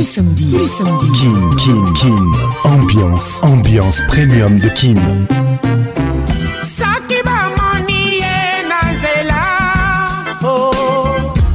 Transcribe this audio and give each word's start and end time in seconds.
les 0.00 0.06
samedis, 0.06 0.50
tous 0.50 0.58
les 0.58 0.68
samedis. 0.68 1.06
Kin, 1.20 1.56
Kin, 1.58 1.92
Kin. 1.92 2.32
Ambiance, 2.64 3.40
ambiance 3.42 4.00
premium 4.08 4.58
de 4.58 4.68
Kin. 4.70 4.96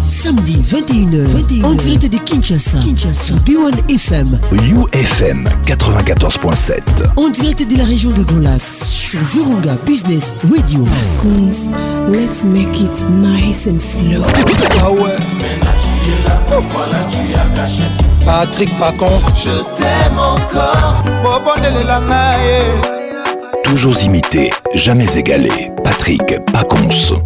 Samedi 0.08 0.58
21h, 0.70 1.26
21h, 1.28 1.66
en 1.66 1.73
direct 1.73 2.12
de 2.12 2.18
Kinshasa, 2.18 2.77
Kinshasa, 2.80 3.36
B1 3.45 3.73
FM, 3.89 4.39
UFM 4.52 5.48
94.7. 5.66 6.82
En 7.16 7.30
direct 7.30 7.68
de 7.68 7.77
la 7.77 7.86
région 7.86 8.12
de 8.12 8.23
Grand 8.23 8.59
sur 8.59 9.20
Virunga 9.34 9.75
Business 9.88 10.32
Radio. 10.43 10.86
Let's 12.12 12.43
make 12.43 12.80
it 12.80 13.04
nice 13.09 13.68
and 13.68 13.80
slow. 13.80 14.21
Ah 16.56 16.60
ouais. 16.60 18.26
Patrick 18.26 18.77
Pacons, 18.80 19.20
je 19.36 19.50
t'aime 19.76 20.18
encore. 20.18 21.04
Toujours 23.63 24.02
imité, 24.04 24.52
jamais 24.73 25.18
égalé. 25.18 25.72
Patrick 25.84 26.23
Pacons. 26.54 27.20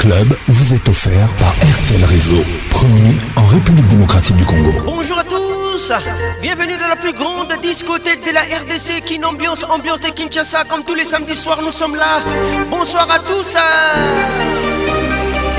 Club 0.00 0.34
vous 0.48 0.72
est 0.72 0.88
offert 0.88 1.28
par 1.38 1.50
RTL 1.50 2.02
Réseau, 2.06 2.42
premier 2.70 3.12
en 3.36 3.44
République 3.44 3.86
démocratique 3.86 4.34
du 4.36 4.46
Congo. 4.46 4.72
Bonjour 4.86 5.18
à 5.18 5.24
tous, 5.24 5.92
bienvenue 6.40 6.78
dans 6.78 6.88
la 6.88 6.96
plus 6.96 7.12
grande 7.12 7.52
discothèque 7.60 8.24
de 8.24 8.30
la 8.30 8.40
RDC, 8.40 9.04
Kin 9.04 9.22
Ambiance, 9.24 9.62
ambiance 9.64 10.00
de 10.00 10.08
Kinshasa, 10.08 10.64
comme 10.64 10.84
tous 10.84 10.94
les 10.94 11.04
samedis 11.04 11.36
soirs, 11.36 11.60
nous 11.62 11.70
sommes 11.70 11.96
là. 11.96 12.22
Bonsoir 12.70 13.10
à 13.10 13.18
tous. 13.18 13.58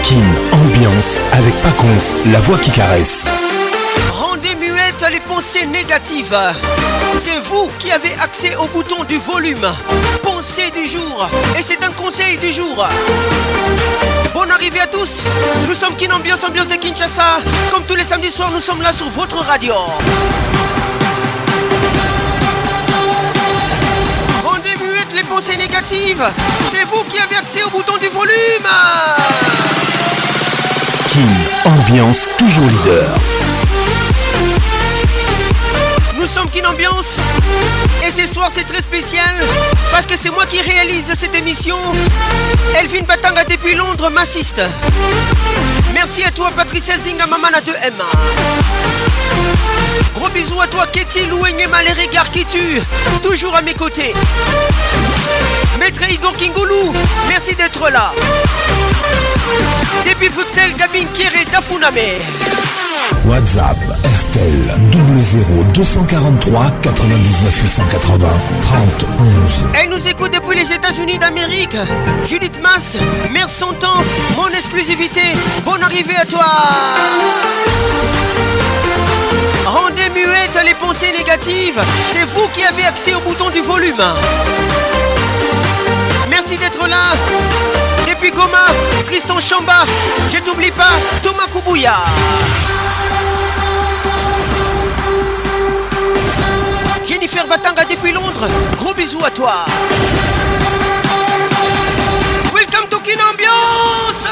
Kin 0.02 0.26
Ambiance 0.52 1.22
avec 1.34 1.54
Pacons, 1.62 2.16
la 2.32 2.40
voix 2.40 2.58
qui 2.58 2.72
caresse 2.72 3.28
les 5.10 5.20
pensées 5.20 5.66
négatives. 5.66 6.38
C'est 7.16 7.40
vous 7.40 7.70
qui 7.80 7.92
avez 7.92 8.14
accès 8.22 8.56
au 8.56 8.68
bouton 8.68 9.04
du 9.04 9.18
volume. 9.18 9.68
Pensée 10.22 10.72
du 10.72 10.86
jour. 10.86 11.30
Et 11.58 11.62
c'est 11.62 11.84
un 11.84 11.92
conseil 11.92 12.38
du 12.38 12.52
jour. 12.52 12.88
Bonne 14.34 14.52
arrivée 14.52 14.82
à 14.82 14.88
tous. 14.88 15.24
Nous 15.68 15.74
sommes 15.74 15.96
Kin 15.96 16.12
Ambiance, 16.12 16.42
de 16.42 16.76
Kinshasa. 16.76 17.40
Comme 17.72 17.84
tous 17.84 17.96
les 17.96 18.04
samedis 18.04 18.32
soirs, 18.32 18.52
nous 18.54 18.60
sommes 18.60 18.82
là 18.82 18.92
sur 18.92 19.10
votre 19.10 19.38
radio. 19.38 19.74
Rendez 24.44 24.76
muette 24.84 25.14
les 25.16 25.24
pensées 25.24 25.58
négatives. 25.58 26.24
C'est 26.72 26.84
vous 26.86 27.04
qui 27.06 27.20
avez 27.20 27.38
accès 27.38 27.64
au 27.64 27.70
bouton 27.70 27.98
du 27.98 28.08
volume. 28.08 28.68
Kin 31.10 31.70
Ambiance, 31.70 32.28
toujours 32.38 32.68
leader. 32.68 33.31
Nous 36.22 36.28
sommes 36.28 36.52
qu'une 36.52 36.68
ambiance 36.68 37.18
et 38.06 38.12
ce 38.12 38.28
soir 38.28 38.50
c'est 38.54 38.64
très 38.64 38.82
spécial 38.82 39.44
parce 39.92 40.06
que 40.06 40.16
c'est 40.16 40.30
moi 40.30 40.46
qui 40.46 40.62
réalise 40.62 41.12
cette 41.16 41.34
émission. 41.34 41.76
Elvin 42.80 43.02
Batanga 43.08 43.44
depuis 43.44 43.74
Londres 43.74 44.12
m'assiste. 44.12 44.62
Merci 45.96 46.24
à 46.24 46.30
toi 46.30 46.52
Patricia 46.56 46.96
Zinga 47.00 47.26
Mamana 47.26 47.60
de 47.62 47.72
M. 47.72 47.94
Gros 50.14 50.30
bisous 50.30 50.62
à 50.62 50.68
toi 50.68 50.86
Ketty 50.86 51.26
Louenyema 51.26 51.82
les 51.82 51.94
regards 51.94 52.30
qui 52.30 52.46
tuent. 52.46 52.84
Toujours 53.24 53.56
à 53.56 53.64
mes 53.64 53.74
côtés. 53.74 54.14
Maître 55.80 56.08
Igor 56.08 56.36
Kingoulou, 56.38 56.94
merci 57.30 57.56
d'être 57.56 57.90
là. 57.90 58.14
Depuis 60.06 60.30
Bruxelles, 60.30 60.76
Gabin 60.78 61.06
Kéré 61.16 61.46
Dafuname. 61.52 61.98
WhatsApp 63.26 63.78
RTL 64.04 64.80
00 65.20 65.64
243 65.74 66.72
99 66.82 67.62
880 67.64 68.28
30 68.62 69.06
11. 69.20 69.66
Elle 69.74 69.90
nous 69.90 70.08
écoute 70.08 70.32
depuis 70.34 70.58
les 70.58 70.72
États-Unis 70.72 71.18
d'Amérique. 71.18 71.78
Judith 72.26 72.60
Mass, 72.62 72.98
mère 73.32 73.50
son 73.50 73.74
temps, 73.74 74.04
mon 74.36 74.48
exclusivité. 74.50 75.22
Bonne 75.66 75.84
arrivée 75.84 76.16
à 76.16 76.26
toi. 76.26 76.46
Rendez 79.66 80.10
muette 80.14 80.60
les 80.66 80.74
pensées 80.74 81.14
négatives. 81.18 81.82
C'est 82.12 82.26
vous 82.26 82.48
qui 82.54 82.64
avez 82.64 82.86
accès 82.86 83.14
au 83.14 83.20
bouton 83.22 83.50
du 83.50 83.62
volume. 83.62 84.04
Merci 86.30 86.58
d'être 86.58 86.88
là. 86.88 87.14
Depuis 88.08 88.32
Goma, 88.32 88.68
Tristan 89.06 89.40
Chamba, 89.40 89.86
je 90.34 90.40
t'oublie 90.40 90.72
pas, 90.72 90.92
Thomas 91.24 91.48
Koubouya. 91.52 91.94
Jennifer 97.32 97.48
Batanga 97.48 97.86
depuis 97.86 98.12
Londres, 98.12 98.48
gros 98.78 98.94
bisous 98.94 99.24
à 99.24 99.32
toi. 99.32 99.66
Welcome 102.54 102.90
to 102.90 103.00
Kin 103.00 103.20
Ambiance. 103.32 104.28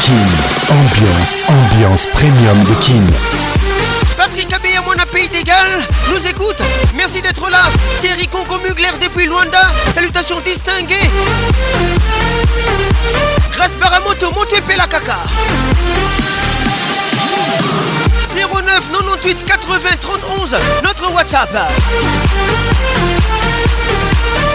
Kin 0.00 0.72
Ambiance, 0.72 1.44
ambiance 1.48 2.06
premium 2.14 2.58
de 2.60 2.74
Kin. 2.82 3.04
Patrick 4.16 4.50
Abbé 4.52 4.74
à 4.76 4.80
mon 4.80 4.94
pays 5.12 5.28
d'égal 5.28 5.66
nous 6.10 6.26
écoute. 6.26 6.56
Merci 6.94 7.20
d'être 7.20 7.50
là. 7.50 7.64
Thierry 8.00 8.26
Congo 8.28 8.58
Mugler 8.66 8.92
depuis 9.02 9.26
Luanda. 9.26 9.70
Salutations 9.92 10.40
distinguées. 10.40 11.10
Grâce 13.52 13.76
Baramoto, 13.76 14.30
Montepé 14.30 14.76
la 14.76 14.86
caca. 14.86 15.18
09 18.34 18.90
98 18.90 19.44
80 19.46 19.96
31 20.00 20.82
notre 20.82 21.12
WhatsApp. 21.12 21.50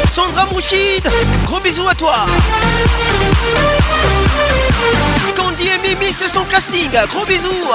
Sandra 0.09 0.45
Mouchid, 0.47 1.07
gros 1.45 1.59
bisous 1.61 1.87
à 1.87 1.95
toi. 1.95 2.25
Candy 5.35 5.67
et 5.67 5.77
Mimi, 5.87 6.11
c'est 6.13 6.27
son 6.27 6.43
casting, 6.43 6.89
gros 7.09 7.25
bisous. 7.25 7.67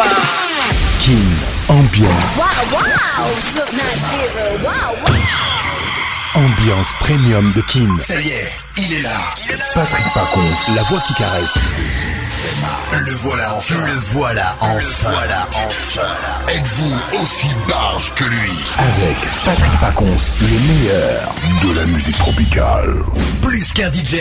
Kin 1.01 1.13
Ambiance. 1.69 2.37
Wow, 2.37 2.45
wow. 4.63 5.24
Ambiance 6.37 6.93
premium 6.99 7.53
de 7.53 7.61
Kin. 7.61 7.97
Ça 7.97 8.21
y 8.21 8.29
est, 8.29 8.57
il 8.77 8.93
est 8.93 9.03
là. 9.03 9.35
Patrick 9.73 10.05
Pacons, 10.13 10.41
la 10.75 10.83
voix 10.83 11.01
qui 11.07 11.15
caresse. 11.15 11.55
Le 12.93 13.13
voilà 13.13 13.55
enfin. 13.55 13.77
Le 13.77 13.93
voilà 14.13 14.57
enfin. 14.59 15.11
Le 15.11 15.15
voilà 15.15 15.49
enfin. 15.55 16.01
Êtes-vous 16.49 17.23
aussi 17.23 17.47
barge 17.69 18.13
que 18.15 18.25
lui? 18.25 18.51
Avec 18.77 19.17
Patrick 19.45 19.81
Pacons, 19.81 20.19
le 20.41 20.59
meilleur 20.73 21.35
de 21.63 21.79
la 21.79 21.85
musique 21.85 22.19
tropicale. 22.19 22.97
Plus 23.41 23.73
qu'un 23.73 23.93
DJ, 23.93 24.17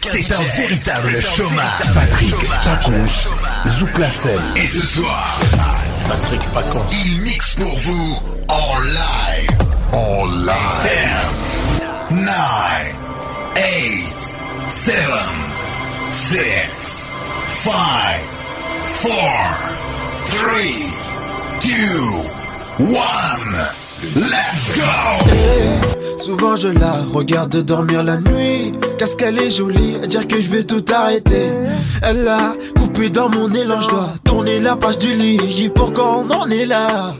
c'est 0.00 0.32
un 0.32 0.42
véritable 0.56 1.20
showman. 1.20 1.64
Patrick 1.92 2.34
Pacons, 2.64 3.28
Zouk 3.78 3.98
la 3.98 4.10
scène. 4.10 4.40
Et 4.56 4.66
ce 4.66 4.86
soir, 4.86 5.38
Patrick 6.08 6.40
Pacons, 6.54 6.86
il 7.04 7.20
mixe 7.20 7.54
pour 7.54 7.78
vous 7.78 8.22
en 8.48 8.78
live. 8.80 9.58
En 9.92 10.24
live. 10.24 11.47
9, 12.10 12.24
8, 13.54 14.38
7, 14.70 14.94
6, 16.10 17.06
5, 17.48 17.72
4, 19.02 19.12
3, 20.26 20.58
2, 21.60 21.74
1. 22.80 22.94
Let's 24.14 24.72
go! 24.74 24.88
Souvent 26.18 26.56
je 26.56 26.68
la 26.68 27.02
regarde 27.12 27.62
dormir 27.62 28.02
la 28.02 28.16
nuit. 28.16 28.72
Qu'est-ce 28.96 29.14
qu'elle 29.14 29.38
est 29.38 29.50
jolie 29.50 29.96
à 30.02 30.06
dire 30.06 30.26
que 30.26 30.40
je 30.40 30.48
vais 30.48 30.62
tout 30.62 30.84
arrêter. 30.90 31.50
Elle 32.02 32.26
a 32.26 32.54
coupé 32.78 33.10
dans 33.10 33.28
mon 33.28 33.52
élan 33.52 33.82
Je 33.82 33.88
dois 33.88 34.14
tourner 34.24 34.60
la 34.60 34.76
page 34.76 34.96
du 34.96 35.12
lit. 35.14 35.70
Pourquoi 35.74 36.20
on 36.20 36.30
en 36.30 36.48
est 36.48 36.64
là? 36.64 37.12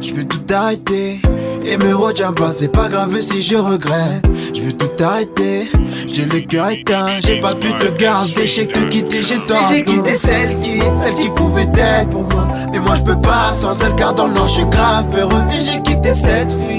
Je 0.00 0.12
vais 0.12 0.24
tout 0.24 0.42
arrêter 0.52 1.20
et 1.66 1.76
me 1.78 2.32
pas, 2.32 2.52
c'est 2.52 2.68
pas 2.68 2.88
grave 2.88 3.20
si 3.20 3.42
je 3.42 3.56
regrette. 3.56 4.24
Je 4.54 4.62
veux 4.62 4.72
tout 4.72 5.02
arrêter, 5.02 5.68
j'ai 6.06 6.24
le 6.24 6.40
cœur 6.40 6.70
éteint. 6.70 7.20
J'ai 7.20 7.40
pas 7.40 7.54
pu 7.54 7.72
te 7.78 7.86
garder, 7.98 8.46
j'ai 8.46 8.66
tout 8.66 8.86
quitté, 8.88 9.22
j'ai 9.22 9.38
tort 9.40 9.66
J'ai 9.68 9.84
quitté 9.84 10.14
celle 10.14 10.58
qui, 10.60 10.80
celle 10.96 11.14
qui 11.14 11.28
pouvait 11.30 11.68
être 11.76 12.10
pour 12.10 12.22
moi. 12.22 12.46
Mais 12.72 12.78
moi 12.78 12.94
je 12.94 13.02
peux 13.02 13.20
pas 13.20 13.52
sans 13.52 13.80
elle 13.82 13.94
car 13.96 14.14
dans 14.14 14.28
le 14.28 14.34
nord 14.34 14.48
je 14.48 14.54
suis 14.54 14.66
grave 14.66 15.08
peureux 15.08 15.42
Et 15.52 15.64
j'ai 15.64 15.82
quitté 15.82 16.14
cette 16.14 16.50
fille 16.50 16.78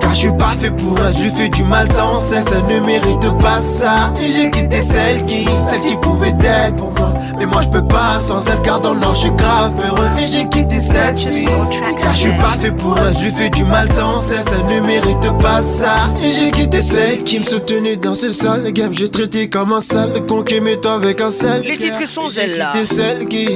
Car 0.00 0.10
je 0.10 0.16
suis 0.16 0.32
pas 0.32 0.54
fait 0.58 0.70
pour 0.70 0.94
elle, 1.06 1.14
je 1.16 1.22
lui 1.24 1.30
fais 1.30 1.48
du 1.48 1.64
mal 1.64 1.90
sans 1.92 2.20
cesse. 2.20 2.46
Elle 2.52 2.74
ne 2.74 2.86
mérite 2.86 3.38
pas 3.38 3.60
ça. 3.60 4.12
Et 4.20 4.30
j'ai 4.30 4.50
quitté 4.50 4.80
celle 4.80 5.24
qui, 5.26 5.44
celle 5.68 5.82
qui 5.82 5.96
pouvait 5.96 6.34
être 6.42 6.76
pour 6.76 6.92
moi 6.98 7.11
Mais 7.42 7.48
moi 7.48 7.60
je 7.60 7.68
peux 7.70 7.84
pas 7.84 8.20
sans 8.20 8.46
elle 8.48 8.62
car 8.62 8.78
dans 8.78 8.94
le 8.94 9.00
nord 9.00 9.14
je 9.14 9.22
suis 9.22 9.30
grave 9.32 9.72
heureux. 9.84 10.08
Et 10.16 10.26
j'ai 10.28 10.48
quitté 10.48 10.78
cette 10.78 11.18
fille 11.18 11.48
Car 11.98 12.12
je 12.12 12.18
suis 12.18 12.36
pas 12.36 12.56
fait 12.60 12.70
pour 12.70 12.96
elle, 12.98 13.16
je 13.18 13.24
lui 13.24 13.32
fais 13.32 13.50
du 13.50 13.64
mal 13.64 13.92
sans 13.92 14.20
cesse 14.20 14.44
Elle 14.52 14.76
ne 14.76 14.86
mérite 14.86 15.38
pas 15.40 15.60
ça. 15.60 15.94
Et 16.22 16.30
j'ai 16.30 16.52
quitté 16.52 16.80
celle 16.82 17.24
qui 17.24 17.40
me 17.40 17.44
soutenait 17.44 17.96
dans 17.96 18.14
ce 18.14 18.30
sale 18.30 18.70
game. 18.72 18.94
J'ai 18.94 19.10
traité 19.10 19.50
comme 19.50 19.72
un 19.72 19.80
sale 19.80 20.24
con 20.24 20.44
qui 20.44 20.60
m'est 20.60 20.86
avec 20.86 21.20
un 21.20 21.32
seul 21.32 21.62
Les 21.62 21.76
titres 21.78 22.06
sont 22.06 22.28
elle 22.40 22.58
là. 22.58 22.74
celle 22.84 23.26
qui 23.26 23.48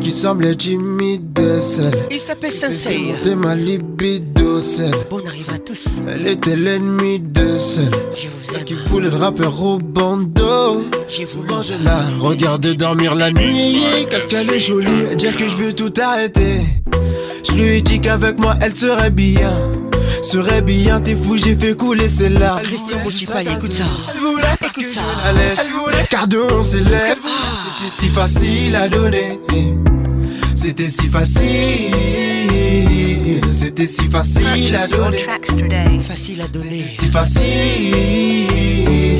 qui 0.00 0.12
semblait 0.12 0.54
timide 0.54 1.60
seule. 1.60 2.06
Il 2.10 2.18
s'appelle 2.18 2.52
Sensei. 2.52 3.14
C'était 3.14 3.36
ma 3.36 3.54
libido 3.54 4.60
seule. 4.60 4.90
Bon 5.10 5.20
arrive 5.26 5.50
à 5.54 5.58
tous. 5.58 6.00
Elle 6.08 6.26
était 6.26 6.56
l'ennemi 6.56 7.20
de 7.20 7.56
seule. 7.56 7.90
Je 8.14 8.28
vous 8.28 8.56
aime. 8.56 8.64
Qui 8.64 8.74
voulait 8.74 9.08
le 9.08 9.16
rappeur 9.16 9.62
au 9.62 9.78
bandeau. 9.78 10.84
J'ai 11.08 11.24
voulu. 11.24 11.48
Je 11.62 11.84
la 11.84 12.04
regarde 12.20 12.66
dormir 12.74 13.14
la 13.14 13.30
nuit. 13.30 13.78
Qu'est-ce 14.10 14.28
qu'elle 14.28 14.50
est 14.50 14.60
jolie. 14.60 15.16
Dire 15.16 15.36
que 15.36 15.48
je 15.48 15.56
veux 15.56 15.72
tout 15.72 15.92
arrêter. 16.00 16.62
Je 17.44 17.52
lui 17.52 17.78
ai 17.78 17.82
dit 17.82 18.00
qu'avec 18.00 18.38
moi 18.38 18.56
elle 18.60 18.74
serait 18.74 19.10
bien. 19.10 19.52
Serait 20.22 20.62
bien, 20.62 21.00
t'es 21.00 21.16
fou, 21.16 21.36
j'ai 21.36 21.54
fait 21.56 21.74
couler 21.76 22.08
ses 22.08 22.28
larmes. 22.28 22.62
Christian 22.62 22.98
Mochipa, 23.04 23.42
écoute 23.42 23.72
ça. 23.72 23.84
Elle 24.14 24.20
voulait 24.20 24.42
Écoute 24.62 24.88
ça. 24.88 25.00
à 25.24 25.32
l'aise. 25.32 25.58
Elle 25.64 25.72
voulait 25.72 26.06
car 26.10 26.28
de 26.28 26.38
on 26.52 26.62
s'élève. 26.62 27.16
C'était 27.18 28.02
si 28.02 28.08
facile 28.08 28.76
à 28.76 28.88
donner. 28.88 29.40
C'était 30.54 30.88
si 30.90 31.08
facile. 31.08 31.94
C'était 33.52 33.86
si 33.86 34.04
facile 34.10 34.74
à 34.76 34.86
donner. 34.88 35.18
Facile 36.02 36.40
à 36.42 36.48
donner. 36.48 36.84
Si 37.00 37.06
facile. 37.10 38.77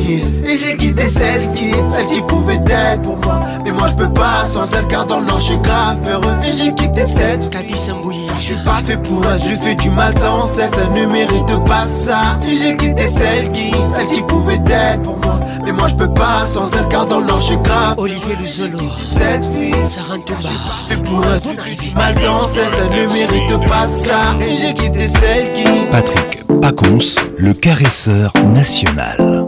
Et 0.08 0.56
j'ai 0.58 0.76
quitté 0.76 1.06
celle 1.06 1.52
qui, 1.52 1.70
celle 1.90 2.06
qui 2.06 2.22
pouvait 2.22 2.60
être 2.66 3.02
pour 3.02 3.18
moi. 3.18 3.40
Mais 3.64 3.72
moi 3.72 3.86
je 3.88 3.94
peux 3.94 4.12
pas 4.12 4.44
sans 4.46 4.72
elle 4.74 4.86
car 4.86 5.04
dans 5.04 5.20
le 5.20 5.26
je 5.36 5.42
suis 5.42 5.58
grave 5.58 5.98
heureux. 6.08 6.34
Et 6.46 6.56
j'ai 6.56 6.72
quitté 6.74 7.04
cette 7.04 7.48
Sambouyi. 7.76 8.26
je 8.38 8.42
suis 8.42 8.64
pas 8.64 8.80
fait 8.84 8.96
pour 8.96 9.20
elle, 9.26 9.40
je 9.42 9.48
lui 9.50 9.58
fais 9.58 9.74
du 9.74 9.90
mal 9.90 10.18
sans 10.18 10.46
cesse, 10.46 10.72
elle 10.78 11.00
ne 11.00 11.06
mérite 11.12 11.64
pas 11.64 11.86
ça. 11.86 12.38
Et 12.46 12.56
j'ai 12.56 12.76
quitté 12.76 13.06
celle 13.06 13.52
qui, 13.52 13.70
celle 13.90 14.08
qui 14.08 14.22
pouvait 14.22 14.60
être 14.66 15.02
pour 15.02 15.18
moi. 15.18 15.38
Mais 15.64 15.72
moi 15.72 15.88
je 15.88 15.94
peux 15.94 16.12
pas 16.12 16.46
sans 16.46 16.74
elle 16.74 16.88
car 16.88 17.06
dans 17.06 17.20
le 17.20 17.26
nord 17.26 17.40
je 17.40 17.44
suis 17.44 17.58
grave. 17.58 17.94
Olivier 17.98 18.36
Luzolo. 18.36 18.78
Cette 19.10 19.44
fille, 19.44 19.74
Sarah 19.84 20.16
Ntumba. 20.16 20.48
fait 20.88 20.96
pour 21.02 21.22
fais 21.22 21.74
du 21.74 21.94
mal 21.94 22.18
sans 22.18 22.48
cesse, 22.48 22.80
elle 22.80 23.02
ne 23.02 23.12
mérite 23.12 23.68
pas 23.68 23.86
ça. 23.86 24.20
Et 24.40 24.56
j'ai 24.56 24.72
quitté 24.72 25.06
celle 25.06 25.52
qui. 25.52 25.64
Patrick 25.90 26.44
Pacons, 26.60 26.98
le 27.36 27.52
caresseur 27.52 28.32
national. 28.54 29.47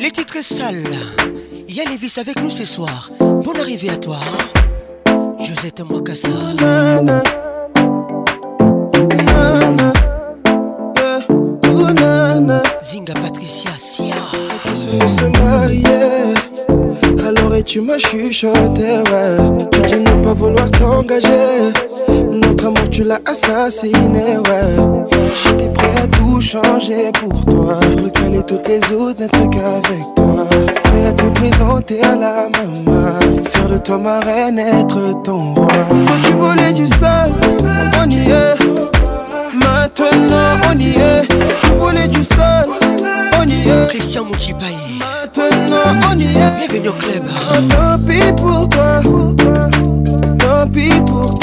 Les 0.00 0.10
titres 0.10 0.42
sales. 0.42 0.82
Yann 1.68 1.86
Levis 1.90 2.18
avec 2.18 2.40
nous 2.42 2.48
ce 2.48 2.64
soir. 2.64 3.10
Bonne 3.20 3.60
arrivée 3.60 3.90
à 3.90 3.96
toi. 3.96 4.16
Hein? 4.16 5.34
Josette 5.38 5.82
Mwakasa. 5.82 6.30
Zinga 12.80 13.12
Patricia 13.12 13.70
Sia. 13.76 14.14
se 15.06 15.38
marier? 15.38 16.34
Alors 17.22 17.54
et 17.54 17.62
tu 17.62 17.82
m'as 17.82 17.98
chuchoté, 17.98 19.02
ouais. 19.12 19.68
Tu 19.70 19.80
dis 19.82 20.00
ne 20.00 20.24
pas 20.24 20.32
vouloir 20.32 20.70
t'engager. 20.70 21.72
Amour, 22.60 22.90
tu 22.90 23.04
l'as 23.04 23.20
assassiné, 23.26 24.36
ouais. 24.36 25.08
J'étais 25.42 25.68
prêt 25.70 25.92
à 26.02 26.06
tout 26.06 26.40
changer 26.40 27.10
pour 27.18 27.44
toi. 27.46 27.80
Recaler 28.04 28.42
toutes 28.42 28.68
les 28.68 28.80
autres, 28.94 29.20
n'être 29.20 29.50
qu'avec 29.50 30.14
toi. 30.14 30.46
Prêt 30.82 31.06
à 31.06 31.12
te 31.12 31.24
présenter 31.38 32.02
à 32.02 32.16
la 32.16 32.48
maman. 32.48 33.18
Faire 33.44 33.68
de 33.68 33.78
toi 33.78 33.98
ma 33.98 34.20
reine, 34.20 34.58
être 34.58 35.22
ton 35.22 35.54
roi. 35.54 35.66
Toi, 35.68 36.16
tu 36.24 36.32
voulais 36.32 36.72
du 36.72 36.86
sol, 36.86 37.32
on 38.04 38.10
y 38.10 38.30
est. 38.30 38.58
Maintenant, 39.54 40.70
on 40.70 40.78
y 40.78 40.90
est. 40.90 41.26
Tu 41.60 41.66
voulais 41.78 42.06
du 42.08 42.22
sol, 42.24 42.74
on 43.40 43.44
y 43.48 43.68
est. 43.68 43.88
Christian 43.88 44.24
Mouchipaï. 44.24 44.74
Maintenant 45.36 46.10
on 46.12 46.18
y 46.18 46.24
est 46.24 46.68
Bienvenue 46.68 46.88
au 46.88 46.92
club. 46.92 47.22
Oh, 47.24 47.54
Tant 47.68 47.98
pis 48.06 48.32
pour 48.36 48.68
toi 48.68 49.00
Tant 50.38 50.68
pis 50.68 50.90
pour 51.06 51.26
toi 51.26 51.39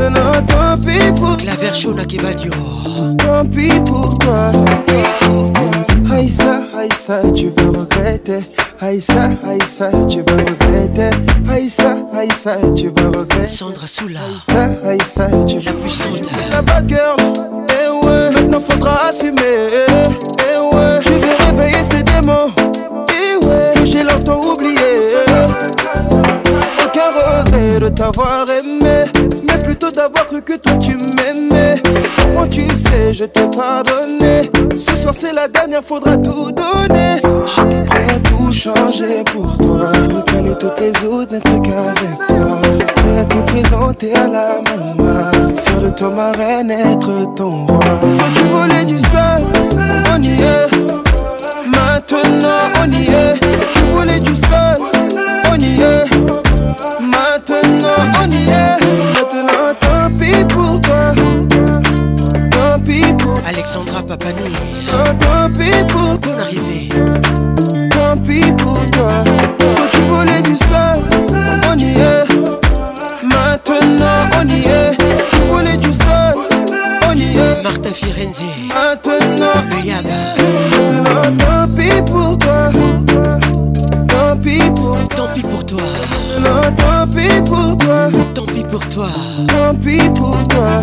maintenant 0.00 0.42
tant 0.46 0.76
pis 0.84 1.12
pour 1.20 1.36
La 1.44 1.54
version 1.54 1.92
Nakebadio. 1.94 2.50
Tant 3.18 3.44
pis 3.44 3.80
pour 3.84 4.08
toi. 4.18 4.52
Aïssa, 6.12 6.60
Aïssa, 6.76 7.20
tu 7.34 7.48
vas 7.56 7.78
regretter. 7.80 8.40
Aïssa, 8.80 9.30
Aïssa, 9.46 9.90
tu 10.08 10.18
vas 10.22 10.36
regretter. 10.36 11.10
Aïssa, 11.50 11.96
Aïssa, 12.14 12.56
tu 12.76 12.88
vas 12.88 13.08
regretter. 13.18 13.46
Sandra 13.46 13.86
Soula. 13.86 14.20
Aïssa, 14.84 14.88
Aïssa, 14.88 15.28
tu 15.46 15.58
La 15.60 15.72
vas 15.72 15.78
puissante. 15.78 16.30
la 16.50 16.62
bad 16.62 16.88
girl, 16.88 17.16
eh 17.68 18.06
ouais, 18.06 18.30
maintenant 18.34 18.60
faudra 18.60 19.00
assumer, 19.08 19.40
eh 19.40 20.76
ouais, 20.76 20.98
je 21.02 21.10
vais 21.10 21.44
réveiller 21.46 21.84
ces 21.90 22.02
démons, 22.02 22.50
eh 23.08 23.44
ouais, 23.46 23.72
que 23.76 23.84
j'ai 23.84 24.02
longtemps 24.02 24.40
oublié. 24.40 25.14
Aucun 26.84 27.10
regret 27.10 27.80
de 27.80 27.88
t'avoir 27.88 28.44
aimé, 28.50 29.04
d'avoir 29.88 30.26
cru 30.26 30.42
que 30.42 30.56
toi 30.56 30.74
tu 30.74 30.92
m'aimais. 31.16 31.80
Enfant, 32.26 32.46
tu 32.48 32.62
sais, 32.76 33.14
je 33.14 33.24
t'ai 33.24 33.42
pardonné. 33.42 34.50
Ce 34.76 34.96
soir 34.96 35.14
c'est 35.16 35.34
la 35.34 35.48
dernière, 35.48 35.82
faudra 35.82 36.16
tout 36.16 36.52
donner. 36.52 37.22
J'étais 37.46 37.82
prêt 37.84 38.06
à 38.08 38.18
tout 38.28 38.52
changer 38.52 39.24
pour 39.32 39.56
toi, 39.56 39.90
recaler 40.14 40.54
toutes 40.58 40.80
les 40.80 41.06
autres, 41.06 41.32
n'être 41.32 41.62
qu'avec 41.62 42.18
toi. 42.28 42.60
Prêt 42.96 43.18
à 43.18 43.24
te 43.24 43.36
présenter 43.50 44.14
à 44.14 44.28
la 44.28 44.60
maman, 44.62 45.30
faire 45.64 45.80
de 45.80 45.90
toi 45.90 46.10
ma 46.10 46.32
reine, 46.32 46.70
être 46.70 47.34
ton 47.34 47.66
roi. 47.66 47.78
Toi 47.78 48.28
tu 48.34 48.44
voulais 48.44 48.84
du 48.84 48.98
sol, 49.00 49.42
on 50.16 50.22
y 50.22 50.32
est. 50.34 50.70
Maintenant 51.66 52.58
on 52.82 52.92
y 52.92 53.06
est. 53.06 53.38
Tu 53.72 53.80
voulais 53.94 54.18
du 54.18 54.36
sol, 54.36 54.76
on 55.50 55.56
y 55.56 55.80
est. 55.80 56.04
Maintenant 57.00 58.04
on 58.22 58.30
y 58.30 58.50
est. 58.50 59.19
Tant 59.80 60.10
pis 60.18 60.44
pour 60.48 60.80
toi. 60.80 61.12
Tant 62.50 62.80
pis 62.84 63.12
pour. 63.18 63.38
Alexandra 63.46 64.02
Papani. 64.02 64.52
Tant 64.86 65.48
pis 65.58 65.84
pour 65.88 66.18
toi. 66.20 66.32
Bonne 66.32 66.40
arrivée. 66.40 66.88
Tant 67.90 68.16
pis 68.16 68.52
pour 68.52 68.80
toi. 68.90 69.24
Toi 69.58 69.86
tu 69.92 70.00
voulais 70.02 70.42
du 70.42 70.56
sol, 70.56 71.00
on 71.70 71.78
y 71.78 71.90
est. 71.90 72.26
Maintenant 73.22 74.20
on 74.38 74.48
y 74.48 74.60
est. 74.62 74.96
Tu 75.30 75.36
voulais 75.48 75.76
du 75.76 75.92
sol, 75.92 76.34
on 77.08 77.14
y 77.14 77.36
est. 77.36 77.62
Martin 77.62 77.92
Firenze. 77.94 78.42
Maintenant, 78.68 79.54
maintenant 79.68 81.36
tant 81.38 81.66
pis 81.76 82.02
pour 82.10 82.38
toi. 82.38 82.70
Tant 84.08 84.36
pis 84.36 84.58
pour 84.74 84.94
Tant 85.16 85.28
pis 85.34 85.42
pour 85.42 85.64
toi. 85.66 85.78
Tant 86.76 87.06
pis 87.08 87.42
pour 87.44 87.76
toi, 87.76 88.08
pour 88.70 88.86
toi. 88.88 89.08
tant 89.48 89.74
pis 89.74 90.00
pour 90.14 90.36
toi. 90.48 90.80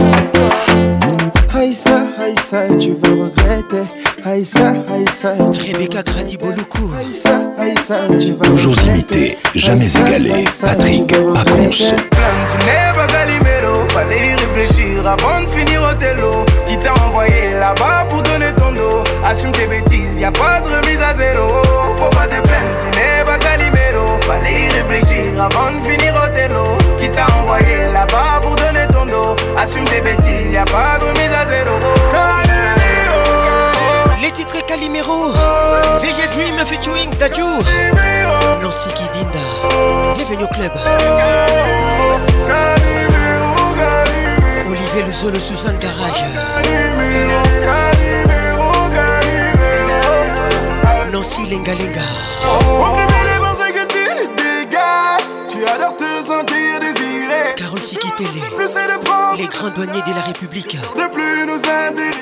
Aïssa, 1.56 2.04
Aïssa, 2.20 2.76
tu 2.78 2.92
vas 2.92 3.10
regretter. 3.10 3.88
Aïssa, 4.24 4.74
Aïssa, 4.94 5.34
Rebecca 5.66 6.04
Gradi 6.04 6.38
Boluku. 6.38 6.82
Aïssa, 7.00 7.42
Aïssa, 7.58 7.96
tu 8.20 8.34
vas 8.34 8.46
Toujours 8.46 8.76
imité, 8.84 9.38
jamais 9.56 9.88
égalé. 9.88 10.44
Patrick 10.62 11.08
Pacons. 11.08 11.96
pas 12.96 13.08
Calimero, 13.08 13.88
fallait 13.90 14.32
y 14.32 14.36
réfléchir 14.36 15.08
avant 15.08 15.42
de 15.42 15.48
finir 15.48 15.82
au 15.82 15.96
télo. 15.96 16.46
Qui 16.68 16.78
t'a 16.78 16.94
envoyé 17.06 17.54
là-bas 17.58 18.06
pour 18.10 18.22
donner 18.22 18.54
ton 18.58 18.74
dos? 18.74 19.04
Assume 19.26 19.52
tes 19.52 19.68
bêtises, 19.68 20.20
y 20.20 20.26
a 20.26 20.32
pas 20.32 20.62
de 20.62 20.68
remise 20.68 21.02
à 21.02 21.16
zéro. 21.16 21.64
Faut 22.00 22.10
pas 22.16 22.28
te 22.28 22.42
plaindre, 22.42 22.76
tu 22.78 23.00
n'es. 23.00 23.27
Fallait 24.28 24.66
y 24.66 24.70
réfléchir 24.70 25.42
avant 25.42 25.72
de 25.72 25.80
finir 25.90 26.14
au 26.22 26.28
télo. 26.36 26.78
Qui 27.00 27.10
t'a 27.10 27.26
envoyé 27.40 27.78
là-bas 27.94 28.42
pour 28.42 28.58
donner 28.58 28.86
ton 28.92 29.06
dos? 29.06 29.36
Assume 29.58 29.86
tes 29.86 30.02
bêtises, 30.02 30.52
y 30.52 30.58
a 30.58 30.66
pas 30.66 31.00
de 31.00 31.06
remise 31.06 31.32
à 31.32 31.46
zéro. 31.46 31.76
Les 34.22 34.32
titres 34.32 34.66
Calimero. 34.66 35.32
VG 36.02 36.28
Dream 36.34 36.58
featuring 36.66 37.10
Daju. 37.18 37.48
Nancy 38.62 38.90
Kidinda. 38.90 39.40
Bienvenue 40.16 40.44
au 40.44 40.48
club. 40.48 40.72
Olivier 44.70 45.04
Luzolo 45.04 45.40
Suzanne 45.40 45.78
Garage. 45.80 46.26
Nancy 51.14 51.46
Lenga 51.50 51.72
Plus 58.18 58.26
c'est 58.66 58.88
de 58.88 59.04
prendre 59.04 59.38
Les 59.38 59.46
grands 59.46 59.70
douaniers 59.70 60.02
de 60.02 60.16
la 60.16 60.22
République. 60.22 60.76
De 60.76 61.08
plus 61.14 61.46
nous. 61.46 61.62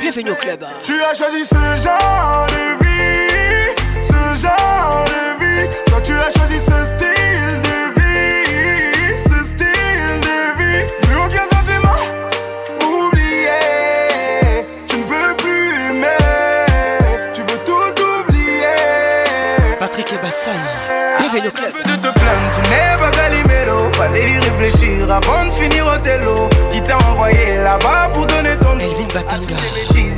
Bienvenue 0.02 0.32
au 0.32 0.36
club. 0.36 0.66
Tu 0.84 0.92
as 0.92 1.14
choisi 1.14 1.46
ce 1.46 1.56
genre 1.56 2.48
de 2.50 2.84
vie, 2.84 4.02
ce 4.02 4.42
genre 4.42 5.06
de 5.06 5.44
vie. 5.46 5.70
Toi, 5.86 6.02
tu 6.04 6.12
as 6.12 6.30
choisi 6.38 6.60
ce 6.60 6.84
style 6.84 7.62
de 7.64 8.02
vie, 8.02 9.18
ce 9.18 9.42
style 9.42 10.20
de 10.20 10.60
vie. 10.60 10.86
Plus 11.02 11.16
aucun 11.16 11.46
sentiment, 11.56 11.96
oublié. 12.82 14.66
Tu 14.88 14.98
ne 14.98 15.04
veux 15.04 15.36
plus 15.38 15.70
aimer, 15.92 16.08
tu 17.34 17.42
veux 17.42 17.60
tout 17.66 18.02
oublier. 18.20 19.78
Patrick 19.80 20.12
Ebassaï, 20.12 20.56
bienvenue 21.20 21.48
au 21.48 21.52
club. 21.52 21.72
de 21.74 21.80
te 21.80 22.14
tu 22.54 22.70
n'es 22.70 22.98
pas. 23.00 23.16
Fallait 23.98 24.32
y 24.32 24.40
réfléchir 24.40 25.10
avant 25.10 25.46
de 25.46 25.52
finir 25.52 25.88
au 25.88 25.98
télo. 26.00 26.50
Qui 26.70 26.82
t'a 26.82 26.98
envoyé 26.98 27.58
là-bas 27.64 28.10
pour 28.14 28.25
donner 28.25 28.58
ton 28.58 28.78
Elvin 28.78 29.08
Batanga. 29.14 29.56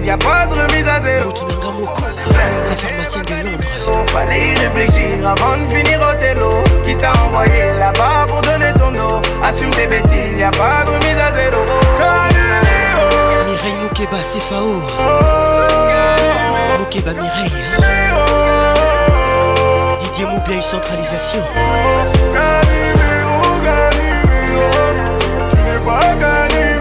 y 0.03 0.09
a 0.09 0.17
pas 0.17 0.47
de 0.47 0.53
remise 0.55 0.87
à 0.87 0.99
zéro. 0.99 1.25
Moutounanga 1.25 1.71
Moko, 1.77 2.01
la 2.31 2.75
pharmacienne 2.75 3.25
de 3.25 3.51
Londres. 3.51 4.11
Fallait 4.11 4.53
y 4.53 4.55
réfléchir 4.55 5.27
avant 5.27 5.57
de 5.57 5.67
finir 5.75 5.99
au 6.01 6.19
télo. 6.19 6.63
Qui 6.83 6.95
t'a 6.95 7.11
envoyé 7.25 7.73
là-bas 7.77 8.25
pour 8.27 8.41
donner 8.41 8.73
ton 8.73 8.91
dos. 8.91 9.21
Assume 9.43 9.69
tes 9.71 9.85
bêtises, 9.85 10.37
y 10.39 10.43
a 10.43 10.49
pas 10.49 10.83
de 10.83 10.91
remise 10.91 11.19
à 11.19 11.31
zéro. 11.33 11.61
Mireille 13.47 13.75
Moukeba 13.83 14.17
Cefao. 14.23 14.81
Moukeba 16.79 17.13
Mireille. 17.13 17.51
Didier 19.99 20.25
Moublaï 20.25 20.63
Centralisation. 20.63 21.43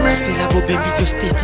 Diosteta. 0.07 1.35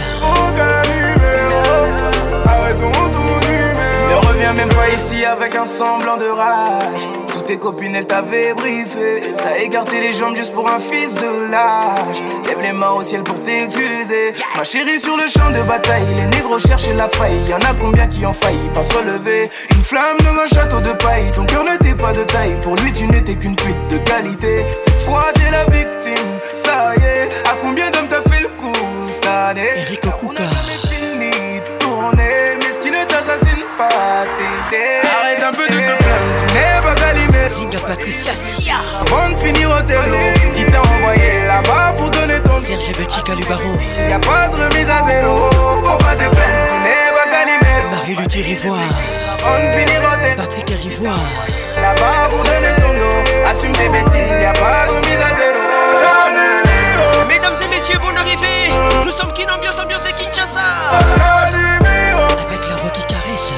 Ne 4.09 4.27
reviens 4.27 4.53
même 4.53 4.69
pas 4.69 4.89
ici 4.89 5.25
avec 5.25 5.55
un 5.55 5.65
semblant 5.65 6.17
de 6.17 6.25
rage. 6.25 7.09
Toutes 7.27 7.45
tes 7.45 7.57
copines, 7.57 7.95
elles 7.95 8.07
t'avaient 8.07 8.53
briefé. 8.53 9.35
T'as 9.37 9.57
écarté 9.63 9.99
les 9.99 10.13
jambes 10.13 10.35
juste 10.35 10.53
pour 10.53 10.69
un 10.69 10.79
fils 10.79 11.15
de 11.15 11.51
lâche. 11.51 12.21
Lève 12.47 12.61
les 12.61 12.71
mains 12.71 12.91
au 12.91 13.01
ciel 13.01 13.23
pour 13.23 13.41
t'excuser. 13.43 14.33
Ma 14.55 14.63
chérie, 14.63 14.99
sur 14.99 15.17
le 15.17 15.27
champ 15.27 15.49
de 15.51 15.61
bataille, 15.63 16.05
les 16.15 16.25
négros 16.25 16.59
cherchent 16.59 16.89
la 16.89 17.09
faille. 17.09 17.43
Y 17.49 17.53
en 17.53 17.57
a 17.57 17.73
combien 17.79 18.07
qui 18.07 18.25
ont 18.25 18.33
failli 18.33 18.69
pas 18.73 18.83
se 18.83 18.93
relever? 18.93 19.49
Une 19.71 19.83
flamme 19.83 20.17
dans 20.19 20.41
un 20.41 20.47
château 20.47 20.79
de 20.79 20.93
paille. 20.93 21.31
Ton 21.33 21.45
cœur 21.45 21.65
n'était 21.65 21.95
pas 21.95 22.13
de 22.13 22.23
taille. 22.23 22.57
Pour 22.61 22.75
lui, 22.75 22.93
tu 22.93 23.07
n'étais 23.07 23.35
qu'une 23.35 23.55
pute 23.55 23.87
de 23.89 23.97
qualité. 23.97 24.65
Cette 24.85 24.99
fois, 24.99 25.25
t'es 25.33 25.51
la 25.51 25.65
victime. 25.65 26.39
Ça 26.55 26.93
y 26.95 27.03
est, 27.03 27.29
à 27.49 27.55
combien 27.61 27.89
d'hommes 27.89 28.07
t'as 28.09 28.21
année? 29.27 29.69
Eric 29.75 30.05
Okuka. 30.05 30.43
fini 30.89 31.59
de 31.59 31.77
tourner, 31.79 32.57
mais 32.59 32.73
ce 32.75 32.79
qui 32.81 32.91
ne 32.91 33.03
t'assassine 33.05 33.63
pas 33.77 34.25
t'aider. 34.37 35.01
Arrête 35.03 35.43
un 35.43 35.51
peu 35.51 35.63
de 35.63 35.73
te 35.73 35.95
plaindre, 36.03 36.33
tu 36.39 36.53
n'es 36.53 36.81
pas 36.81 36.95
Calimero. 36.95 37.49
Zinga 37.49 37.79
Patricia 37.79 38.35
Sia. 38.35 38.75
Avant 39.01 39.29
de 39.29 39.35
finir 39.35 39.69
au 39.69 39.81
télo, 39.81 40.17
qui 40.55 40.65
t'a 40.65 40.81
envoyé 40.81 41.45
là-bas 41.47 41.93
pour 41.97 42.09
donner 42.09 42.39
ton 42.41 42.55
Serge 42.55 42.91
Belchica 42.97 43.35
Lubaron. 43.35 43.75
Y 44.09 44.13
a 44.13 44.19
pas 44.19 44.47
de 44.49 44.55
remise 44.55 44.89
à 44.89 45.03
zéro, 45.03 45.49
faut 45.51 46.03
pas 46.03 46.15
te 46.15 46.27
plaindre, 46.29 46.65
tu 46.67 46.75
n'es 46.83 47.11
pas 47.13 47.29
Calimero. 47.31 47.89
Marie 47.91 48.15
Luthier 48.15 48.43
Rivoire. 48.43 48.79
Avant 49.45 49.59
de 49.59 49.79
finir 49.79 50.01
au 50.01 50.23
télo, 50.23 50.35
Patrick 50.37 50.69
Rivoire. 50.69 51.19
là-bas 51.81 52.29
pour 52.29 52.43
donner 52.43 52.75
ton 52.77 52.93
dos. 52.93 53.49
Assume 53.49 53.73
tes 53.73 53.89
bêtises, 53.89 54.41
y 54.41 54.45
a 54.45 54.53
pas 54.53 54.87
de 54.87 54.91
remise 54.91 55.21
à 55.21 55.35
zéro. 55.35 56.52
Mesdames 57.43 57.61
et 57.61 57.67
messieurs, 57.75 57.99
bonne 57.99 58.15
arrivée. 58.15 58.71
Nous 59.03 59.11
sommes 59.11 59.33
Kin 59.33 59.53
Ambiance, 59.53 59.77
ambiance 59.77 60.05
de 60.05 60.11
Kinshasa. 60.11 60.61
Avec 62.47 62.69
la 62.69 62.75
voix 62.77 62.89
qui 62.91 63.01
caresse, 63.01 63.51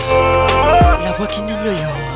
la 1.04 1.12
voix 1.12 1.28
qui 1.28 1.44
n'ignore. 1.44 2.15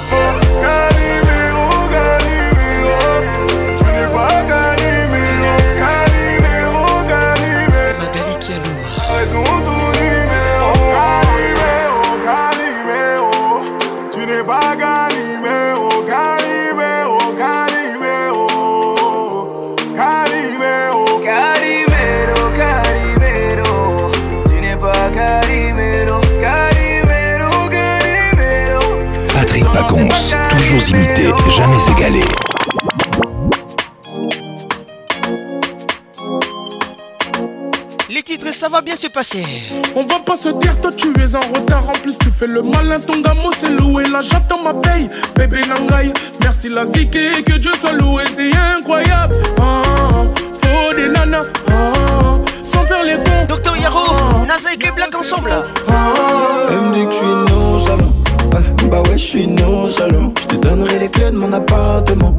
Toujours 30.70 30.96
imité, 30.96 31.32
jamais 31.50 31.78
égalé. 31.92 32.22
Les 38.10 38.24
titres, 38.24 38.52
ça 38.54 38.70
va 38.70 38.82
bien 38.82 38.96
se 38.96 39.08
passer. 39.08 39.44
On 39.96 40.02
va 40.06 40.20
pas 40.20 40.36
se 40.36 40.50
dire, 40.50 40.80
toi 40.80 40.92
tu 40.96 41.08
es 41.08 41.36
en 41.36 41.40
retard. 41.40 41.90
En 41.90 41.94
plus, 41.94 42.18
tu 42.18 42.30
fais 42.30 42.48
le 42.48 42.62
malin, 42.62 43.00
ton 43.00 43.22
gamo 43.22 43.50
c'est 43.58 43.72
loué. 43.72 44.04
Là, 44.06 44.22
j'attends 44.22 44.62
ma 44.64 44.74
paye, 44.74 45.10
bébé 45.36 45.62
Nangaï. 45.68 46.14
Merci 46.44 46.70
la 46.70 46.86
ziké, 46.86 47.44
que 47.44 47.54
Dieu 47.54 47.72
soit 47.80 47.94
loué, 47.94 48.24
c'est 48.30 48.52
incroyable. 48.56 49.36
Ah, 49.60 49.82
faut 50.62 50.96
des 50.96 51.08
nanas, 51.08 51.48
ah, 51.70 52.38
sans 52.64 52.84
faire 52.84 53.04
les 53.04 53.16
cons. 53.16 53.46
Docteur 53.48 53.78
Yaro, 53.78 54.46
Naza 54.46 54.70
et 54.74 54.92
Black 54.92 55.16
ensemble. 55.16 55.52
Elle 56.70 56.78
me 56.78 56.94
dit 56.94 57.06
que 57.06 57.12
je 57.12 57.18
suis 57.18 58.09
bah 58.92 59.02
ouais, 59.04 59.18
je 59.18 59.24
suis 59.24 59.48
nonchalant. 59.48 60.34
Je 60.42 60.48
te 60.48 60.56
donnerai 60.56 61.00
les 61.00 61.10
clés 61.10 61.32
de 61.32 61.38
mon 61.38 61.52
appartement. 61.54 62.36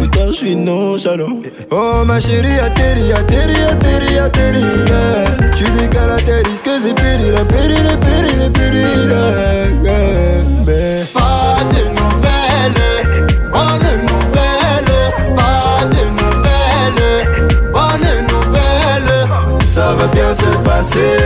Putain, 0.00 0.26
je 0.28 0.32
suis 0.32 0.56
nonchalant. 0.56 1.40
Oh 1.70 2.04
ma 2.04 2.20
chérie, 2.20 2.58
atterri, 2.60 3.12
atterri, 3.12 3.56
atterri, 3.70 4.18
atterri. 4.18 4.60
yeah. 4.60 5.50
Tu 5.56 5.64
dis 5.64 5.88
qu'à 5.88 6.06
l'atterrisse 6.06 6.60
que 6.62 6.78
c'est 6.78 6.94
péril, 6.94 7.34
péril, 7.48 7.98
péril, 8.00 8.52
péril. 8.52 9.06
Va 20.06 20.14
bien 20.14 20.34
se 20.34 20.44
passer. 20.64 21.16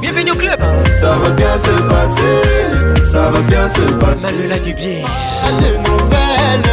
Bienvenue 0.00 0.32
au 0.32 0.36
club. 0.36 0.60
Ça 0.94 1.12
va 1.12 1.30
bien 1.30 1.56
se 1.56 1.70
passer, 1.82 3.04
ça 3.04 3.30
va 3.30 3.40
bien 3.40 3.68
se 3.68 3.80
passer. 3.80 4.24
Manuela 4.24 4.58
Dubier. 4.58 5.04
Pas 5.42 5.52
de 5.52 5.78
nouvelles, 5.88 6.68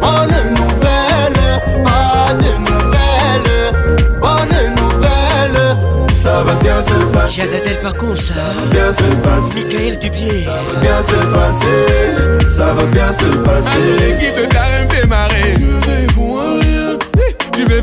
bonne 0.00 0.54
nouvelle. 0.54 1.84
Pas 1.84 2.34
de 2.34 2.52
nouvelles, 2.58 4.20
bonne 4.20 4.74
nouvelle. 4.76 6.14
Ça 6.14 6.42
va 6.42 6.54
bien 6.54 6.80
se 6.82 6.94
passer. 7.12 7.42
Janadel 7.42 7.80
Pacons. 7.82 8.16
Ça 8.16 8.34
va 8.34 8.66
bien 8.72 8.92
se 8.92 9.02
passer. 9.22 9.54
Michael 9.54 9.98
Dubier. 9.98 10.42
Ça 10.42 10.50
va 10.50 10.80
bien 10.80 11.02
se 11.02 11.26
passer. 11.26 12.48
Ça 12.48 12.74
va 12.74 12.84
bien 12.86 13.12
se 13.12 13.24
passer. 13.38 13.78
L'équipe 13.98 14.36
de 14.36 14.46
Karim 14.52 14.88
fait 14.90 15.06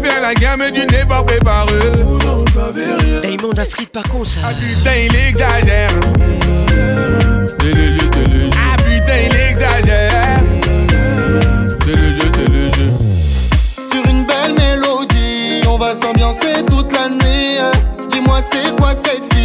Faire 0.04 0.22
la 0.22 0.34
gamme, 0.36 0.60
mais 0.60 0.72
tu 0.72 0.86
n'es 0.94 1.06
pas 1.06 1.24
préparé. 1.24 1.74
Diamond 3.24 3.54
Astrid 3.58 3.89
Pacons. 3.89 4.24
Ah 4.44 4.50
putain, 4.54 4.96
il 4.96 5.16
exagère. 5.16 5.89
C'est 7.60 7.74
le 7.74 7.86
jeu, 7.92 8.10
c'est 8.13 8.27
le 8.27 8.32
jeu. 8.32 8.50
Ah 8.56 8.75
putain, 8.77 9.18
il 9.25 9.36
exagère. 9.36 10.39
C'est 11.84 11.96
le 11.96 12.12
jeu, 12.12 12.32
c'est 12.36 12.50
le 12.50 12.63
jeu. 12.74 12.89
Sur 13.92 14.04
une 14.12 14.24
belle 14.25 14.54
mélodie, 14.58 15.62
on 15.68 15.77
va 15.77 15.96
s'ambiancer 15.96 16.63
toute 16.70 16.92
la 16.94 17.10
nuit. 17.10 17.58
Dis-moi 18.10 18.39
c'est 18.51 18.75
quoi 18.75 18.92
cette 19.04 19.34
vie 19.34 19.37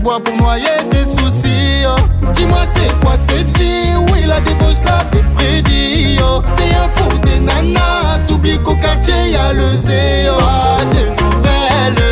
bois 0.00 0.20
pour 0.20 0.36
noyer 0.36 0.64
tes 0.90 1.04
soucis. 1.04 1.86
Dis-moi 2.32 2.60
c'est 2.74 2.98
quoi 3.00 3.14
cette 3.28 3.56
vie? 3.58 3.94
Oui 4.10 4.24
la 4.26 4.40
débauche, 4.40 4.80
la 4.84 5.04
vie 5.12 5.24
prédit. 5.34 6.18
T'es 6.56 6.74
un 6.74 6.88
fou 6.94 7.18
des 7.18 7.40
nanas, 7.40 8.18
t'oublies 8.26 8.58
qu'au 8.58 8.74
quartier 8.76 9.14
y 9.30 9.36
a 9.36 9.52
le 9.52 9.68
zéo. 9.68 10.34
Pas 10.38 10.84
de 10.94 11.02
nouvelles, 11.20 12.04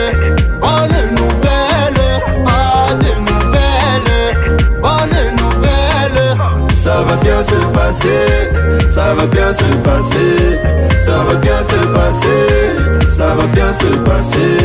bonne 0.61 0.99
nouvelle. 1.21 2.03
Pas 2.45 2.95
de 2.95 3.13
nouvelles, 3.29 4.81
bonne 4.83 5.19
nouvelle. 5.41 6.37
Ça 6.75 7.03
va 7.03 7.17
bien 7.17 7.43
se 7.43 7.55
passer, 7.77 8.51
ça 8.89 9.15
va 9.15 9.27
bien 9.27 9.53
se 9.53 9.65
passer, 9.83 10.61
ça 10.99 11.19
va 11.25 11.35
bien 11.35 11.63
se 11.63 11.77
passer, 11.89 13.09
ça 13.09 13.35
va 13.35 13.47
bien 13.47 13.73
se 13.73 13.87
passer. 14.09 14.57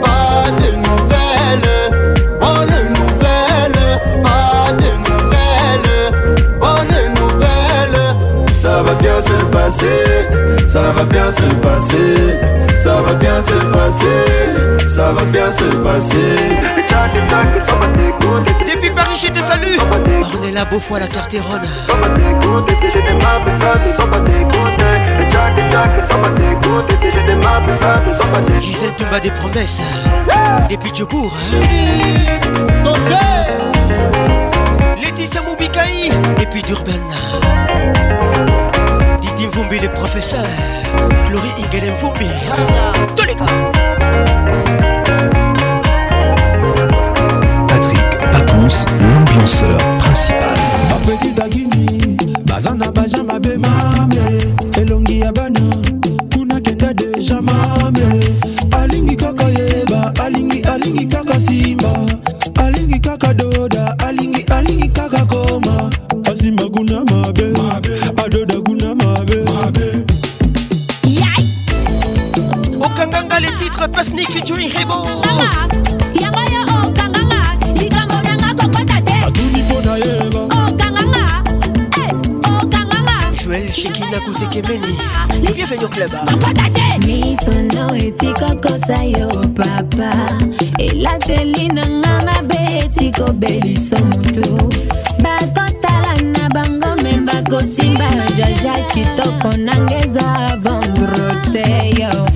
Pas 0.00 0.50
de 0.60 0.76
nouvelles, 0.76 1.70
pas 4.20 4.72
de 4.72 4.90
nouvelles, 5.08 6.58
bonne 6.58 7.14
nouvelle. 7.14 8.52
Ça 8.52 8.82
va 8.82 8.94
bien 8.94 9.20
se 9.20 9.44
passer. 9.46 10.28
ça 10.66 10.92
va 10.92 11.04
bien 11.04 11.30
se 11.30 11.42
passer, 11.60 12.38
ça 12.78 13.02
va 13.02 13.14
bien 13.14 13.40
se 13.40 13.52
passer, 13.52 14.86
ça 14.86 15.12
va 15.12 15.24
bien 15.24 15.52
se 15.52 15.64
passer. 15.64 16.36
Depuis 18.66 18.90
Paris, 18.90 19.16
je 19.22 19.28
te 19.28 19.38
salue. 19.40 19.76
Ornella 20.22 20.64
Beaufoy, 20.64 21.00
la 21.00 21.06
Carterone. 21.06 21.62
Gisèle 28.60 28.94
Toumba 28.96 29.20
des 29.20 29.30
promesses. 29.30 29.80
Depuis 30.70 30.94
Djobourg. 30.94 31.34
Hein. 32.84 33.61
Laetitia 35.14 35.42
Moubikaï 35.42 36.08
et 36.40 36.46
puis 36.46 36.62
d'Urban. 36.62 36.92
Didi 39.20 39.46
Mvumbi 39.46 39.78
le 39.80 39.88
professeur. 39.88 40.44
Glory 41.28 41.50
Ingele 41.58 41.92
Mvumbi. 41.92 42.26
Tous 43.14 43.26
les 43.26 43.34
gars. 43.34 43.44
Patrick 47.68 47.98
Paconce 48.32 48.86
l'ambianceur 49.00 49.76
principal. 49.98 50.54
Bapeti 50.88 51.32
Dagini 51.32 52.16
Bazana 52.46 52.90
Bajama 52.90 53.38
Bemame 53.38 54.31
Titres 73.82 73.96
Pasnik 73.96 74.30
featuring 74.30 74.70
Rebo. 74.70 75.02
atuni 79.26 79.62
mpo 79.62 79.80
na 79.80 79.96
yeba. 79.96 80.48
Joël 83.34 83.72
Shekina 83.72 84.20
Koutekemeni. 84.24 84.86
Bienvenue 85.54 85.84
au 85.84 85.88
club. 85.88 86.12
misono 87.06 87.96
etikokosa 87.96 89.02
yo 89.04 89.28
papa. 89.56 90.10
Elateli 90.78 91.68
nanga 91.68 92.20
mabe 92.24 92.88
motu 93.98 94.70
bakotala 95.18 96.22
na 96.22 96.48
bango 96.54 97.02
me 97.02 97.20
bakosimba 97.26 98.08
jaja 98.36 98.74
kitoko 98.94 99.56
nanga 99.56 99.96
eza 99.96 100.58
yo 101.98 102.31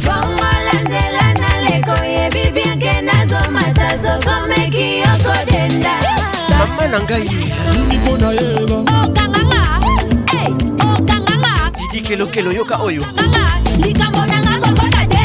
mama 6.59 6.87
na 6.89 7.01
ngai. 7.01 7.29
Didi 11.79 12.01
kelokelo 12.03 12.53
yoka 12.53 12.77
oyo. 12.83 13.05
Likambo 13.79 14.27
nanga 14.27 14.61
zozwaka 14.61 15.07
te 15.07 15.19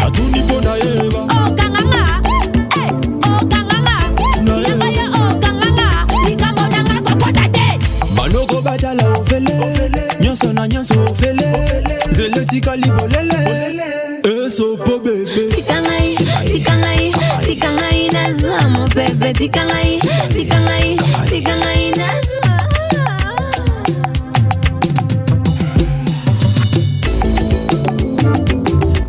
mopepe 19.32 19.34
tika 19.34 19.66
ngai 19.66 20.00
tika 20.34 20.60
ngai 20.60 20.98
tika 21.30 21.56
ngai 21.56 21.92
nazwa 21.92 22.52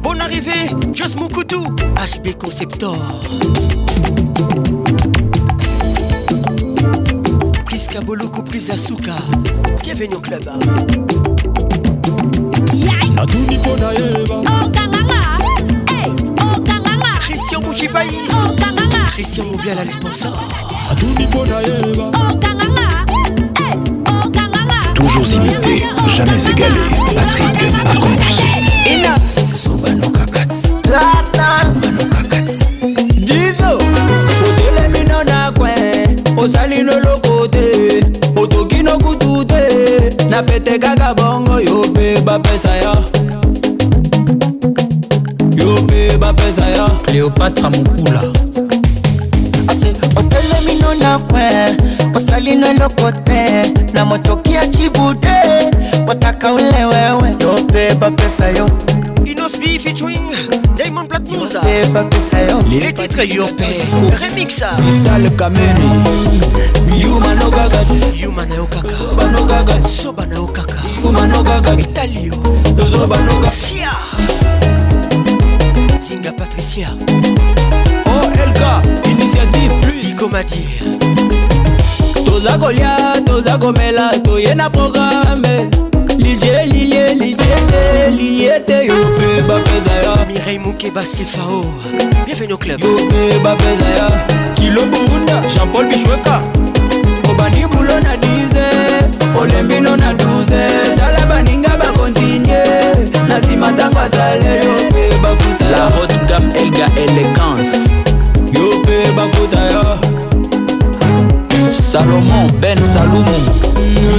Bonne 0.02 0.20
arrivée, 0.20 0.70
Jos 0.92 1.16
Moukoutou. 1.16 1.64
HB 1.96 2.36
Conceptor. 2.38 2.96
Priska 7.64 8.00
Boloko, 8.00 8.42
Prisa 8.42 8.76
Souka. 8.76 9.14
Bienvenue 9.82 10.14
au 10.14 10.20
club. 10.20 10.48
atuni 13.16 13.58
mpo 13.58 13.76
na 13.76 13.92
yeba 13.92 14.36
okanganga 14.36 15.38
ey, 15.94 16.10
okanganga 16.56 17.12
Christian 17.20 17.62
Mouchipaï. 17.62 18.08
okanganga 18.30 18.71
Christian 19.12 19.44
Moubiala, 19.46 19.84
les 19.84 19.92
sponsors. 19.92 20.48
atuni 20.90 21.26
mpo 21.26 21.46
na 21.46 21.60
yeba. 21.60 22.04
Okanganga 22.08 23.04
ey, 23.58 23.76
okanganga 24.24 24.94
Toujours 24.94 25.26
imité, 25.34 25.84
jamais 26.08 26.50
égalé. 26.50 26.80
Patrick 27.14 27.74
Pacons. 27.84 28.42
jizo 33.26 33.78
otelemi 34.46 35.04
no 35.08 35.22
na 35.24 35.52
kwe. 35.52 35.72
Osali 36.36 36.82
no 36.82 36.98
loko 37.00 37.48
te 37.48 38.00
otoki 38.36 38.82
no 38.82 38.98
kutu 38.98 39.44
te 39.44 40.14
na 40.28 40.42
pete 40.42 40.78
kaka 40.78 41.14
bongo 41.14 41.60
yo 41.60 41.84
mpe 41.90 42.20
bapesa 42.24 42.76
yo 42.76 42.94
yo 45.56 45.76
mpe 45.82 46.16
bapesa 46.18 46.68
yo 46.70 46.86
cléopatra 47.06 47.70
mokula 47.70 48.22
ase 48.22 48.30
otelemino 48.30 48.42
na 48.42 48.51
kwe 51.18 51.76
osali 52.14 52.56
no 52.56 52.66
eloko 52.66 53.12
te 53.24 53.72
na 53.94 54.04
chibude 54.68 55.70
botaka 56.06 56.52
ule 56.52 56.84
wewe 56.84 57.36
bapesa 57.94 58.48
yo 58.48 58.66
featuring 59.78 60.32
Diamond 60.76 61.08
Les 62.70 62.92
titres 62.92 63.26
Yopé. 63.26 63.82
Remix. 64.20 64.62
vital 64.78 65.30
kameni 65.36 65.90
yuma 67.02 67.34
no 67.34 67.50
kakati 67.50 68.20
Yuma 68.22 68.46
na 68.46 68.62
Okaka. 68.62 68.88
soba 68.98 69.26
no 69.26 69.44
kakati 69.44 69.88
Soba 69.88 70.26
na 70.26 70.40
Okaka. 70.40 70.74
yuma 71.04 71.26
no 71.26 71.42
kakati 71.44 71.82
Italio. 71.82 72.34
tozoba 72.76 73.18
no 73.18 73.32
kakati 73.32 73.56
Sia. 73.56 73.90
Zinga 75.98 76.32
Patricia. 76.32 76.88
olk 78.06 78.36
initiative 78.36 78.91
plus 80.22 80.28
Dico 80.28 80.28
Madi. 80.28 80.64
toza 82.24 82.58
kolia 82.58 82.96
toza 83.26 83.58
komela 83.58 84.10
toye 84.24 84.54
na 84.54 84.70
programe 84.70 85.68
lilie 86.18 86.66
lilie 86.66 87.14
lilie 87.14 87.56
te 87.68 88.10
lilie 88.10 88.60
te 88.60 88.86
yo 88.86 88.94
mpe 88.94 89.42
bapeza 89.46 89.94
yo 90.04 90.26
Mireille 90.26 90.58
Moukeba 90.58 91.04
Sefao. 91.04 91.64
Bienvenue 92.26 92.52
au 92.52 92.58
club. 92.58 92.80
yo 92.80 92.88
mpe 93.04 93.38
bapeza 93.42 93.88
yo 93.98 94.10
kilo 94.54 94.82
burunda 94.86 95.42
jean-paul 95.54 95.86
bishweka 95.88 96.40
obandi 97.30 97.66
bulo 97.66 98.00
na 98.00 98.16
10 98.16 99.40
olembino 99.40 99.96
na 99.96 100.12
12 100.12 100.96
tala 100.96 101.26
baninga 101.26 101.76
bakontinue 101.76 102.62
na 103.28 103.38
nsima 103.38 103.70
ntango 103.72 104.00
asale 104.00 104.56
yo 104.56 104.72
mpe 104.90 105.10
bafuta 105.22 105.70
la 105.70 105.76
haute 105.90 106.18
gamme 106.28 106.54
elga 106.58 106.86
élégance 106.96 107.88
salomon 111.72 112.48
ben 112.60 112.78
salumu. 112.82 113.38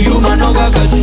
Yumano 0.05 0.53
kaka 0.53 0.87
te 0.87 1.01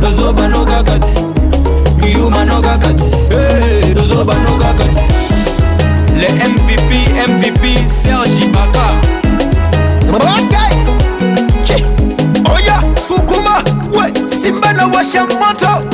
nozobano 0.00 0.64
kaka 0.64 0.98
te 0.98 2.08
yumano 2.12 2.62
kaka 2.62 2.88
te 2.94 3.94
nozobano 3.94 4.58
kaka 4.58 4.84
te 4.84 6.16
le 6.16 6.28
mvp 6.28 6.90
mvp 7.28 7.88
sergi 7.90 8.46
baka. 8.52 8.88
Okay. 10.08 11.84
oya 12.54 12.82
sukuma! 13.06 13.62
We 13.92 14.26
simba 14.26 14.72
na 14.72 14.86
washa 14.86 15.24
moto. 15.26 15.84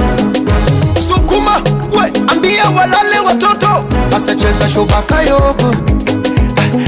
Sukuma 1.09 1.63
we 1.93 2.07
ambia 2.29 2.71
walale 2.71 3.21
watoto. 3.27 3.85
Asacheza 4.17 4.69
shubaka 4.69 5.23
yoko. 5.23 5.94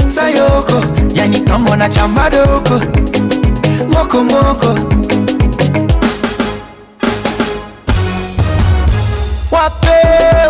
Sayoko 0.07 0.83
yani 1.13 1.39
kambo 1.39 1.75
na 1.75 1.89
chambadoko 1.89 2.81
mokomoko 3.93 4.23
moko 4.23 4.23
moko. 4.23 4.79
Wape 9.51 9.97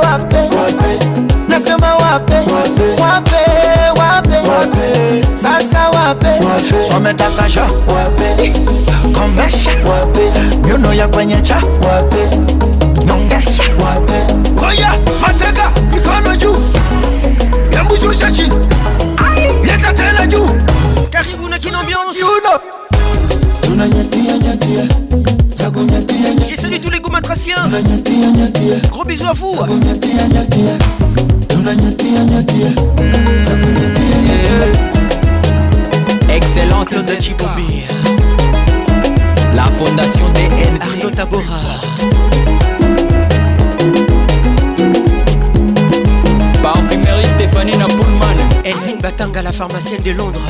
wape. 0.04 0.50
Nasema 1.47 1.95
wape. 1.95 2.34
Wape. 3.02 3.02
Wape 4.50 5.26
sasa 5.36 5.89
wape. 5.89 6.28
Swametakasha. 6.88 7.62
Wape. 7.63 8.54
Komesha 9.19 9.69
wape. 9.71 10.32
Myuno 10.67 10.93
ya 10.93 11.08
kwenye 11.08 11.41
cha. 11.41 11.56
Wape. 11.56 12.38
Nyongesha. 13.06 13.63
Oya, 14.67 14.93
mateka, 15.21 15.71
mikono 15.93 16.36
juu. 16.36 16.56
yambushusha 17.76 18.32
chini. 18.32 18.54
Leta 21.17 21.23
tena 21.23 21.23
juu. 21.23 21.38
Karibu 21.38 21.49
na 21.49 21.60
Kin 21.60 21.75
Ambiance. 21.75 22.19
Tunanyatia 23.62 24.38
nyatia. 24.38 24.88
Zago 25.56 25.82
nyatia 25.84 26.30
nyatia. 26.34 26.45
J'ai 26.47 26.56
salué 26.58 26.80
tous 26.80 26.89
les 26.91 26.99
gomatraciens. 26.99 27.69
Gros 28.91 29.06
bisous 29.06 29.27
à 29.27 29.34
vous. 29.34 29.56
Zago 29.56 29.75
nyatia 29.77 30.27
nyatia. 30.27 30.77
Tunanyatia 31.47 32.23
nyatia. 32.23 32.69
Zago 33.43 33.67
nyatia 33.67 34.17
nyatia. 34.27 34.67
Excellence 36.36 36.89
Claude 36.89 37.17
Chibombi. 37.19 37.84
La 39.56 39.65
fondation 39.77 40.30
DNP. 40.34 40.82
Arnaud 40.82 41.12
Tabora. 41.15 41.87
Stéphanie 47.47 47.77
Napoulman. 47.77 48.38
Elvin 48.65 48.99
Batanga, 49.01 49.41
la 49.41 49.51
pharmacienne 49.51 50.01
de 50.03 50.12
Londres. 50.12 50.41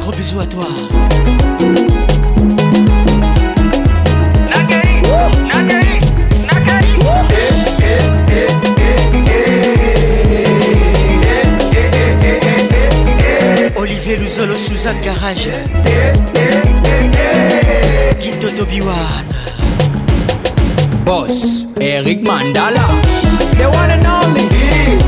Gros 0.00 0.12
bisous 0.12 0.40
à 0.40 0.46
toi. 0.46 0.64
Olivier 13.76 14.16
Luzolo, 14.16 14.56
Suzanne 14.56 15.00
Garage. 15.02 15.48
Guido 18.20 18.50
Tobiwan. 18.50 19.41
Boss, 21.04 21.66
Eric 21.80 22.22
Mandala. 22.22 22.86
The 23.56 23.68
one 23.70 23.90
and 23.90 24.06
only. 24.06 24.48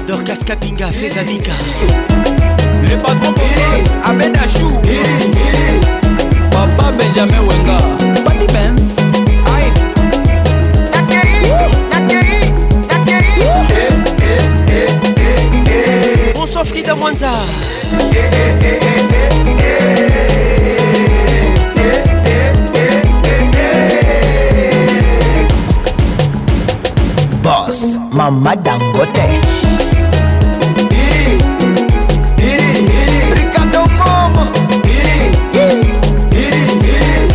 Dorcas 0.06 0.42
Kapinga, 0.42 0.88
Fezamika. 0.90 1.52
Le 2.88 2.96
patron 2.96 3.32
Boss, 3.34 3.86
Achou. 4.34 4.72
Papa 6.50 6.92
Benjamin 6.96 7.46
Wenga. 7.46 7.78
Patty 8.24 8.46
Benz. 8.52 8.96
Aïe. 9.54 9.72
Bonsoir 16.34 16.66
Frida 16.66 16.94
Mwanza. 16.94 17.30
Mama 28.14 28.54
Dangote. 28.56 29.40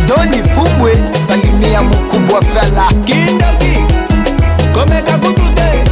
Doni 0.08 0.42
Fumwe, 0.54 0.92
salimia 1.28 1.82
mkubwa 1.82 2.42
fela. 2.42 2.84
Kindaki. 3.04 3.84
Komeka 4.74 5.18
kutute. 5.18 5.84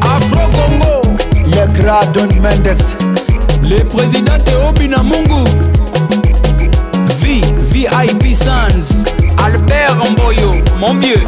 Afro 0.00 0.40
Congo. 0.48 1.06
Le 1.46 1.66
grand 1.66 2.12
Don 2.12 2.28
Mendes. 2.42 2.96
Le 3.62 3.84
président 3.84 4.38
Théobi 4.44 4.88
Mungu. 4.88 5.44
V, 7.20 7.40
VIP 7.72 8.36
Sans. 8.36 9.04
Albert 9.44 9.96
Mboyo, 10.10 10.52
mon 10.78 10.94
vieux. 10.94 11.20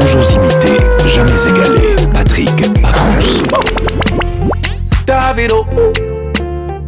Toujours 0.00 0.30
imité, 0.32 0.76
jamais 1.06 1.32
égalé. 1.48 1.96
Patrick 2.12 2.50
Pacons. 2.82 3.42
Davido. 5.06 5.66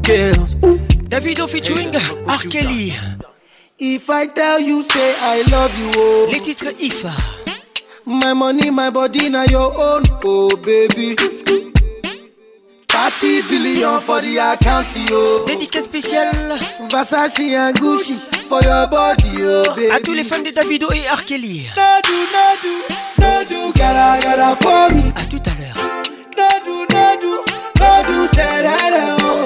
Girls. 0.02 0.56
Davido 1.08 1.46
featuring 1.46 1.94
R. 2.28 2.48
Kelly. 2.48 2.94
If 3.78 4.10
I 4.10 4.26
tell 4.26 4.60
you, 4.60 4.82
say 4.82 5.14
I 5.22 5.42
love 5.50 5.72
you, 5.78 5.90
oh. 5.96 6.28
Les 6.30 6.40
titres 6.40 6.74
IFA. 6.78 7.10
My 8.06 8.34
money, 8.34 8.70
my 8.70 8.90
body, 8.90 9.28
now 9.30 9.44
your 9.44 9.72
own, 9.76 10.02
oh 10.24 10.50
baby. 10.56 11.16
30 12.88 13.42
billion 13.48 14.00
for 14.00 14.20
the 14.20 14.36
account, 14.38 14.86
yo. 15.08 15.44
Dédicace 15.46 15.84
spéciale 15.84 16.58
Versace 16.90 17.54
and 17.56 17.72
Gucci 17.80 18.14
for 18.48 18.60
your 18.62 18.86
body, 18.88 19.42
oh 19.42 19.62
baby. 19.74 19.90
à 19.90 20.00
tous 20.00 20.12
les 20.12 20.24
fans 20.24 20.42
de 20.42 20.50
Davido 20.50 20.88
et 20.92 21.08
R. 21.08 21.24
Kelly. 21.24 21.66
No 21.76 22.00
do, 22.02 22.99
no 23.20 23.44
do, 23.48 23.72
gotta, 23.78 24.18
gotta 24.22 24.56
for 24.62 24.94
me. 24.94 25.12
À 25.14 25.24
tout 25.30 25.42
à 25.46 25.52
l'heure. 25.58 25.78
No 26.36 26.48
do, 26.64 26.76
no 26.92 27.04
do, 27.20 27.32
no 27.80 27.90
do, 28.08 28.16
that, 28.36 29.18
oh. 29.22 29.44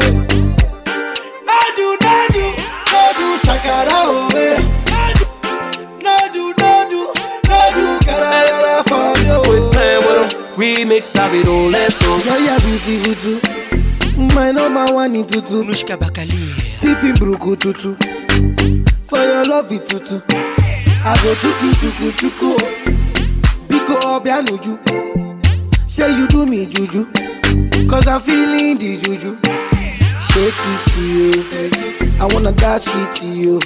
No 1.49 1.59
do, 1.77 1.87
no 2.05 2.15
do, 2.35 2.45
no 2.93 3.03
do, 3.19 3.27
shakara, 3.45 3.99
oh, 4.07 4.29
eh. 4.37 4.59
No 6.03 6.17
do, 6.33 6.45
no 6.61 6.73
do, 6.91 7.01
no 7.49 8.83
for 8.89 9.13
me, 9.19 9.31
oh. 9.31 9.43
Quit 9.45 9.65
playing 9.73 10.03
with 10.07 10.31
them. 10.31 10.41
Remix 10.57 11.13
Davido, 11.13 11.71
let's 11.73 11.99
go. 11.99 12.19
Girl, 12.23 12.41
you're 12.41 12.61
beautiful 12.61 13.15
too. 13.23 14.35
My 14.35 14.53
number 14.53 14.87
one 14.95 15.17
in 15.17 15.27
tutu. 15.27 15.65
Nushka 15.65 15.97
Bakali. 15.97 16.39
Sipping 16.81 17.15
bruku 17.15 17.57
tutu. 17.59 17.97
For 19.09 19.19
your 19.19 19.45
love 19.45 19.73
it 19.73 19.87
tutu. 19.89 20.21
I 21.07 21.17
go 21.23 21.35
chuku 21.35 21.69
chuku 21.81 22.13
chuku. 22.19 22.74
Biko 23.87 24.17
obianuju. 24.17 24.79
Sure 25.89 26.09
you 26.09 26.27
do 26.29 26.47
me 26.47 26.67
juju. 26.67 27.07
Cause 27.89 28.07
I'm 28.07 28.21
feeling 28.21 28.79
the 28.79 28.97
juju. 28.97 29.37
Shake 30.33 30.55
it 30.73 30.81
to 30.91 31.01
you. 31.03 31.33
I 32.21 32.27
wanna 32.33 32.53
dash 32.53 32.87
it 32.89 33.15
to 33.17 33.27
you. 33.27 33.61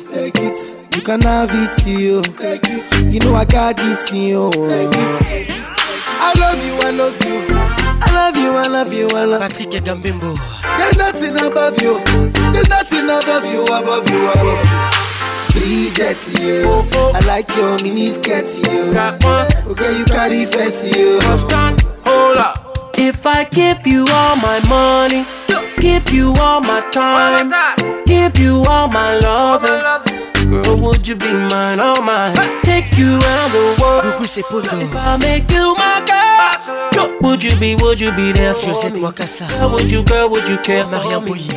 You 0.94 1.02
can 1.02 1.20
have 1.22 1.50
it 1.52 1.72
to 1.84 1.90
you. 1.90 2.22
You 3.10 3.20
know 3.20 3.34
I 3.36 3.44
got 3.44 3.76
this 3.76 4.10
in 4.12 4.22
you. 4.22 4.50
I 6.20 6.34
love 6.36 6.64
you, 6.66 6.74
I 6.82 6.90
love 6.90 7.24
you. 7.24 7.44
I 8.00 8.12
love 8.12 8.36
you, 8.36 8.50
I 8.50 8.66
love 8.66 8.92
you, 8.92 9.06
I 9.14 9.24
love 9.24 9.42
you. 9.42 9.66
Patrick 9.66 9.84
Gambembo. 9.84 10.36
There's 10.78 10.96
nothing 10.96 11.36
above 11.46 11.80
you. 11.80 12.00
There's 12.52 12.68
nothing 12.68 13.04
above 13.04 13.44
you, 13.46 13.62
above 13.62 14.10
you, 14.10 14.26
above 14.26 14.64
you. 14.92 14.97
Bridget, 15.52 16.18
you. 16.40 16.68
I 17.14 17.20
like 17.26 17.54
your 17.56 17.76
mini 17.82 18.10
skirt, 18.10 18.46
you. 18.46 18.92
Okay, 19.70 19.98
you 19.98 20.04
carry 20.04 20.44
fancy, 20.46 20.98
you. 20.98 21.20
Hold 22.04 22.38
up. 22.38 22.90
If 22.96 23.26
I 23.26 23.44
give 23.44 23.86
you 23.86 24.06
all 24.10 24.36
my 24.36 24.60
money, 24.68 25.24
give 25.80 26.10
you 26.10 26.32
all 26.40 26.60
my 26.60 26.80
time, 26.90 27.50
give 28.06 28.38
you 28.38 28.64
all 28.68 28.88
my 28.88 29.16
loving, 29.18 29.80
girl, 30.62 30.76
would 30.78 31.06
you 31.06 31.14
be 31.16 31.32
mine, 31.32 31.80
all 31.80 32.02
mine? 32.02 32.34
Take 32.62 32.96
you 32.98 33.18
around 33.20 33.52
the 33.52 33.76
world. 33.80 34.04
If 34.20 34.96
I 34.96 35.16
make 35.16 35.50
you 35.52 35.74
my 35.76 36.02
girl, 36.94 37.18
would 37.20 37.42
you 37.44 37.56
be, 37.58 37.76
would 37.80 38.00
you 38.00 38.12
be 38.12 38.32
there 38.32 38.54
for 38.54 38.90
me? 38.90 39.00
Girl, 39.00 39.70
would 39.70 39.90
you, 39.90 40.02
girl, 40.02 40.28
would 40.28 40.48
you 40.48 40.58
care 40.58 40.84
for 40.84 41.20
me? 41.20 41.48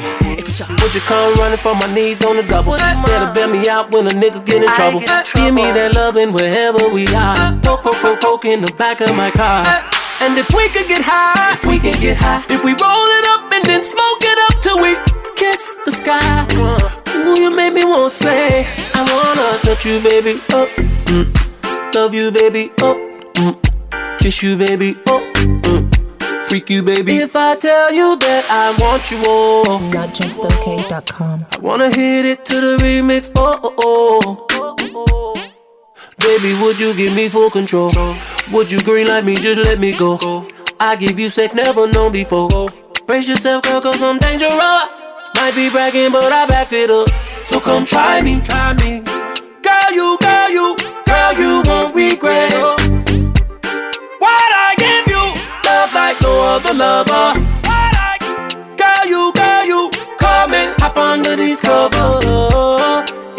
Boyer. 0.52 0.58
Écoute 0.58 0.58
ça. 0.58 0.68
Would 0.84 0.94
you 0.94 1.02
come 1.02 1.34
running 1.36 1.58
for 1.58 1.76
my 1.76 1.94
needs 1.94 2.26
on 2.26 2.38
the 2.38 2.44
double? 2.44 2.78
Better 2.78 3.32
bail 3.34 3.48
me 3.48 3.68
out 3.70 3.92
when 3.92 4.08
a 4.08 4.10
nigga 4.10 4.44
get 4.46 4.64
in 4.64 4.72
trouble. 4.74 5.00
Give 5.34 5.54
me 5.54 5.72
that 5.72 5.96
loving 5.96 6.34
wherever 6.34 6.90
we 6.94 7.08
are. 7.08 7.58
Poke, 7.62 7.84
poke, 7.84 7.96
poke, 8.02 8.20
poke 8.22 8.46
in 8.46 8.62
the 8.62 8.72
back 8.74 9.02
of 9.02 9.16
my 9.16 9.32
car. 9.32 9.66
And 10.22 10.38
if 10.38 10.48
we 10.54 10.70
could 10.70 10.88
get 10.88 11.02
high, 11.02 11.54
if 11.54 11.66
we 11.66 11.80
could 11.80 12.00
get 12.00 12.18
high, 12.18 12.44
if 12.50 12.64
we 12.64 12.72
roll 12.72 13.08
it 13.18 13.26
up 13.30 13.52
and 13.54 13.66
then 13.66 13.82
smoke 13.82 14.22
it 14.22 14.38
up 14.48 14.62
till 14.62 14.80
we 14.82 14.96
kiss 15.36 15.78
the 15.86 15.92
sky. 15.92 16.46
Ooh, 17.16 17.40
you 17.40 17.56
made 17.56 17.74
me 17.74 17.84
wanna 17.86 18.10
say, 18.10 18.66
I 18.94 19.02
wanna 19.02 19.58
touch 19.62 19.86
you, 19.86 20.00
baby. 20.00 20.40
Oh, 20.52 20.70
mm. 21.06 21.96
love 21.96 22.14
you, 22.14 22.32
baby. 22.32 22.72
Oh, 22.82 22.96
mm. 23.36 24.20
kiss 24.20 24.44
you, 24.44 24.58
baby. 24.58 24.96
Oh, 25.08 25.20
mm. 25.20 25.31
Freak 26.52 26.70
you, 26.70 26.84
baby. 26.84 27.16
If 27.16 27.34
I 27.34 27.56
tell 27.56 27.94
you 27.94 28.18
that 28.18 28.44
I 28.50 28.76
want 28.84 29.10
you, 29.10 29.22
oh, 29.26 29.80
NotJustOK.com. 29.94 31.46
I 31.50 31.58
wanna 31.60 31.88
hit 31.88 32.26
it 32.26 32.44
to 32.44 32.56
the 32.60 32.76
remix. 32.84 33.32
Oh, 33.38 33.74
oh, 33.78 34.48
oh. 34.52 35.34
Baby, 36.20 36.62
would 36.62 36.78
you 36.78 36.94
give 36.94 37.16
me 37.16 37.30
full 37.30 37.50
control? 37.50 37.94
Would 38.52 38.70
you 38.70 38.80
green 38.80 39.08
like 39.08 39.24
me? 39.24 39.36
Just 39.36 39.62
let 39.64 39.80
me 39.80 39.94
go. 39.94 40.46
I 40.78 40.98
give 40.98 41.18
you 41.18 41.30
sex 41.30 41.56
never 41.56 41.90
known 41.90 42.12
before. 42.12 42.70
Brace 43.08 43.30
yourself, 43.30 43.64
girl, 43.64 43.80
cause 43.80 44.04
I'm 44.04 44.18
dangerous. 44.20 44.52
Might 45.36 45.54
be 45.56 45.70
bragging, 45.70 46.12
but 46.12 46.34
I 46.34 46.46
backed 46.48 46.74
it 46.74 46.90
up. 46.92 47.08
So 47.46 47.62
come 47.62 47.86
try 47.86 48.22
me, 48.22 48.42
try 48.42 48.74
me. 48.74 49.00
Girl, 49.64 49.92
you, 49.94 50.18
girl, 50.20 50.50
you, 50.50 50.76
girl, 51.06 51.34
you 51.34 51.64
won't 51.66 51.96
regret. 51.96 52.81
Other 56.52 56.74
lover. 56.74 57.40
Girl, 58.76 59.06
you, 59.08 59.32
girl, 59.32 59.64
you, 59.64 59.90
come 60.20 60.54
and 60.54 60.76
hop 60.82 60.98
under 60.98 61.38
these 61.38 61.62
covers. 61.62 62.26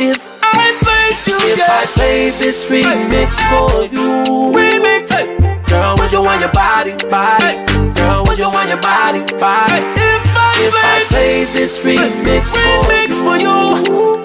If 0.01 0.33
I 0.40 0.72
played 0.81 1.20
you 1.29 1.37
If 1.53 1.61
I 1.61 1.85
play 1.92 2.31
this 2.40 2.64
remix 2.72 3.37
for 3.53 3.85
you, 3.92 4.48
remix. 4.57 5.12
Girl, 5.68 5.94
would 5.98 6.11
you 6.11 6.22
want 6.25 6.40
your 6.40 6.53
body, 6.53 6.96
body? 7.12 7.61
Girl, 7.92 8.25
would 8.27 8.38
you 8.38 8.48
want 8.48 8.70
your 8.70 8.81
body, 8.81 9.20
body? 9.37 9.85
If 10.01 10.25
I, 10.33 10.57
if 10.64 10.72
I 10.75 11.05
play 11.11 11.44
this 11.53 11.83
remix, 11.83 12.57
remix 12.57 13.20
for 13.20 13.37
you, 13.37 14.25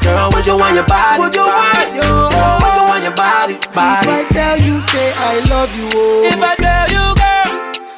girl, 0.00 0.30
would 0.32 0.46
you 0.46 0.56
want 0.56 0.74
your 0.74 0.86
body, 0.86 1.20
would 1.20 1.34
you 1.34 1.44
want 1.44 1.94
your, 1.94 2.30
girl, 2.32 2.58
would 2.64 2.76
you 2.80 2.84
want 2.88 3.02
your 3.04 3.14
body, 3.14 3.58
body? 3.76 4.08
If 4.08 4.16
I 4.16 4.24
tell 4.32 4.58
you, 4.58 4.80
say 4.88 5.12
I 5.16 5.44
love 5.50 5.68
you, 5.76 5.88
oh. 5.92 6.24
If 6.24 6.40
I 6.40 6.56
you, 6.56 6.61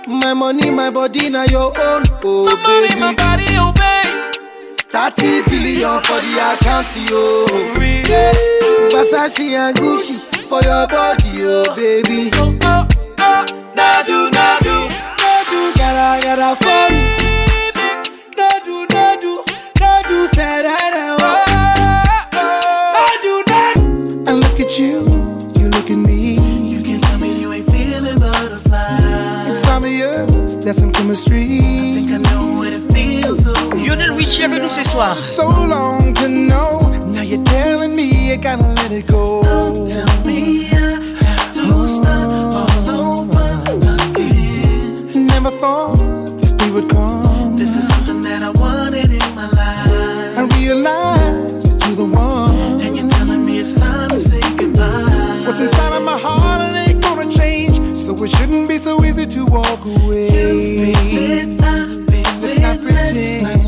my 0.07 0.35
money, 0.35 0.71
my 0.71 0.91
body, 0.91 1.29
now 1.29 1.45
your 1.45 1.73
own, 1.79 2.03
oh 2.25 2.45
my 2.47 2.55
baby. 2.89 3.01
money, 3.01 3.01
my 3.01 3.15
body, 3.15 3.45
oh 3.57 3.73
baby. 3.73 4.11
30 4.91 5.43
billion 5.51 6.01
for 6.03 6.21
the 6.21 6.33
account, 6.53 6.87
yo. 7.11 7.47
Yeah. 8.09 8.33
Versace 8.93 9.51
and 9.57 9.77
Gucci 9.77 10.15
for 10.49 10.63
your 10.63 10.87
body, 10.87 11.43
oh 11.43 11.65
baby. 11.75 12.31
Oh, 12.35 12.57
oh, 12.63 12.89
oh, 13.19 13.45
Nadu, 13.75 14.31
Nadu. 14.31 14.89
Nadu, 15.19 15.75
gotta, 15.77 16.23
gotta 16.23 16.57
for 16.63 16.91
me. 16.95 17.03
Nadu, 18.37 18.87
Nadu, 18.89 19.45
Nadu, 19.81 20.35
said 20.35 20.67
I 20.67 20.91
Nadu, 20.93 21.24
that's 30.65 30.79
some 30.79 30.93
chemistry. 30.93 31.43
I 31.43 31.93
think 31.95 32.13
I 32.13 32.17
know 32.17 32.55
what 32.57 32.73
it 32.73 32.81
feels 32.93 33.45
so. 33.45 33.53
Lionel 33.75 34.13
Richie 34.13 34.45
avec 34.45 34.63
nous 34.63 34.71
ce 34.71 34.83
soir. 34.83 35.15
So 35.17 35.45
long 35.45 36.15
to 36.15 36.29
know. 36.29 36.91
Now 37.13 37.23
you're 37.23 37.45
telling 37.45 37.95
me 37.95 38.31
you 38.31 38.37
gotta 38.39 38.67
let 38.69 38.91
it 38.91 39.07
go. 39.07 39.43
Don't 39.43 39.87
tell 39.87 40.25
me 40.25 40.69
I 40.73 40.75
have 41.25 41.53
to 41.53 41.87
start 41.87 42.57
all 42.57 43.21
over 43.21 43.63
again. 44.15 45.27
Never 45.27 45.51
thought 45.51 46.41
this 46.41 46.53
day 46.53 46.71
would 46.71 46.89
come. 46.89 47.57
This 47.57 47.77
is 47.77 47.87
something 47.89 48.23
that 48.23 48.43
I 48.43 48.51
wanted 48.51 49.11
in 49.11 49.35
my 49.35 49.49
life. 49.51 50.39
I 50.39 50.49
realize 50.59 51.65
that 51.65 51.87
you're 51.87 51.97
the 51.97 52.05
one. 52.05 52.81
And 52.81 52.97
you're 52.97 53.11
telling 53.11 53.43
me 53.45 53.59
it's 53.59 53.75
time 53.75 54.09
to 54.11 54.21
say 54.21 54.41
goodbye. 54.57 55.45
What's 55.47 55.61
inside 55.61 55.93
of 55.95 56.05
my 56.05 56.19
heart 56.19 56.54
it 58.17 58.31
shouldn't 58.31 58.69
be 58.69 58.79
so 58.79 59.05
easy 59.05 59.27
to 59.27 59.45
walk 59.47 59.85
away. 59.85 60.95
Let's 62.41 62.59
not 62.59 62.79
pretend. 62.81 63.64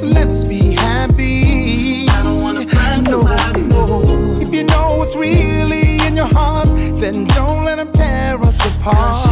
Can't 0.00 0.12
let 0.14 0.28
us 0.28 0.46
be 0.48 0.74
happy? 0.74 2.06
I 2.08 2.22
don't 2.22 2.42
wanna 2.42 2.66
find 2.68 3.04
no, 3.04 3.20
no. 3.22 4.34
If 4.40 4.54
you 4.54 4.64
know 4.64 4.96
what's 4.98 5.16
really 5.16 5.98
in 6.06 6.16
your 6.16 6.26
heart, 6.26 6.68
then 6.96 7.26
don't 7.28 7.64
let 7.64 7.78
them 7.78 7.92
tear 7.92 8.38
us 8.40 8.58
apart. 8.66 9.25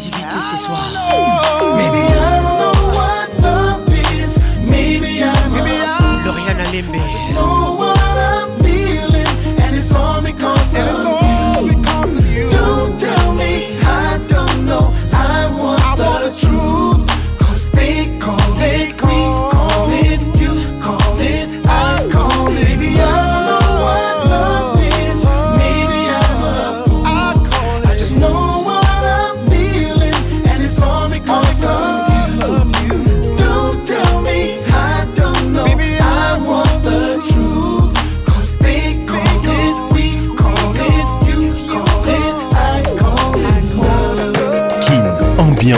Exclusivité 0.00 0.40
ce 0.40 0.56
soir. 0.56 2.29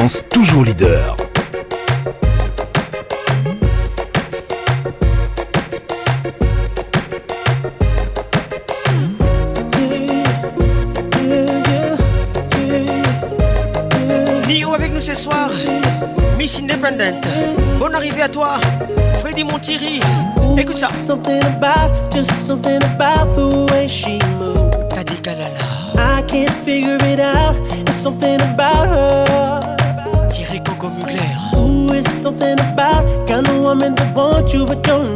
Toujours 0.09 0.65
leader. 0.65 1.17
Nio 14.49 14.75
avec 14.75 14.93
nous 14.93 15.01
ce 15.01 15.15
soir. 15.15 15.51
Miss 16.37 16.59
Independent. 16.59 17.21
Bonne 17.79 17.95
arrivée 17.95 18.23
à 18.23 18.29
toi. 18.29 18.59
Freddy 19.21 19.45
Montieri. 19.45 20.01
Écoute 20.59 20.79
ça. 20.79 20.89
Something 21.07 21.41
about, 21.45 21.93
just 22.13 22.33
something 22.45 22.82
but 34.75 34.83
don't 34.85 35.12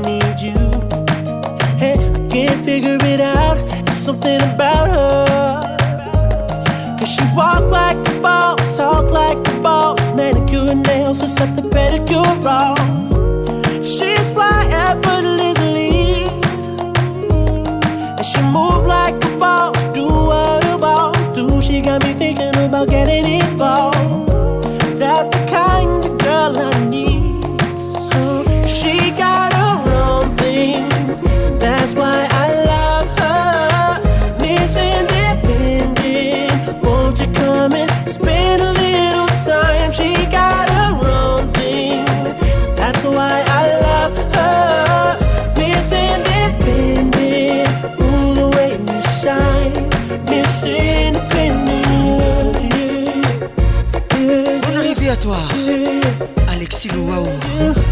Alexis 56.49 56.89
Louaou, 56.89 57.27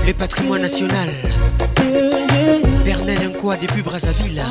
le 0.06 0.12
patrimoine 0.12 0.62
national. 0.62 1.08
Bernard 2.84 3.24
Nkwa 3.24 3.56
depuis 3.56 3.82
Brazzaville. 3.82 4.42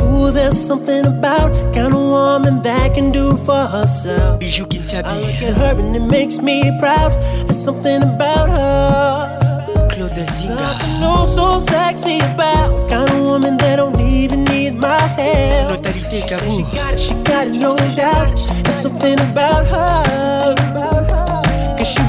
Ooh, 0.00 0.30
there's 0.30 0.56
something 0.56 1.04
about 1.04 1.50
kind 1.74 1.92
of 1.92 2.00
woman 2.00 2.62
that 2.62 2.94
can 2.94 3.10
do 3.10 3.36
for 3.44 3.66
herself. 3.66 4.38
Bijou 4.38 4.66
Kintiabi. 4.66 5.08
I 5.08 5.20
look 5.20 5.42
at 5.42 5.56
her 5.56 5.80
and 5.80 5.96
it 5.96 6.02
makes 6.02 6.38
me 6.40 6.70
proud. 6.78 7.12
There's 7.46 7.62
something 7.62 8.02
about 8.02 8.48
her. 8.50 9.88
Claude 9.90 10.12
Zinga. 10.12 10.58
Something 10.58 11.02
oh 11.02 11.26
so 11.34 11.72
sexy 11.72 12.18
about 12.18 12.88
kind 12.88 13.10
of 13.10 13.18
woman 13.18 13.56
that 13.56 13.76
don't 13.76 13.98
even 14.00 14.44
need 14.44 14.74
my 14.74 14.96
help. 15.18 15.82
Notalité 15.82 16.22
Kabou. 16.28 16.56
She 16.56 16.62
got 16.76 16.94
it, 16.94 17.00
she 17.00 17.14
got 17.24 17.46
it, 17.48 17.54
no 17.58 17.76
doubt. 17.96 18.36
There's 18.62 18.80
something 18.80 19.18
about 19.18 19.66
her. 19.66 20.50
She 20.54 20.99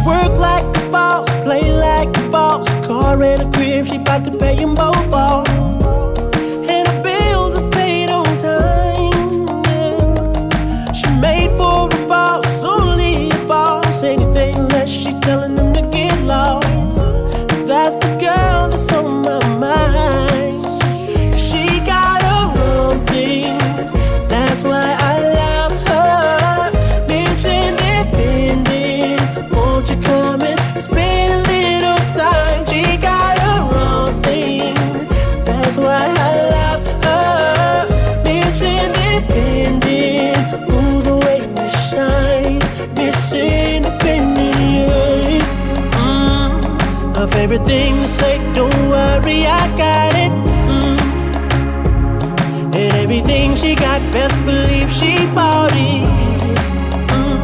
work 0.06 0.38
like 0.40 0.66
a 0.78 0.90
boss, 0.92 1.30
play 1.44 1.72
like 1.72 2.16
a 2.18 2.30
boss. 2.30 2.68
Car 2.88 3.22
and 3.22 3.42
a 3.42 3.58
crib, 3.58 3.86
she 3.86 3.98
bout 3.98 4.24
to 4.26 4.32
pay 4.32 4.56
them 4.56 4.76
both 4.76 5.14
off. 5.14 5.51
Thing 47.72 48.02
to 48.02 48.08
say, 48.20 48.36
don't 48.54 48.82
worry, 48.90 49.40
I 49.62 49.64
got 49.84 50.14
it. 50.26 50.34
Mm. 50.76 51.00
And 52.80 52.94
everything 53.04 53.56
she 53.56 53.76
got, 53.76 54.02
best 54.12 54.38
believe 54.46 54.90
she 55.00 55.14
bought 55.38 55.72
it. 55.72 56.04
Mm. 57.16 57.40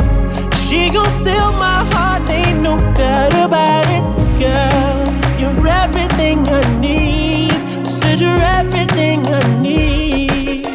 She 0.65 0.89
gon' 0.95 1.11
steal 1.21 1.51
my 1.67 1.79
heart, 1.91 2.29
ain't 2.29 2.59
no 2.61 2.75
doubt 2.99 3.35
about 3.45 3.87
it, 3.97 4.05
girl. 4.43 4.99
You're 5.39 5.67
everything 5.83 6.39
I 6.59 6.61
need. 6.87 7.57
Said 7.97 8.19
you're 8.19 8.43
everything 8.59 9.19
I 9.39 9.41
need. 9.61 10.65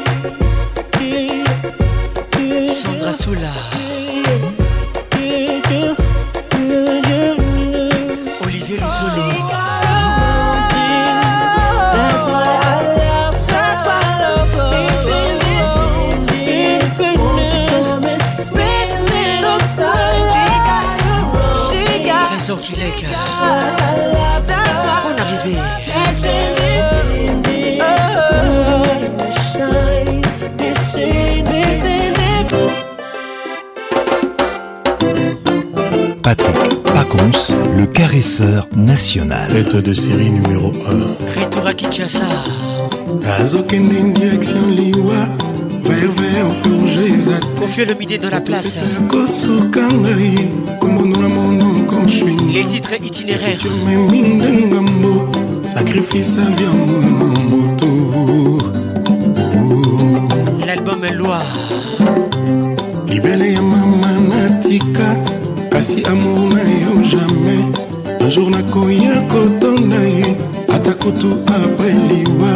Yeah, 0.98 1.44
yeah, 2.38 2.72
Sandra. 2.72 3.81
Bonne 25.04 25.18
arrivée. 25.18 25.58
Patrick 36.22 36.82
Pacons, 36.84 37.54
le 37.76 37.86
caresseur 37.86 38.68
national. 38.76 39.48
Tête 39.50 39.76
de 39.76 39.92
série 39.92 40.30
numéro 40.30 40.72
1. 41.36 41.40
Retour 41.40 41.66
à 41.66 41.74
Kinshasa. 41.74 42.24
azokende 43.40 44.12
direction 44.14 44.66
liwa 44.70 45.20
verver 45.84 46.42
ofurge 46.50 46.98
eza 47.16 47.36
Confieux 47.58 47.84
le 47.86 47.94
midi 47.94 48.18
dans 48.18 48.30
la 48.30 48.40
place. 48.40 48.78
kosuka 49.10 49.80
ngai 49.88 50.48
Les 52.52 52.64
titres 52.64 52.92
itinéraires. 53.02 53.58
sacrifice 55.74 56.36
L'album 60.66 61.02
Loi. 61.14 61.42
libele 63.08 63.52
ya 63.52 63.62
mama 63.62 64.12
natika 64.28 65.16
kasi 65.70 66.04
amour 66.04 66.52
na 66.52 66.60
yo 66.60 67.02
jamais 67.02 67.64
un 68.20 68.30
jour 68.30 68.50
nakoya 68.50 69.20
kotonda 69.32 69.96
ye 69.96 70.36
ata 70.74 70.92
kutu 70.92 71.32
apres 71.46 71.96
liwa 72.08 72.52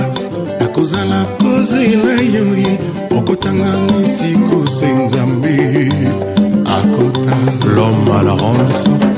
nakozala 0.61 1.24
kozela 1.38 2.20
yo 2.35 2.46
ye 2.56 2.78
okotanga 3.16 3.72
misiko 3.87 4.66
se 4.66 4.88
nzambe 4.92 5.88
akota 6.64 7.37
l'homme 7.74 8.11
à 8.18 8.22
la 8.22 8.32
rose 8.32 9.15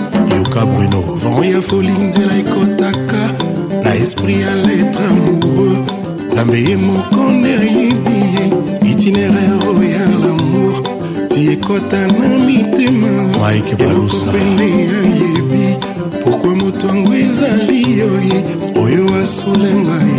yoka 0.49 0.67
bruno. 0.67 1.03
Vent 1.03 1.55
ya 1.55 1.63
foli 1.63 1.93
nzela 1.93 2.37
ekotaka. 2.37 3.35
Na 3.85 3.95
esprit 3.95 4.41
ya 4.41 4.55
letre 4.55 5.05
amoureux. 5.07 5.79
Nzambe 6.29 6.63
ye 6.63 6.77
moko 6.77 7.33
nde 7.33 7.49
ayebi 7.49 8.17
ye 8.35 8.91
itinéraire 8.91 9.91
ya 9.91 10.07
lamour. 10.23 10.83
Ti 11.29 11.53
ekota 11.53 12.07
na 12.07 12.29
mitema 12.47 13.09
mike 13.23 13.77
balusa 13.77 14.33
pene 14.33 14.89
ayebi 15.01 15.77
pourkui 16.25 16.55
moto 16.55 16.87
yango 16.89 17.15
ezali 17.15 17.99
yoye 17.99 18.39
oyo 18.83 19.15
asulenga 19.23 19.97
yedamo 20.17 20.18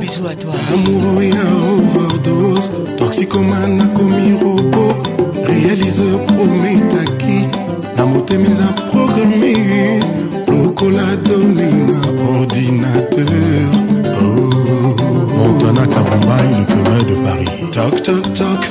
bisous 0.00 0.26
à 0.26 0.34
toi. 0.34 0.52
amour 0.72 1.22
ya 1.22 1.44
overdose. 1.72 2.70
Toxicomane 2.98 3.76
nakomi 3.76 4.32
robo 4.40 4.94
réaliseur 5.44 6.18
prometaki 6.26 7.48
na 7.96 8.06
motema 8.06 8.46
eza 8.48 8.66
programe 8.90 10.00
lokola 10.48 11.16
done 11.24 11.68
na 11.86 11.98
ordinateur. 12.38 13.70
Oh. 14.22 14.52
montana 15.36 15.86
kabumbai 15.86 16.48
le 16.58 16.64
chemin 16.66 17.02
de 17.08 17.14
paris. 17.24 17.70
Tok 17.72 18.02
tok 18.02 18.24
tok 18.34 18.62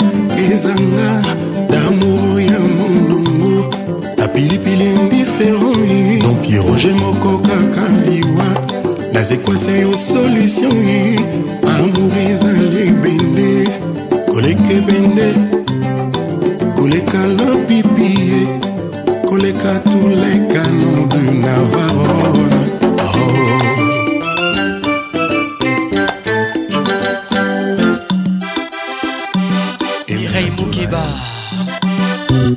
ezanga 0.52 1.12
pieroje 6.42 6.94
moko 6.94 7.38
kaka 7.38 7.86
liwa 8.06 8.46
nazekwasa 9.14 9.72
yo 9.72 9.98
solutio 9.98 10.70
amour 11.70 12.14
ezali 12.32 12.82
ebende 12.88 13.50
koleka 14.32 14.74
ebende 14.74 15.28
koleka 16.76 17.20
lopipie 17.38 18.42
koleka 19.30 19.80
tuleka 19.80 20.64
nom 20.80 21.10
de 21.10 21.22
navarone. 21.44 22.62
Oh. 23.00 23.82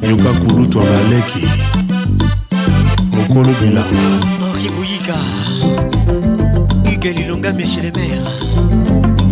yoka 0.09 0.31
kulutu 0.41 0.81
abaleki. 0.81 1.54
Mokolo 3.35 3.53
bilanga 3.61 3.83
Henri 4.43 4.69
Bouyika. 4.71 5.15
Hugues 6.87 7.15
Lilonga, 7.17 7.53
monsieur 7.53 7.83
le 7.83 7.91
maire. 7.91 8.23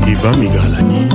iva 0.08 0.32
migalani. 0.36 1.08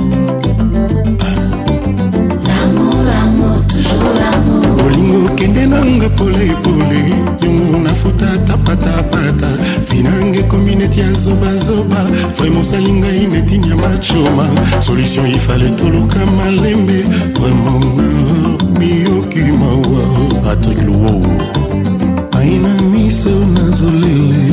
Bolingo 4.76 5.26
okende 5.26 5.66
nanga 5.66 6.08
polepole 6.08 7.00
yongo 7.42 7.78
nafuta 7.78 8.38
tapatapata 8.46 9.48
vinange 9.90 10.38
ekomi 10.38 10.74
neti 10.76 11.00
ya 11.00 11.12
zobazoba 11.12 12.04
vraimen 12.36 12.60
osali 12.60 12.92
ngai 12.92 13.26
neti 13.26 13.58
nyama 13.58 13.98
choma 14.00 14.46
solution 14.80 15.26
ifale 15.26 15.70
toluka 15.76 16.26
malembe. 16.26 17.04
Vraimen 17.34 18.56
miyoki 18.78 19.40
mawa 19.40 20.02
patrik 20.42 20.82
luwo 20.86 21.67
aina 22.38 22.82
miso 22.82 23.30
na 23.54 23.70
zolele. 23.70 24.44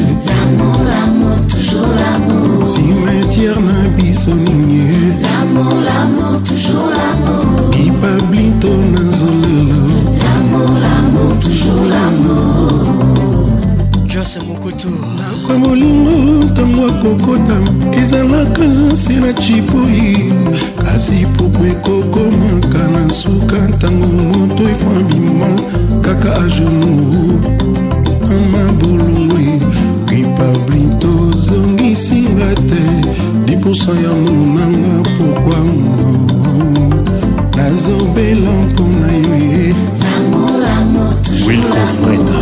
Simetiere 2.65 3.61
na 3.61 3.89
biso 3.95 4.31
ninge 4.35 5.15
dipablinto 7.71 8.67
na 8.67 9.01
zolelo 9.17 9.75
jose 14.07 14.39
mokutu 14.39 14.87
nakwa 14.89 15.57
molingo 15.57 16.11
ntango 16.45 16.87
akokota 16.87 17.57
ezalaka 18.01 18.65
se 18.97 19.13
na 19.13 19.33
chipoi 19.33 20.33
kasi 20.95 21.27
pupu 21.35 21.65
ekokomaka 21.65 22.87
na 22.87 23.11
suka 23.11 23.67
ntango 23.67 24.07
moto 24.07 24.63
efambima 24.63 25.51
kaka 26.01 26.35
ajonu 26.39 27.35
ama 28.31 28.63
ripabli 30.07 30.83
tozongisinga 30.99 32.55
te 32.71 32.83
10 33.43 34.03
ya 34.03 34.13
monanga 34.23 35.09
pokwa 35.19 35.59
nazobela 37.55 38.51
mpona 38.51 39.11
ye 39.11 39.75
wilko 41.47 41.81
freda 41.95 42.35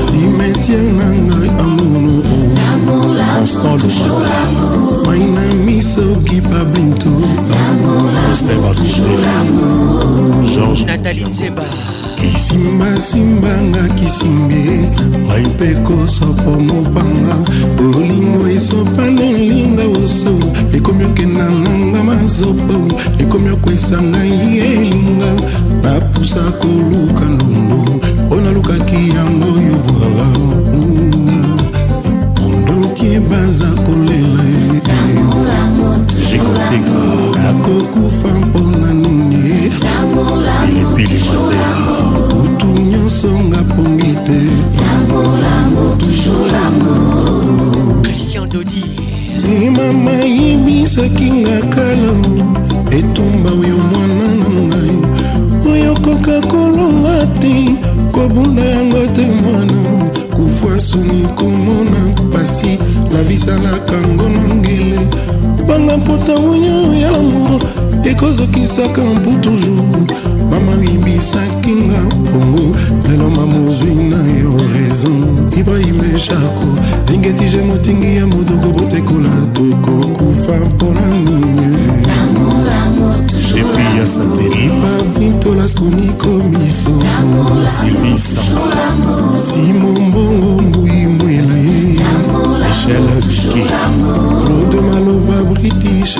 constant 3.43 3.83
lecheta 3.83 4.39
mai 5.05 5.19
na 5.19 5.53
miso 5.65 6.15
kipabli 6.23 6.82
faustin 8.33 8.61
batudela 8.61 9.33
george 10.53 10.85
nathalie 10.85 11.25
nzemba. 11.25 11.63
Kisimbasimbanga 12.15 13.87
kisimbe 13.95 14.89
ngai 15.25 15.45
mpe 15.45 15.67
kosopo 15.85 16.51
mopanga 16.51 17.35
bolingo 17.77 18.47
esopana 18.47 19.21
olinga 19.21 19.83
oso 20.03 20.33
ekomi 20.73 21.03
okenda 21.05 21.51
nganga 21.51 22.03
mazopo. 22.03 22.97
Ekomi 23.19 23.49
okwesa 23.49 24.01
ngai 24.01 24.57
elinga 24.57 25.31
napusa 25.83 26.41
koluka 26.59 27.25
ndondo 27.29 27.99
mpo 28.25 28.35
nalukaki 28.35 29.09
yango 29.09 29.47
yo 29.67 29.77
voila 29.85 30.25
mondontie 32.39 33.19
baza 33.19 33.65
kolela 33.85 34.43
jikoteka 36.33 36.99
nakokufa 37.43 38.39
mpona 38.39 38.93
nini 38.93 39.71
pilipili 40.95 41.19
mandela 41.29 41.73
kutu 42.29 42.67
nyonso 42.67 43.27
nga 43.39 43.57
pongi 43.57 44.13
te 44.25 44.39
christian 48.03 48.49
dodi. 48.49 48.83
Mama 49.75 50.11
yebisaki 50.11 51.31
nga 51.31 51.59
kala 51.75 52.13
etumba 52.91 53.49
oyo 53.51 53.77
mwana 53.77 54.27
na 54.39 54.49
ngai 54.49 54.97
oyo 55.71 55.93
koka 55.93 56.41
kolonga 56.47 57.25
te 57.41 57.75
kobunda 58.11 58.61
yango 58.63 59.07
te 59.15 59.25
mwana 59.25 59.73
kufa 60.35 60.79
soni 60.79 61.27
komona 61.35 61.99
pasi 62.33 62.77
lavisalaka 63.13 63.97
ngo 64.07 64.29
na 64.29 64.55
ngele 64.55 64.99
banga 65.67 65.97
mpota 65.97 66.35
oyo 66.35 66.93
ya 67.01 67.11
lamour 67.11 67.61
ekozokisaka 68.05 69.01
mpu 69.01 69.31
toujours. 69.41 70.11
Mama 70.51 70.71
yebisaki 70.91 71.71
nga 71.71 71.99
bongo 72.31 72.75
lelo 73.09 73.29
mamozwi 73.29 73.93
na 73.95 74.17
yo 74.41 74.51
raison. 74.73 75.49
Ibrahime 75.59 76.19
shako 76.19 76.67
zingetije 77.07 77.57
motingi 77.61 78.15
ya 78.15 78.27
modogo 78.27 78.67
botekola 78.79 79.29
tokokufa 79.53 80.53
mpona 80.65 81.07
nini? 81.07 81.77
Epi 83.59 83.97
ya 83.97 84.07
satelipa 84.07 85.19
bintolaskonicomiso 85.19 86.89
silvisa 87.79 88.41
simon 89.37 90.01
mbui 90.67 91.07
mwela 91.07 91.53
ye 91.57 91.72
michel 92.73 93.05
viki 93.21 93.63
claude 94.45 94.81
maloba 94.81 95.43
british. 95.53 96.17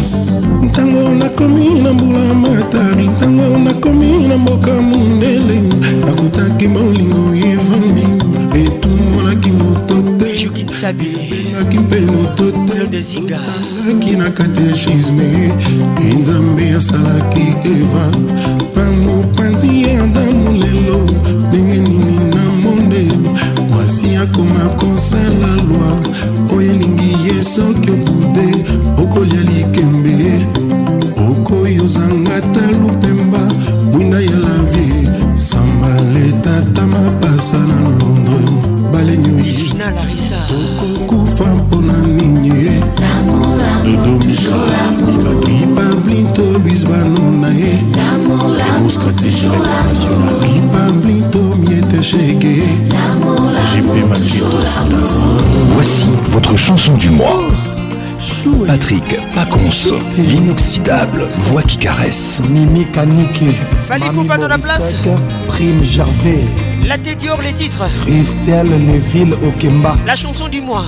Ntango 0.62 1.10
nakomi 1.10 1.82
na 1.82 1.94
mbula 1.94 2.34
matari 2.34 3.08
ntango 3.08 3.58
nakomi 3.58 4.28
na 4.28 4.38
mboka 4.38 4.74
mondele. 4.82 5.62
Nakutaki 6.06 6.68
molingo 6.68 7.36
evandi 7.36 8.06
etumonaki 8.60 9.52
moto 9.52 9.96
te. 10.20 10.50
Benaki 11.32 11.80
mpe 11.80 12.00
moto 12.00 12.52
teaki 13.28 14.16
na 14.18 14.30
katechisme 14.30 15.52
nzambe 16.20 16.74
asalaki 16.78 17.42
eva. 17.66 18.12
Na 18.76 18.92
mopanzi 18.92 19.84
ya 19.84 20.04
adamu 20.04 20.52
lelo 20.52 21.10
mwasi 24.04 24.16
akoma 24.16 24.70
kosala 24.80 25.56
lwa 25.56 25.98
oyo 26.58 26.72
elingi 26.72 27.28
ye 27.28 27.44
soki 27.44 27.92
okude 27.92 28.66
okolia 28.98 29.42
likembe. 29.42 30.46
Okoyozanga 31.18 32.42
ta 32.42 32.66
lupemba 32.82 33.40
bwinda 33.92 34.20
ya 34.20 34.38
lavie 34.46 35.08
samba 35.36 36.02
letata 36.14 36.88
mapasa 36.88 37.58
na 37.58 37.90
londres. 37.90 38.50
Balenyoyi 38.92 39.74
okokufa 40.80 41.56
mpona 41.56 42.03
votre 56.34 56.58
chanson 56.58 56.98
du 56.98 57.12
mois. 57.12 57.44
Patrick 58.66 59.04
Pacons, 59.36 59.94
l'inoxydable 60.18 61.28
voix 61.38 61.62
qui 61.62 61.78
caresse. 61.78 62.42
Mimi 62.50 62.86
Kanike, 62.86 63.44
Fanny 63.88 64.06
Poupa 64.14 64.38
dans 64.38 64.48
la 64.48 64.58
place 64.58 64.96
Prime 65.48 65.84
Gervais, 65.84 66.46
La 66.88 66.98
tête 66.98 67.20
Dior, 67.20 67.40
les 67.42 67.54
titres 67.54 67.84
Christelle 68.04 68.68
Neville 68.68 69.34
Okemba. 69.46 69.96
La 70.08 70.16
chanson 70.16 70.48
du 70.48 70.60
mois 70.62 70.86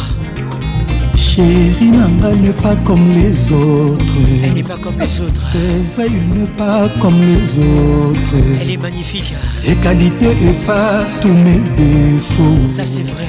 Chérie 1.15 1.91
Nanga 1.91 2.31
n'est 2.31 2.53
pas 2.53 2.75
comme 2.83 3.13
les 3.13 3.51
autres. 3.51 4.03
Elle 4.43 4.53
n'est 4.53 4.63
pas 4.63 4.77
comme 4.77 4.97
les 4.97 5.21
autres 5.21 5.41
C'est 5.51 5.95
vrai, 5.95 6.07
il 6.09 6.39
n'est 6.39 6.47
pas 6.57 6.87
comme 7.01 7.19
les 7.21 7.59
autres. 7.59 8.59
Elle 8.61 8.71
est 8.71 8.81
magnifique 8.81 9.33
Ses 9.63 9.75
qualités 9.75 10.31
effacent 10.31 11.19
tous 11.21 11.27
mes 11.27 11.59
défauts. 11.77 12.67
Ça 12.67 12.83
c'est 12.85 13.03
vrai 13.03 13.24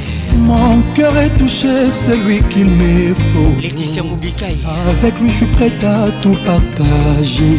Mon 0.47 0.81
cœur 0.95 1.17
est 1.19 1.37
touché, 1.39 1.91
c'est 1.91 2.17
lui 2.25 2.41
qu'il 2.51 2.67
me 2.67 3.13
faut. 3.15 3.61
Laetitia 3.61 4.05
Moubikaï 4.05 4.57
Avec 4.89 5.19
lui, 5.21 5.29
je 5.29 5.37
suis 5.39 5.47
prête 5.47 5.83
à 5.83 6.07
tout 6.23 6.37
partager. 6.47 7.59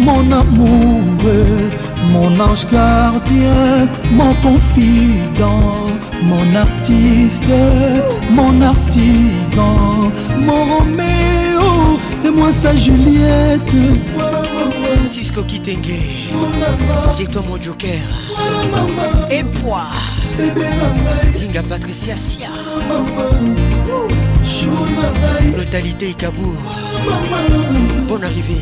Mon 0.00 0.30
amour, 0.30 1.00
mon 2.12 2.40
ange 2.40 2.66
gardien, 2.70 3.88
mon 4.12 4.34
confident, 4.34 5.88
mon 6.22 6.54
artiste, 6.54 7.42
mon 8.30 8.60
artisan, 8.60 10.12
mon 10.38 10.64
Roméo 10.76 11.98
et 12.24 12.30
moi 12.30 12.52
sa 12.52 12.76
Juliette. 12.76 13.60
Cisco 15.10 15.42
Kitenge 15.42 16.28
C'est 17.16 17.30
toi 17.30 17.42
mon 17.48 17.60
joker 17.60 18.00
Et 19.30 19.42
moi 19.64 19.86
Zinga 21.30 21.62
Patricia 21.62 22.16
Sia. 22.16 22.48
Lotalité 25.56 26.14
Kabour 26.14 26.56
Bonne 28.08 28.24
arrivée. 28.24 28.60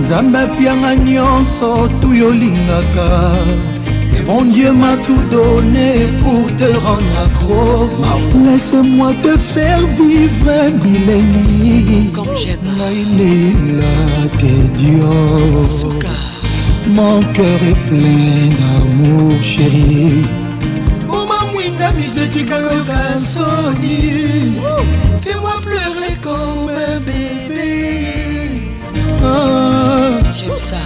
Nzambe 0.00 0.36
apianga 0.36 0.96
nyonso 0.96 1.88
tu 2.00 2.22
olingaka 2.22 3.32
mon 4.26 4.44
Dieu 4.44 4.72
m'a 4.72 4.96
tout 4.98 5.22
donné 5.30 6.06
pour 6.22 6.46
te 6.56 6.76
rendre 6.84 7.20
accro. 7.24 7.88
Laisse-moi 8.44 9.12
te 9.22 9.36
faire 9.38 9.80
vivre 9.98 10.70
millénaire. 10.84 12.12
Comme 12.12 12.36
j'aime. 12.36 12.58
Naïlela 12.78 14.28
te 14.38 14.52
Dieu 14.76 16.29
Mon 17.00 17.22
cœur 17.32 17.60
est 17.70 17.80
plein 17.88 18.50
d'amour 18.58 19.42
chéri 19.42 20.22
omamwinda 21.08 21.92
misetika 21.92 22.58
soni. 23.16 24.60
Fais-moi 25.22 25.54
pleurer 25.62 26.14
comme 26.20 26.68
un 26.68 26.98
bébé. 27.00 28.60
Ah, 29.24 30.18
J'aime 30.34 30.58
ça. 30.58 30.76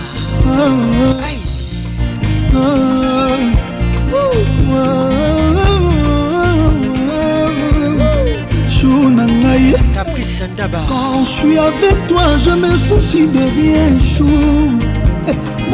Ah, 0.46 1.26
Aïe. 1.26 1.40
Caprice 9.94 10.38
Sandaba 10.38 10.80
Quand 10.88 11.24
je 11.24 11.30
suis 11.30 11.58
avec 11.58 12.06
toi, 12.08 12.22
je 12.44 12.50
me 12.50 12.76
soucie 12.76 13.26
de 13.26 13.44
rien, 13.56 13.98
chou. 14.16 14.83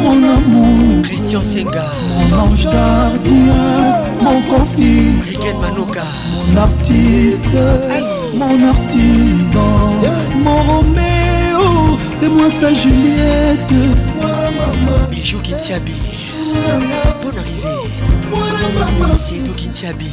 Mon 0.03 0.23
amour, 0.23 1.01
Christian 1.03 1.43
Senga. 1.43 1.85
Mon 2.29 2.37
ange 2.39 2.63
gardien, 2.63 4.03
mon 4.21 4.41
confit, 4.43 5.21
Rigen 5.23 5.57
Manoka. 5.59 6.03
Mon 6.35 6.57
artiste. 6.57 7.41
Aïe. 7.89 8.21
Mon 8.33 8.65
artisan, 8.65 9.93
mon 10.37 10.63
Roméo, 10.63 11.97
et 12.23 12.27
moi 12.27 12.49
sa 12.49 12.73
Juliette. 12.73 13.73
Bijou 15.09 15.39
Kintiabi. 15.39 15.93
Bonne 17.21 17.37
arrivée. 17.37 17.81
C'est 19.15 19.43
tout 19.43 19.53
Kintiabi. 19.53 20.09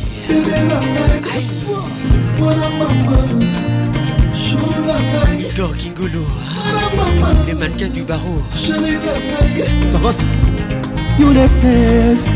Igor 5.58 5.76
Kingolo. 5.76 6.24
Le 7.48 7.54
mannequin 7.56 7.88
du 7.88 8.02
barreau. 8.04 8.44
You 11.18 11.32
the 11.34 11.48
best, 11.60 12.28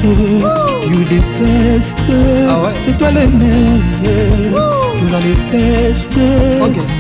you 0.91 1.05
the 1.07 1.23
best. 1.39 2.01
C'est 2.85 2.97
toi 2.99 3.13
le 3.13 3.29
meilleur. 3.29 4.39
You 4.51 5.15
are 5.15 5.21
the 5.23 5.37
best. 5.53 6.13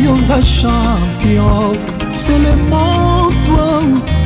You 0.01 0.13
are 0.31 0.43
champion. 0.45 1.77
C'est 2.15 2.39
le 2.39 2.55
mon 2.71 3.31
toi, 3.45 3.83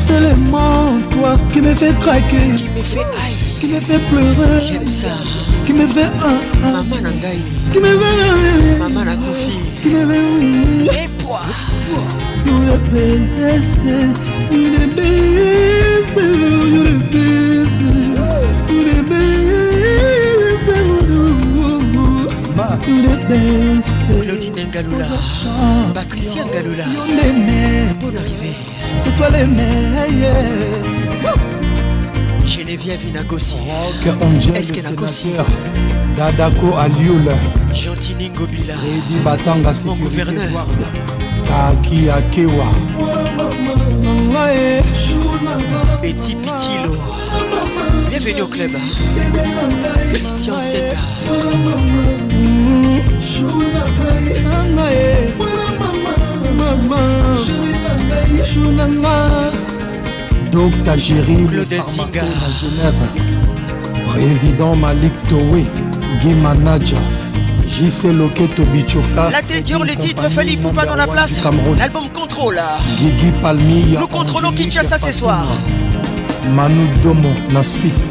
c'est 0.07 0.21
le 0.21 0.37
mon 0.37 1.01
toi 1.13 1.39
qui 1.51 1.63
me 1.63 1.75
fait 1.75 1.99
craquer, 1.99 2.57
qui 2.59 2.69
me 2.77 2.83
fait 2.83 3.07
aïe, 3.25 3.37
qui 3.59 3.69
me 3.69 3.81
fait 3.81 4.01
pleurer. 4.11 4.61
J'aime 4.69 4.87
ça. 4.87 5.17
Qui 5.65 5.73
me 5.73 5.87
fait 5.87 6.05
un, 6.05 6.43
un. 6.63 6.73
Maman 6.73 7.01
Nangaï. 7.01 7.41
Qui 7.73 7.81
me 7.81 7.87
fait 7.87 8.79
Maman 8.81 9.05
Nakofi. 9.07 9.51
Qui 9.83 9.89
me 9.89 10.07
fait 10.13 11.05
Et 11.05 11.09
poids. 11.25 11.41
You 12.47 12.57
the 12.67 12.77
best, 12.91 13.85
you 14.53 14.65
the 14.75 14.85
best, 14.97 16.17
you 16.17 16.83
the 16.85 16.97
best, 17.13 17.77
you 18.69 18.81
the 18.85 19.01
best, 19.03 19.29
you 22.89 23.03
the 23.03 23.17
best. 23.29 23.91
Claudine 24.23 24.67
Ngaloula. 24.69 25.07
Patricia 25.95 26.43
Ngaloula. 26.45 26.85
Bonne 28.01 28.17
arrivée. 28.17 28.55
C'est 29.03 29.15
toi 29.17 29.29
les 29.31 29.45
meilleurs. 29.45 30.45
Geneviève 32.47 33.05
Inagossi. 33.09 33.57
Est-ce 34.55 34.73
que 34.73 34.81
Nagossi 34.81 35.29
Dadako 36.17 36.77
Alioul. 36.79 37.29
Gentini 37.73 38.31
Ngobila. 38.31 38.75
Mon 39.85 39.97
gouverneur. 39.97 40.67
Taki 41.57 42.11
Akewa. 42.11 42.69
Betty 46.03 46.37
Pitilo. 46.37 46.95
Bienvenue 48.11 48.43
au 48.43 48.47
club. 48.47 48.73
Christian 50.13 50.61
Senga. 50.61 50.99
Docteur 60.53 60.93
à 60.93 60.99
Genève. 62.61 63.03
Président 64.13 64.77
Malik 64.77 65.13
Towe. 65.31 65.65
Game 66.23 66.41
Manager. 66.43 66.99
JC 67.67 68.13
Loketo 68.13 68.65
Bichoka. 68.67 69.31
La 69.31 69.43
tête 69.43 69.65
dure, 69.65 69.85
les 69.85 69.97
titres, 69.97 70.29
Fali 70.31 70.57
Poupa 70.57 70.87
dans 70.87 70.95
la 70.97 71.07
place. 71.07 71.41
L'album 71.77 72.09
Contrôle. 72.11 72.61
Nous 73.99 74.07
contrôlons 74.09 74.53
Kinshasa 74.53 74.99
ce 74.99 75.13
soir. 75.13 75.47
Manu 76.55 76.87
Domo, 77.03 77.29
la 77.53 77.63
Suisse. 77.63 78.09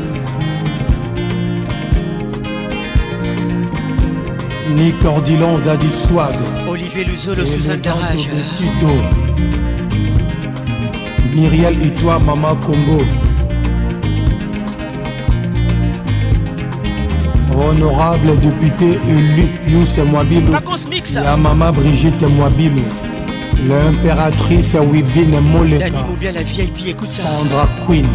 Nick 4.75 5.05
Ordilon, 5.05 5.59
Daddy 5.59 5.89
Swag. 5.89 6.35
Olivier 6.67 7.05
Luzolo, 7.05 7.45
Suzanne 7.45 7.79
Darage. 7.79 8.27
Tito. 8.57 8.91
Myriel 11.33 11.81
et 11.81 11.91
toi, 11.91 12.19
Mama 12.19 12.57
Congo. 12.65 13.01
Honorable 17.67 18.35
député 18.39 18.99
élu, 19.07 19.47
Youssef 19.67 20.05
Mwabilo. 20.05 20.51
Vacances 20.51 20.87
mix. 20.87 21.15
La 21.15 21.35
maman 21.35 21.71
Brigitte 21.71 22.21
Mwabilo. 22.21 22.83
L'impératrice 23.67 24.75
Wivine 24.91 25.39
Moleka. 25.41 25.89
Moubia, 26.07 26.31
la 26.31 26.43
VIP, 26.43 26.87
écoute 26.89 27.07
ça. 27.07 27.23
Sandra 27.23 27.67
Queen. 27.87 28.05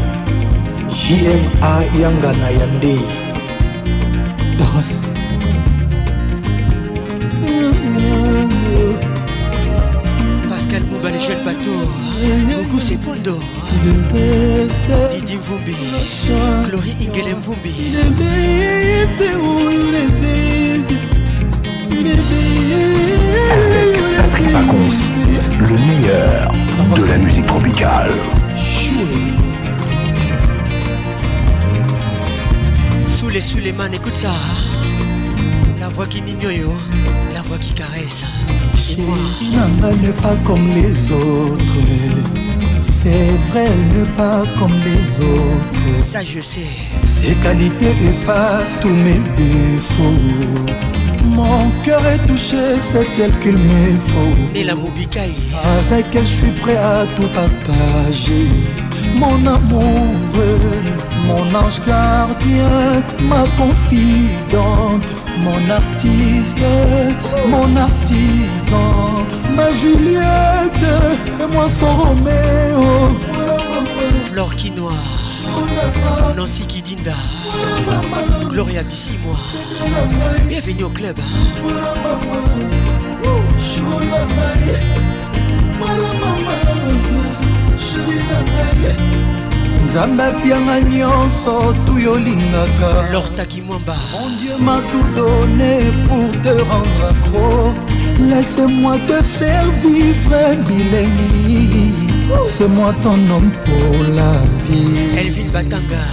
JMA 0.89 1.85
Yangana 2.01 2.53
Yande. 2.53 2.99
Taras. 4.57 5.01
Pascal 10.49 10.83
Mouba, 10.91 11.11
les 11.11 11.21
jeunes 11.21 11.45
bateaux. 11.45 11.91
Gougou, 12.57 12.81
c'est 12.81 12.99
Pondo. 12.99 13.39
Didi 15.13 15.37
Mvumbi. 15.37 15.75
Avec 17.51 17.73
Patrick 24.17 24.53
Pacons, 24.53 24.99
le 25.59 25.77
meilleur 25.87 26.53
de 26.95 27.05
la 27.05 27.19
musique 27.19 27.47
tropicale. 27.47 28.13
Sous 33.05 33.29
les 33.29 33.41
Suleiman, 33.41 33.93
écoute 33.93 34.15
ça. 34.15 34.31
La 35.81 35.89
voix 35.89 36.07
qui 36.07 36.23
nignoyo, 36.23 36.73
la 37.35 37.43
voix 37.43 37.59
qui 37.59 37.73
caresse. 37.73 38.23
C'est 38.75 38.99
moi. 38.99 39.17
Nanga 39.53 39.91
n'est 39.97 40.13
pas 40.13 40.37
comme 40.45 40.73
les 40.73 41.11
autres. 41.11 41.65
C'est 42.93 43.33
vrai, 43.51 43.67
elle 43.67 43.99
n'est 43.99 44.11
pas 44.17 44.43
comme 44.59 44.71
les 44.85 45.25
autres. 45.25 46.05
Ça, 46.05 46.23
je 46.23 46.41
sais. 46.41 46.90
Ses 47.21 47.35
qualités 47.35 47.95
effacent 48.13 48.81
tous 48.81 48.89
mes 48.89 49.21
défauts. 49.37 50.25
Mon 51.27 51.71
cœur 51.85 52.01
est 52.07 52.27
touché, 52.27 52.57
c'est 52.81 53.07
elle 53.23 53.39
qu'il 53.41 53.59
me 53.59 53.91
faut. 54.09 54.37
Et 54.55 54.65
la 54.65 54.75
Moubikaï. 54.75 55.35
Avec 55.83 56.07
elle, 56.15 56.23
je 56.23 56.37
suis 56.41 56.55
prêt 56.63 56.79
à 56.79 57.05
tout 57.17 57.29
partager. 57.35 58.49
Mon 59.17 59.37
amour, 59.47 60.15
mon 61.29 61.59
ange 61.59 61.79
gardien, 61.87 63.03
ma 63.29 63.45
confidente, 63.61 65.05
mon 65.45 65.71
artiste, 65.71 66.65
mon 67.49 67.77
artisan, 67.77 69.27
ma 69.55 69.71
Juliette 69.73 70.87
et 71.39 71.53
moi 71.53 71.69
son 71.69 71.93
Roméo. 71.93 73.19
Flore 74.25 74.55
Quinoa. 74.57 75.30
Nancy 76.37 76.65
Kidinda. 76.67 77.15
Gloria 78.49 78.83
Bissimois. 78.83 79.39
Bienvenue 80.49 80.85
au 80.85 80.91
club. 80.91 81.17
nzambe 89.91 90.21
apianga 90.23 90.81
nyonso 90.81 91.75
tu 91.87 92.09
olingaka 92.09 93.11
lortaki 93.13 93.61
mwamba 93.63 93.97
mon 94.13 94.31
dieu 94.39 94.57
m'a 94.65 94.79
tout 94.91 95.09
donné 95.17 95.81
pour 96.07 96.31
te 96.43 96.55
rendre 96.71 97.03
accro 97.11 97.75
laisse-moi 98.31 98.95
te 99.09 99.19
faire 99.39 99.69
vivre 99.83 100.41
bilengi 100.67 101.93
c'est 102.45 102.69
moi 102.69 102.95
ton 103.03 103.19
homme 103.35 103.51
pour 103.65 104.15
la 104.15 104.33
vie 104.33 104.60
elvin 105.17 105.49
batanga. 105.53 106.05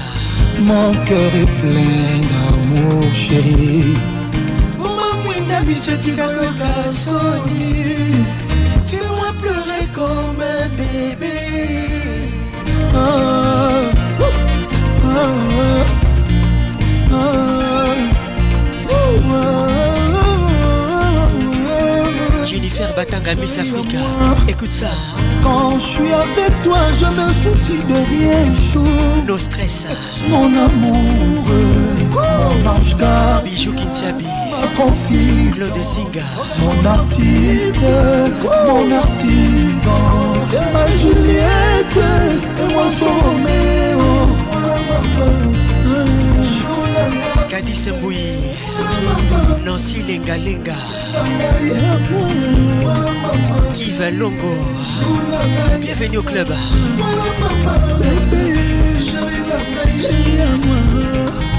Mon 0.60 0.92
cœur 1.06 1.32
est 1.42 1.52
plein 1.62 2.18
d'amour 2.30 3.14
chéri 3.14 3.94
omamwinda 4.80 5.62
biso 5.68 5.92
etikakoka 5.92 6.74
soni 6.90 8.26
fais-moi 8.88 9.30
pleurer 9.40 9.86
comme 9.94 10.42
un 10.42 10.68
bébé. 10.78 11.38
Jennifer 22.46 22.90
Batanga 22.96 23.36
Miss 23.36 23.58
Africa. 23.60 24.00
Écoute 24.48 24.72
ça 24.72 24.90
Quand 25.48 25.80
je 25.80 25.86
suis 25.86 26.12
avec 26.12 26.62
toi 26.62 26.80
je 27.00 27.06
me 27.06 27.28
soucie 27.32 27.82
de 27.88 27.98
rien 28.12 28.44
chou. 28.70 28.84
No 29.26 29.38
stress 29.38 29.86
Mon 30.30 30.48
amour. 30.68 31.46
Mon 32.12 32.70
ange 32.70 32.96
garde. 32.98 33.46
Bijou 33.46 33.72
Kintiabi. 33.72 34.26
Ma 34.52 34.68
confie 34.76 35.50
Claude 35.54 35.82
Zinga 35.94 36.28
Mon 36.60 36.86
artiste. 36.86 37.80
Mon 38.68 38.92
artisan. 38.92 40.02
Ma 40.74 40.86
Juliette. 41.00 42.04
Et 42.62 42.74
moi 42.74 42.88
son 43.00 43.14
Roméo 43.24 44.08
Kadi 47.50 47.74
Sembouyi 47.74 48.58
Nancy 49.66 50.02
Lenga 50.08 50.38
Lenga. 50.38 50.76
Yves 53.78 54.12
Longo 54.20 54.77
Bienvenue 55.80 56.18
au 56.18 56.24
club 56.24 56.48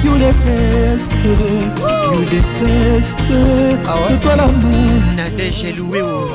You 0.05 0.15
the 0.19 0.33
best, 0.45 1.13
you 1.25 2.25
the 2.31 2.43
best. 2.61 3.19
C'est 3.21 4.21
toi 4.21 4.37
la 4.37 4.47
meilleure. 4.47 5.17
Nadège 5.17 5.75
Louéo 5.77 6.29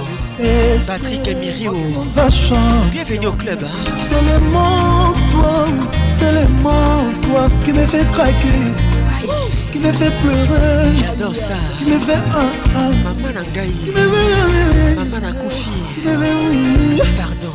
Patrick 0.86 1.28
Emirio 1.28 1.74
Va 2.16 2.30
chanter? 2.30 2.92
Bienvenue 2.92 3.28
au 3.28 3.32
club 3.32 3.60
C'est 3.98 4.22
le 4.22 4.40
monde, 4.52 5.16
toi, 5.32 5.66
c'est 6.20 6.32
le 6.32 6.48
monde, 6.62 7.22
toi 7.24 7.48
qui 7.64 7.74
me 7.74 7.86
fait 7.86 8.06
craquer, 8.12 8.74
qui 9.72 9.80
me 9.80 9.92
fait 9.92 10.12
pleurer. 10.22 10.92
J'adore 11.00 11.36
ça. 11.36 11.54
Qui 11.80 11.86
me 11.86 12.00
fait 12.00 12.14
un, 12.16 12.80
un. 12.80 12.92
Maman 13.04 13.32
Nangaï 13.34 13.74
Maman 14.96 15.20
Nakoufi 15.22 15.70
me 16.06 16.14
fait 16.14 16.73
Pardon. 17.18 17.54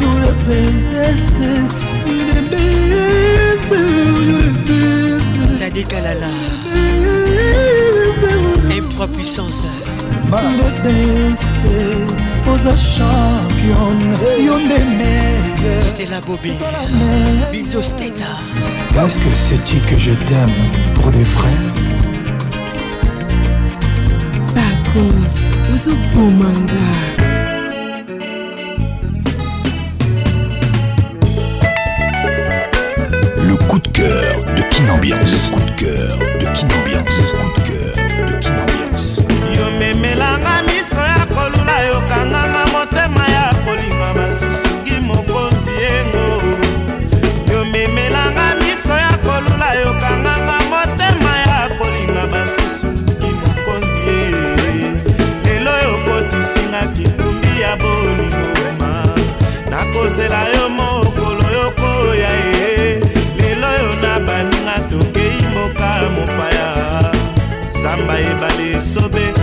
You 0.00 0.10
the 0.20 0.32
best, 0.46 1.36
you 2.06 2.24
the 2.28 2.42
best, 2.52 3.70
you 4.28 4.38
the 4.44 4.52
best. 4.66 5.60
Tadé 5.60 5.82
Kalala 5.84 6.32
M3 8.68 8.98
puissance. 9.14 9.64
You 9.64 10.52
the 10.60 10.68
best, 10.84 11.44
Oza 12.46 12.74
champion, 12.76 13.98
you 14.46 14.56
the 14.68 14.80
meilleur. 14.98 15.82
Stella. 15.82 16.20
Bobé 16.20 16.52
Binzo 17.52 17.82
Steta 17.82 18.24
Est-ce 18.96 19.18
que 19.18 19.30
c'est-tu 19.36 19.76
que 19.88 19.98
je 19.98 20.12
t'aime 20.12 20.50
pour 20.94 21.10
des 21.10 21.24
frères 21.24 21.52
Le 25.70 27.35
coup 33.76 33.82
de 33.82 33.88
cœur 33.88 34.44
de 34.56 34.62
Kinambiance. 34.74 35.50
Le 35.50 35.56
coup 35.56 35.64
de 35.64 35.70
cœur 35.80 36.18
de 36.40 36.46
Kinambiance. 36.58 37.32
Coup 37.32 37.60
de 37.60 37.66
cœur 37.68 38.26
de 38.26 38.32
Kinambiance. 38.38 39.20
yomemelanga 39.58 40.62
miso 40.66 41.00
ya 41.00 41.26
kolula 41.34 41.76
yokanganga 41.88 42.62
motema 42.72 43.24
ya 43.28 43.52
kolinga 43.64 44.14
basusuki 44.14 45.00
mokonzi 45.00 45.72
yengo 45.72 46.42
yomemelanga 47.52 48.46
miso 48.60 48.94
ya 48.94 49.12
kolula 49.24 49.74
yokanganga 49.74 50.58
motema 50.70 51.32
ya 51.46 51.68
kolinga 51.78 52.26
basusuki 52.32 53.30
mokonzi 53.40 54.16
ye 55.44 55.54
lelo 55.54 55.70
yokotisinga 55.84 56.82
kitumbi 56.94 57.60
ya 57.60 57.76
bolingoma 57.76 59.04
nakozela 59.70 60.48
yo 60.48 60.65
sobe 68.80 69.35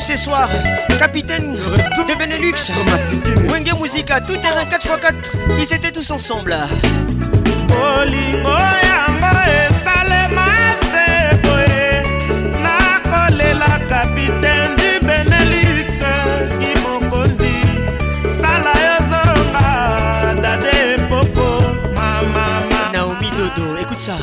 nous 0.00 0.06
ce 0.06 0.16
soir 0.16 0.48
Capitaine 0.98 1.56
de 1.56 2.14
Benelux 2.14 2.70
Wenge 3.48 3.80
Musica 3.80 4.20
tout 4.20 4.36
terrain 4.36 4.64
4x4 4.64 5.58
Ils 5.58 5.74
étaient 5.74 5.90
tous 5.92 6.10
ensemble. 6.10 6.56
Du 7.36 7.52
benelux 15.06 15.90
sala 18.28 18.72
yo 18.84 18.96
zonga 19.10 19.70
dade 20.42 20.76
mamama 21.94 22.90
Naomi 22.92 23.30
Dodo 23.36 23.76
écoute 23.76 23.98
ça 23.98 24.16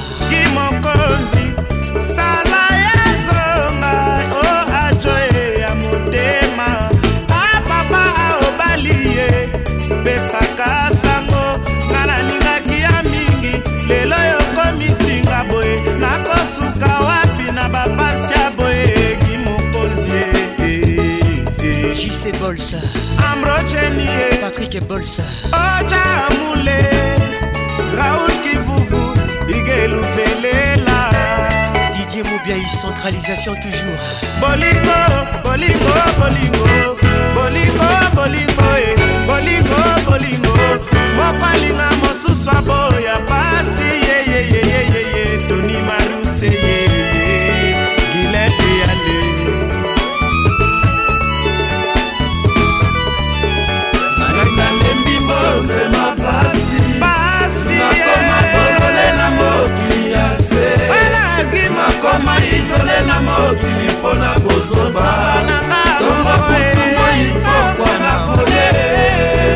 nakosuka 16.61 16.99
wapi 16.99 17.51
na 17.51 17.69
bapasi 17.69 18.33
ya 18.33 18.51
boye 18.51 19.17
ki 19.19 19.37
mokonzi 19.37 20.11
ye? 20.11 21.95
JC 21.95 22.39
Bolsa. 22.39 22.77
Ambrocenie 23.31 24.41
Patrick 24.41 24.83
Bolsa. 24.87 25.23
Oja 25.47 26.29
mule 26.39 26.89
raul 27.97 28.31
kivuvu 28.43 29.17
igeluvelela 29.47 31.11
Didier 31.93 32.25
Moubiaï 32.25 32.65
centralisation 32.81 33.55
toujours. 33.55 33.99
Bolingo 34.39 34.99
bolingo 35.43 35.93
bolingo. 36.19 36.97
Bolingo 37.35 37.89
bolingo 38.15 38.69
e 38.77 38.95
bolingo 39.27 39.81
bolingo. 40.09 40.57
Moko 41.17 41.45
alinga 41.53 41.89
mosusu 42.01 42.49
aboya 42.49 43.17
pasi 43.27 43.83
yeyeyeyeyeye 43.83 44.86
toni 44.86 44.86
maruse 46.47 46.67
yeye 47.07 47.75
gilete 48.13 48.69
yale 48.81 49.17
ngai 54.19 54.51
nalembi 54.57 55.15
mbonzema 55.23 56.05
pasi 56.21 57.73
nakoma 57.79 58.39
bolole 58.53 59.07
na 59.17 59.29
mokili 59.29 60.11
ya 60.11 60.27
se 60.37 60.65
nakoma 61.75 62.35
izole 62.37 62.99
na 63.07 63.21
mokili 63.21 63.91
mpo 63.99 64.13
na 64.13 64.33
kozoba 64.33 65.33
tongo 65.99 66.35
kutu 66.47 66.83
moi 66.97 67.25
pokwa 67.43 67.99
na 67.99 68.19
kole 68.19 68.67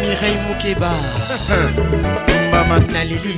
Mireille 0.01 0.41
Moukeba 0.47 0.91
performance 2.71 2.91
na 2.91 3.03
lili. 3.03 3.35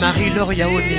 Marie 0.00 0.30
lor 0.30 0.52
yaoni 0.54 0.96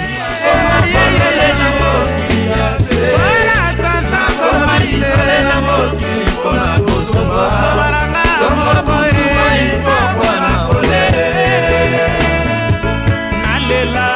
nalela 13.44 14.08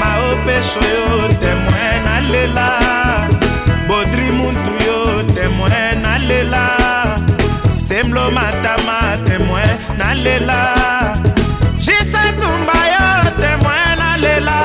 maopeso 0.00 0.80
yo 0.94 1.28
temoin 1.40 2.02
nalela. 2.04 2.68
Bodri 3.88 4.30
muntu 4.32 4.72
yo 4.86 5.22
temoin 5.34 6.02
nalela. 6.02 6.64
Semlo 7.72 8.30
matama 8.30 8.99
témoin 9.40 9.78
nalela. 9.96 10.74
Jise 11.78 12.22
tumba 12.38 12.78
yo 12.94 13.30
témoin 13.40 13.96
nalela. 13.96 14.58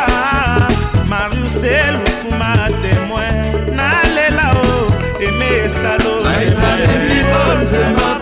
Mariusel 1.07 1.95
fuma 2.21 2.67
témoin 2.81 3.75
nalela 3.75 4.47
o 4.67 4.87
eme 5.21 5.65
esalo 5.65 6.23
nalemi 6.23 7.19
bonzema. 7.31 8.14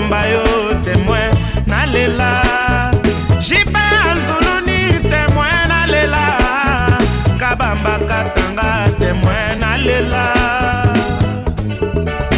pamba 0.00 0.26
yo 0.28 0.42
témoin 0.84 1.30
nalela. 1.66 2.42
Jipe 3.40 3.84
azuluni 4.10 5.00
témoin 5.10 5.68
nalela. 5.68 6.24
Kabamba 7.38 7.98
katanga 8.08 8.88
témoin 8.98 9.58
nalela. 9.60 10.24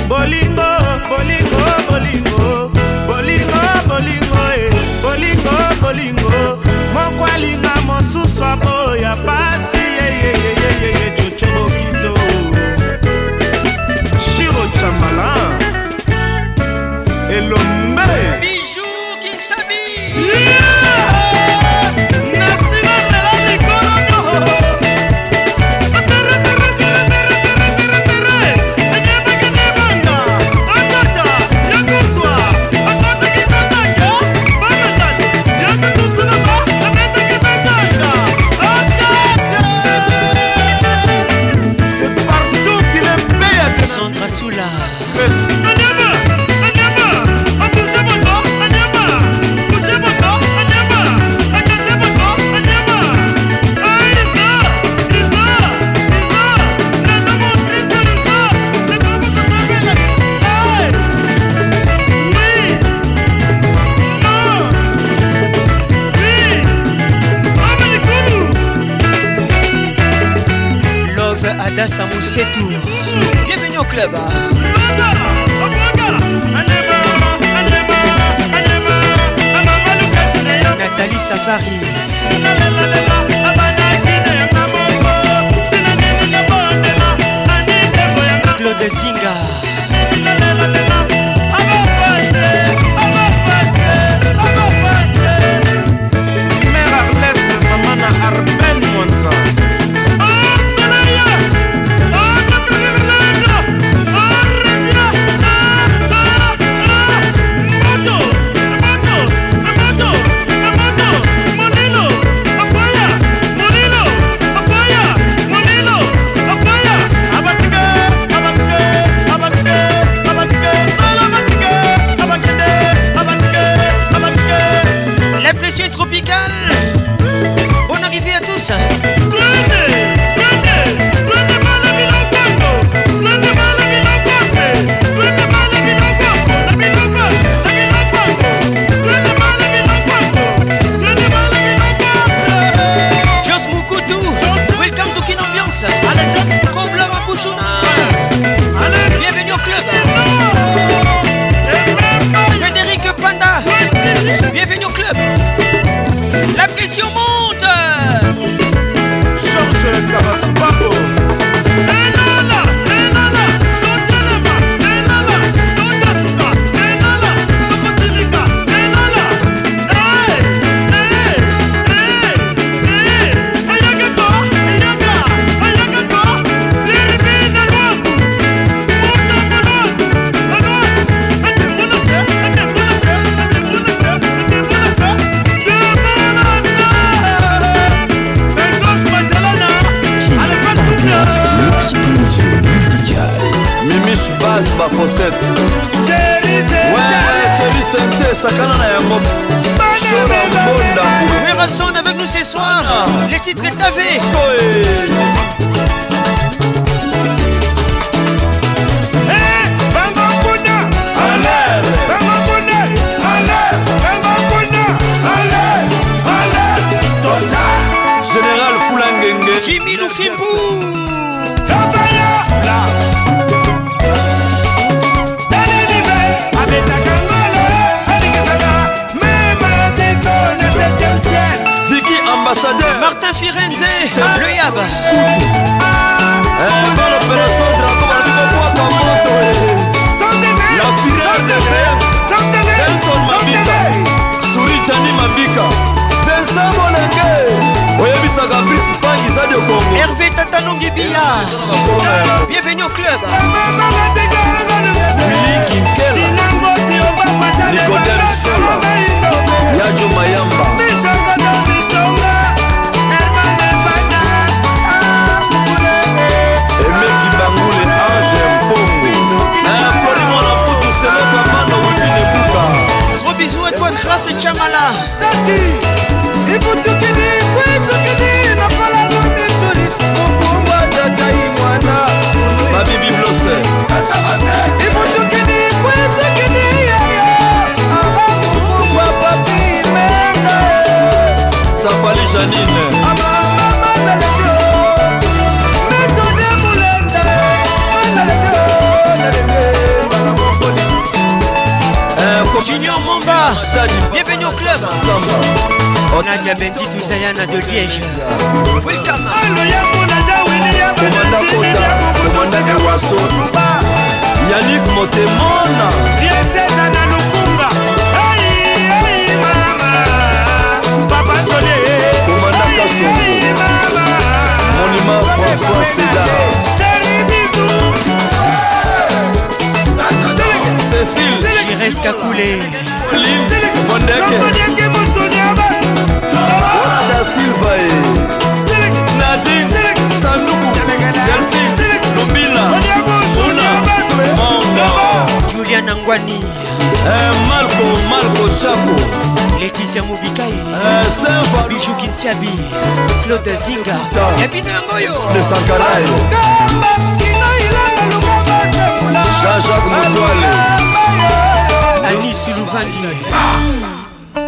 Bolingo 0.08 0.70
bolingo 1.08 1.64
bolingo. 1.88 2.70
Bolingo 3.08 3.62
bolingo 3.88 4.42
e 4.56 4.70
bolingo 5.02 5.56
bolingo. 5.82 6.58
Moko 6.94 7.24
alinga 7.34 7.74
mosusu 7.86 8.44
aboya 8.44 9.14
pasi 9.26 9.78
yeye 9.98 10.31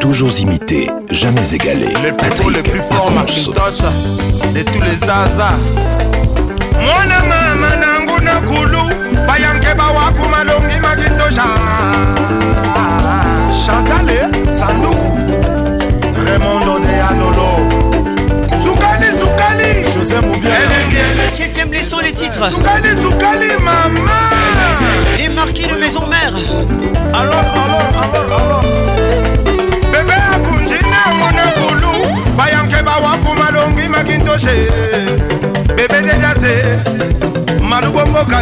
Toujours 0.04 0.38
imité, 0.38 0.90
jamais 1.10 1.54
égalé. 1.54 1.86
les 2.04 2.12
plus 2.12 2.52
les 2.52 2.62
plus 2.62 2.82
forts 2.90 3.10
Macintosh 3.10 3.78
de 4.54 4.60
tous 4.60 4.82
les 4.82 4.96
zaza. 4.96 5.52
Mwana 6.74 7.20
mama 7.20 7.70
nangu 7.76 8.20
na 8.22 8.34
kulu 8.42 8.82
bayanke 9.26 9.74
bawaku 9.74 10.28
malongi 10.28 10.74
remondo 16.26 16.78
de 16.80 17.00
alolo 17.08 17.48
zukali 18.62 19.08
zukali. 19.18 19.90
José 19.94 20.20
moubiel 20.20 20.68
Septième 21.30 21.72
leçon 21.72 22.00
les 22.00 22.12
titres. 22.12 22.50
Zukali 22.50 22.90
zukali 23.00 23.56
mama. 23.58 24.20
Les 25.16 25.28
marquis 25.30 25.66
de 25.66 25.76
maison 25.80 26.06
mère. 26.06 26.34
Alors 27.14 27.38
alors 27.64 27.88
alors 28.02 28.42
alors 28.42 29.23
awakuma 32.94 33.50
longi 33.50 33.88
makintoshe. 33.88 34.68
Bebe 35.76 36.00
dedase 36.00 36.62
malubongoka 37.62 38.40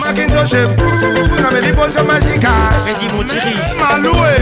makintoshe 0.00 0.66
nameli 1.42 1.72
poso 1.72 2.04
magika. 2.04 2.52
Malue. 3.78 4.34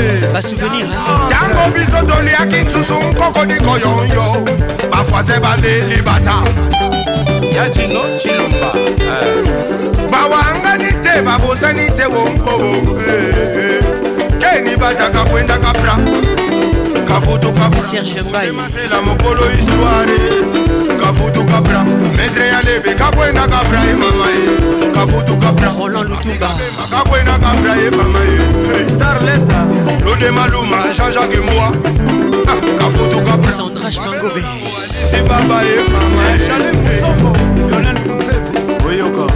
Ntango 1.26 1.70
biso 1.74 2.02
toliaki 2.06 2.56
nsusu 2.56 2.94
nkokoni 2.94 3.54
koyonyo. 3.54 4.44
Bafwase 4.90 5.40
baleli 5.40 6.02
bata. 6.02 6.42
Ya 7.56 7.68
jino 7.68 8.00
chilumba. 8.18 8.72
Eh. 8.76 9.44
Bawangani 10.10 10.92
te 11.02 11.22
babosani 11.22 11.90
te 11.96 12.04
wonko 12.06 12.60
eh, 13.08 13.34
eh, 13.56 13.84
keni 14.38 14.76
bataka 14.76 15.24
kwendaka 15.24 15.72
pra 15.72 15.96
kavutukaserge 17.12 18.22
maimasela 18.32 19.02
mokolo 19.02 19.42
istware 19.58 20.18
kavutukapra 21.00 21.84
metre 22.16 22.46
ya 22.48 22.62
lebe 22.62 22.94
kakwenda 22.94 23.48
kapra 23.48 23.80
emama 23.90 24.26
ye 24.26 24.92
kavutukapra 24.94 25.72
roland 25.78 26.10
lutuba 26.10 26.50
kakwenda 26.90 27.38
kapra 27.38 27.76
emama 27.86 28.18
ye 28.18 28.84
starlet 28.84 29.50
lodema 30.04 30.48
luma 30.48 30.76
jean-jacque 30.96 31.40
moi 31.40 31.72
ah, 32.48 32.78
kavutukapasandra 32.78 33.90
mangobe. 34.06 34.42
Si 35.10 35.20
baba 35.28 35.62
emama 35.62 36.22
oyoko 38.86 39.26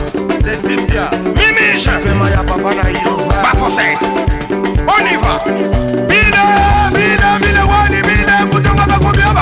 tetimbia 0.45 1.11
mimiche 1.37 1.91
pema 2.05 2.31
ya 2.31 2.43
papa 2.43 2.75
na 2.75 2.89
yo 2.89 3.17
bafose 3.43 3.99
on 4.89 5.07
y 5.07 5.17
va. 5.17 5.96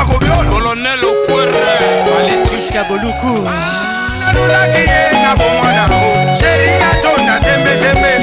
nakobiola 0.05 0.51
colonel 0.51 1.05
okwere. 1.05 1.59
Aletriska 2.19 2.85
boluku 2.85 3.49
nalulaki 4.21 4.89
ah, 4.89 4.93
ye 4.93 5.23
nakongwanango 5.23 6.39
sheri 6.41 6.71
atonda 6.91 7.41
sembezembe 7.45 8.14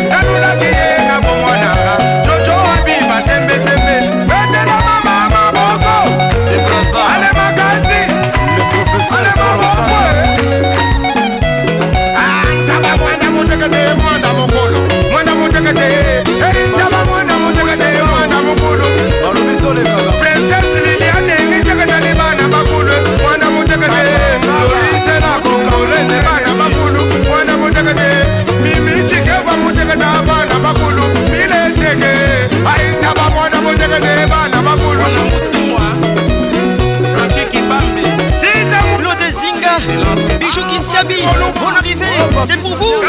Bonne 41.24 41.76
arrivée 41.78 42.05
C'est 42.45 42.57
pour 42.57 42.76
vous. 42.76 43.03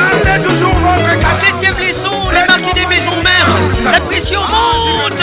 Septième 1.41 1.79
leçon 1.79 2.11
Les 2.33 2.47
marquis 2.47 2.75
des 2.75 2.87
maisons 2.87 3.17
mères. 3.23 3.93
La 3.93 4.01
pression 4.01 4.41
monte. 4.41 5.23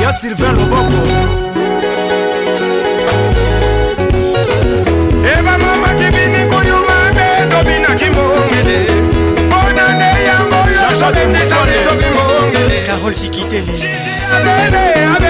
Ya 0.00 0.12
sylvain 0.12 0.52
loboko 0.52 1.40
mama 5.44 5.88
kibini 5.94 6.44
mbongele 12.10 12.82
Carole 12.86 13.14
Sikitele 13.14 13.72
abene 14.34 14.80
abetaka 15.16 15.29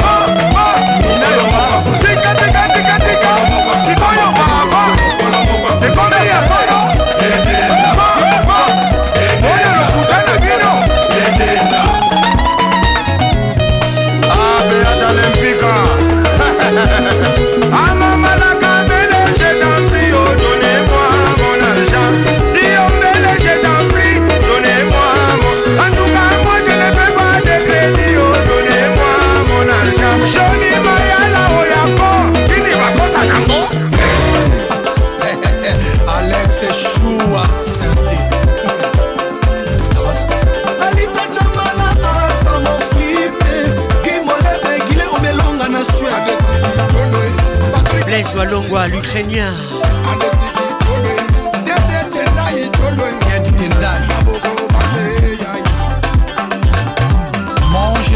Tika, 1.71 2.35
tika, 2.35 2.70
Bouba, 48.51 48.89
l'Ukrainien. 48.89 49.49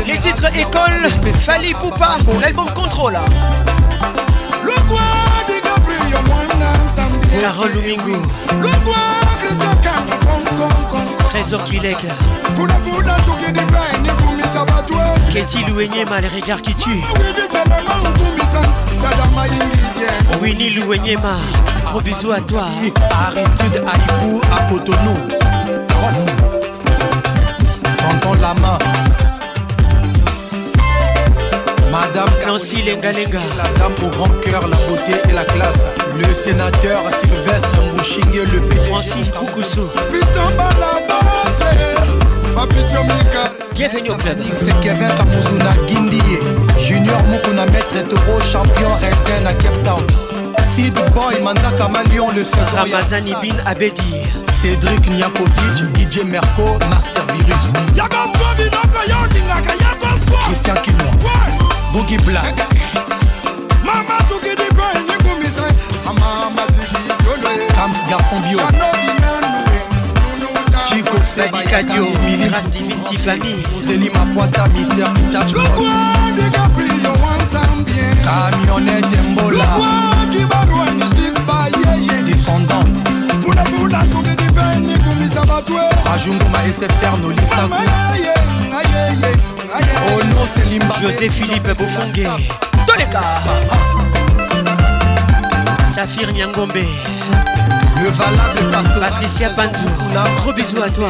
Les 0.05 0.17
titres 0.17 0.47
école, 0.57 1.09
Fali 1.31 1.73
Poupa, 1.73 2.17
l'album 2.41 2.69
Contrôle. 2.73 3.17
Carole 7.41 7.71
Lumingo. 7.71 8.21
Trésor 11.29 11.63
Kilek. 11.63 12.05
Ketty 15.35 15.65
Louenyema, 15.65 16.21
les 16.21 16.29
regards 16.29 16.61
qui 16.61 16.73
tuent. 16.75 17.03
Winnie 20.41 20.69
Louenyema, 20.69 21.35
gros 21.83 21.99
bisous 21.99 22.31
à 22.31 22.39
toi. 22.39 22.63
Aristide 23.27 23.83
Aïkou 23.85 24.39
à 24.55 24.61
Cotonou. 24.69 25.17
Tonton 27.97 28.33
Lama. 28.39 28.79
Madame 31.91 32.29
Nancy 32.47 32.81
Lenga 32.83 33.11
Lenga. 33.11 33.39
La 33.57 33.69
dame 33.77 33.93
au 34.05 34.09
grand 34.15 34.29
cœur, 34.41 34.65
la 34.69 34.77
beauté 34.87 35.19
et 35.29 35.33
la 35.33 35.43
classe. 35.43 35.85
Le 36.17 36.33
sénateur 36.33 37.01
Sylvestre 37.21 37.75
Mbouchingue, 37.91 38.47
le 38.53 38.61
PDG. 38.61 38.87
Francis 38.89 39.31
Koukoussou. 39.31 39.89
Bienvenue 43.75 44.11
au 44.11 44.15
club. 44.15 44.37
C'est 44.55 44.79
Kevin 44.79 45.07
Kamuzuna 45.17 45.73
Guindie. 45.87 46.21
Junior 46.79 47.21
Mukuna 47.23 47.65
Maître 47.65 48.07
Toro, 48.09 48.39
champion 48.41 48.89
Raisin 49.01 49.45
à 49.45 49.53
Cape 49.53 49.83
Town. 49.83 50.01
Sid 50.75 50.93
Boy, 51.13 51.41
Manzaka 51.43 51.89
Malion, 51.89 52.31
le 52.31 52.43
second. 52.45 52.77
Ramazani 52.77 53.33
Bin 53.41 53.55
Abedi. 53.65 54.23
Cédric 54.61 55.09
Niakovic, 55.09 55.93
DJ 55.93 56.23
Merco, 56.23 56.79
Master 56.89 57.25
Virus. 57.33 57.73
Christian 60.47 60.75
Kimo. 60.83 61.11
Boogie 61.91 62.17
Black. 62.19 62.55
Mama 63.83 64.17
tukidi 64.29 64.69
boy 64.73 65.01
ni 65.07 65.23
kumisa 65.23 65.61
Mama 66.05 66.63
yolo 67.25 67.49
Kams 67.75 67.97
Garçon 68.09 68.39
Bio. 68.47 68.94
Chico 71.35 71.51
Sadi 71.51 71.63
Kadio, 71.65 72.07
Ras 72.51 72.69
Divine 72.69 73.03
Tiffany. 73.03 73.55
Zélie 73.83 74.09
Mapoita, 74.09 74.67
Mister 74.69 75.05
Touch. 75.33 75.53
Camionnette 78.23 79.17
Mbola. 79.31 79.65
Descendant. 82.25 82.85
SFR 86.71 87.17
Nolisa. 87.21 87.69
Oh 90.07 90.21
non, 90.29 90.47
c'est 90.47 90.65
Limba. 90.69 90.95
José 91.01 91.29
Philippe 91.29 91.67
Bofongue. 91.77 92.27
Toleka. 92.87 93.21
Saphir 95.93 96.31
Nyangombe. 96.31 96.85
Le 98.01 98.09
valable 98.09 98.71
pasteur. 98.71 98.99
Patricia 98.99 99.49
Panzo. 99.49 99.85
Gros 100.37 100.53
bisous 100.53 100.81
à 100.81 100.89
toi. 100.89 101.07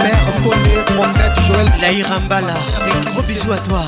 Père 0.00 0.42
Condé, 0.42 0.84
prophète 0.86 1.32
Joël 1.46 1.72
Laïra 1.80 2.20
Mbala. 2.20 2.54
Gros 3.06 3.22
bisous 3.22 3.52
à 3.52 3.58
toi. 3.58 3.82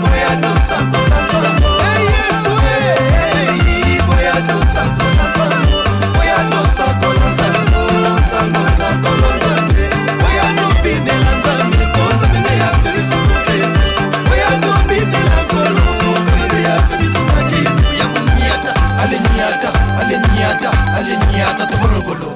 allez 20.05 20.17
niata, 20.37 20.71
allez 20.97 21.17
niata, 21.33 21.65
tout 21.67 21.87
le 21.93 22.01
golo. 22.01 22.31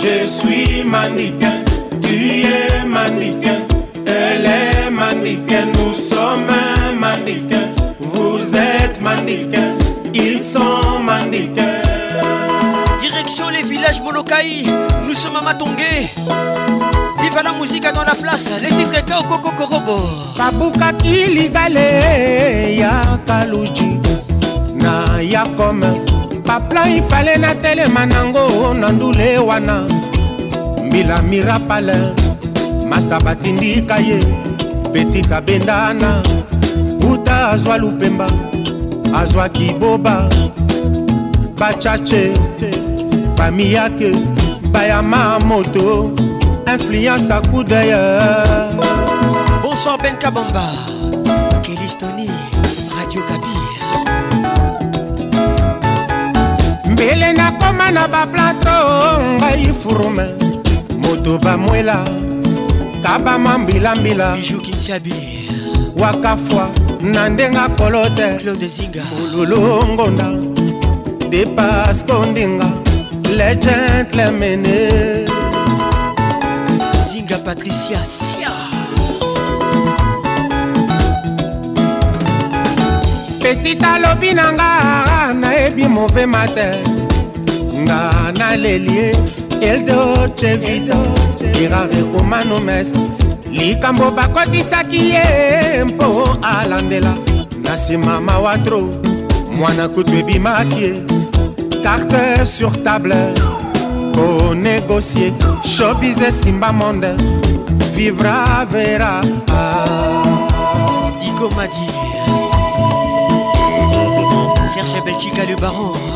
Je 0.00 0.26
suis 0.26 0.84
mannequin, 0.84 1.52
tu 2.02 2.42
es 2.42 2.84
mannequin, 2.86 3.58
elle 4.06 4.46
est 4.46 4.90
mannequin, 4.90 5.66
nous 5.74 5.92
sommes 5.92 6.46
mannequin, 6.98 7.62
vous 8.00 8.56
êtes 8.56 9.00
mannequin, 9.00 9.76
ils 10.14 10.38
sont 10.40 10.98
mannequins. 11.02 11.80
Direction 13.00 13.48
les 13.50 13.62
villages 13.62 14.00
Molokaï. 14.02 14.66
Nous 15.06 15.14
sommes 15.14 15.36
à 15.36 15.40
Matongé. 15.40 16.08
Viva 17.20 17.42
la 17.42 17.52
musique 17.52 17.84
dans 17.92 18.02
la 18.04 18.14
place. 18.14 18.48
Les 18.62 18.68
titres 18.68 19.04
Kao 19.04 19.22
Koko 19.24 19.50
Korobo. 19.50 20.00
babukaki 20.38 21.26
ligale 21.26 22.76
ya 22.76 23.18
kaluji 23.26 24.00
na 24.74 25.20
ya 25.22 25.44
kome 25.56 25.86
baplan 26.46 26.96
ifale 26.96 27.36
natelema 27.36 28.06
nango 28.06 28.74
na 28.74 28.88
ndule 28.90 29.38
wana 29.38 29.82
mbila 30.86 31.22
mirapale 31.22 31.96
masta 32.88 33.20
batindika 33.20 33.96
ye 33.98 34.18
petita 34.92 35.40
bendana 35.40 36.22
buta 37.00 37.48
azwa 37.50 37.78
lupemba 37.78 38.26
azwa 39.14 39.48
kiboba 39.48 40.28
bachache 41.58 42.32
bamiyake 43.36 44.12
bayama 44.72 45.38
moto 45.40 46.10
influence 46.74 47.28
d'œil 47.68 47.94
Bonsoir 49.62 49.96
Ben 50.02 50.16
Kabamba. 50.18 50.62
Kelistoni. 51.62 52.28
Radio 52.98 53.22
Kapi. 53.28 53.51
Mbele 57.12 57.32
nakoma 57.32 57.90
na 57.90 58.08
baplato 58.08 59.20
ngai 59.36 59.72
furume. 59.72 60.24
Moto 60.98 61.38
bamwela 61.38 62.04
kabama 63.02 63.58
mbilambila 63.58 64.36
wakafwa 65.98 66.68
na 67.00 67.28
ndenga 67.28 67.68
kolo 67.68 68.08
te 68.08 68.38
zinga 68.66 69.02
ololongonda 69.18 70.28
depasko 71.28 72.26
ndinga. 72.26 72.70
Le 73.36 73.56
gentlemene 73.56 74.88
zinga 77.12 77.38
patricia 77.38 77.98
sia. 78.06 78.50
Petit 83.42 83.84
alobi 83.84 84.32
na 84.34 84.52
nga 84.52 85.34
nayebi 85.34 85.88
move 85.88 86.26
mate 87.92 88.32
nga 88.32 88.32
nalelie 88.32 89.12
eldoce 89.60 90.56
vita 90.56 90.96
irare 91.60 92.02
komano 92.12 92.60
mestre 92.60 93.02
likambo 93.50 94.10
bakotisaki 94.10 95.10
ye 95.10 95.84
mpo 95.84 96.38
alandela 96.42 97.14
na 97.62 97.74
nsima 97.74 98.20
mawatro 98.20 98.88
mwana 99.56 99.88
kutu 99.88 100.16
ebimaki 100.16 100.82
ye. 100.82 101.02
Carte 101.82 102.46
sur 102.46 102.72
table 102.82 103.34
konégocie 104.14 105.32
showbiz 105.64 106.20
esimba 106.20 106.72
monde 106.72 107.16
vivra 107.94 108.66
vera. 108.70 109.20
Dico 111.20 111.50
Madi. 111.56 111.86
Serge 114.72 115.00
Belchica 115.04 115.44
le 115.44 115.56
baron 115.56 116.11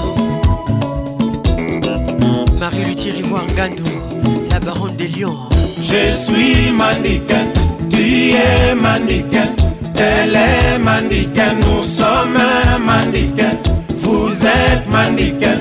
Marie 2.77 2.89
Luthier 2.91 3.19
Ivoire 3.19 3.47
Ngandou 3.57 3.85
La 4.51 4.61
baronne 4.61 4.97
des 4.97 5.09
lions. 5.09 5.35
Je 5.81 6.13
suis 6.13 6.71
mannequin, 6.71 7.47
tu 7.91 8.31
es 8.33 8.75
mannequin, 8.75 9.49
elle 9.97 10.35
est 10.35 10.79
mannequin, 10.79 11.55
nous 11.61 11.83
sommes 11.83 12.39
mannequin, 12.85 13.53
vous 13.99 14.29
êtes 14.45 14.89
mannequin, 14.91 15.57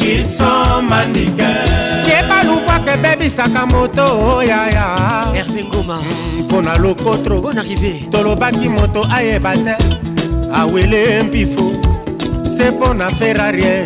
ils 0.00 0.22
sont 0.24 0.82
mannequin. 0.88 1.64
kebalukwaka 2.06 2.94
ebebisaka 2.94 3.66
moto 3.66 4.36
oyaya 4.36 4.96
herve 5.34 5.64
ngoma 5.64 5.98
mpo 6.40 6.62
na 6.62 6.76
lokotro 6.78 7.40
bon 7.40 7.58
arrivé 7.58 8.04
tolobaki 8.10 8.68
moto 8.68 9.06
ayeba 9.14 9.52
te 9.52 9.74
awele 10.54 11.22
mpifo? 11.22 11.72
Se 12.44 12.70
mpo 12.70 12.94
na 12.94 13.10
ferrarie 13.10 13.84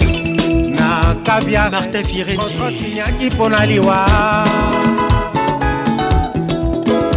na 1.14 1.20
kaviar 1.22 1.70
martin 1.70 2.04
firentinyaki 2.04 3.26
mpo 3.30 3.48
na 3.48 3.66
liwa 3.66 4.06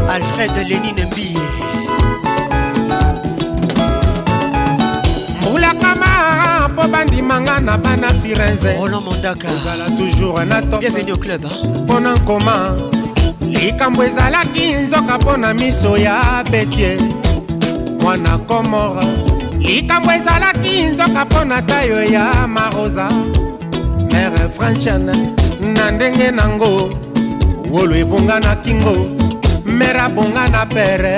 alfred 0.10 0.68
lenine 0.68 1.06
mbi 1.06 1.38
mbulakama 5.42 6.70
mpo 6.70 6.88
bandimanga 6.88 7.60
na 7.60 7.78
bana 7.78 8.14
firenze. 8.14 8.74
Roland 8.78 9.04
mondaka. 9.06 9.48
Ozala 9.50 9.86
toujours 9.98 10.46
na 10.46 10.62
bienvenu 10.62 11.14
au 11.14 11.18
club 11.20 11.46
mpo 11.84 12.00
na 12.00 12.14
nkoma 12.16 12.78
likambo 13.42 14.04
ezalaki 14.04 14.74
nzoka 14.74 15.18
mpo 15.18 15.38
na 15.38 15.54
miso 15.54 15.98
ya 15.98 16.44
betie 16.52 16.98
mwana 18.02 18.38
komora. 18.38 19.04
Likambo 19.60 20.12
ezalaki 20.12 20.84
nzoka 20.84 21.26
mpo 21.26 21.44
na 21.46 21.62
tayo 21.62 22.04
ya 22.04 22.48
marosa 22.48 23.10
mere 24.18 24.50
franchane 24.56 25.14
na 25.76 25.86
ndenge 25.92 26.28
nango 26.38 26.90
wolo 27.72 27.96
ebonga 28.04 28.38
na 28.46 28.54
kingo 28.64 28.96
mere 29.78 30.00
abonga 30.08 30.44
na 30.54 30.62
pere 30.74 31.16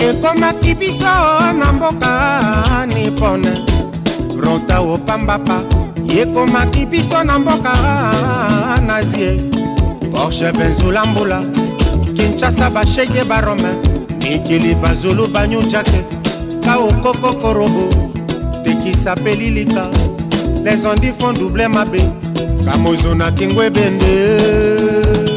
ekomaki 0.00 0.74
biso 0.74 1.04
na 1.58 1.72
mboka 1.72 2.86
nipone 2.86 3.52
ronta 4.36 4.80
opambapa 4.80 5.60
ekomaki 6.20 6.86
biso 6.86 7.24
na 7.24 7.38
mboka 7.38 7.72
nazie. 8.86 9.36
Porsche 10.12 10.52
benzulambula 10.52 11.42
kinshasa 12.14 12.70
bashege 12.70 13.24
barome 13.24 13.68
ekili 14.34 14.74
bazulu 14.74 15.26
banyutya 15.26 15.82
te 15.82 16.00
ka 16.64 16.78
okokokorobo 16.78 18.10
tekisapeli 18.64 19.50
lika 19.50 19.90
les 20.64 20.84
ondifon 20.84 21.34
double 21.38 21.68
mabe 21.68 22.02
kamozonaki 22.64 23.46
ngwebende 23.46 25.35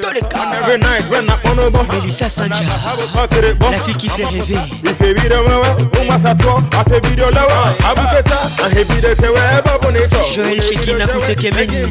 Toleka 0.00 0.36
ah. 0.36 0.66
Melissa 1.92 2.28
Sanja. 2.30 2.64
La 3.70 3.78
fille 3.78 3.94
qui 3.96 4.08
fait 4.08 4.24
rêver. 4.24 4.56
Ah. 4.58 4.64
Joël 10.34 10.60
Shekina 10.62 11.06
Koute 11.06 11.36
Kemeni 11.36 11.84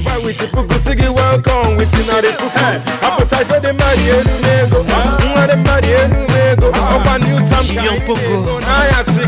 Julien 7.64 8.00
Pongo 8.06 8.60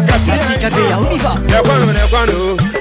Patrick 0.08 0.64
Abeya 0.64 1.00
on 1.00 1.12
y 1.12 1.18
va 1.20 1.36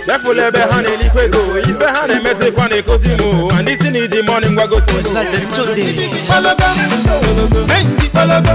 Therefore, 0.06 0.34
be 0.34 0.58
hand 0.58 0.86
in 0.86 1.00
liquid 1.00 1.32
go. 1.32 1.40
If 1.56 1.80
a 1.80 1.88
hand 1.90 2.12
in 2.12 2.22
Mexico 2.22 2.60
and 2.62 2.72
a 2.74 2.82
Cosimo, 2.82 3.50
and 3.56 3.66
this 3.66 3.80
in 3.84 3.94
the 3.94 4.22
morning, 4.26 4.54
what 4.54 4.68
goes 4.68 4.84
on? 4.88 5.04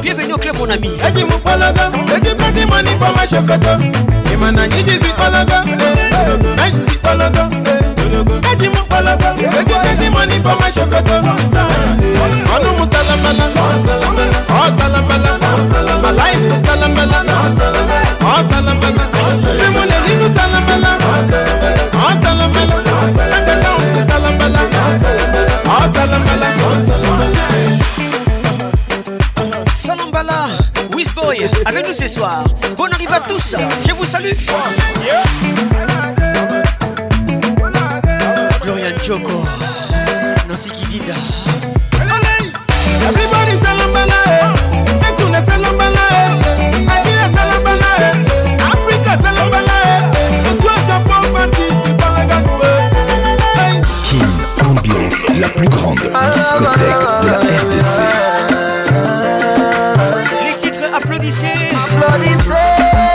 Bienvenue 0.01 0.33
au 0.33 0.37
club, 0.37 0.55
mon 0.57 0.71
ami. 0.71 0.89
Emana 4.33 4.67
nyinji 4.67 4.91
zi 4.91 5.09
kpalaga, 5.13 5.63
nanyi 6.55 6.79
zi 6.89 6.97
kpalaga, 6.97 7.49
eji 8.51 8.69
mu 8.69 8.75
kpalaga, 8.85 9.33
ege 9.59 9.75
eji 9.91 10.09
mani 10.09 10.39
fama 10.43 10.71
sokoto. 10.71 11.15
Ọdún 12.55 12.73
mu 12.77 12.85
salamala, 12.91 13.45
ọ 13.55 13.67
salamala, 13.85 14.39
ọ 14.49 14.79
salamala. 14.79 15.48
Avec 31.65 31.87
nous 31.87 31.93
ce 31.93 32.07
soir. 32.07 32.45
Bon 32.77 32.85
arrive 32.91 33.13
à 33.13 33.19
tous. 33.19 33.55
Je 33.87 33.93
vous 33.93 34.05
salue. 34.05 34.33
Florian 38.61 38.95
Joko 39.03 39.43
Nancy 40.47 40.69
Kidida. 40.69 41.13
Everybody 43.07 43.59
Ambiance, 54.69 55.25
la 55.35 55.49
plus 55.49 55.67
grande 55.67 55.95
discothèque 55.95 56.99
de 57.23 57.29
la 57.29 57.37
RDC. 57.37 58.28
bloody 61.19 61.31
say. 61.31 61.71
My 61.73 61.85
bloody 61.89 62.33
say. 62.43 63.08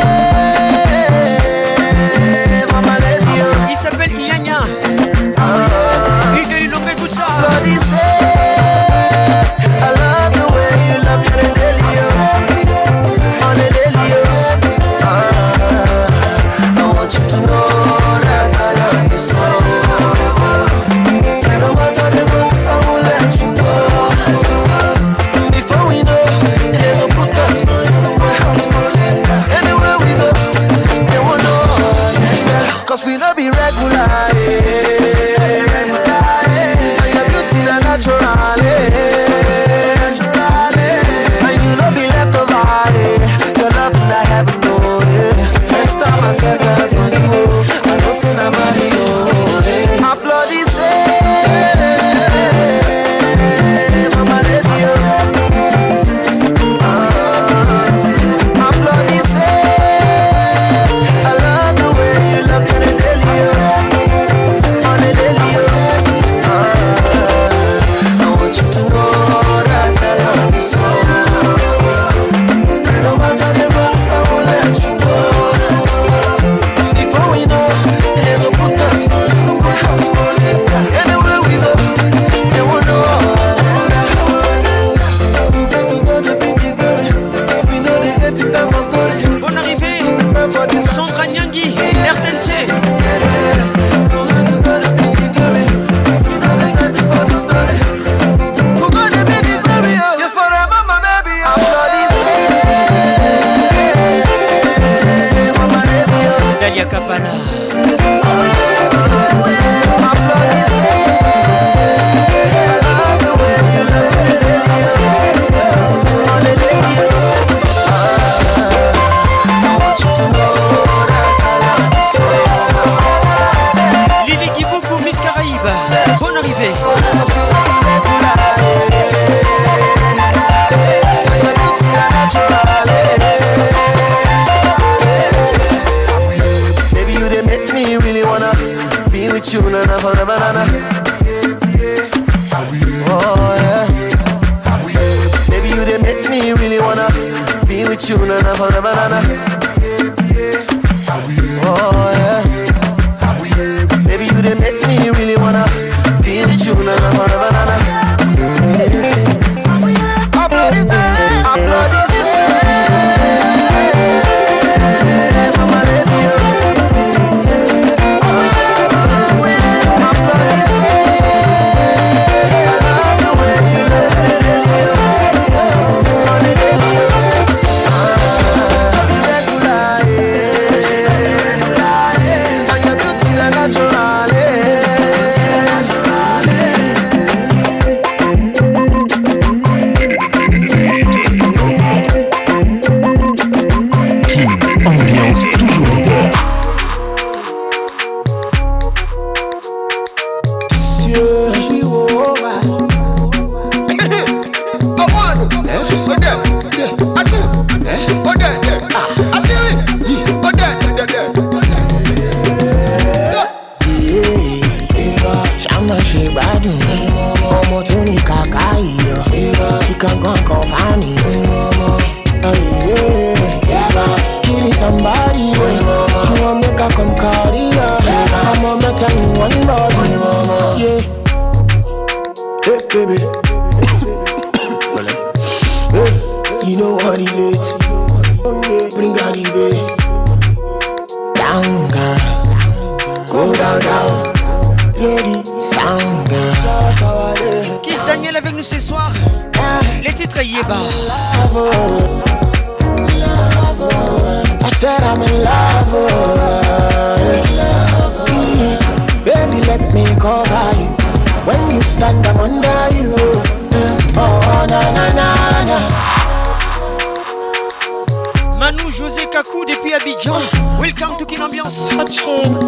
Ambiance. 271.45 271.89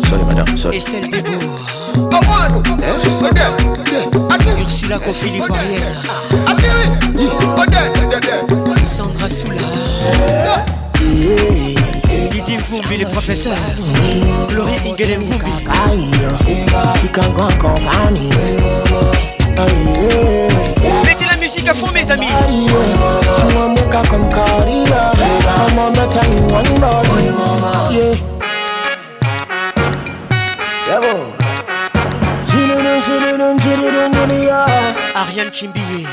Sorry, 0.09 0.25
madame, 0.27 0.59
sorry. 0.59 0.77
Estelle 0.77 1.09
Debo. 1.09 1.39
Ursula 4.61 4.99
Kofi 4.99 5.31
l'Ivoirienne. 5.31 5.95
Sandra 8.87 9.29
Soula. 9.29 9.57
Didi 12.31 12.59
Mvumbi 12.59 12.99
le 12.99 13.07
professeur. 13.07 13.57
Laurie 14.55 14.79
Ingele 14.85 15.19
Mvumbi. 15.21 15.53
Mettez 21.07 21.25
la 21.31 21.37
musique 21.39 21.69
à 21.69 21.75
fond 21.75 21.91
mes 21.93 22.11
amis. 22.11 22.27
Yeah. 34.45 34.95
Ariane 35.15 35.51
Chimbié. 35.51 36.07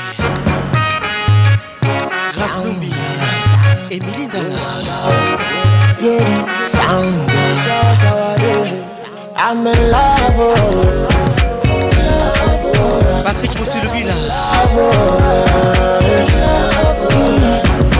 Grace 2.32 2.56
Numbi. 2.64 2.92
Émilie 3.90 4.28
Dalla. 4.28 5.00
Yeah, 6.00 6.24
the 6.58 6.64
sound. 6.76 7.30
I'm 9.36 9.66
in 9.66 9.90
love. 9.90 10.38
oh. 10.38 11.08
Patrick 13.24 13.52
Moussoulubila. 13.52 14.14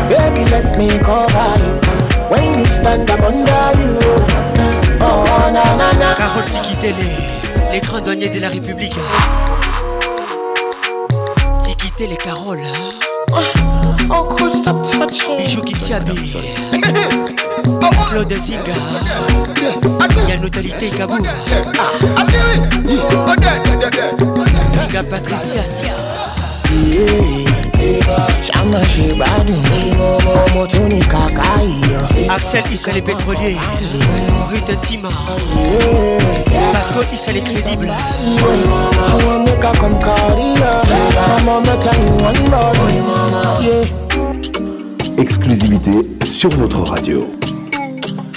Baby, 0.09 0.43
let 0.51 0.77
me 0.79 0.89
cover 0.99 1.59
you. 1.63 1.73
When 2.29 2.59
you 2.59 2.65
stand, 2.67 3.11
I'm 3.11 3.25
under 3.25 3.73
you. 3.81 4.84
Oh. 5.07 5.25
Carole 6.17 6.47
Sikitele. 6.47 6.95
Les 7.73 7.81
grands 7.81 8.01
douaniers 8.01 8.29
de 8.29 8.41
la 8.41 8.49
République. 8.49 8.95
Sikitele 11.53 12.17
Carole. 12.17 12.61
Uncle, 14.11 14.59
stop 14.61 14.83
touching. 14.83 15.37
Bijou 15.39 15.63
Kitiabi. 15.63 16.37
Claude 18.11 18.35
Zinga. 18.37 18.75
Yann 20.29 20.41
Notalité 20.41 20.91
Kabou. 20.91 21.19
Zinga 24.73 25.03
Patricia 25.11 25.63
Sia. 25.65 25.95
Axel 32.31 32.63
Issa 32.73 32.93
les 32.93 33.03
pétroliers. 33.03 33.57
Ruth 34.51 34.81
Tima. 34.83 35.09
Her 35.09 36.09
in 41.87 42.15
one 42.23 42.51
body. 42.51 42.97
Yeah. 43.63 43.85
Exclusivité 45.19 46.27
sur 46.27 46.51
votre 46.51 46.81
radio. 46.81 47.27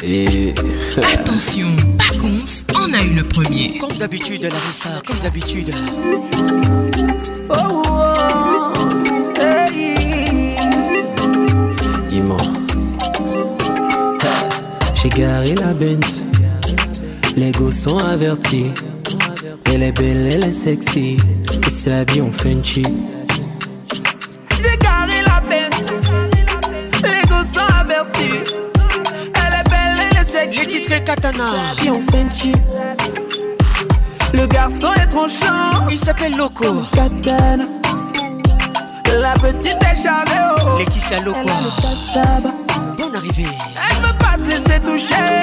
Et. 0.03 0.53
Attention, 1.13 1.67
Paconce 1.97 2.63
en 2.75 2.93
a 2.93 3.01
eu 3.03 3.15
le 3.15 3.23
premier. 3.23 3.77
Comme 3.79 3.97
d'habitude, 3.97 4.43
Larissa, 4.43 5.01
comme 5.05 5.19
d'habitude. 5.19 5.73
Dis-moi. 7.49 8.06
J'ai 15.09 15.21
garé 15.21 15.55
la 15.55 15.73
Benz. 15.73 16.21
Les 17.37 17.53
gosses 17.53 17.83
sont 17.83 17.97
avertis. 17.97 18.73
Elle 19.71 19.83
est 19.83 19.91
belle, 19.93 20.27
elle 20.27 20.43
est 20.43 20.51
sexy. 20.51 21.17
Et 21.65 21.69
sa 21.69 22.03
vie, 22.03 22.19
une 22.19 22.65
cheap. 22.65 22.85
J'ai 24.57 24.77
garé 24.79 25.21
la 25.25 25.39
Benz. 25.47 25.91
Les 27.03 27.25
gosses 27.29 27.53
sont 27.53 27.73
avertis. 27.79 28.51
Elle 29.33 29.53
est 29.53 29.69
belle, 29.69 30.07
elle 30.11 30.17
est 30.17 30.25
sexy. 30.25 30.59
Les 30.59 30.67
titres 30.67 31.03
Katana. 31.05 31.51
Une 31.85 32.31
chip. 32.31 32.57
Le 34.33 34.45
garçon 34.45 34.89
est 34.95 35.07
tranchant. 35.07 35.87
Il 35.89 35.97
s'appelle 35.97 36.35
Loco. 36.35 36.83
Katana. 36.91 37.76
La 39.19 39.33
petite 39.33 39.77
est 39.81 40.03
charmée. 40.03 40.31
Oh. 40.61 40.77
Laetitia 40.77 41.19
Loco. 41.23 41.39
Elle 41.41 41.49
a 41.49 42.39
le. 42.39 42.95
Bonne 42.97 43.15
arrivée. 43.15 43.47
Elle 43.89 43.97
veut 44.03 44.17
pas 44.19 44.37
se 44.37 44.45
laisser 44.45 44.79
toucher. 44.79 45.41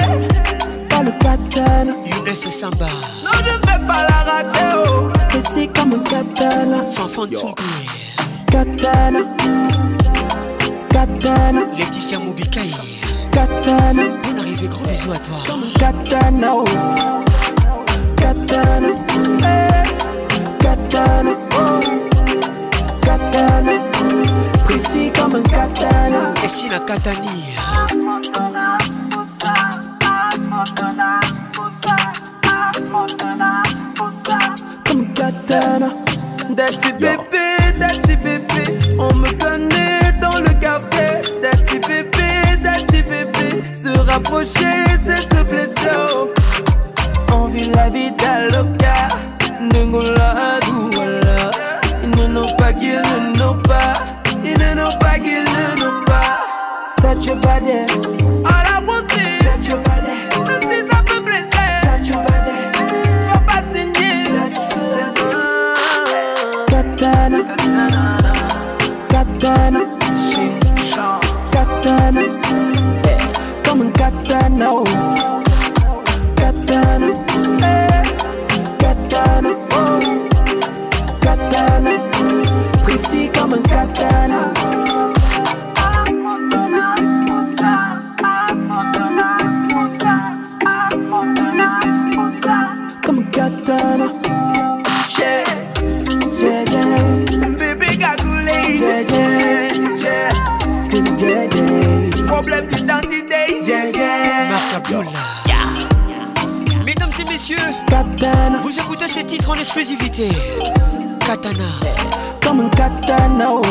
Par 0.89 1.03
le 1.03 1.11
katana. 1.11 1.91
Younes 2.05 2.35
Samba. 2.35 2.85
Non, 3.23 3.31
je 3.39 3.51
vais 3.51 3.85
pas 3.85 4.03
la 4.07 4.31
rater. 4.31 4.71
Oh. 4.75 5.09
Et 5.35 5.41
c'est 5.41 5.67
comme 5.67 5.93
un 5.93 5.99
katana. 5.99 6.85
Fanfan 6.93 7.27
Tsumbi. 7.27 7.53
Katana. 8.49 9.19
Katana. 10.89 11.61
Laetitia 11.77 12.19
Moubikaï. 12.19 12.71
Katana. 13.33 14.03
Bonne 14.23 14.39
arrivée, 14.39 14.67
gros 14.69 14.85
bisous 14.85 15.11
à 15.11 15.17
toi. 15.17 15.37
Katana. 15.77 16.47
Oh. 16.53 16.63
Katana. 18.15 18.87
Katana. 20.59 21.31
Oh. 21.59 22.14
Katana. 23.15 23.71
Précis 24.65 25.11
comme 25.15 25.35
un 25.35 25.43
katana. 25.43 26.33
Et 26.43 26.47
si 26.49 26.69
la 26.69 26.79
katani 26.79 27.55
Comme 34.85 35.13
katana. 35.13 35.87
Daddy 36.49 36.91
bébé, 36.99 37.47
daddy 37.79 38.15
bébé, 38.17 38.77
on 38.99 39.13
me 39.15 39.31
connaît 39.39 40.11
dans 40.21 40.37
le 40.39 40.59
quartier. 40.59 41.21
Daddy 41.41 41.79
bébé, 41.79 42.57
daddy 42.61 43.01
bébé, 43.01 43.73
se 43.73 43.89
rapprocher, 44.09 44.85
c'est 44.97 45.21
se 45.21 45.43
blesser. 45.43 46.29
On 47.33 47.45
vit 47.47 47.71
la 47.71 47.89
vie 47.89 48.11
d'Aloca, 48.11 49.07
Ndengola, 49.61 50.59
Douala. 50.65 51.24
Ils 52.47 52.51
ne 52.51 53.37
n'ont 53.39 53.55
pas 53.55 53.55
n'ont 53.55 53.61
pas, 53.63 53.93
ils 54.43 54.53
ne 54.53 54.75
n'ont 54.75 54.97
pas 54.99 55.17
qu'ils 55.17 55.43
ne 55.43 56.05
pas. 56.05 56.39
Touch 57.01 57.25
your 57.25 57.37
body, 57.37 57.87
all 58.45 58.65
I 58.67 58.79
want 58.85 59.11
is 59.13 59.17
touch 59.43 59.67
your 59.69 59.79
body. 59.79 60.17
Même 60.47 60.69
si 60.69 60.77
ça 60.87 60.97
peut 61.03 61.21
blesser, 61.21 61.81
touch 61.81 62.07
your 62.13 62.21
body. 62.21 62.57
Tu 63.19 63.27
vas 63.27 63.39
pas 63.39 63.61
signer, 63.63 64.23
Katana, 66.67 67.39
katana, 69.09 69.79
katana, 71.51 72.21
eh, 73.07 73.17
comme 73.67 73.81
un 73.81 73.89
katana, 73.91 74.67
oh. 74.71 74.83
katana, 74.83 75.14
Problème 102.47 102.67
d'identité. 102.67 103.59
Yeah, 103.65 103.89
yeah. 103.89 104.49
Marc 104.51 104.75
Abdullah. 104.75 105.09
Mesdames 106.85 107.09
et 107.19 107.23
messieurs 107.23 107.57
Vous 108.61 108.79
écoutez 108.79 109.07
ces 109.07 109.25
titres 109.25 109.49
en 109.49 109.55
exclusivité. 109.55 110.29
Katana. 111.25 111.63
Comme 112.43 112.59
un 112.59 112.69
katana. 112.69 113.47
oh. 113.49 113.61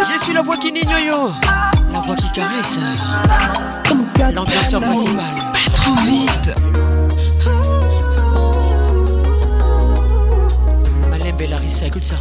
Je 0.00 0.24
suis 0.24 0.32
la 0.32 0.42
voix 0.42 0.56
qui 0.56 0.72
yo 0.72 1.30
La 1.92 2.00
voix 2.00 2.16
qui 2.16 2.32
caresse. 2.32 2.76
L'ambianceur 4.34 4.80
principal 4.80 5.14
Pas 5.52 5.70
trop 5.76 5.94
vite. 5.94 6.50
Malembe 11.08 11.48
Larissa, 11.48 11.86
écoute 11.86 12.02
ça 12.02 12.16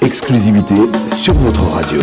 Exclusivité 0.00 0.74
sur 1.12 1.34
votre 1.34 1.62
radio. 1.72 2.00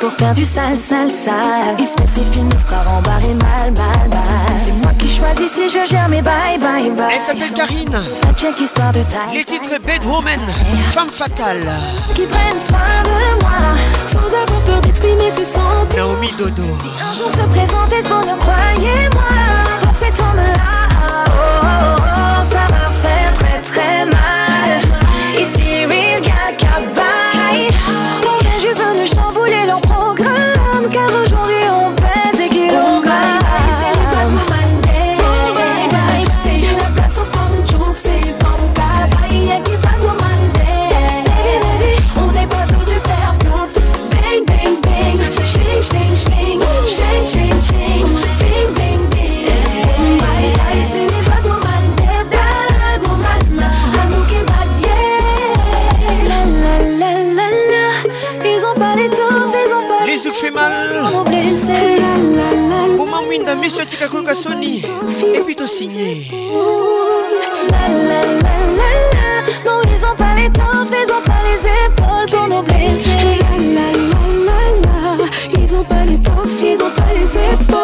Pour 0.00 0.12
faire 0.12 0.34
du 0.34 0.44
sale, 0.44 0.78
sale, 0.78 1.10
sale. 1.10 1.76
Il 1.78 1.86
se 1.86 1.92
fait 1.92 2.08
ses 2.08 2.24
films, 2.32 2.48
il 2.52 2.58
se 2.58 2.66
croit 2.66 2.84
embarré 2.90 3.34
mal, 3.34 3.72
mal, 3.72 4.08
mal. 4.08 4.20
C'est 4.62 4.72
moi 4.72 4.92
qui 4.98 5.08
choisis 5.08 5.52
si 5.52 5.68
je 5.68 5.86
gère 5.86 6.08
mes 6.08 6.22
bye, 6.22 6.58
bye, 6.58 6.90
bye. 6.90 7.14
Elle 7.14 7.20
s'appelle 7.20 7.52
Karine 7.52 7.98
La 8.22 8.32
check 8.32 8.60
histoire 8.60 8.92
de 8.92 9.02
taille. 9.02 9.34
Les 9.34 9.44
titres 9.44 9.70
Bad 9.84 10.04
Woman 10.04 10.40
Femme 10.90 11.10
fatale 11.10 11.68
Qui 12.14 12.26
prennent 12.26 12.58
soin 12.58 13.02
de 13.04 13.42
moi. 13.42 13.52
Sans 14.06 14.18
avoir 14.18 14.62
peur 14.64 14.80
d'exprimer 14.80 15.30
ses 15.30 15.44
sentiments. 15.44 15.86
Naomi 15.96 16.32
Dodo 16.38 16.62
Un 16.62 17.12
jour 17.12 17.30
se 17.30 17.42
présenter 17.42 18.02
ce 18.02 18.08
bonheur, 18.08 18.38
croyez-moi. 18.38 19.22
Pour 19.82 19.94
cet 19.94 20.20
La, 64.08 64.14
la, 67.88 68.20
la, 68.22 68.54
la. 68.78 68.90
Non, 69.64 69.80
ils 69.84 70.04
ont 70.06 70.14
pas 70.16 70.34
l'étoffe, 70.36 70.92
ils 70.92 71.12
ont 71.12 71.22
pas 71.22 71.42
les 71.44 71.60
épaules 71.66 72.28
pour 72.30 72.46
nous 72.48 72.62
blesser. 72.62 73.40
La, 73.50 73.56
la, 73.58 73.86
la, 74.46 74.60
la. 74.84 75.60
Ils 75.60 75.74
ont 75.74 75.84
pas 75.84 76.04
l'étoffe, 76.04 76.62
ils 76.62 76.80
ont 76.82 76.90
pas 76.90 77.12
les 77.14 77.36
épaules. 77.36 77.82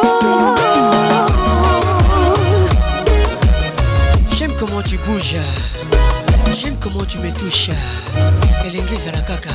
J'aime 4.33 4.53
comment 4.59 4.83
tu 4.83 4.97
bouges 4.99 5.37
J'aime 6.55 6.77
comment 6.81 7.05
tu 7.05 7.19
me 7.19 7.31
touches 7.33 7.71
elengeza 8.65 9.11
la 9.13 9.23
kaka 9.23 9.51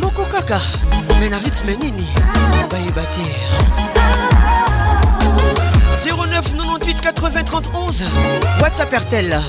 moko 0.00 0.22
kaka 0.32 0.60
me 1.20 1.28
na 1.28 1.38
rythme 1.38 1.76
nini 1.76 2.06
bayeba 2.70 3.02
te 3.02 3.24
09 6.04 6.54
98 6.54 7.00
80 7.00 7.44
31 7.44 8.04
whatsapp 8.60 8.92
RTL 8.92 9.40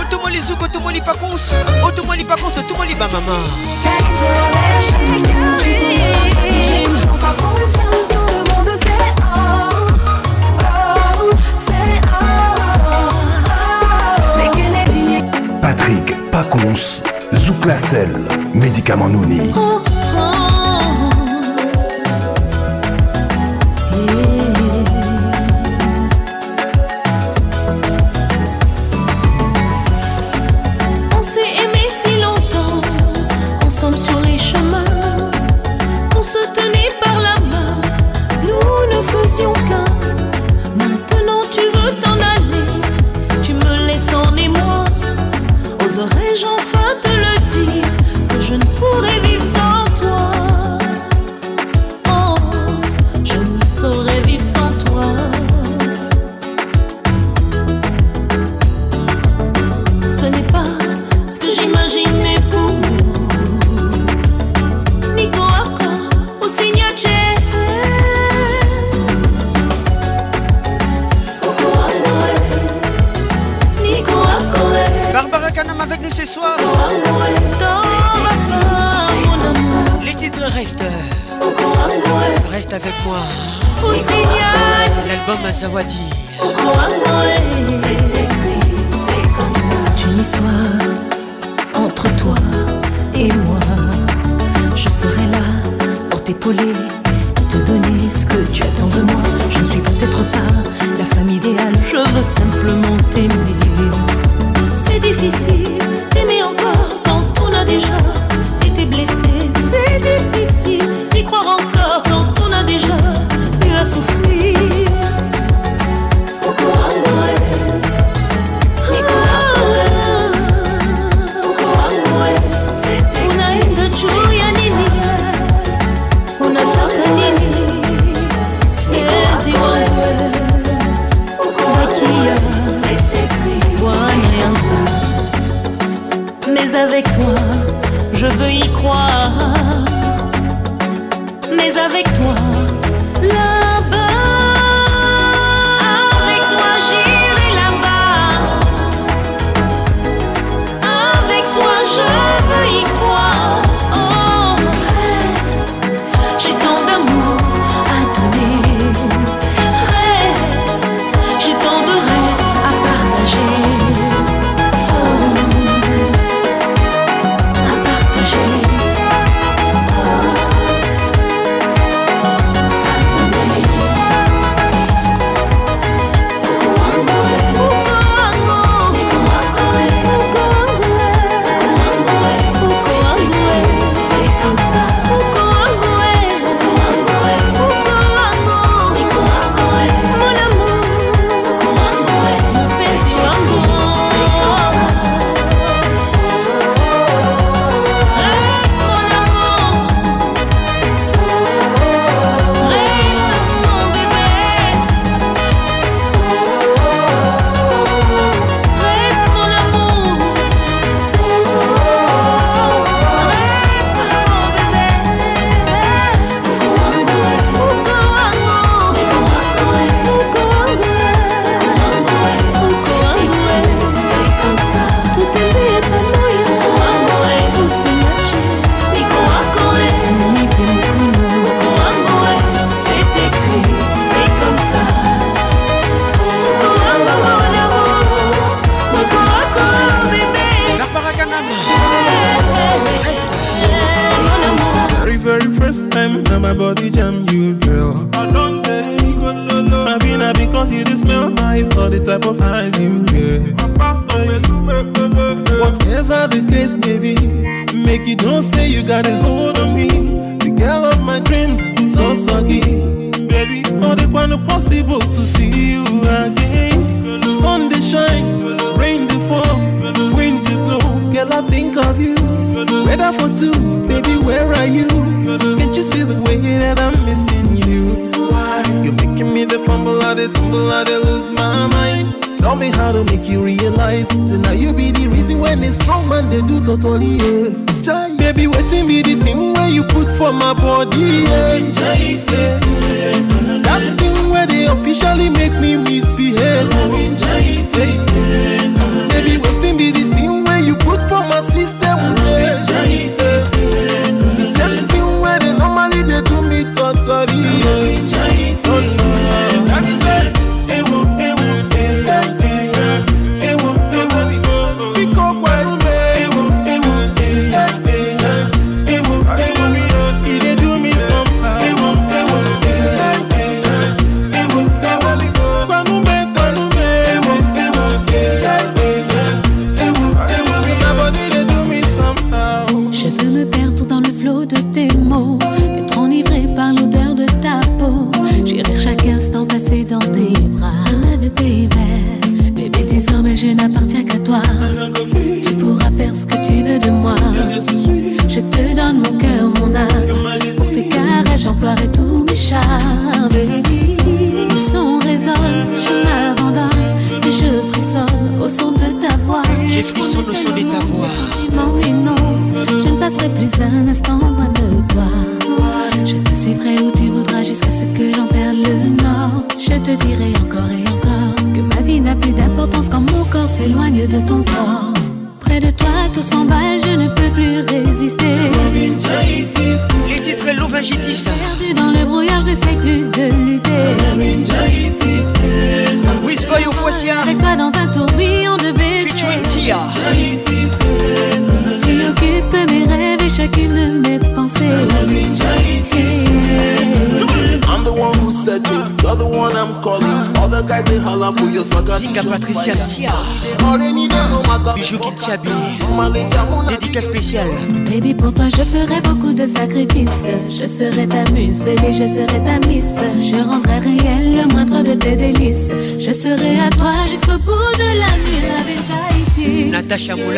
otomoli 0.00 0.40
zouk 0.40 0.62
otomoli 0.62 1.00
pacons 1.00 1.52
otomoli 1.82 2.24
pacons 2.24 2.58
otomoli 2.58 2.94
bamama 2.94 3.38
Ça 7.20 7.34
fonctionne, 7.38 8.00
tout 8.08 8.26
le 8.28 8.38
monde 8.52 8.72
sait. 8.76 9.12
Oh, 9.22 9.70
oh, 10.60 11.30
c'est 11.56 12.00
oh. 12.12 12.34
Patrick 15.62 16.30
Pacons, 16.30 17.02
Zouklacel, 17.34 18.10
médicament 18.54 19.08
Nouni. 19.08 19.52
Oh, 19.56 19.80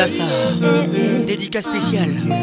Kinshasa. 0.06 0.24
Dédicace 1.26 1.64
spéciale. 1.64 2.35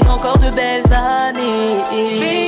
encore 0.00 0.38
de 0.38 0.50
belles 0.54 0.92
années. 0.92 2.41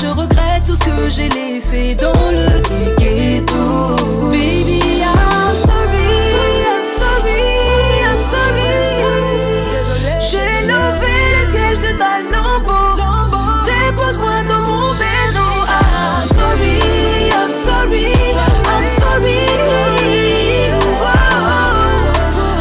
Je 0.00 0.06
regrette 0.06 0.64
tout 0.64 0.76
ce 0.76 0.84
que 0.84 1.08
j'ai 1.10 1.28
laissé 1.28 1.94
dans 1.96 2.12
le 2.30 2.60
ghetto. 2.98 3.96
Baby, 4.30 5.02
I'm 5.02 5.54
sorry. 5.66 6.06
I'm 6.64 6.86
sorry. 6.98 7.40
I'm 8.06 8.20
sorry. 8.30 8.72
J'ai 10.20 10.66
levé 10.66 11.14
les 11.34 11.46
sièges 11.50 11.80
de 11.80 11.92
ta 11.98 12.20
lambeau. 12.32 12.86
Dépose-moi 13.64 14.36
dans 14.48 14.62
mon 14.70 14.86
vélo. 14.92 15.48
I'm 15.66 16.22
sorry. 16.28 16.78
I'm 17.32 17.52
sorry. 17.52 18.06
I'm 18.70 18.86
sorry. 19.00 19.40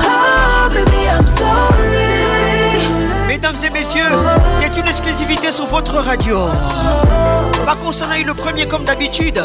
Oh, 0.10 0.70
baby, 0.74 1.02
I'm 1.08 1.28
sorry. 1.28 2.08
Mesdames 3.28 3.58
et 3.64 3.70
messieurs 3.70 4.37
une 4.78 4.88
exclusivité 4.88 5.52
sur 5.52 5.66
votre 5.66 5.96
radio. 5.96 6.38
Par 7.66 7.80
contre, 7.80 7.98
on 8.08 8.12
a 8.12 8.20
eu 8.20 8.24
le 8.24 8.34
premier 8.34 8.68
comme 8.68 8.84
d'habitude. 8.84 9.42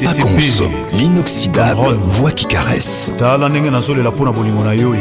pccp 0.00 0.64
l'inoxydable 0.92 1.94
voix 2.00 2.32
qui 2.32 2.46
caresse. 2.46 3.12
Tala 3.16 3.48
ndenge 3.48 3.70
nazolela 3.70 4.10
mpo 4.10 4.24
na 4.24 4.32
bolingo 4.32 4.64
na 4.64 4.74
yo 4.74 4.94
eh. 4.94 5.00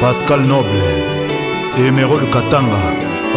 pascal 0.00 0.40
noble 0.40 0.82
emerol 1.86 2.30
katanga 2.30 2.80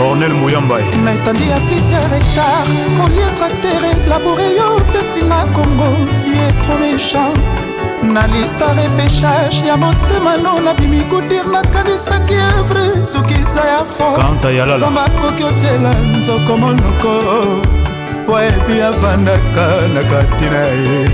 ornel 0.03 0.33
moyambae 0.33 0.81
eh. 0.81 0.99
naetandi 1.03 1.49
ya 1.49 1.59
plusieurs 1.59 2.09
hectare 2.13 2.73
oliekwatere 3.05 3.91
labore 4.09 4.55
yo 4.57 4.75
opesinga 4.75 5.45
congo 5.55 5.89
tie 6.19 6.47
tro 6.63 6.75
méchant. 6.79 7.37
Na 8.13 8.27
lista 8.27 8.73
repechage 8.73 9.67
ya 9.67 9.77
motema 9.77 10.37
no 10.37 10.59
nabimi 10.59 11.01
kodir 11.01 11.45
nakanisaki 11.45 12.33
evre 12.33 13.07
soki 13.07 13.33
eza 13.33 13.61
ya 13.61 13.83
fo 13.83 14.77
zamba 14.79 15.05
akoki 15.05 15.43
otyela 15.43 15.93
nzoko 16.19 16.57
monoko. 16.57 17.80
wayebi 18.27 18.81
avandaka 18.81 19.87
na 19.93 20.01
kati 20.03 20.45
na 20.45 20.65
ye. 20.67 21.09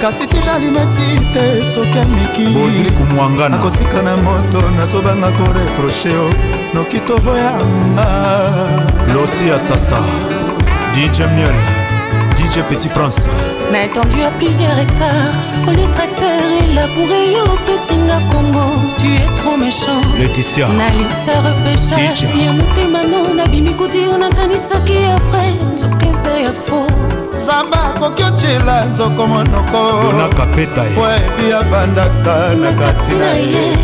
Kasi 0.00 0.26
tejalimeti 0.26 1.20
te 1.32 1.64
soki 1.64 1.98
amikikosika 1.98 4.02
na 4.02 4.16
moto 4.16 4.70
nazobanga 4.70 5.30
koreproche 5.30 6.16
o 6.16 6.30
noki 6.74 6.98
toboyanga. 7.00 8.06
Losi 9.14 9.48
ya 9.48 9.58
sasa. 9.58 9.98
Dijemiel 10.94 11.54
dj 12.50 12.62
petit 12.68 12.88
prince. 12.88 13.16
Na 13.72 13.84
étendu 13.84 14.22
à 14.22 14.30
plusieurs 14.38 14.76
hectares 14.78 15.34
oli 15.68 15.86
tracteur 15.92 16.40
elabouré 16.64 17.32
yo 17.34 17.44
opesinga 17.54 18.18
kongo 18.30 18.64
tu 18.98 19.06
es 19.06 19.36
trop 19.36 19.56
méchant. 19.56 20.00
Laetitia. 20.18 20.66
na 20.68 20.88
liste 20.98 21.30
repêchage 21.30 22.26
Titia. 22.26 22.44
ya 22.44 22.52
motema 22.52 23.02
no 23.04 23.34
nabimi 23.34 23.74
kotiro 23.74 24.18
nakanisaki 24.18 24.92
ya 24.94 25.16
vrai. 25.30 25.54
Nzoka 25.74 26.06
eza 26.06 26.38
ya 26.40 26.50
faux. 26.66 26.92
Zamba 27.46 27.84
akoki 27.94 28.22
otyela 28.22 28.84
nzoko 28.84 29.26
monoko 29.26 30.02
Dona 30.02 30.28
Kapeta 30.28 30.82
ye. 30.84 30.90
po 30.94 31.02
ebi 31.06 31.52
abandaka 31.52 32.54
na 32.54 32.72
kati 32.72 33.14
na 33.14 33.32
ye 33.34 33.76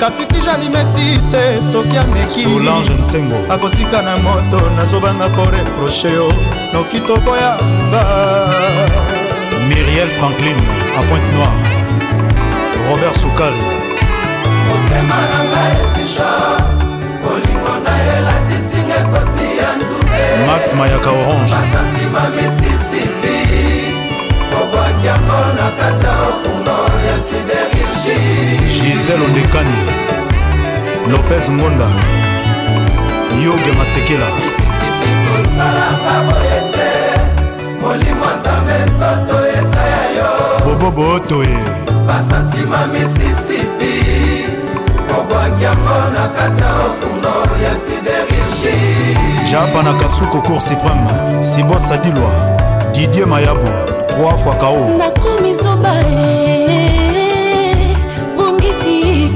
kasi 0.00 0.26
tijalimeti 0.26 1.20
te 1.32 1.60
soki 1.72 1.98
ameki 1.98 2.42
solange 2.42 2.94
nsengo. 3.02 3.36
Akosika 3.50 4.02
na 4.02 4.16
moto 4.16 4.60
nazobanga 4.76 5.28
koreproche 5.28 6.12
yo. 6.12 6.32
Noki 6.72 7.00
toboyanga 7.00 8.02
miriel 9.68 10.10
franklin 10.18 10.56
à 10.98 11.02
pointe 11.08 11.32
noire 11.34 11.58
robert 12.88 13.16
sukari 13.20 13.62
motema 14.66 15.18
na 15.30 15.40
ngai 15.44 15.76
ezisha 15.84 16.30
bolingo 17.22 17.74
na 17.84 17.92
elatisinga 18.16 18.96
ekoti 19.02 19.48
ya 19.60 19.76
nzube. 19.76 20.22
Max 20.46 20.62
mayaka 20.78 21.10
orange. 21.10 21.52
Basantima 21.54 22.22
misisipi 22.36 23.38
obwaki 24.62 25.06
yango 25.06 25.40
na 25.56 25.66
kati 25.78 26.06
ya 26.06 26.12
ofundo 26.12 26.78
ya 27.06 27.16
siderurgie 27.26 27.69
gisele 28.04 29.24
ondekani 29.24 29.74
lopez 31.12 31.50
ngonda 31.50 31.86
yoge 33.44 33.72
masekela. 33.78 34.26
Molimo 37.82 38.26
nzambe 38.40 38.72
nzoto 38.86 39.46
eza 39.48 39.82
ya 39.92 40.04
yo 40.16 40.30
bobobo 40.64 41.14
otoye. 41.14 41.58
Basantima 42.06 42.86
misisipi 42.86 43.94
obwaki 45.18 45.64
yango 45.64 46.10
na 46.14 46.28
kati 46.28 46.62
ya 46.62 46.68
ofundo 46.86 47.28
ya 47.64 47.74
siderurgie 47.74 49.16
japa 49.50 49.82
na 49.82 49.92
kasuko 49.92 50.38
cour 50.40 50.60
suprême 50.60 51.44
sibo 51.44 51.80
sadilwa 51.80 52.30
didier 52.92 53.26
mayabo 53.26 53.68
3 54.20 54.38
fois 54.42 54.56
kao 54.60 54.88
nakomi 54.98 55.54
zoba 55.54 55.94
e 56.00 56.49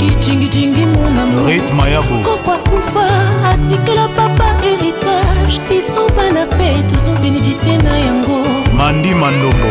kijingijingi 0.09 0.87
monamo 0.87 1.49
rit 1.49 1.73
mayabo 1.73 2.19
koko 2.25 2.53
akufa 2.53 3.07
atikela 3.51 4.09
papa 4.09 4.45
héritage. 4.63 5.61
Biso 5.69 6.09
bana 6.17 6.47
mpe 6.47 6.83
tozobénéficie 6.91 7.79
na 7.83 7.99
yango. 7.99 8.39
Mandi 8.77 9.09
mandongo. 9.15 9.71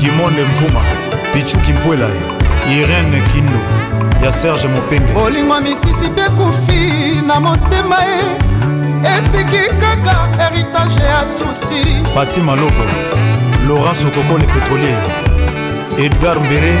Dimonde 0.00 0.42
mvuma. 0.42 0.80
Pichuki 1.32 1.72
mpwela 1.72 2.06
irene 2.72 3.22
kindo. 3.32 3.58
Ya 4.24 4.32
serge 4.32 4.68
mopenge 4.68 5.12
bolingo 5.12 5.60
misisi 5.60 6.10
mpe 6.10 6.22
kufi 6.22 7.22
na 7.26 7.40
motema 7.40 7.96
ye 8.04 8.20
etiki 9.16 9.74
kaka 9.80 10.42
héritage 10.42 11.02
ya 11.04 11.28
susi. 11.28 11.86
Pati 12.14 12.40
malobo 12.40 12.84
laurent 13.68 13.96
sokoko 13.96 14.38
le 14.38 14.44
pétrolier 14.46 14.98
edgar 15.98 16.40
mbere 16.40 16.74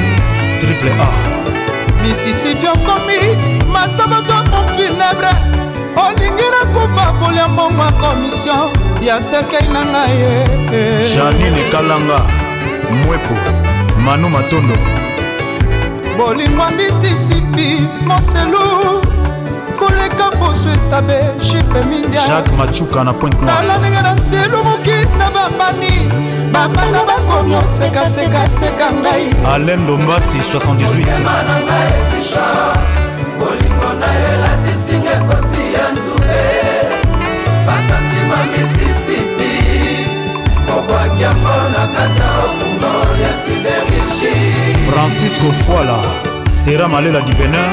triple 0.60 0.90
a 0.90 1.39
misisipi 2.02 2.66
okomi 2.66 3.18
mastaboto 3.72 4.34
mofinebre 4.50 5.32
olingi 6.06 6.42
nakufa 6.50 7.12
kolia 7.12 7.48
mbongo 7.48 7.82
ya 7.82 7.92
komisio 7.92 8.70
ya 9.06 9.20
serkei 9.20 9.68
na 9.72 9.84
ngai 9.84 10.20
ye 10.20 11.14
janine 11.14 11.62
kalanga 11.72 12.20
mwepo 13.06 13.34
manu 14.04 14.28
matondo. 14.28 14.74
Bolingo 16.18 16.62
ya 16.62 16.70
misisipi 16.70 17.86
moselu 18.06 18.99
koleka 19.90 20.30
poso 20.38 20.68
etabe 20.70 21.18
jipe 21.38 21.80
mindia. 21.88 22.20
Jacques 22.26 22.56
machuka 22.56 23.04
na 23.04 23.12
pointe 23.12 23.46
tala 23.46 23.62
noire 23.62 23.78
ndenge 23.78 24.02
na 24.02 24.16
selumuki 24.30 24.98
na 25.18 25.30
bambani 25.30 26.08
bambana 26.52 27.04
bakomi 27.04 27.54
osekasekaseka 27.54 28.92
ngai. 28.92 29.26
Alain 29.54 29.86
dombasi 29.86 30.38
78 30.38 31.24
na 31.24 31.60
ngai 31.64 31.92
ezisha 32.00 32.46
bolingo 33.38 33.90
na 34.00 34.06
yo 34.06 34.26
elatisinga 34.34 35.10
ekoti 35.10 35.62
ya 35.74 35.92
nzube. 35.92 36.42
Basantima 37.66 38.38
misisipi. 38.52 39.52
Obwaki 40.78 41.22
yango 41.22 41.48
na 41.72 41.86
kati 41.94 42.20
ya 42.20 42.30
ofundo 42.44 42.92
ya 43.22 43.32
siderurgie 43.42 44.34
francisco 44.90 45.52
fwala 45.52 45.98
sera 46.64 46.88
malela 46.88 47.20
du 47.20 47.32
benin 47.32 47.70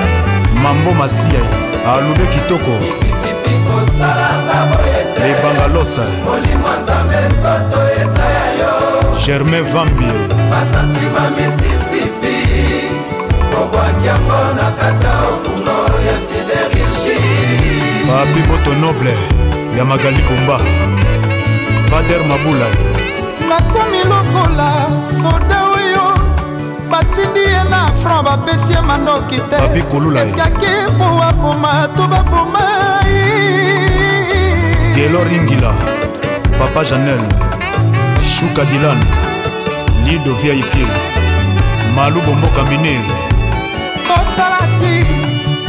mambo 0.63 0.91
masiai 0.91 1.49
alube 1.93 2.25
kitoko. 2.33 2.71
Lebanga 5.21 5.67
losa 5.73 6.01
germain 9.25 9.63
vambie 9.63 10.13
basantima 10.49 11.29
misisipi 11.29 12.37
obwakiango 13.63 14.53
na 14.55 14.71
kati 14.71 15.05
ya 15.05 15.19
ofungo 15.21 15.77
ya 16.07 16.17
siderigi 16.27 17.19
papi 18.07 18.39
moto 18.49 18.73
noble 18.79 19.13
ya 19.77 19.85
magali 19.85 20.17
kumba. 20.23 20.59
Fader 21.89 22.19
mabula. 22.27 22.67
Nakomi 23.49 23.97
lokola 23.97 24.89
soda 25.21 25.63
batindi 26.97 27.39
ye 27.39 27.63
na 27.69 27.91
front 28.01 28.23
bapesi 28.25 28.73
ye 28.73 28.81
mandoki 28.81 29.37
te. 29.49 29.55
Eskiaki 30.21 30.73
po 30.97 31.05
baboma 31.19 31.87
to 31.95 32.03
baboma 32.07 32.63
gelo 34.95 35.23
ringila 35.29 35.71
papa 36.57 36.81
janel 36.89 37.21
shuka 38.33 38.63
dilan 38.65 38.99
lido 40.05 40.33
vip 40.41 40.73
malu 41.95 42.19
bomboka 42.25 42.63
mineri 42.69 43.13
kosalaki 44.07 44.95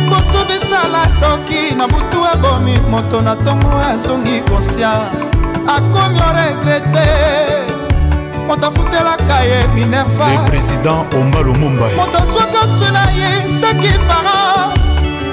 kosubisala 0.08 1.02
doki 1.20 1.76
na 1.76 1.86
butu 1.88 2.24
abomi 2.32 2.74
moto 2.90 3.20
na 3.20 3.34
ntongo 3.34 3.70
azongi 3.90 4.40
conscient. 4.48 5.12
Akomi 5.68 6.20
oregrete 6.28 7.06
moto 8.48 8.66
afutelaka 8.66 9.44
ye 9.44 9.66
minerva. 9.74 10.26
Le 10.28 10.50
président 10.50 11.04
omba 11.20 11.40
lumumba 11.40 11.86
moto 11.96 12.18
soki 12.32 12.56
osuna 12.64 13.04
ye 13.20 13.30
taki 13.60 13.92
para 14.08 14.36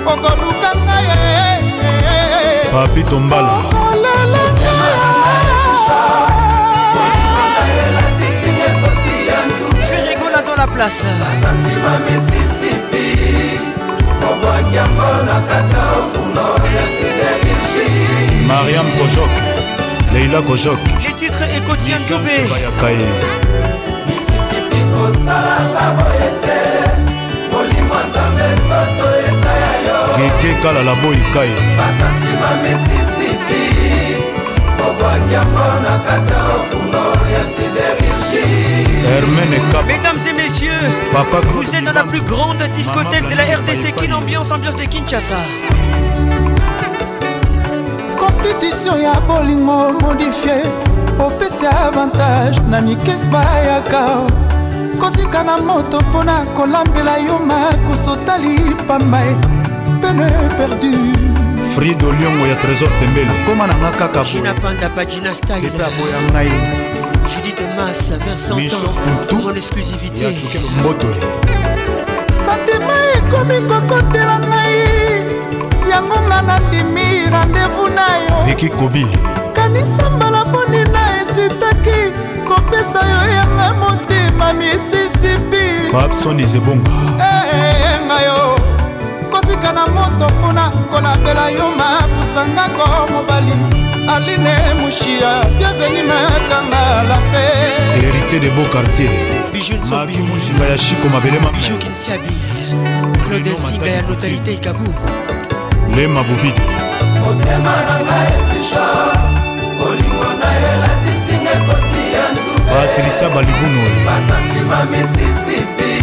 okoluka 0.06 0.70
ngai 0.86 1.06
ye. 1.10 2.72
Papi 2.72 3.04
tombala. 3.04 3.56
Place. 10.76 11.06
basantima 11.22 12.00
misisipi 12.06 13.06
obwaki 14.30 14.76
yango 14.76 15.24
na 15.26 15.40
kati 15.48 15.76
ya 15.76 15.84
ofundo 16.00 16.42
ya 16.76 16.86
siderurgie. 16.96 18.48
Mariam 18.48 18.86
kojok 18.98 19.30
leila 20.14 20.42
kojok 20.42 20.80
Les 21.18 21.28
titres 21.28 21.44
et 21.44 21.62
quotidien 21.64 21.98
Djobé. 22.06 22.44
bayakaye 22.50 23.08
misisipi 24.08 24.82
kosalanga 24.92 25.86
boye 25.98 26.30
te 26.44 26.60
molimo 27.52 27.96
nzambe 28.10 28.48
nzoto 28.60 29.08
eza 29.30 29.54
ya 29.64 29.74
yo 29.88 29.98
keke 30.16 30.52
kala 30.62 30.84
la 30.84 30.94
boyikaye 31.02 31.56
basantima 31.78 32.50
misisipi 32.64 33.64
obwaki 34.88 35.34
yango 35.34 35.68
na 35.86 35.94
kati 36.06 36.32
ya 36.34 36.42
ofundo 36.58 37.04
ya 37.34 37.44
siderurgie 37.54 38.46
hermene 39.14 39.58
kaba 39.72 39.84
Mesdames 39.88 40.26
et 40.30 40.34
messieurs, 40.34 40.90
Papa 41.14 41.38
vous 41.54 41.76
êtes 41.76 41.84
dans 41.86 41.94
la 41.94 42.04
plus 42.04 42.22
grande 42.22 42.62
discothèque 42.76 43.28
de 43.30 43.36
la 43.36 43.44
RDC 43.44 43.96
qui 43.96 44.08
l'ambiance, 44.08 44.52
ambiance 44.52 44.76
de 44.76 44.84
Kinshasa. 44.86 45.36
constitution 48.20 48.98
ya 49.02 49.20
bolingo 49.28 49.94
modifie 50.02 50.64
opesi 51.20 51.66
avantage 51.68 52.60
na 52.70 52.82
mikesi 52.82 53.28
bayaka. 53.28 54.22
Kosika 55.00 55.44
na 55.44 55.58
moto 55.58 56.00
mpona 56.00 56.46
kolambela 56.56 57.18
yo 57.18 57.40
makosotali 57.40 58.76
pamba 58.88 59.20
e 59.26 59.36
pene 60.02 60.28
perdu. 60.58 60.98
Frido 61.76 62.12
liongo 62.12 62.48
ya 62.48 62.56
trésor 62.56 62.90
pembele 63.00 63.32
koma 63.46 63.68
nanga 63.68 63.92
kaka 63.92 64.24
Gina 64.24 64.54
Panda, 64.54 64.90
Pagina 64.90 65.34
Style. 65.34 65.70
boya 65.70 66.22
ngai. 66.32 66.52
Judith 67.28 67.62
Mass, 67.76 68.12
mère 68.26 68.38
100 68.40 68.56
Michon 68.56 68.78
ans. 68.88 69.44
Mon 69.44 69.54
exclusivité. 69.56 70.24
ya 70.24 70.32
tukelo 70.32 70.70
mboto 70.80 71.08
santima 72.30 72.94
ekomi 73.18 73.56
kokotela 73.68 74.40
ngai. 74.40 74.80
Yango 75.90 76.16
nga 76.28 76.42
nandimi 76.42 77.30
randevu 77.32 77.88
na 77.96 78.08
yo. 78.24 78.46
Viki 78.46 78.70
kobi. 78.70 79.06
Kanisa 79.54 80.10
mbala 80.10 80.46
mponi 80.46 80.84
na 80.84 81.05
esitaki 81.36 82.00
napesa 82.50 83.00
yo 83.00 83.34
yanga 83.34 83.74
motema 83.74 84.54
misisipi 84.54 85.92
babson 85.94 86.40
ezebonga 86.40 86.92
enga 87.96 88.22
yo 88.22 88.60
kosika 89.32 89.72
na 89.72 89.88
moto 89.88 90.30
mpona 90.30 90.70
kolabela 90.92 91.50
yo 91.50 91.70
makusangako 91.72 93.12
mobali. 93.12 93.54
Aline 94.08 94.56
mushia 94.82 95.44
bienveni 95.58 96.02
makanga 96.08 97.04
la 97.10 97.18
pe 97.32 97.46
héritier 98.02 98.40
de 98.40 98.50
beau 98.50 98.66
quartier 98.72 99.10
maki 99.52 100.18
moshinga 100.22 100.66
ya 100.70 100.78
shiko 100.78 101.10
mabelema 101.10 101.50
kintiabi 101.50 102.34
claude 103.28 103.56
singa 103.56 103.88
ya 103.88 104.02
notalité 104.02 104.54
ikabu 104.54 104.94
lema 105.96 106.24
bovidi 106.24 106.62
motema 107.20 107.76
na 107.88 108.00
ngai 108.00 108.34
ezisha 108.42 109.45
patricia 112.70 113.30
balibuno. 113.30 113.84
Basantima 114.06 114.86
misisipi 114.92 115.94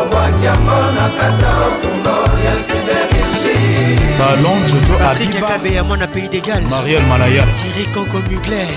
obwaki 0.00 0.44
yango 0.44 0.92
na 0.94 1.08
kati 1.18 1.42
ya 1.44 1.50
ofungo 1.68 2.16
ya 2.44 2.54
sidérurgie 2.66 3.98
salon 4.16 4.62
jojo 4.66 4.94
Akabe 5.44 5.72
ya 5.74 5.84
mwana 5.84 6.06
pays 6.06 6.28
d'égal 6.30 6.62
mariel 6.70 7.02
malaya. 7.08 7.44
Conco 7.94 8.18
Mugler. 8.30 8.68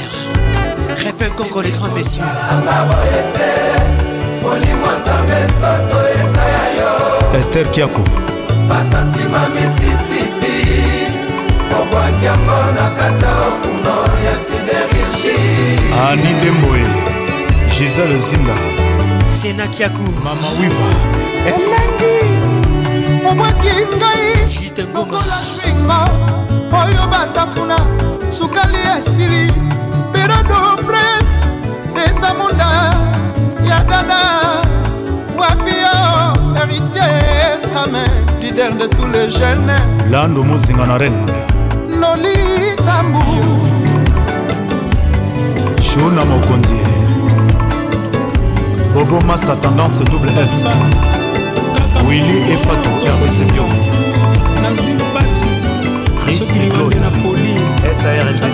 Répin 1.03 1.29
Conco 1.37 1.61
les 1.61 1.71
grands 1.71 1.93
messieurs. 1.93 2.25
Molimo 4.41 4.87
nzambe 5.01 5.33
nzoto 5.45 5.99
eza 6.13 6.43
ya 6.53 6.65
yo 6.77 6.91
ester 7.39 7.65
kiako 7.71 8.01
basantima 8.69 9.49
misisipi 9.49 10.55
obwaki 11.81 12.25
yango 12.25 12.71
na 12.75 12.89
kati 12.89 13.23
ya 13.23 13.31
ofundo 13.47 13.95
ya 14.25 14.35
sidérurgie 14.35 14.60
ani 15.91 16.31
demboe 16.41 16.83
gisele 17.77 18.17
zinga 18.17 18.55
sena 19.41 19.67
kiaku. 19.67 20.03
Mama 20.23 20.49
wiva 20.59 20.89
elengi 21.45 22.15
obwaki 23.31 23.73
ngai. 23.97 24.31
Lokola 24.93 25.39
swinga 25.51 25.99
oyo 26.79 27.07
batafuna 27.11 27.77
sukali 28.31 28.77
esili. 28.97 29.51
Perodo 30.13 30.75
pres 30.85 31.31
eza 32.05 32.33
munda 32.33 32.93
ya 33.69 33.79
dada. 33.89 34.21
Wapio 35.37 35.95
héritier 36.55 37.57
same 37.73 38.05
leader 38.41 38.71
de 38.77 38.87
tous 38.87 39.07
les 39.13 39.29
jeunes. 39.29 39.81
Lando 40.11 40.43
mozinga 40.43 40.85
na 40.85 40.97
reine. 40.97 41.25
Loli 41.89 42.75
tambu 42.85 43.23
shona 45.93 46.25
mokonzi. 46.25 46.79
Bobo 48.93 49.21
masta 49.27 49.55
tendance 49.55 50.03
double 50.03 50.31
s. 50.31 50.63
Willi 52.07 52.41
efato 52.53 52.89
rbcbio 53.05 53.65
chris 56.23 56.49
iclod 56.49 56.95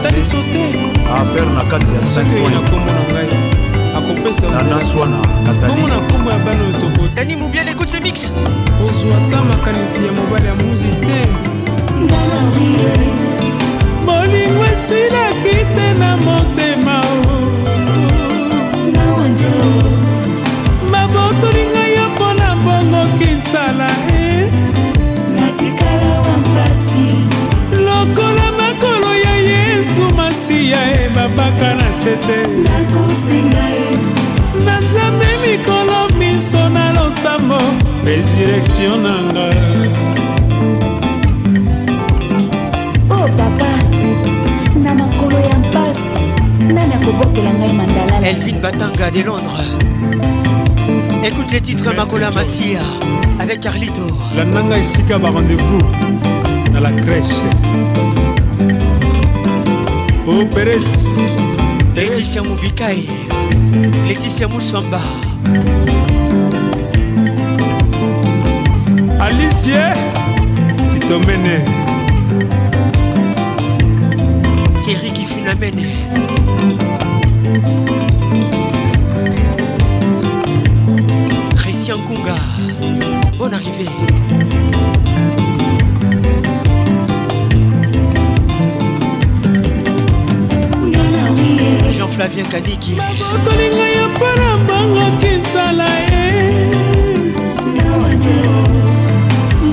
sartc 0.02 0.34
affaire 1.16 1.50
na 1.56 1.62
kati 1.62 1.92
ya 1.94 2.02
5 2.02 2.24
nanaswana 4.52 5.18
nataliani 5.46 7.36
mubiel 7.36 7.68
écoute 7.70 7.92
ce 7.92 8.00
mix. 8.00 8.32
Ozwata 8.86 9.44
makanisi 9.44 10.06
ya 10.06 10.12
mobali 10.12 10.48
ya 10.48 10.56
muzi 10.56 10.88
te. 10.88 11.28
Bolingo 14.06 14.66
esilaki 14.66 15.66
te 15.76 15.94
na 16.00 16.18
motema. 16.18 17.07
Yesu 30.28 30.52
masiya 30.52 30.78
e 30.94 31.10
babaka 31.10 31.76
na 31.76 31.92
sete 31.92 32.48
na 34.66 34.80
nzambe 34.80 35.26
mikolo 35.44 36.08
miso 36.20 36.70
na 36.70 36.94
losambo 36.94 37.58
resurrektio 38.04 38.96
na 38.98 39.22
nga. 39.24 39.50
O 43.10 43.28
papa 43.38 43.72
na 44.76 44.96
makolo 44.96 45.40
ya 45.40 45.58
mpasi 45.60 46.20
nani 46.74 46.94
akobokela 46.94 47.54
ngai 47.54 47.74
mandalala 47.74 48.28
Elvin 48.28 48.62
Batanga 48.62 49.12
de 49.12 49.24
Londres. 49.24 49.78
Écoute 51.24 51.52
les 51.52 51.62
titres 51.62 51.94
Makola 51.96 52.32
Massia 52.32 52.80
avec 53.40 53.60
Carlito. 53.60 54.08
Landanga 54.36 54.78
esika 54.78 55.18
barendez-vous 55.18 55.84
na 56.74 56.80
la 56.80 56.92
crèche 56.92 57.44
operes 60.28 61.08
leticia 61.96 62.44
mubikai 62.44 63.10
leticia 64.08 64.48
muswamba 64.48 65.02
alicie 69.20 69.94
itomene. 70.96 71.66
Tieri 74.84 75.12
kifunamene. 75.12 75.88
Christian 81.56 82.04
kunga. 82.06 82.36
Bon 83.38 83.54
arrivé 83.54 83.90
Jean-Flavien 92.18 92.46
Kaniki 92.50 92.96
babotolinga 92.96 93.88
yo 93.88 94.10
mpo 94.10 94.26
na 94.26 94.58
bangoki 94.58 95.28
nzala 95.38 95.88
e 96.00 96.64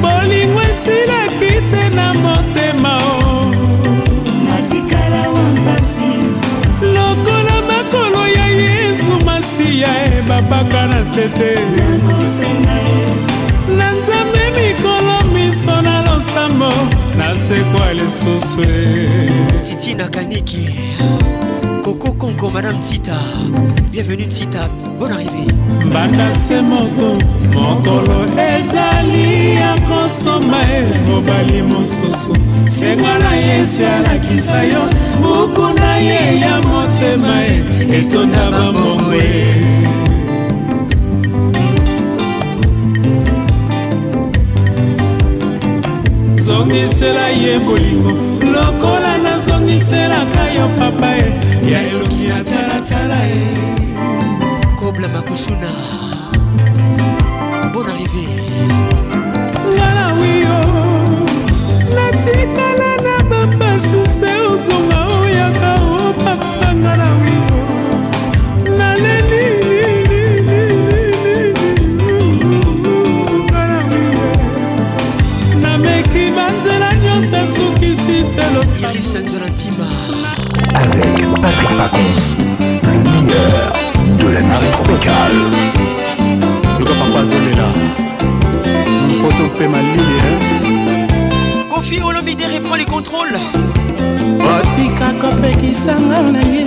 bolingo 0.03 0.61
esilaki 0.61 1.61
te 1.71 1.89
na 1.95 2.15
motema 2.15 2.99
o. 2.99 3.51
Lokola 6.83 7.57
makolo 7.69 8.29
ya 8.37 8.47
yesu 8.49 9.25
masiya 9.25 9.89
e 10.07 10.23
babaka 10.29 10.87
na 10.87 11.05
sete 11.05 11.55
na 13.79 13.93
nzambe 13.93 14.45
mikolo 14.57 15.33
miso 15.35 15.83
na 15.83 16.03
losambo 16.03 16.73
nasekwa 17.17 17.93
lisusu 17.95 18.61
e 18.63 19.09
Titina 19.63 20.09
Kaniki 20.09 20.84
Conco 22.45 22.51
Madame 22.51 22.79
Tita 22.79 23.13
Bienvenue 23.91 24.27
Tita 24.27 24.69
Bonne 24.99 25.13
arrivée. 25.13 25.47
Mbanda 25.87 26.35
se 26.35 26.61
moto 26.61 27.17
mokolo 27.55 28.25
ezali 28.25 29.55
ya 29.55 29.75
kosomba 29.89 30.61
e. 30.63 30.85
Mobali 31.09 31.63
mosusu 31.63 32.37
senga 32.67 33.19
na 33.19 33.35
yesu 33.35 33.81
alakisa 33.87 34.63
yo. 34.63 34.83
Buku 35.23 35.79
na 35.79 35.97
ye 35.97 36.41
ya 36.41 36.61
motema 36.61 37.43
e 37.47 37.65
etonda 37.99 38.51
bambongo 38.51 39.15
e. 39.15 39.45
Zongisela 46.35 47.29
ye 47.29 47.59
bolingo 47.59 48.13
lokola 48.53 49.19
nazongiselaka 49.19 50.51
yo 50.57 50.69
papa 50.79 51.17
e 51.19 51.44
ya 51.73 51.81
elongi 51.83 52.27
na 52.29 52.45
talatala 52.45 53.19
e. 53.27 53.45
Kobla 54.79 55.09
Makusuna. 55.09 55.71
Bonne 57.73 57.91
arrivée 57.91 58.29
ngana 59.75 60.15
wio 60.21 60.59
natikala 61.97 62.91
na 63.05 63.17
bapasi 63.31 64.01
se 64.19 64.33
ozonga 64.53 65.04
Patrick 81.43 81.77
Pacons, 81.77 82.37
le 82.61 82.99
meilleur 83.11 83.73
de 84.19 84.29
la 84.29 84.41
musique 84.41 84.75
spéciale. 84.75 85.39
luka 86.79 86.93
papa 86.95 87.21
azolela 87.21 87.69
mpoto 89.09 89.45
mpe 89.45 89.69
malili 89.69 90.21
Kofi 91.71 92.01
Olomide 92.03 92.45
reprend 92.53 92.77
les 92.77 92.85
contrôles. 92.85 93.39
Otika 94.41 95.13
kopekisanga 95.21 96.23
na 96.33 96.41
ye 96.41 96.65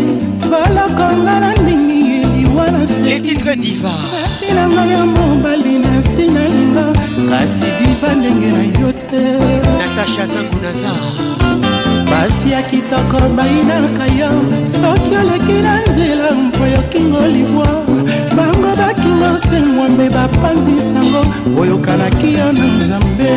balokonga 0.49 1.39
na 1.39 1.53
ndingi 1.53 2.21
eliwa 2.21 2.71
na 2.71 2.87
selinanga 2.87 4.85
ya 4.85 5.05
mobali 5.05 5.79
nasi 5.79 6.27
nalinga 6.27 6.93
kasi 7.29 7.65
diva 7.79 8.15
ndenge 8.15 8.51
na 8.51 8.63
yo 8.79 8.91
te. 8.91 9.23
Natasha 9.79 10.25
zangu 10.25 10.59
naza 10.61 10.91
basi 12.11 12.51
ya 12.51 12.61
kitoko 12.61 13.19
bayinaka 13.35 14.05
yo 14.19 14.29
soki 14.65 15.15
oleki 15.15 15.53
na 15.61 15.81
nzela 15.81 16.31
mpo 16.31 16.65
yokingo 16.67 17.21
libwa. 17.27 17.67
Bango 18.35 18.75
bakingo 18.77 19.37
semwambe 19.49 20.09
bapanzisango 20.09 21.21
oyokanaki 21.61 22.33
yo 22.33 22.51
na 22.53 22.65
nzambe. 22.65 23.31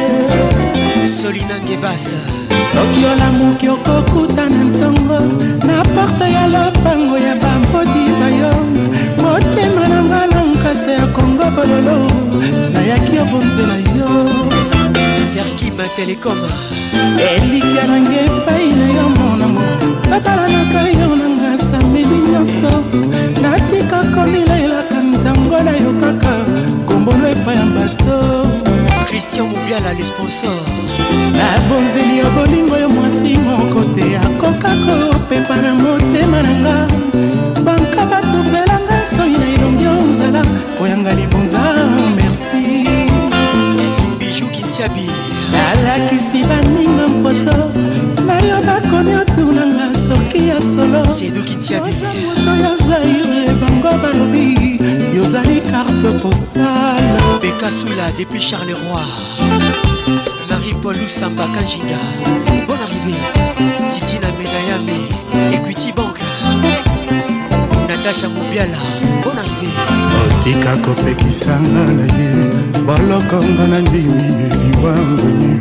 Solinange 1.07 1.77
basa 1.77 2.17
soki 2.73 3.05
olamuki 3.13 3.69
okokuta 3.69 4.49
na 4.49 4.65
ntongo 4.65 5.21
na 5.67 5.83
porte 5.83 6.33
ya 6.33 6.47
lopango 6.47 7.19
ya 7.19 7.35
bambodi 7.37 8.05
bayo 8.21 8.55
motema 9.23 9.89
na 9.89 10.03
nga 10.05 10.27
na 10.27 10.45
nkasa 10.45 10.91
ya 10.93 11.07
kongo 11.07 11.45
bololo 11.57 12.11
nayaki 12.73 13.19
obonzela 13.19 13.75
yo 13.99 14.11
serkima 15.31 15.87
telecom 15.97 16.39
elikya 17.31 17.87
nange 17.87 18.19
epai 18.27 18.67
na 18.79 18.87
yo 18.99 19.07
monamo 19.17 19.63
babalanaka 20.11 20.83
yo 20.91 21.15
nanga 21.21 21.51
samedi 21.59 22.19
nyonso. 22.27 22.73
Natika 23.43 23.99
komilelaka 24.15 24.99
ntango 25.01 25.59
na 25.67 25.71
yo 25.71 25.93
kaka. 26.03 26.35
Kombolo 26.87 27.29
epai 27.31 27.57
ya 27.57 27.65
bato. 27.75 28.19
Christian 29.07 29.47
mobiala 29.53 29.95
le 29.95 30.05
sponsor. 30.05 30.59
Nabonzeli 31.39 32.19
yo 32.19 32.31
bolingo 32.35 32.77
yo 32.77 32.89
mwasi 32.89 33.39
moko 33.39 33.85
te. 33.95 34.19
Akoka 34.19 34.71
kopepa 34.85 35.57
na 35.63 35.75
motema 35.75 36.43
na 36.43 36.53
nga. 36.61 36.77
Banka 37.65 38.03
batufelanga 38.11 38.99
soi 39.15 39.33
na 39.39 39.47
elongi 39.55 39.87
onzala 39.87 40.43
oyanga 40.83 41.15
libonza 41.15 41.61
kintiabi 44.81 45.11
nalakisi 45.53 46.45
baninga 46.45 47.09
mfoto 47.09 47.71
na 48.27 48.41
yo 48.41 48.63
bakomi 48.63 49.15
otunanga 49.15 49.91
soki 50.09 50.49
ya 50.49 50.61
solo. 50.61 51.05
Moto 51.05 52.57
ya 52.63 52.75
zaire 52.77 53.53
bango 53.61 53.99
balobi 54.03 54.79
yozali 55.17 55.61
carte 55.61 56.19
postale. 56.23 57.41
Bekasula 57.43 58.13
depuis 58.17 58.41
charleroi. 58.41 59.05
Marie-paul 60.49 60.97
lusamba 60.97 61.47
kanjinga. 61.49 61.99
Bonne 62.67 62.81
arrivée. 62.81 63.21
Titina 63.89 64.29
menayame 64.39 64.99
equity 65.53 65.93
bank. 65.93 66.19
Natasha 67.89 68.29
mobiala 68.29 68.79
bonne 69.23 69.39
arrivée. 69.39 69.75
Otika 70.25 70.77
kopekisanga 70.77 71.85
na 71.93 72.07
ye 72.19 72.60
bolokonga 72.87 73.67
na 73.71 73.79
ndimi 73.81 74.25
eliwangwenyi 74.53 75.55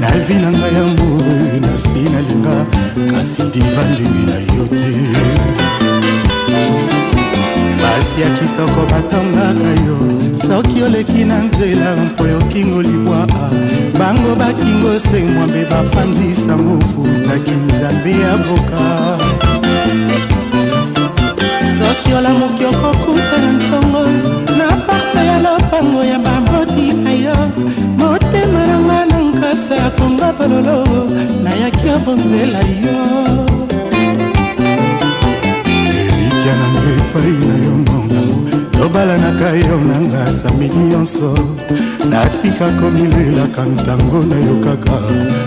na 0.00 0.10
vi 0.10 0.34
na 0.34 0.50
ngai 0.52 0.74
ya 0.74 0.84
mbure 0.84 1.60
nasi 1.60 1.98
nalinga 2.12 2.66
kasi 3.12 3.42
diva 3.42 3.82
ndenge 3.92 4.22
na 4.26 4.38
yo 4.54 4.64
te 4.68 4.94
basi 7.82 8.20
ya 8.20 8.30
kitoko 8.30 8.80
batongaka 8.90 9.70
yo 9.86 9.98
soki 10.48 10.82
oleki 10.82 11.24
na 11.24 11.38
nzela 11.42 11.96
mpo 11.96 12.26
yokingo 12.26 12.82
libwa. 12.82 13.26
Bango 13.98 14.34
bakingo 14.34 14.98
se 14.98 15.24
mwambe 15.24 15.64
bapanzisango 15.64 16.80
futaki 16.84 17.50
nzambe 17.50 18.14
avoka. 18.32 18.82
Soki 21.78 22.14
olamuki 22.18 22.64
okokuta 22.64 23.38
na 23.42 23.52
ntongo 23.52 24.02
na 24.58 24.76
parte 24.86 25.26
ya 25.26 25.38
lopango 25.38 26.04
ya 26.04 26.18
yo 30.28 30.34
bololo 30.38 30.76
nayaki 31.42 31.86
yo 31.88 31.98
bonzela 32.04 32.60
yo. 32.84 32.96
Elikya 36.04 36.54
nanga 36.60 36.90
epai 36.98 37.34
na 37.48 37.56
yo 37.64 37.74
mongango 37.88 38.36
lobalanaka 38.78 39.48
yo 39.66 39.76
nanga 39.90 40.20
samini 40.30 40.82
nyonso 40.90 41.30
natika 42.10 42.68
komilelaka 42.78 43.62
ntango 43.72 44.18
nayokaka 44.30 44.96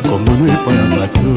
kongono 0.07 0.45
epai 0.53 0.75
ya 0.79 0.85
bato. 0.95 1.31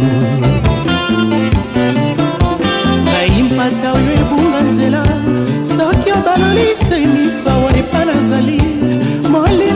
Bayimpata 3.06 3.88
oyo 3.96 4.12
ebunga 4.22 4.60
nzela 4.68 5.02
soki 5.74 6.10
obalolisengiswa 6.18 7.52
wa 7.64 7.70
epa 7.76 8.00
nazali 8.04 8.60
molimo 9.32 9.73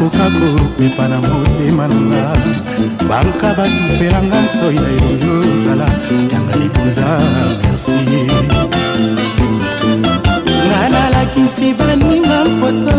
akoka 0.00 0.30
kopepa 0.30 1.08
na 1.08 1.20
motema 1.20 1.88
na 1.88 1.94
nga. 1.94 2.32
Banka 3.08 3.54
batufelanga 3.54 4.40
nsoi 4.42 4.74
na 4.74 4.88
elongi 4.88 5.28
ozala 5.28 5.88
yanga 6.32 6.56
libuza 6.56 7.06
merci. 7.60 7.92
Nga 10.66 10.88
nalakisi 10.88 11.74
baninga 11.74 12.44
mfoto 12.44 12.98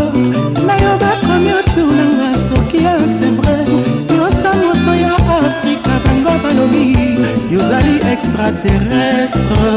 na 0.68 0.76
yo 0.84 0.98
bakomi 1.02 1.52
otunanga 1.60 2.30
soki 2.46 2.84
ya 2.84 2.98
sevre 3.00 3.58
yosa 4.18 4.54
moto 4.54 4.94
ya 4.96 5.16
afrika 5.42 5.94
bango 6.06 6.34
balobi 6.44 7.18
yozali 7.52 7.96
extraterrestre. 8.14 9.72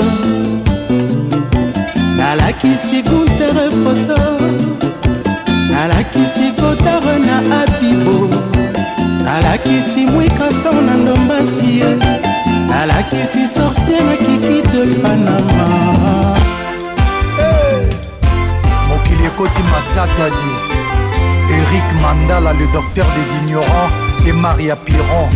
Nalakisi 2.16 3.02
guntere 3.02 3.70
foto 3.82 4.20
nalakisi 5.74 6.52
godare 6.58 7.18
na 7.18 7.62
abibo. 7.62 8.28
Nalakisi 9.24 10.06
mwikaso 10.06 10.72
na 10.86 10.94
ndombasie 10.94 11.84
nalakisi 12.68 13.48
sorcier 13.54 14.02
na 14.04 14.16
kiki 14.16 14.62
de 14.62 14.86
panama. 15.02 15.68
Mokili 18.88 19.24
ekoti 19.26 19.62
matatadi 19.62 20.50
eric 21.50 21.88
mandala 22.02 22.52
le 22.52 22.66
docteur 22.72 23.06
des 23.14 23.28
ignorants 23.38 23.90
et 24.26 24.32
maria 24.32 24.76
piron 24.76 25.28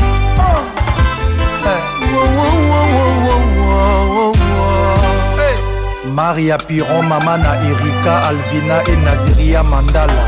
maria 6.18 6.56
piron 6.58 7.06
mama 7.06 7.38
na 7.38 7.52
erika 7.70 8.14
alvina 8.28 8.76
e 8.92 8.94
naziria 9.04 9.62
mandala. 9.62 10.24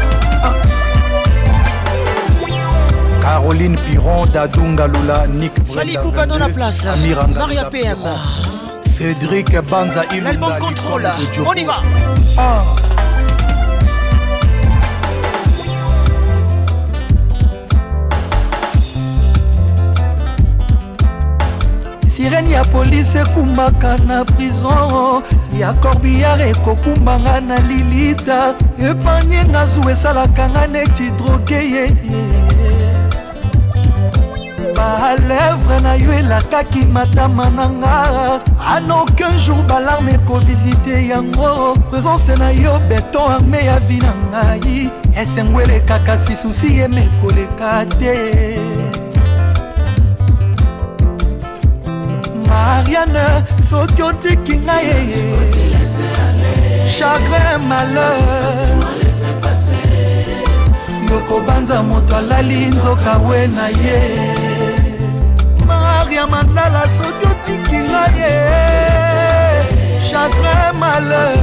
Caroline 3.23 3.77
piron 3.85 4.31
dadungalula 4.33 5.27
nik 5.27 5.55
Fanny 5.75 5.95
Poupa 6.03 6.27
dans 6.27 6.39
la 6.39 6.49
place. 6.49 6.87
Maria 7.35 7.65
PM 7.65 7.99
cédric 8.87 9.51
banza 9.71 10.03
L'album 10.23 10.55
contrôle. 10.61 11.11
On 11.45 11.55
y 11.55 11.65
va. 11.65 11.83
Ah. 12.39 12.62
sirene 22.21 22.51
ya 22.51 22.62
ekumbaka 23.23 23.97
na 24.07 24.25
prison 24.25 25.23
ya 25.61 25.73
corbillard 25.74 26.41
ekokumbanga 26.41 27.41
na 27.41 27.57
lilita. 27.69 28.55
Epanye 28.81 29.45
nga 29.53 29.66
zu 29.66 29.85
esalaka 29.91 30.49
nga 30.49 30.66
neti 30.66 31.11
droge 31.20 31.61
ye. 31.74 31.85
Balèvre 34.77 35.77
na 35.85 35.93
yo 36.01 36.12
elakaki 36.12 36.87
matama 36.89 37.51
na 37.53 37.69
nga. 37.69 37.97
An 38.57 38.91
aucun 38.91 39.37
jour 39.37 39.61
balarme 39.69 40.16
ekovisite 40.16 40.97
yango. 41.12 41.77
Présence 41.91 42.32
na 42.41 42.49
yo 42.49 42.81
beton 42.89 43.28
arme 43.28 43.61
ya 43.61 43.77
vi 43.85 44.01
na 44.01 44.16
ngai. 44.32 44.89
Esengo 45.12 45.61
elekaka 45.61 46.16
sisusi 46.19 46.81
yeme 46.81 47.05
ekoleka 47.05 47.85
te. 48.01 48.16
Mariane 52.49 53.45
soki 53.71 54.03
otiki 54.03 54.55
ngai 54.67 54.87
eye. 54.99 55.23
Chagrin 56.97 57.61
malheur. 57.69 58.17
Yokobanza 61.11 61.83
moto 61.83 62.17
alali 62.17 62.61
nzoka 62.67 63.15
we 63.27 63.47
na 63.47 63.67
ye. 63.83 63.99
Maria 65.67 66.25
mandala 66.33 66.83
soki 66.97 67.27
otiki 67.33 67.79
ngai 67.91 68.13
ye 68.21 68.33
chagrin 70.09 70.73
malheur. 70.81 71.37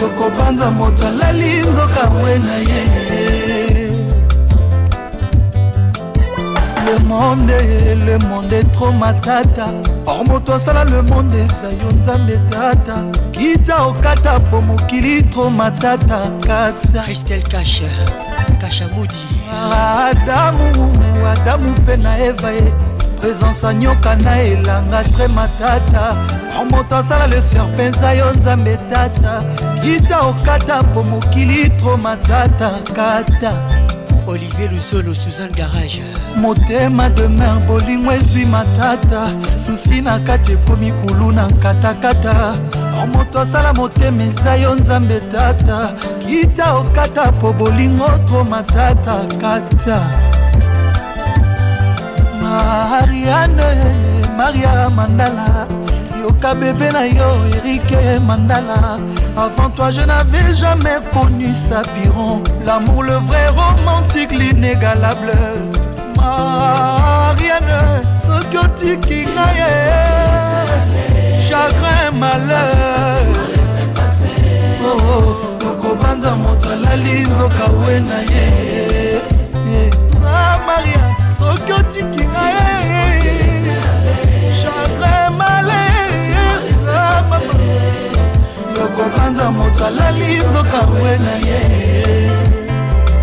Yokobanza 0.00 0.68
moto 0.70 1.06
alali 1.06 1.50
nzoka 1.68 2.04
we 2.20 2.32
na 2.46 2.56
ye 2.70 2.80
le 6.86 6.98
monde 7.04 7.50
le 8.06 8.18
monde 8.28 8.52
est 8.52 8.70
trop 8.72 8.92
matata 8.92 9.66
or 10.06 10.24
moto 10.24 10.52
asala 10.52 10.84
le 10.84 11.02
monde 11.02 11.34
eza 11.34 11.70
yo 11.82 11.90
nzambe 11.96 12.38
tata. 12.50 13.04
Kita 13.32 13.86
okata 13.86 14.40
po 14.50 14.60
mokili 14.60 15.22
tro 15.30 15.50
matata 15.50 16.30
kata. 16.46 17.02
Christel 17.02 17.42
kasha 17.42 17.90
kashamudi 18.60 19.14
adamu 19.52 20.92
adamu 21.32 21.70
mpe 21.70 21.96
na 21.96 22.18
eva 22.18 22.52
ye 22.52 22.72
présence 23.20 23.64
anyoka 23.64 24.14
na 24.16 24.42
elanga 24.42 25.02
tre 25.14 25.28
matata 25.28 26.16
or 26.58 26.64
moto 26.70 26.96
asala 26.96 27.26
le 27.26 27.42
serpe 27.42 27.82
eza 27.86 28.14
yo 28.14 28.32
nzambe 28.34 28.76
tata. 28.90 29.44
Kita 29.82 30.20
okata 30.20 30.82
po 30.94 31.02
mokili 31.02 31.70
tro 31.78 31.96
matata 31.96 32.70
kata 32.94 33.52
olivier 34.26 34.70
luzolo 34.70 35.14
suzanne 35.14 35.52
garage. 35.52 36.02
Motema 36.36 37.08
de 37.10 37.28
mer 37.28 37.60
bolingo 37.66 38.12
ezwi 38.12 38.44
matata. 38.46 39.32
Susi 39.66 40.00
na 40.02 40.18
kati 40.18 40.52
ekomi 40.52 40.92
kulu 40.92 41.32
na 41.32 41.48
nkatakata 41.48 42.58
or 43.00 43.06
moto 43.06 43.40
asala 43.40 43.72
motema 43.72 44.22
eza 44.22 44.56
yo 44.56 44.74
nzambe 44.74 45.20
tata. 45.20 45.94
Kita 46.20 46.74
okata 46.74 47.32
po 47.32 47.52
bolingo 47.52 48.08
tro 48.26 48.44
matata 48.44 49.24
kata. 49.40 50.00
Mariane 52.42 53.68
maria 54.36 54.90
mandala 54.90 55.66
yoka 56.26 56.54
bébé 56.54 56.88
na 56.92 57.06
yo 57.06 57.28
erike 57.56 58.18
mandala. 58.26 58.98
Avant 59.36 59.70
toi 59.70 59.90
je 59.90 60.02
n'avais 60.02 60.54
jamais 60.54 60.98
connu 61.14 61.54
sapiron. 61.54 62.42
L'amour 62.64 63.02
le 63.04 63.16
vrai 63.28 63.46
romantique 63.60 64.32
l'inégalable. 64.32 65.32
Mariane 66.16 67.82
soki 68.26 68.58
otiki 68.64 69.20
ngai 69.34 69.60
chagrin 71.46 72.10
malheur. 72.20 73.26
Okobanza 75.68 76.34
moto 76.42 76.68
alali 76.70 77.20
nzoka 77.20 77.66
we 77.78 78.00
na 78.08 78.20
ye 78.32 78.46
ah, 80.24 80.58
maria 80.66 81.04
soki 81.38 81.72
otiki 81.72 82.24
ngai 82.32 83.34
chagrin 84.60 85.30
malheur. 85.38 85.56
ah, 85.58 85.70
mama 85.70 85.85
yokobanza 88.76 89.50
moto 89.50 89.86
alali 89.86 90.38
nzoka 90.38 90.80
we 91.02 91.18
na 91.18 91.34
ye. 91.48 92.30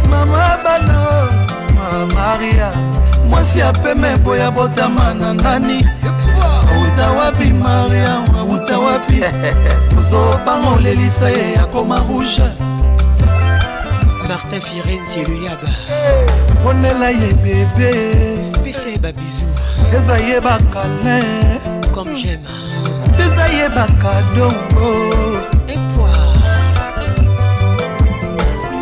Mama 0.10 0.58
bano 0.64 1.30
maria 2.16 2.72
mwasi 3.30 3.62
apeme 3.62 4.18
boya 4.18 4.52
botama 4.52 5.14
na 5.14 5.34
nani? 5.34 5.86
Auta 6.74 7.12
wapi 7.12 7.54
maria 7.54 8.14
auta 8.38 8.80
wapi? 8.80 9.24
Ozobanga 10.00 10.70
olelisa 10.70 11.30
ye 11.30 11.56
akoma 11.58 11.98
rouge. 12.08 12.74
Martin 14.28 14.62
firenzi 14.62 15.20
eluyaba 15.20 15.70
ponela 16.64 17.10
ye 17.10 17.34
bebe 17.34 17.92
pesa 18.64 18.90
ye 18.90 18.98
babizu 18.98 19.46
eza 19.96 20.18
ye 20.18 20.40
bakalin 20.40 21.60
comme 21.94 22.16
j'aime 22.16 22.48
eza 23.26 23.46
ye 23.58 23.68
bakado 23.76 24.48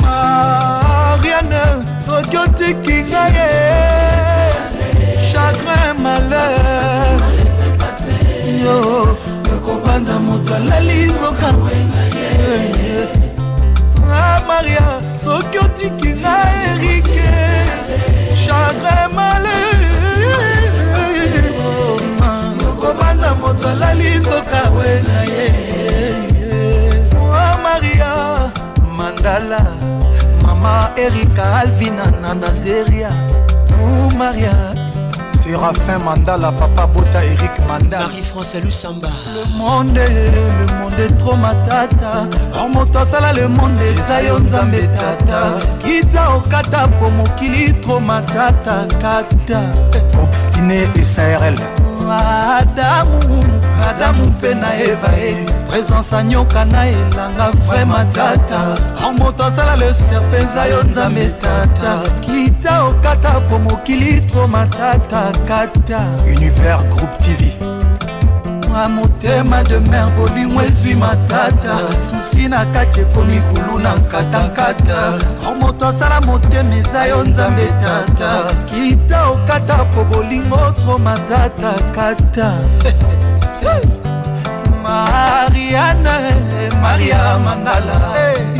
mariane 0.02 1.64
soki 2.06 2.38
otiki 2.38 2.98
ngai 3.10 3.32
ye 3.38 3.50
chagrin 5.30 5.94
malheur. 6.04 7.20
Yo 8.64 8.78
ekobanza 9.54 10.16
moto 10.20 10.56
alali 10.56 10.98
nzoka. 11.12 11.50
Ah, 14.14 14.40
maria 14.48 14.88
soki 15.24 15.58
otiki 15.66 16.12
ngai 16.22 16.56
erike 16.72 17.30
chagrin 18.44 19.08
malheur 19.16 19.81
kobanza 22.92 23.36
moto 23.36 23.70
alali 23.70 24.16
nzoka 24.16 24.62
we 24.76 25.02
na 25.08 25.22
ye 25.34 25.48
ah, 27.34 27.58
maria 27.64 28.12
mandala 28.98 29.62
mama 30.44 30.92
erika 30.98 31.60
alvina 31.60 32.06
na 32.22 32.34
nazeria 32.34 33.12
oh, 33.80 34.18
maria 34.18 34.56
Séraphin 35.42 35.98
Mandala, 36.06 36.52
Papa 36.56 36.86
Bota, 36.86 37.24
Eric 37.26 37.58
Mandala. 37.68 38.08
Marie-France 38.08 38.56
Lusamba. 38.64 39.10
Le 39.34 39.58
monde, 39.58 39.98
le 39.98 40.66
monde 40.78 41.00
est 41.00 41.18
trop 41.18 41.36
matata. 41.36 42.30
Oh 42.54 42.68
moto 42.70 43.00
asala 43.00 43.34
le 43.34 43.48
monde 43.48 43.82
eza 43.82 44.22
yo 44.22 44.40
nzambe 44.40 44.88
tata. 45.00 45.58
Kita 45.80 46.36
okata 46.36 46.88
po 47.00 47.10
mokili 47.10 47.74
trop 47.74 48.02
matata 48.02 48.86
kata. 49.02 49.62
Obstiné 50.22 50.84
et 50.84 51.91
SARL. 52.12 52.58
Adamu, 52.62 53.44
Adamu 53.90 54.26
mpe 54.26 54.54
na 54.54 54.76
Eva 54.80 55.08
e. 55.18 55.46
Présence 55.70 56.16
anyoka 56.16 56.66
na 56.66 56.88
elanga 56.88 57.52
vraiment 57.68 58.14
tata. 58.14 58.76
Moto 59.18 59.44
asala 59.44 59.76
le 59.76 59.94
serpe 59.94 60.38
eza 60.38 60.66
yo 60.68 60.84
nzambe 60.84 61.26
tata. 61.42 62.00
Kita 62.22 62.84
okata 62.84 63.40
po 63.50 63.60
mokili 63.60 64.22
trop 64.22 64.50
matata 64.52 65.32
kata. 65.48 66.02
Univers 66.26 66.84
Groupe 66.90 67.18
TV. 67.24 67.71
Mwa 68.72 68.90
motema 68.90 69.64
de 69.64 69.80
mer 69.80 70.10
bolingo 70.16 70.62
ezwi 70.62 70.96
matata. 70.96 71.78
Susi 72.10 72.48
na 72.48 72.66
kati 72.66 73.02
ekomi 73.02 73.42
kulu 73.42 73.80
na 73.80 73.96
nkatankata 73.96 75.20
moto 75.60 75.88
asala 75.88 76.22
motema 76.22 76.76
eza 76.76 77.06
yo 77.06 77.24
nzambe 77.24 77.68
tata. 77.68 78.56
Kita 78.66 79.30
okata 79.30 79.86
po 79.86 80.04
bolingo 80.04 80.72
tro 80.72 80.98
matata 80.98 81.74
kata 81.96 82.58
mariane 84.92 86.16
maria 86.82 87.38
mandala. 87.46 87.98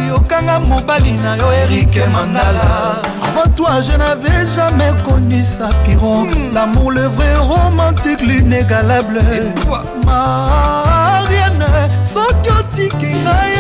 Yokanga 0.10 0.60
mobali 0.60 1.14
na 1.24 1.36
yo 1.36 1.52
erike 1.62 2.04
mandala. 2.14 2.68
Avant 3.24 3.50
toi 3.56 3.82
je 3.82 3.94
n'avais 3.98 4.46
jamais 4.56 4.94
connu 5.06 5.42
sapiron 5.44 6.28
l'amour 6.54 6.92
le 6.92 7.08
vrai 7.08 7.36
romantique 7.36 8.22
l'inégalable. 8.22 9.22
Mariane 10.06 11.70
soki 12.04 12.50
otiki 12.60 13.12
ngai 13.24 13.56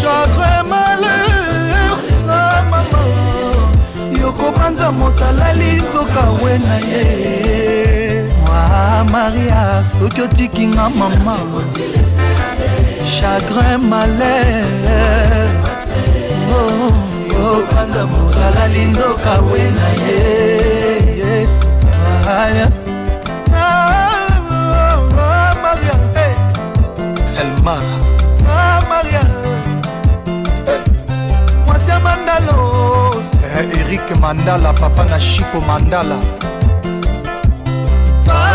chagrin 0.00 0.62
malheur 0.70 1.96
sa 2.26 2.40
mama 2.70 3.02
yokobanza 4.20 4.88
moto 4.92 5.24
alali 5.24 5.70
nzoka 5.82 6.24
we 6.42 6.52
na 6.66 6.76
ye 6.90 7.04
mwa 8.68 9.04
maria 9.04 9.84
soki 9.98 10.22
otikinga 10.22 10.88
mama. 10.90 11.36
Chagrin 13.20 13.78
malheur 13.88 15.48
yokobanza 17.32 18.06
moto 18.06 18.38
alali 18.48 18.84
nzoka 18.84 19.32
we 19.52 19.62
na 19.70 19.88
ye 20.04 21.48
maria 22.24 22.68
maria 25.62 25.94
elmara 27.40 27.96
ah, 28.50 28.80
maria. 28.88 29.22
Mwasi 31.66 31.90
ya 31.90 32.00
mandalos 32.00 33.26
eh, 33.58 33.80
erik 33.80 34.16
mandala 34.20 34.72
papa 34.72 35.04
na 35.04 35.20
shipo 35.20 35.60
mandala 35.60 36.16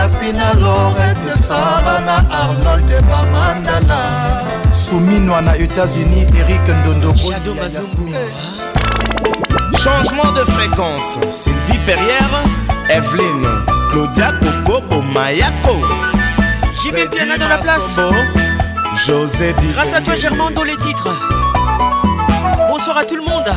papi 0.04 0.34
na 0.34 0.54
lorete 0.54 1.34
sara 1.48 2.00
na 2.08 2.18
arnold 2.42 2.92
bamandala? 3.10 4.00
Suminwa 4.72 5.42
na 5.42 5.54
états-unis 5.58 6.28
erik 6.40 6.68
ndondo 6.68 7.16
Shadow 7.16 7.56
Mazumbu 7.56 8.12
Changement 9.84 10.32
de 10.34 10.44
fréquence. 10.52 11.20
Sylvie 11.30 11.80
Perrière, 11.86 12.34
Evelyne, 12.90 13.48
Claudia 13.90 14.32
Coco, 14.66 15.02
Mayako. 15.14 15.76
Jimmy 16.82 17.08
Piana 17.08 17.38
dans 17.38 17.50
la 17.50 17.58
place. 17.58 18.00
José 19.06 19.54
Di. 19.60 19.68
Grâce 19.68 19.94
à 19.94 20.02
toi 20.02 20.16
Germain 20.16 20.52
dans 20.52 20.64
les 20.64 20.78
titres. 20.78 21.10
Bonsoir 22.70 22.98
à 22.98 23.04
tout 23.04 23.16
le 23.16 23.24
monde. 23.24 23.50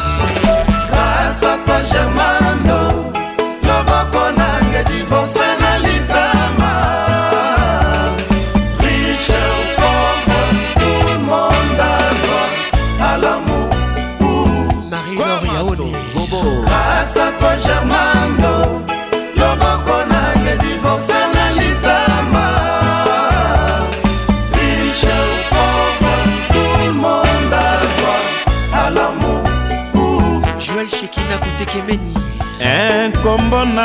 Grâce 0.91 1.43
à 1.43 1.59
toi 1.65 1.79
Germano, 1.93 3.11
loboko 3.63 4.25
nange 4.37 4.85
divorce 4.91 5.39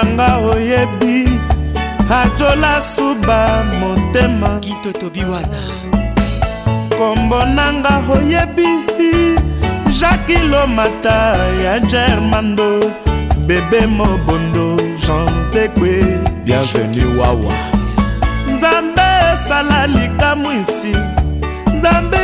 na 0.01 0.07
nga 0.13 0.37
oyebi 0.37 1.29
ajola 2.09 2.81
suba 2.81 3.63
motema. 3.79 4.59
Kitotobiwana 4.59 5.61
kombo 6.97 7.45
na 7.45 7.73
nga 7.73 8.01
oyebi 8.13 8.67
jaki 9.99 10.37
lomata 10.49 11.35
ya 11.63 11.79
germando 11.79 12.91
bebe 13.45 13.85
mobondo 13.87 14.75
jean 15.05 15.29
tekwe. 15.51 16.03
Bienvenu 16.45 17.21
wawa. 17.21 17.53
Nzambe 18.53 19.01
esala 19.33 19.87
likamwisi 19.87 20.95
nzambe 21.77 22.17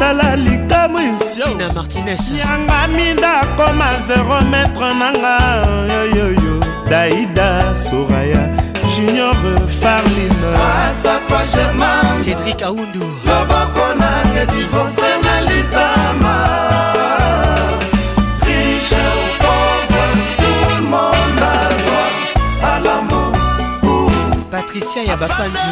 kosala 0.00 0.36
likamwisina 0.36 1.72
martinez. 1.74 2.30
Yanga 2.30 2.88
minda 2.88 3.40
akoma 3.40 3.90
0 4.08 4.44
metre 4.50 4.94
nanga 4.94 5.38
yoyoyo 5.92 6.64
daida 6.90 7.74
soraya 7.74 8.48
junior 8.96 9.36
farlinecédrik 9.80 12.62
aundu 12.62 13.04
loboko 13.26 13.94
nanga 13.98 14.46
divorce 14.46 15.20
na 15.22 15.40
litama. 15.40 16.46
Patricia 24.50 25.02
ya 25.02 25.16
bapanzi 25.16 25.68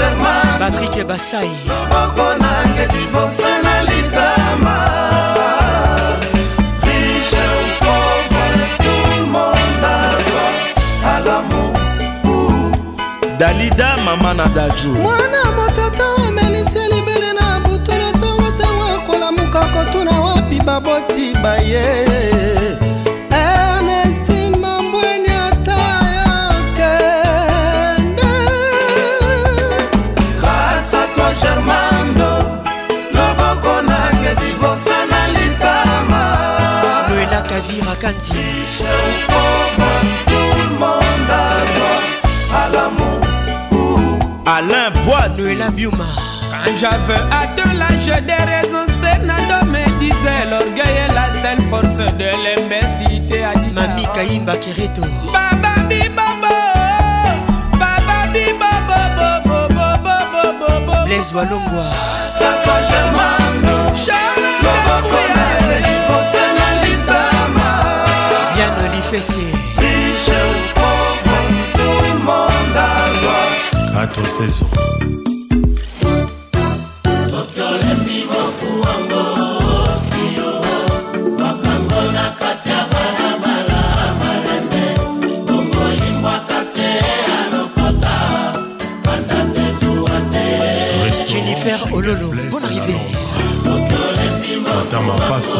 germain. 0.00 0.58
Patrik 0.58 0.96
basai. 1.08 1.50
Loboko 1.68 2.28
nange 2.42 2.84
divorce 2.94 3.50
na 3.64 3.74
litama. 3.88 4.76
Riche 6.84 7.42
ou 7.56 7.66
pauvre 7.84 8.44
tout 8.84 9.26
monde 9.34 9.84
a 9.84 10.00
droit 10.26 10.54
à 11.12 11.14
l'amour. 11.26 11.74
Dalida 13.38 13.96
mama 14.04 14.34
na 14.34 14.46
daju 14.48 14.90
mwana 14.90 15.42
mototo 15.56 16.04
omelisi 16.28 16.78
libele 16.92 17.32
na 17.40 17.60
butu 17.60 17.90
na 17.90 18.10
ntongo 18.12 18.48
ntango 18.50 18.84
akolamuka 18.96 19.60
kotuna 19.74 20.20
wapi 20.20 20.58
baboti 20.66 21.34
baye. 21.42 21.86
ernestine 22.00 22.79
kanti 38.00 38.32
riche 38.32 38.80
ou 38.80 39.30
pauvre 39.30 39.90
tout 40.26 40.70
le 40.70 40.78
monde 40.78 41.30
a 41.30 41.64
droit 41.74 42.02
à 42.56 42.68
l'amour 42.72 43.20
alain 44.46 44.90
boite. 45.04 45.38
Noela 45.38 45.70
biuma 45.70 46.04
Quand 46.50 46.76
j'avais 46.76 47.20
atteint 47.30 47.74
l'âge 47.74 48.06
des 48.06 48.44
raisons, 48.52 48.86
Senado 48.88 49.66
me 49.66 49.98
disait 50.00 50.46
l'orgueil 50.50 50.96
est 51.08 51.14
la 51.14 51.28
seule 51.40 51.60
force 51.68 51.98
de 51.98 52.30
l'imbécilité. 52.44 53.44
a 53.44 53.54
dit 53.54 53.72
mami 53.72 54.04
kaimba 54.14 54.56
kereto. 54.56 55.02
Baba 55.32 55.82
bi 55.88 56.00
babo, 56.16 56.54
baba 57.78 58.32
bi 58.32 58.52
babo, 58.60 58.98
bo 59.46 59.74
bo 59.74 59.88
bo 60.04 60.14
bo 60.32 60.42
bo 60.60 60.86
bo. 60.86 61.06
blaise 61.06 61.32
walongwa. 61.34 61.84
Ça 62.38 64.19
fessier. 69.10 69.52
Riche 69.76 70.28
ou 70.28 70.74
pauvre, 70.74 71.36
tout 71.74 72.02
le 72.12 72.18
monde 72.24 72.76
a 72.76 73.10
droit. 73.18 74.02
À 74.02 74.06
ton 74.06 74.24
saison. 74.24 74.66
Jennifer 91.28 91.94
Ololo, 91.94 92.32
bonne 92.50 92.64
arrivée. 92.64 92.94
Dans 94.90 95.02
ma 95.02 95.14
passe. 95.14 95.54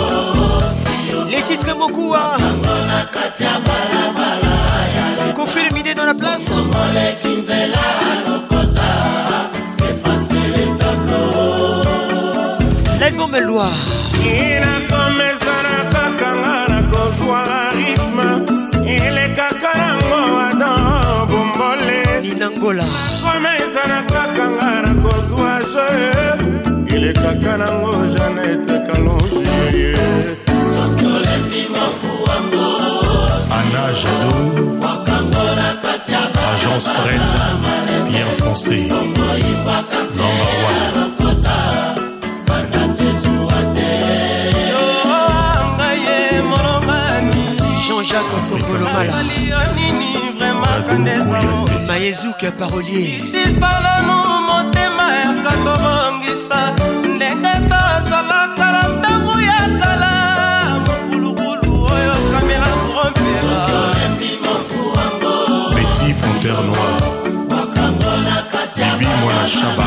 Les 1.30 1.42
titres 1.42 1.76
beaucoup 1.76 2.14
à 2.14 2.36
Confirmé 5.34 5.94
dans 5.94 6.04
la 6.06 6.14
place. 6.14 6.50
L'album 13.00 13.32
Loire 13.46 13.72
inakomesana 14.24 15.74
kakanga 15.92 16.68
na 16.68 16.82
kozwa 16.90 17.44
rythme 17.76 18.28
elekaka 18.86 19.70
yango 19.80 20.20
ada 20.46 20.70
bombole 21.30 22.02
inakomesana 22.30 24.02
kakanga 24.12 24.70
na 24.82 24.92
kozwa 25.02 25.60
je 25.72 26.94
elekaka 26.96 27.56
nango 27.56 27.92
janete 28.14 28.76
kalongie 28.86 29.94
jadou 33.94 34.78
agence 36.54 36.88
fred 36.88 37.20
pierre 38.08 38.26
foncé 38.38 38.88
number 38.88 40.50
one. 40.66 41.00
Jean-jacques 47.86 48.38
fokolomala 48.48 49.14
mayezuke 51.88 52.48
oh, 52.48 52.58
parolier. 52.58 53.20
Petit 66.50 66.58
panthère 66.58 66.62
noir. 66.62 66.98
Bibi 68.76 69.06
mwana 69.22 69.46
shaba. 69.46 69.86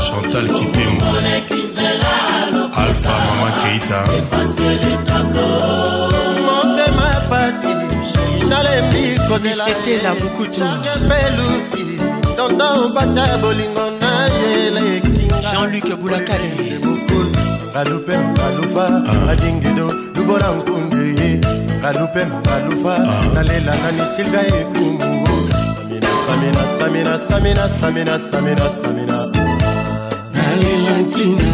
Chantal 0.00 0.46
alpha 2.76 3.14
mama 3.26 3.50
keita. 3.62 4.00
Motema 6.46 7.08
pasi 7.28 7.72
nalembi 8.48 9.02
misetela 9.42 10.14
mokutu 10.14 10.64
peluti 11.08 11.84
tondo 12.36 12.88
basa 12.94 13.22
ya 13.26 13.36
bolingo 13.38 13.90
na 14.00 14.26
ye 14.26 14.70
lekinga 14.70 15.38
jean-luc 15.50 15.88
bulakale 16.00 16.50
ngalupe 17.72 18.14
ngalufa 18.18 18.84
adingido 19.30 19.86
lubola 20.14 20.48
nkunde 20.50 21.22
ye 21.22 21.40
ngalupe 21.80 22.26
ngalufa 22.26 22.94
nalela 23.34 23.72
nani 23.82 24.04
silga 24.16 24.40
ekumu 24.46 25.09
samina 26.30 26.64
samina 26.78 27.18
samina 27.18 27.68
samina 27.68 28.18
samina 28.18 28.70
samina. 28.70 29.18
Nalela 30.34 30.98
ntina 31.02 31.48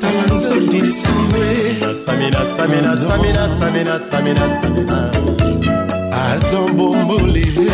tala 0.00 0.22
nzambe 0.36 0.80
samwe 1.00 1.96
samina 2.06 2.40
samina 2.56 2.96
samina 2.96 3.48
samina 3.48 3.98
samina 4.10 4.60
samina. 4.60 5.10
Adombombolele 6.12 7.70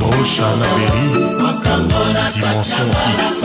Rocha 0.00 0.48
Naberi, 0.60 1.06
Dimension 2.34 2.88
X. 3.18 3.44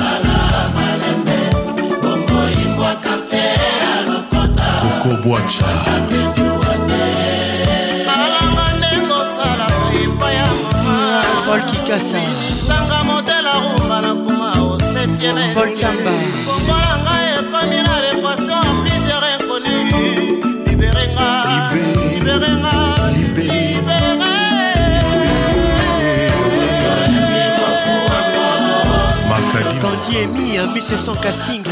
Coco 5.02 5.16
Boacha. 5.24 6.71
Paul 11.52 11.62
kikasa. 11.68 12.20
Sanga 12.68 13.04
modele 13.04 13.50
arumba 13.56 13.98
na 14.02 14.12
kuma 14.16 14.50
oseti 14.72 15.20
chérie 15.20 15.54
kombola 16.48 16.94
ngai 17.04 17.28
ekomi 17.40 17.80
na 17.88 17.96
l'équation 18.04 18.60
en 18.70 18.76
plusieurs 18.82 19.26
inconnus. 19.36 19.92
Libérenga 20.68 21.28
libérenga 22.16 22.76
Makadi 29.30 29.76
Candy 29.84 30.14
Emi 30.24 30.60
en 30.60 30.68
1600 30.72 31.16
casting. 31.22 31.64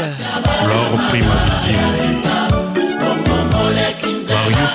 Flore 0.60 0.96
Prima 1.08 1.36
Marius 4.28 4.74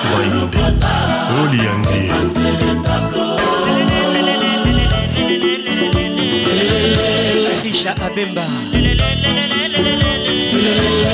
Trisha 8.06 8.12
Abemba 8.12 8.46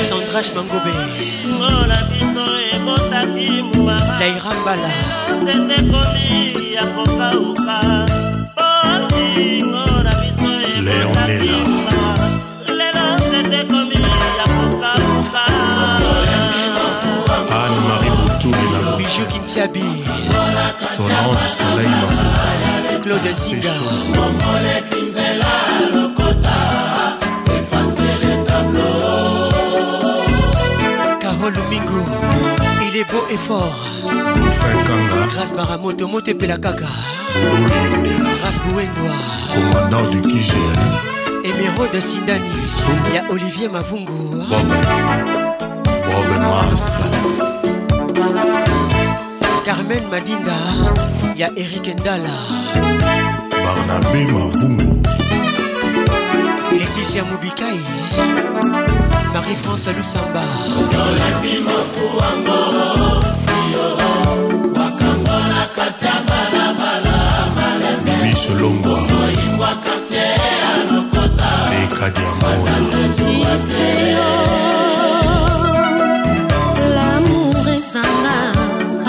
Sandrash 0.09 0.51
Mangobe 0.55 0.93
ngola 1.47 1.97
biso 2.09 2.45
ekotaki 2.73 3.47
mubaba 3.61 4.19
Naira 4.19 4.53
Mbala. 4.61 4.91
Sete 5.43 5.77
komi 5.89 6.73
ya 6.73 6.85
kokauka 6.87 7.77
bolingo 8.55 9.85
na 10.03 10.11
biso 10.21 10.51
ekotaki 10.69 11.51
mubaba 11.69 12.27
lelo 12.77 13.05
sete 13.19 13.59
komi 13.69 13.99
ya 14.37 14.45
kokauka 14.55 15.43
Anne-Marie 17.53 18.11
Boutoubi 18.17 18.67
na 18.73 18.97
Bijou 18.97 19.25
Kintiabi. 19.31 19.85
Solange 20.95 21.47
Soleil 21.57 21.89
Mafuta. 21.89 22.47
Claude 23.03 23.31
Zinga 23.31 23.73
Carole 31.43 31.55
Lumingo 31.55 32.05
Il 32.87 32.97
est 32.97 33.11
beau 33.11 33.23
et 33.29 33.37
fort. 33.37 33.75
Grâce 35.29 35.53
Baramoto 35.53 36.07
Mote 36.07 36.33
Pelakaka 36.37 36.85
Grâce 38.39 38.59
Bouendoa 38.65 39.11
Commandant 39.53 40.09
du 40.09 40.21
KGN 40.21 41.43
Émeraude 41.43 41.99
Sindani. 41.99 42.49
Il 43.09 43.15
y 43.15 43.17
a 43.17 43.23
Olivier 43.29 43.67
Mavungo 43.67 44.13
Bob. 44.47 44.67
Bob 45.85 46.39
Mars 46.39 46.97
Carmen 49.65 50.03
Madinda. 50.09 50.51
Il 51.35 51.39
y 51.41 51.43
a 51.43 51.49
Eric 51.57 51.93
Ndala. 51.99 52.29
Barnabé 53.51 54.25
Mavungu. 54.31 55.01
Laetitia 56.71 57.23
Mubikai 57.25 58.82
Marie-France 59.33 59.91
Lusamba 59.97 60.43
ezanga 77.75 78.37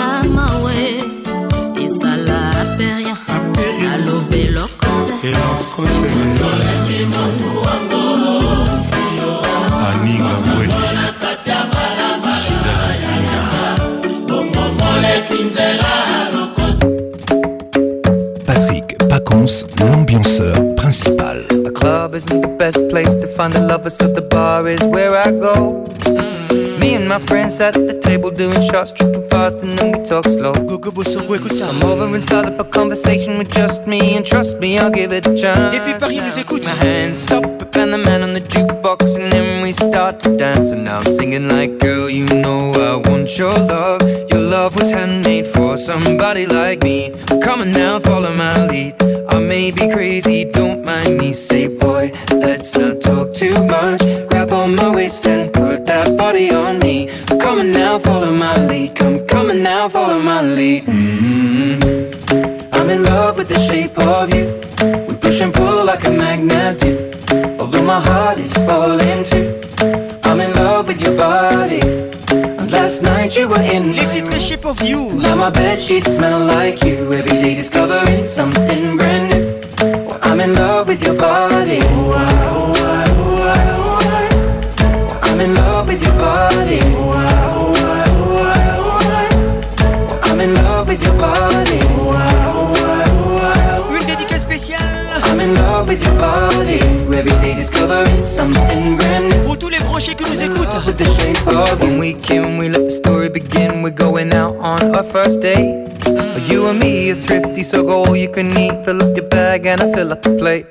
amawe 0.09 0.79
ezala 1.83 2.39
aperia 2.61 3.15
aloba 3.93 4.35
eloko 4.35 5.81
Aninga 6.71 8.04
Gisèle 12.41 12.93
Zinga 13.03 13.43
Patrick 18.45 18.97
Pacons, 19.09 19.65
l'ambianceur 19.79 20.55
principal. 20.75 21.43
The 21.49 21.71
club 21.71 22.15
isn't 22.15 22.41
the 22.41 22.47
best 22.47 22.87
place 22.89 23.15
to 23.15 23.27
find 23.35 23.53
the 23.53 23.61
lovers, 23.61 23.97
so 23.97 24.07
the 24.07 24.21
bar 24.21 24.67
is 24.67 24.81
where 24.83 25.15
I 25.15 25.31
go. 25.31 25.85
And 27.05 27.11
my 27.11 27.19
friends 27.19 27.61
at 27.61 27.75
the 27.75 27.99
table 28.01 28.31
doing 28.31 28.59
shots, 28.63 28.91
tripping 28.91 29.29
fast, 29.29 29.59
and 29.59 29.77
then 29.77 29.91
we 29.91 30.03
talk 30.03 30.25
slow. 30.25 30.53
I'm 30.53 31.83
over 31.83 32.15
and 32.15 32.23
start 32.23 32.47
up 32.47 32.59
a 32.59 32.63
conversation 32.63 33.37
with 33.37 33.51
just 33.51 33.85
me, 33.85 34.15
and 34.17 34.25
trust 34.25 34.57
me, 34.57 34.79
I'll 34.79 34.89
give 34.89 35.11
it 35.11 35.27
a 35.27 35.35
chance. 35.37 35.99
Paris 35.99 36.19
nous 36.19 36.39
écoute. 36.39 36.65
My 36.65 36.71
hands 36.71 37.19
stop 37.19 37.45
and 37.75 37.93
the 37.93 37.99
man 37.99 38.23
on 38.23 38.33
the 38.33 38.39
jukebox, 38.39 39.19
and 39.19 39.31
then 39.31 39.61
we 39.61 39.71
start 39.71 40.19
to 40.21 40.35
dance. 40.35 40.71
And 40.71 40.85
now 40.85 40.97
I'm 40.97 41.11
singing 41.11 41.47
like, 41.47 41.77
girl, 41.77 42.09
you 42.09 42.25
know 42.25 42.71
I 42.73 43.07
want 43.07 43.37
your 43.37 43.53
love. 43.53 44.01
Your 44.31 44.41
love 44.41 44.75
was 44.75 44.89
handmade 44.89 45.45
for 45.45 45.77
somebody 45.77 46.47
like 46.47 46.81
me. 46.81 47.13
Come 47.43 47.61
on 47.61 47.71
now, 47.71 47.99
follow 47.99 48.33
my 48.33 48.65
lead. 48.65 48.95
I 49.29 49.39
may 49.39 49.69
be 49.69 49.91
crazy, 49.91 50.45
don't 50.45 50.83
mind 50.83 51.17
me. 51.17 51.33
Say, 51.33 51.67
boy, 51.67 52.11
let's 52.31 52.75
not 52.75 53.01
talk 53.01 53.33
too 53.35 53.53
much. 53.65 54.01
Grab 54.29 54.51
on 54.51 54.75
my 54.75 54.89
waist 54.95 55.27
and 55.27 55.53
put 55.53 55.85
that 55.85 56.17
body 56.17 56.49
on 56.51 56.79
me. 56.79 56.84
Now, 57.95 57.99
follow 57.99 58.33
my 58.33 58.57
lead. 58.67 58.93
Come, 58.93 59.25
come 59.25 59.49
on 59.51 59.63
now, 59.63 59.87
follow 59.87 60.19
my 60.19 60.41
lead. 60.41 60.83
hmm 60.83 61.79
I'm 62.73 62.89
in 62.89 63.03
love 63.05 63.37
with 63.37 63.47
the 63.47 63.57
shape 63.57 63.97
of 63.97 64.33
you. 64.35 64.45
We 65.07 65.15
push 65.15 65.39
and 65.39 65.53
pull 65.53 65.85
like 65.85 66.03
a 66.03 66.11
magnet 66.11 66.77
do. 66.81 66.91
Although 67.57 67.83
my 67.83 68.01
heart 68.01 68.37
is 68.37 68.53
falling 68.67 69.23
too. 69.23 69.47
I'm 70.25 70.41
in 70.41 70.51
love 70.55 70.89
with 70.89 70.99
your 71.01 71.15
body. 71.15 71.79
And 72.59 72.69
last 72.69 73.01
night 73.01 73.37
you 73.37 73.47
were 73.47 73.61
in 73.61 73.93
Les 73.95 74.07
titres 74.13 74.45
Shape 74.45 74.65
of 74.65 74.81
You 74.81 75.13
Now 75.21 75.37
my 75.37 75.49
bed 75.49 75.79
sheets 75.79 76.15
smell 76.15 76.45
like 76.45 76.83
you. 76.83 77.13
Every 77.13 77.37
day 77.43 77.55
discovering 77.55 78.23
something 78.23 78.97
brand 78.97 79.25
new. 79.31 79.45
Well, 80.05 80.19
I'm 80.21 80.41
in 80.41 80.53
love 80.53 80.89
with 80.89 81.01
your 81.01 81.15
body. 81.15 81.79
Oh, 81.81 82.11
I, 82.11 82.25
oh, 82.59 82.73
I, 82.91 83.05
oh, 83.21 83.99
I. 85.21 85.29
I'm 85.29 85.39
in 85.39 85.53
love 85.55 85.74
Pour 99.43 99.57
tous 99.57 99.69
les 99.69 99.79
branchés 99.79 100.13
qui 100.13 100.23
nous 100.23 100.41
écoutent 100.41 100.85
With 100.85 100.97
the 100.97 101.05
shape 101.05 101.47
of 101.47 101.81
When 101.81 101.99
we 101.99 102.13
came, 102.13 102.57
we 102.57 102.69
let 102.69 102.85
the 102.85 102.91
story 102.91 103.29
begin. 103.29 103.81
We're 103.81 103.89
going 103.89 104.33
out 104.33 104.55
on 104.57 104.95
our 104.95 105.03
first 105.03 105.39
date. 105.39 105.89
Mm. 106.05 106.49
You 106.49 106.67
and 106.67 106.79
me 106.79 107.11
are 107.11 107.15
thrifty, 107.15 107.63
so 107.63 107.81
go 107.81 108.05
all 108.05 108.15
you 108.15 108.29
can 108.29 108.55
eat. 108.57 108.85
Fill 108.85 109.01
up 109.01 109.17
your 109.17 109.27
bag 109.29 109.65
and 109.65 109.81
I 109.81 109.91
fill 109.93 110.11
up 110.11 110.21
the 110.21 110.37
plate. 110.37 110.67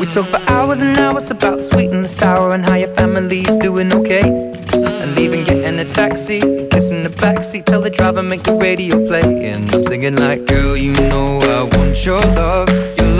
We 0.00 0.06
talk 0.06 0.26
for 0.26 0.38
mm. 0.38 0.48
hours 0.48 0.80
and 0.80 0.96
hours 0.96 1.30
about 1.30 1.58
the 1.58 1.62
sweet 1.62 1.90
and 1.90 2.04
the 2.04 2.08
sour 2.08 2.52
and 2.52 2.64
how 2.64 2.76
your 2.76 2.94
family's 2.94 3.54
doing 3.56 3.92
okay. 3.92 4.22
Mm. 4.22 5.02
And 5.02 5.14
leaving, 5.16 5.44
getting 5.44 5.78
a 5.80 5.84
taxi, 5.84 6.40
kissing 6.70 7.02
the 7.02 7.10
backseat, 7.10 7.66
tell 7.66 7.82
the 7.82 7.90
driver 7.90 8.22
make 8.22 8.42
the 8.44 8.54
radio 8.54 9.06
play. 9.06 9.50
And 9.50 9.70
I'm 9.74 9.84
singing 9.84 10.16
like, 10.16 10.46
girl, 10.46 10.76
you 10.76 10.92
know 10.94 11.40
I 11.40 11.76
want 11.76 12.06
your 12.06 12.20
love. 12.20 12.81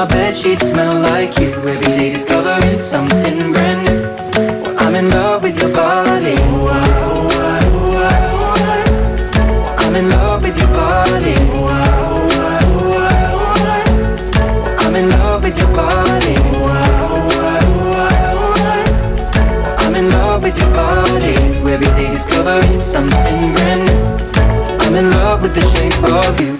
My 0.00 0.06
bed 0.06 0.34
sheets 0.34 0.66
smell 0.70 0.98
like 0.98 1.38
you. 1.38 1.52
Every 1.52 1.78
day 1.78 2.12
discovering 2.12 2.78
something 2.78 3.52
brand 3.52 3.84
new. 3.84 4.00
Well, 4.62 4.78
I'm 4.78 4.94
in 4.94 5.10
love 5.10 5.42
with 5.42 5.60
your 5.60 5.70
body. 5.74 6.36
I'm 9.76 9.94
in 9.94 10.08
love 10.08 10.42
with 10.42 10.56
your 10.56 10.68
body. 10.68 11.34
I'm 14.84 14.96
in 14.96 15.10
love 15.10 15.42
with 15.42 15.58
your 15.58 15.72
body. 15.76 16.34
I'm 19.84 19.94
in 19.96 20.08
love 20.08 20.42
with 20.42 20.58
your 20.58 20.72
body. 20.72 21.34
Every 21.74 21.76
day 21.76 22.10
discovering 22.10 22.80
something 22.80 23.52
brand 23.54 23.84
new. 23.84 24.00
I'm 24.80 24.94
in 24.94 25.10
love 25.10 25.42
with 25.42 25.54
the 25.54 25.60
shape 25.60 26.02
of 26.04 26.40
you. 26.40 26.59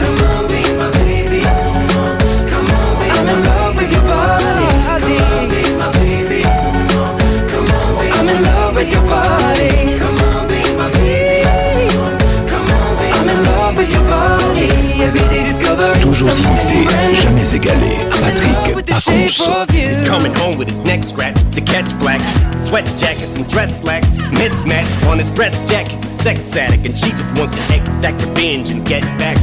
Toujours 16.01 16.29
imité, 16.29 16.87
jamais 17.15 17.55
égalé. 17.55 17.97
Patrick 18.09 18.85
Pacons. 18.85 19.67
He's 19.71 20.01
coming 20.01 20.33
home 20.35 20.57
with 20.57 20.67
his 20.67 20.81
neck 20.81 21.03
scratched 21.03 21.53
to 21.53 21.61
catch 21.61 21.97
black. 21.99 22.21
Sweat 22.57 22.85
jackets 22.95 23.35
and 23.35 23.47
dress 23.47 23.81
slacks. 23.81 24.17
Mismatch 24.17 25.07
on 25.07 25.17
his 25.17 25.31
breast 25.31 25.67
jack. 25.67 25.89
He's 25.89 26.03
a 26.03 26.07
sex 26.07 26.55
addict 26.55 26.85
and 26.85 26.97
she 26.97 27.11
just 27.11 27.37
wants 27.37 27.53
to 27.53 27.75
exact 27.75 28.25
revenge 28.25 28.71
and 28.71 28.85
get 28.85 29.03
back. 29.17 29.37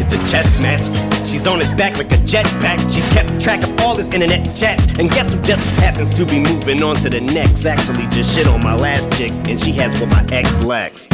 It's 0.00 0.14
a 0.14 0.18
chess 0.30 0.60
match. 0.60 0.84
She's 1.28 1.46
on 1.46 1.60
his 1.60 1.74
back 1.74 1.98
like 1.98 2.10
a 2.12 2.16
jetpack. 2.16 2.80
She's 2.92 3.08
kept 3.10 3.40
track 3.40 3.62
of 3.62 3.78
all 3.80 3.96
his 3.96 4.10
internet 4.10 4.56
chats. 4.56 4.86
And 4.98 5.10
guess 5.10 5.34
who 5.34 5.42
just 5.42 5.64
happens 5.78 6.12
to 6.14 6.24
be 6.24 6.38
moving 6.38 6.82
on 6.82 6.96
to 6.96 7.10
the 7.10 7.20
next? 7.20 7.66
Actually, 7.66 8.06
just 8.08 8.34
shit 8.34 8.46
on 8.46 8.62
my 8.62 8.74
last 8.74 9.12
chick, 9.12 9.30
and 9.48 9.60
she 9.60 9.72
has 9.72 10.00
what 10.00 10.08
my 10.08 10.26
ex 10.32 10.62
lacks. 10.62 11.06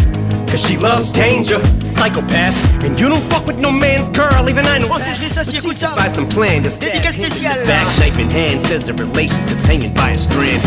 Cause 0.49 0.65
she 0.65 0.77
loves 0.77 1.13
danger, 1.13 1.59
psychopath. 1.89 2.55
And 2.85 2.99
you 2.99 3.09
don't 3.09 3.23
fuck 3.23 3.47
with 3.47 3.59
no 3.59 3.73
man's 3.73 4.09
girl, 4.09 4.49
even 4.49 4.65
I 4.65 4.79
know 4.79 4.87
Francis 4.87 5.35
that. 5.35 5.65
But 5.67 5.77
ça. 5.77 5.97
by 5.97 6.07
some 6.07 6.29
plan 6.29 6.63
to 6.63 6.71
stab 6.71 7.05
him 7.13 7.25
in 7.25 7.31
the 7.31 7.65
back, 7.67 7.99
knife 7.99 8.19
in 8.19 8.31
hand, 8.31 8.63
says 8.63 8.87
the 8.87 8.95
relationship's 8.95 9.65
hanging 9.65 9.93
by 9.93 10.11
a 10.11 10.19
strand. 10.19 10.63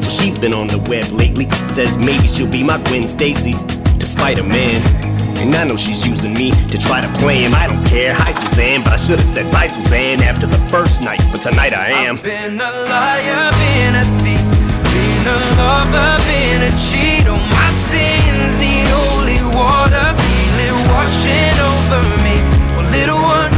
So 0.00 0.08
she's 0.08 0.38
been 0.38 0.54
on 0.54 0.68
the 0.68 0.78
web 0.78 1.08
lately, 1.08 1.48
says 1.64 1.98
maybe 1.98 2.28
she'll 2.28 2.50
be 2.50 2.62
my 2.62 2.78
Gwen 2.84 3.06
Stacy, 3.08 3.54
despite 3.98 4.38
a 4.38 4.44
man. 4.44 5.13
And 5.36 5.54
I 5.54 5.64
know 5.64 5.76
she's 5.76 6.06
using 6.06 6.34
me 6.34 6.50
to 6.70 6.78
try 6.78 7.00
to 7.00 7.08
play 7.20 7.42
him. 7.42 7.54
I 7.54 7.66
don't 7.66 7.84
care. 7.86 8.14
Hi, 8.14 8.32
Suzanne, 8.32 8.82
but 8.82 8.94
I 8.94 8.96
should 8.96 9.18
have 9.18 9.28
said 9.28 9.50
bye, 9.52 9.66
Suzanne, 9.66 10.22
after 10.22 10.46
the 10.46 10.58
first 10.68 11.02
night. 11.02 11.20
But 11.32 11.42
tonight 11.42 11.72
I 11.72 11.90
am. 12.06 12.16
I've 12.16 12.22
Been 12.22 12.60
a 12.60 12.70
liar, 12.88 13.50
been 13.52 13.94
a 13.94 14.04
thief, 14.22 14.44
been 14.88 15.26
a 15.28 15.38
lover, 15.60 16.10
been 16.28 16.62
a 16.64 16.72
cheat. 16.76 17.28
All 17.28 17.38
my 17.38 17.70
sins 17.74 18.56
need 18.56 18.86
holy 18.88 19.40
water, 19.52 20.06
feel 20.16 20.58
it 20.68 20.76
washing 20.92 21.56
over 21.70 22.02
me. 22.24 22.36
Well, 22.76 22.88
little 22.94 23.20
one, 23.20 23.52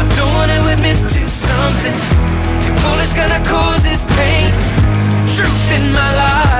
I 0.00 0.04
don't 0.16 0.32
wanna 0.38 0.60
admit 0.72 0.98
to 1.14 1.22
something. 1.28 1.96
If 2.64 2.74
all 2.86 2.98
it's 3.04 3.12
gonna 3.12 3.42
cause 3.44 3.84
is 3.84 4.04
pain, 4.16 4.50
the 5.20 5.26
truth 5.36 5.66
in 5.76 5.92
my 5.92 6.10
life 6.16 6.55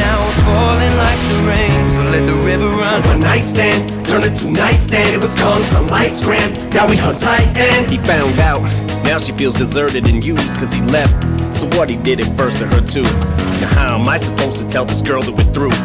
now 0.00 0.24
we're 0.24 0.40
falling 0.48 0.94
like 0.96 1.20
the 1.30 1.38
rain. 1.46 1.80
So 1.86 2.00
let 2.14 2.24
the 2.26 2.38
river 2.42 2.68
run. 2.68 3.02
One 3.04 3.20
night 3.20 3.44
stand, 3.44 4.06
turned 4.06 4.24
into 4.24 4.50
nightstand. 4.50 5.14
It 5.14 5.20
was 5.20 5.36
calm, 5.36 5.62
some 5.62 5.86
lights 5.88 6.22
grand. 6.22 6.56
Now 6.74 6.88
we 6.88 6.96
hung 6.96 7.16
tight 7.16 7.48
and 7.56 7.90
he 7.90 7.98
found 7.98 8.38
out. 8.40 8.62
Now 9.04 9.18
she 9.18 9.32
feels 9.32 9.54
deserted 9.54 10.08
and 10.08 10.24
used 10.24 10.56
cause 10.58 10.72
he 10.72 10.82
left. 10.82 11.14
So 11.52 11.66
what 11.76 11.90
he 11.90 11.96
did 11.96 12.20
it 12.20 12.30
first 12.38 12.58
to 12.58 12.66
her 12.66 12.80
too. 12.80 13.02
Now 13.60 13.70
how 13.78 13.98
am 14.00 14.08
I 14.08 14.16
supposed 14.16 14.58
to 14.62 14.68
tell 14.68 14.84
this 14.84 15.02
girl 15.02 15.22
that 15.22 15.32
we're 15.32 15.52
through? 15.56 15.76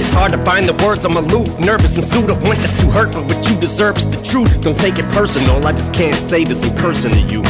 It's 0.00 0.12
hard 0.12 0.32
to 0.32 0.44
find 0.44 0.68
the 0.68 0.74
words, 0.84 1.04
I'm 1.04 1.16
aloof, 1.16 1.58
nervous 1.60 1.96
and 1.96 2.04
sued. 2.04 2.30
I 2.30 2.38
want 2.44 2.58
this 2.58 2.74
to 2.82 2.90
hurt, 2.90 3.12
but 3.12 3.24
what 3.24 3.48
you 3.48 3.56
deserve 3.58 3.96
is 3.96 4.08
the 4.08 4.22
truth. 4.22 4.60
Don't 4.60 4.78
take 4.78 4.98
it 4.98 5.08
personal, 5.10 5.66
I 5.66 5.72
just 5.72 5.94
can't 5.94 6.16
say 6.16 6.44
this 6.44 6.62
in 6.62 6.74
person 6.74 7.12
to 7.12 7.20
you. 7.32 7.42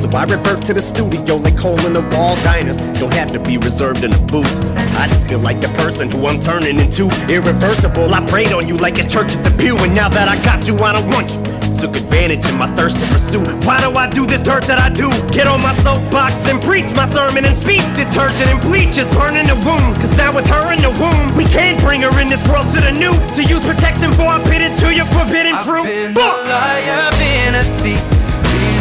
So 0.00 0.08
I 0.16 0.24
revert 0.24 0.62
to 0.64 0.72
the 0.72 0.80
studio 0.80 1.36
like 1.36 1.58
hole 1.58 1.78
in 1.84 1.92
the 1.92 2.00
wall 2.16 2.34
diners. 2.36 2.80
Don't 2.98 3.12
have 3.12 3.32
to 3.32 3.38
be 3.38 3.58
reserved 3.58 4.02
in 4.02 4.14
a 4.14 4.18
booth. 4.32 4.64
I 4.96 5.06
just 5.08 5.28
feel 5.28 5.40
like 5.40 5.60
the 5.60 5.68
person 5.76 6.10
who 6.10 6.26
I'm 6.26 6.40
turning 6.40 6.80
into. 6.80 7.10
Irreversible, 7.28 8.14
I 8.14 8.24
prayed 8.24 8.52
on 8.52 8.66
you 8.66 8.78
like 8.78 8.96
it's 8.96 9.12
church 9.12 9.36
at 9.36 9.44
the 9.44 9.52
pew. 9.60 9.76
And 9.76 9.94
now 9.94 10.08
that 10.08 10.26
I 10.26 10.42
got 10.42 10.66
you, 10.66 10.74
I 10.78 10.94
don't 10.94 11.06
want 11.12 11.36
you. 11.36 11.40
Took 11.76 11.96
advantage 11.96 12.44
of 12.48 12.56
my 12.56 12.66
thirst 12.74 12.98
to 13.00 13.06
pursue. 13.12 13.44
Why 13.68 13.80
do 13.84 13.92
I 13.92 14.08
do 14.08 14.24
this 14.24 14.42
dirt 14.42 14.64
that 14.72 14.80
I 14.80 14.88
do? 14.88 15.12
Get 15.28 15.46
on 15.46 15.60
my 15.60 15.74
soapbox 15.84 16.48
and 16.48 16.62
preach 16.62 16.96
my 16.96 17.04
sermon 17.04 17.44
and 17.44 17.54
speech. 17.54 17.84
Detergent 17.92 18.48
and 18.48 18.60
bleach 18.60 18.96
is 18.96 19.08
burning 19.12 19.48
the 19.52 19.56
womb. 19.68 19.92
Cause 20.00 20.16
now 20.16 20.32
with 20.34 20.48
her 20.48 20.72
in 20.72 20.80
the 20.80 20.92
womb, 20.96 21.36
we 21.36 21.44
can't 21.44 21.78
bring 21.80 22.00
her 22.00 22.14
in 22.20 22.28
this 22.28 22.40
world. 22.48 22.64
to 22.72 22.80
the 22.80 22.92
new. 22.92 23.12
to 23.36 23.44
use 23.44 23.64
protection 23.68 24.16
before 24.16 24.32
I 24.32 24.40
bit 24.48 24.64
into 24.64 24.96
your 24.96 25.06
forbidden 25.12 25.56
fruit. 25.60 25.84
I've 25.84 25.92
Been 25.92 26.14
Fuck! 26.16 26.44
a 26.44 26.48
liar, 26.48 27.10
been 27.20 27.54
a 27.54 27.64
thief, 27.84 28.00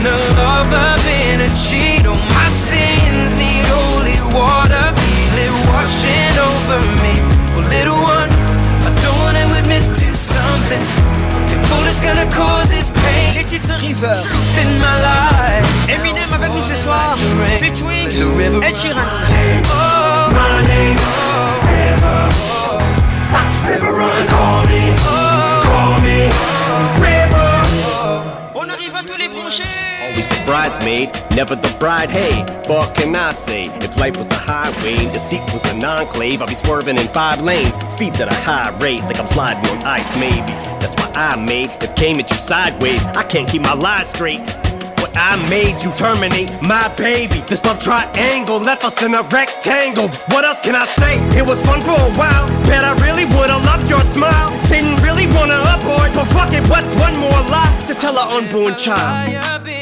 been 0.03 0.13
a 0.13 0.17
lover, 0.39 0.95
been 1.03 1.41
a 1.41 1.49
cheat. 1.55 2.05
All 2.07 2.15
my 2.15 2.49
sins 2.49 3.35
need 3.35 3.63
holy 3.67 4.19
water, 4.33 4.85
feel 4.95 5.37
it 5.45 5.53
washing 5.67 6.35
over 6.49 6.79
me. 7.03 7.13
Well, 7.55 7.67
little 7.67 7.99
one, 7.99 8.29
I 8.87 8.91
don't 9.03 9.17
wanna 9.23 9.45
admit 9.59 9.83
to 9.83 10.15
something. 10.15 10.83
If 11.51 11.71
all 11.73 11.83
it's 11.85 11.99
gonna 11.99 12.27
cause 12.31 12.71
is 12.71 12.91
pain, 12.91 13.35
Les 13.35 13.43
titres 13.43 13.71
arrivent. 13.71 13.99
truth 14.23 14.57
in 14.63 14.79
my 14.79 14.95
life. 15.09 15.67
Eminem 15.89 16.31
avec 16.33 16.51
nous 16.53 16.61
ce 16.61 16.75
soir. 16.75 17.17
Ed 17.61 18.75
Sheeran. 18.75 19.07
Oh, 19.71 20.29
My 20.31 20.61
name's 20.67 21.09
River. 21.67 22.21
River 23.67 23.91
runs, 23.99 24.29
call 24.29 24.65
me, 24.67 24.81
call 25.63 26.01
me, 26.01 26.29
River. 27.05 27.51
On 28.55 28.69
arrive 28.69 28.95
à 28.95 29.03
tous 29.03 29.17
les 29.17 29.27
branchés. 29.27 29.88
Always 30.09 30.27
the 30.27 30.43
bridesmaid, 30.45 31.11
never 31.35 31.55
the 31.55 31.73
bride. 31.79 32.09
Hey, 32.09 32.41
what 32.67 32.95
can 32.95 33.15
I 33.15 33.31
say? 33.31 33.65
If 33.85 33.97
life 33.97 34.17
was 34.17 34.31
a 34.31 34.35
highway, 34.35 34.97
deceit 35.13 35.41
was 35.53 35.63
an 35.71 35.83
enclave, 35.83 36.41
I'd 36.41 36.49
be 36.49 36.55
swerving 36.55 36.97
in 36.97 37.07
five 37.09 37.41
lanes, 37.41 37.75
speeds 37.89 38.19
at 38.19 38.27
a 38.27 38.33
high 38.33 38.75
rate, 38.79 39.01
like 39.01 39.19
I'm 39.19 39.27
sliding 39.27 39.63
on 39.69 39.83
ice. 39.83 40.13
Maybe 40.19 40.51
that's 40.81 40.95
why 40.95 41.11
I 41.15 41.35
made. 41.35 41.69
If 41.81 41.95
came 41.95 42.19
at 42.19 42.29
you 42.31 42.37
sideways, 42.37 43.05
I 43.07 43.23
can't 43.23 43.47
keep 43.47 43.61
my 43.61 43.73
lies 43.73 44.09
straight. 44.09 44.41
What 44.99 45.15
I 45.15 45.37
made 45.47 45.81
you 45.83 45.91
terminate 45.93 46.51
my 46.61 46.87
baby. 46.95 47.39
This 47.47 47.63
love 47.63 47.79
triangle 47.79 48.59
left 48.59 48.83
us 48.83 49.01
in 49.03 49.13
a 49.13 49.21
rectangle. 49.23 50.09
What 50.33 50.43
else 50.43 50.59
can 50.59 50.75
I 50.75 50.85
say? 50.85 51.19
It 51.37 51.45
was 51.45 51.61
fun 51.63 51.81
for 51.81 51.91
a 51.91 52.11
while. 52.17 52.47
Bet 52.65 52.83
I 52.83 52.93
really 53.05 53.25
would've 53.25 53.63
loved 53.63 53.89
your 53.89 54.01
smile. 54.01 54.49
Didn't 54.67 55.01
really 55.03 55.27
wanna 55.27 55.61
abort, 55.61 56.11
but 56.13 56.25
fuck 56.33 56.51
it, 56.51 56.67
what's 56.67 56.95
one 56.95 57.15
more 57.15 57.41
lie 57.53 57.83
to 57.87 57.93
tell 57.93 58.17
our 58.17 58.37
unborn 58.37 58.75
child? 58.75 59.78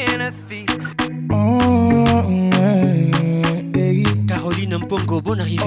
Mpongo, 4.88 5.20
bonne 5.20 5.40
arrivée. 5.40 5.64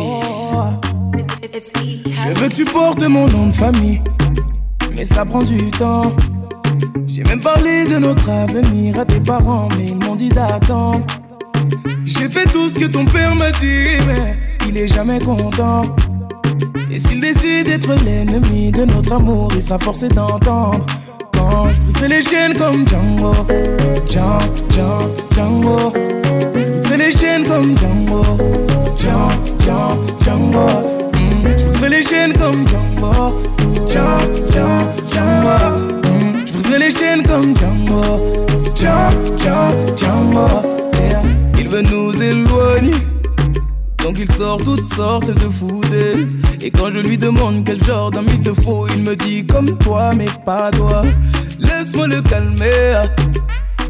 Je 1.43 2.40
veux 2.40 2.50
que 2.50 2.56
tu 2.56 2.66
portes 2.66 3.03
mon 3.03 3.27
nom 3.27 3.48
de 3.48 3.53
famille, 3.53 4.01
mais 4.98 5.06
ça 5.06 5.24
prend 5.25 5.43
du 5.43 5.69
temps. 5.69 6.11
J'ai 7.06 7.22
même 7.25 7.40
parlé 7.40 7.85
de 7.85 7.98
notre 8.00 8.27
avenir 8.32 8.98
à 8.98 9.06
tes 9.06 9.19
parents, 9.19 9.67
mais 9.77 9.90
ils 9.90 9.95
m'ont 9.95 10.16
dit 10.16 10.30
d'attendre. 10.30 11.01
J'ai 12.03 12.30
fait 12.30 12.45
tout 12.45 12.67
ce 12.67 12.80
que 12.80 12.85
ton 12.85 13.06
père 13.06 13.35
m'a 13.35 13.51
dit, 13.51 13.85
mais 14.08 14.40
il 14.67 14.75
est 14.75 14.88
jamais 14.88 15.19
content. 15.19 15.83
Et 16.90 16.98
s'il 16.98 17.22
décide 17.22 17.67
d'être 17.67 17.93
l'ennemi 18.03 18.72
de 18.72 18.85
notre 18.85 19.14
amour, 19.14 19.50
il 19.56 19.61
sera 19.61 19.77
forcé 19.77 20.09
d'entendre. 20.09 20.83
Quand 21.33 21.69
je 21.69 21.82
briserai 21.82 22.08
les 22.08 22.22
chaînes 22.24 22.58
comme 22.58 22.88
Django, 22.88 23.33
Django, 24.08 24.45
Django, 24.72 25.11
Django. 25.35 25.93
Je 26.56 26.69
briserai 26.69 26.98
les 26.98 27.11
chaînes 27.11 27.45
comme 27.45 27.77
Django, 27.77 28.24
Django, 29.01 30.05
Django. 30.19 30.65
Mm, 31.13 31.57
Je 31.57 31.65
briserai 31.65 31.89
les 31.89 32.03
chaînes 32.03 32.33
comme 32.33 32.67
Django, 32.67 33.41
Django, 33.88 34.67
Django. 35.11 35.55
Mm, 36.05 36.45
Je 36.45 36.53
briserai 36.53 36.80
les 36.80 36.91
chaînes 36.91 37.23
comme 37.23 37.57
Django, 37.57 38.01
Django, 38.75 39.97
Django. 39.97 40.47
Yeah. 40.99 41.21
Il 41.59 41.67
veut 41.69 41.81
nous 41.81 42.21
éloigner. 42.21 42.93
Donc 44.03 44.17
il 44.19 44.31
sort 44.31 44.57
toutes 44.63 44.85
sortes 44.85 45.30
de 45.31 45.49
foutaises 45.49 46.35
Et 46.59 46.71
quand 46.71 46.88
je 46.88 46.99
lui 46.99 47.17
demande 47.19 47.63
quel 47.63 47.81
genre 47.83 48.09
d'homme 48.09 48.25
il 48.33 48.41
te 48.41 48.51
faut 48.59 48.88
Il 48.88 49.03
me 49.03 49.15
dit 49.15 49.45
comme 49.45 49.77
toi 49.77 50.11
mais 50.17 50.25
pas 50.43 50.71
toi 50.71 51.03
Laisse-moi 51.59 52.07
le 52.07 52.19
calmer 52.23 53.03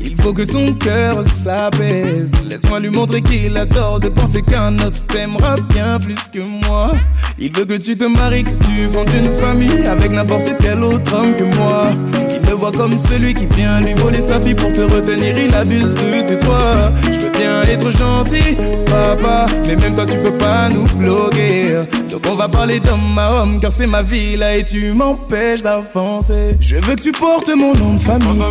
Il 0.04 0.16
faut 0.22 0.34
que 0.34 0.46
son 0.46 0.74
cœur 0.74 1.24
s'apaise. 1.28 2.32
Laisse-moi 2.48 2.80
lui 2.80 2.90
montrer 2.90 3.22
qu'il 3.22 3.56
a 3.58 3.66
tort 3.66 4.00
de 4.00 4.10
penser 4.10 4.42
qu'un 4.42 4.76
autre 4.76 5.06
t'aimera 5.08 5.56
bien 5.70 6.00
plus 6.00 6.30
que 6.34 6.40
moi. 6.40 6.94
Il 7.40 7.52
veut 7.56 7.66
que 7.66 7.78
tu 7.78 7.96
te 7.98 8.04
maries, 8.04 8.44
que 8.44 8.52
tu 8.52 8.88
fondes 8.92 9.10
une 9.16 9.34
famille 9.34 9.86
avec 9.88 10.12
n'importe 10.12 10.54
quel 10.60 10.84
autre 10.84 11.16
homme 11.16 11.34
que 11.36 11.44
moi. 11.56 11.88
Il 12.30 12.42
me 12.48 12.54
voit 12.54 12.72
comme 12.72 12.98
celui 12.98 13.34
qui 13.34 13.46
vient 13.48 13.82
lui 13.82 13.94
voler 13.94 14.22
sa 14.22 14.40
fille 14.40 14.54
pour 14.54 14.72
te 14.72 14.82
retenir, 14.82 15.38
il 15.38 15.54
abuse 15.56 15.96
de 15.96 16.28
ses 16.28 16.38
droits. 16.38 16.92
Je 17.04 17.20
veux 17.20 17.32
bien 17.32 17.64
être 17.64 17.92
gentil, 17.92 18.58
papa, 18.86 19.46
mais 19.66 19.76
même 19.76 19.96
toi 19.96 20.06
tu 20.06 20.18
peux 20.20 20.38
pas 20.38 20.70
nous 20.70 20.86
bloquer. 20.98 21.82
Donc 22.12 22.22
on 22.30 22.36
va 22.36 22.48
parler 22.48 22.80
d'homme 22.80 23.18
à 23.18 23.42
homme, 23.42 23.60
car 23.60 23.72
c'est 23.72 23.88
ma 23.88 24.02
vie 24.04 24.36
là 24.38 24.58
et 24.58 24.64
tu 24.64 24.92
m'empêches 24.94 25.64
d'avancer. 25.64 26.58
Je 26.60 26.76
veux 26.76 26.96
que 26.96 27.02
tu 27.02 27.12
portes 27.12 27.50
mon 27.50 27.74
nom 27.74 27.94
de 27.96 28.00
famille, 28.00 28.44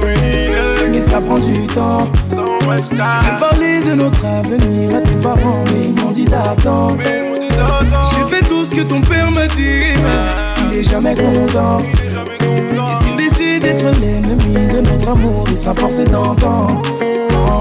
mais 0.90 1.00
ça 1.00 1.20
prend 1.20 1.39
du 1.40 1.66
temps. 1.66 2.08
Je 2.30 2.94
vais 2.96 3.38
parler 3.40 3.80
de 3.82 3.94
notre 3.94 4.24
avenir 4.24 4.96
à 4.96 5.00
tes 5.00 5.16
parents, 5.16 5.64
mais 5.66 5.86
ils 5.86 5.94
m'ont 6.02 6.10
dit 6.10 6.24
d'attendre. 6.24 6.96
J'ai 7.00 8.24
fait 8.36 8.46
tout 8.46 8.64
ce 8.64 8.74
que 8.74 8.82
ton 8.82 9.00
père 9.00 9.30
m'a 9.30 9.46
dit, 9.46 9.94
mais 10.02 10.72
il 10.72 10.78
est 10.78 10.84
jamais 10.84 11.14
content. 11.14 11.78
Et 11.80 12.94
s'il 13.02 13.16
décide 13.16 13.62
d'être 13.62 14.00
l'ennemi 14.00 14.66
de 14.68 14.80
notre 14.80 15.08
amour, 15.10 15.44
il 15.48 15.56
sera 15.56 15.74
forcé 15.74 16.04
d'entendre. 16.04 16.82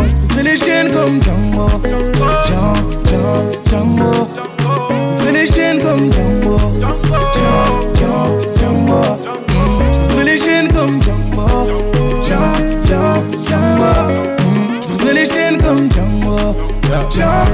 Je 0.08 0.16
briserai 0.16 0.44
les 0.44 0.58
chaînes 0.58 0.92
comme 0.92 1.22
Django, 1.22 1.68
Django, 2.46 3.52
Django. 3.70 4.28
Je 4.60 5.26
briserai 5.26 5.32
les 5.32 5.48
chaînes 5.48 5.82
comme 5.82 6.12
Django, 6.12 6.58
Django, 7.96 8.42
Django, 8.56 9.02
Yeah. 17.26 17.46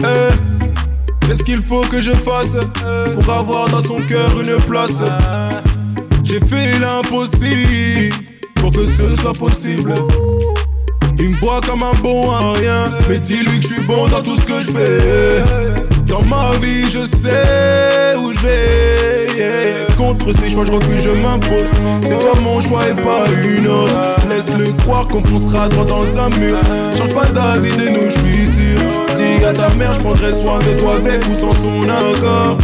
Eh, 0.00 1.26
Qu'est-ce 1.26 1.42
qu'il 1.42 1.60
faut 1.60 1.80
que 1.80 2.00
je 2.00 2.12
fasse 2.12 2.56
pour 3.14 3.32
avoir 3.32 3.68
dans 3.68 3.80
son 3.80 4.00
cœur 4.00 4.40
une 4.40 4.56
place? 4.62 5.02
J'ai 6.24 6.40
fait 6.40 6.78
l'impossible 6.78 8.14
pour 8.56 8.72
que 8.72 8.84
ce 8.84 9.16
soit 9.16 9.32
possible. 9.32 9.94
Il 11.18 11.30
me 11.30 11.36
voit 11.38 11.60
comme 11.60 11.82
un 11.82 11.94
bon 12.02 12.30
à 12.30 12.52
rien, 12.52 12.84
mais 13.08 13.18
dis-lui 13.18 13.58
que 13.60 13.68
je 13.68 13.74
suis 13.74 13.82
bon 13.82 14.06
dans 14.08 14.22
tout 14.22 14.36
ce 14.36 14.42
que 14.42 14.60
je 14.60 14.70
fais. 14.70 15.77
Dans 16.08 16.22
ma 16.22 16.52
vie, 16.62 16.90
je 16.90 17.04
sais 17.04 18.16
où 18.16 18.32
je 18.32 18.40
vais. 18.40 19.86
Contre 19.96 20.32
ces 20.32 20.48
choix, 20.48 20.64
je 20.64 20.72
refuse, 20.72 21.02
je 21.02 21.10
m'impose. 21.10 21.64
C'est 22.02 22.18
toi 22.18 22.32
mon 22.42 22.60
choix 22.60 22.80
et 22.88 22.94
pas 22.94 23.24
une 23.44 23.66
autre. 23.66 23.92
Laisse-le 24.28 24.72
croire 24.72 25.06
qu'on 25.06 25.22
foncera 25.22 25.68
droit 25.68 25.84
dans 25.84 26.18
un 26.18 26.30
mur. 26.30 26.58
Change 26.96 27.14
pas 27.14 27.26
d'avis 27.26 27.76
de 27.76 27.88
nous, 27.90 28.08
je 28.08 28.18
suis 28.18 28.46
sûr. 28.46 28.80
Dis 29.16 29.44
à 29.44 29.52
ta 29.52 29.68
mère, 29.74 29.92
je 29.94 30.00
prendrai 30.00 30.32
soin 30.32 30.58
de 30.60 30.78
toi 30.78 30.94
avec 30.96 31.26
ou 31.28 31.34
sans 31.34 31.52
son 31.52 31.82
accord. 31.82 32.58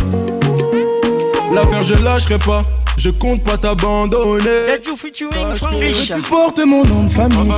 L'affaire, 1.53 1.83
je 1.83 2.03
lâcherai 2.03 2.39
pas. 2.39 2.63
Je 2.97 3.11
compte 3.11 3.43
pas 3.43 3.57
t'abandonner. 3.57 4.81
Tu 4.83 6.21
portes 6.29 6.61
mon 6.65 6.85
nom 6.85 7.05
de 7.05 7.11
famille, 7.11 7.53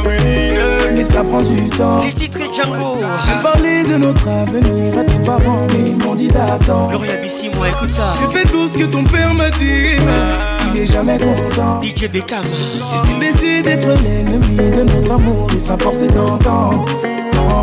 mais 0.94 1.05
ça 1.05 1.23
prend 1.23 1.42
du 1.42 1.68
temps. 1.70 2.02
Les 2.05 2.12
titres 2.12 2.39
Django. 2.52 2.98
J'ai 3.26 3.42
parlé 3.42 3.84
de 3.84 3.97
notre 3.97 4.28
avenir 4.28 4.98
à 4.98 5.05
tes 5.05 5.18
parents, 5.18 5.66
mais 5.73 5.90
ils 5.90 5.97
m'ont 5.97 6.15
dit 6.15 6.28
d'attendre. 6.28 6.90
Gloria 6.90 7.16
Bissi, 7.16 7.50
moi 7.56 7.68
écoute 7.68 7.90
ça. 7.90 8.15
J'ai 8.20 8.39
fait 8.39 8.48
tout 8.48 8.66
ce 8.66 8.78
que 8.78 8.84
ton 8.84 9.05
père 9.05 9.34
m'a 9.34 9.50
dit, 9.50 9.97
mais 10.05 10.74
il 10.74 10.81
est 10.82 10.86
jamais 10.86 11.18
content. 11.18 11.81
DJ 11.82 12.08
Beckham. 12.10 12.44
Et 12.44 13.06
s'il 13.06 13.18
décide 13.18 13.65
d'être 13.65 14.02
l'ennemi 14.02 14.56
de 14.56 14.82
notre 14.82 15.12
amour, 15.12 15.47
il 15.52 15.58
sera 15.58 15.76
forcé 15.78 16.08
d'entendre. 16.08 16.84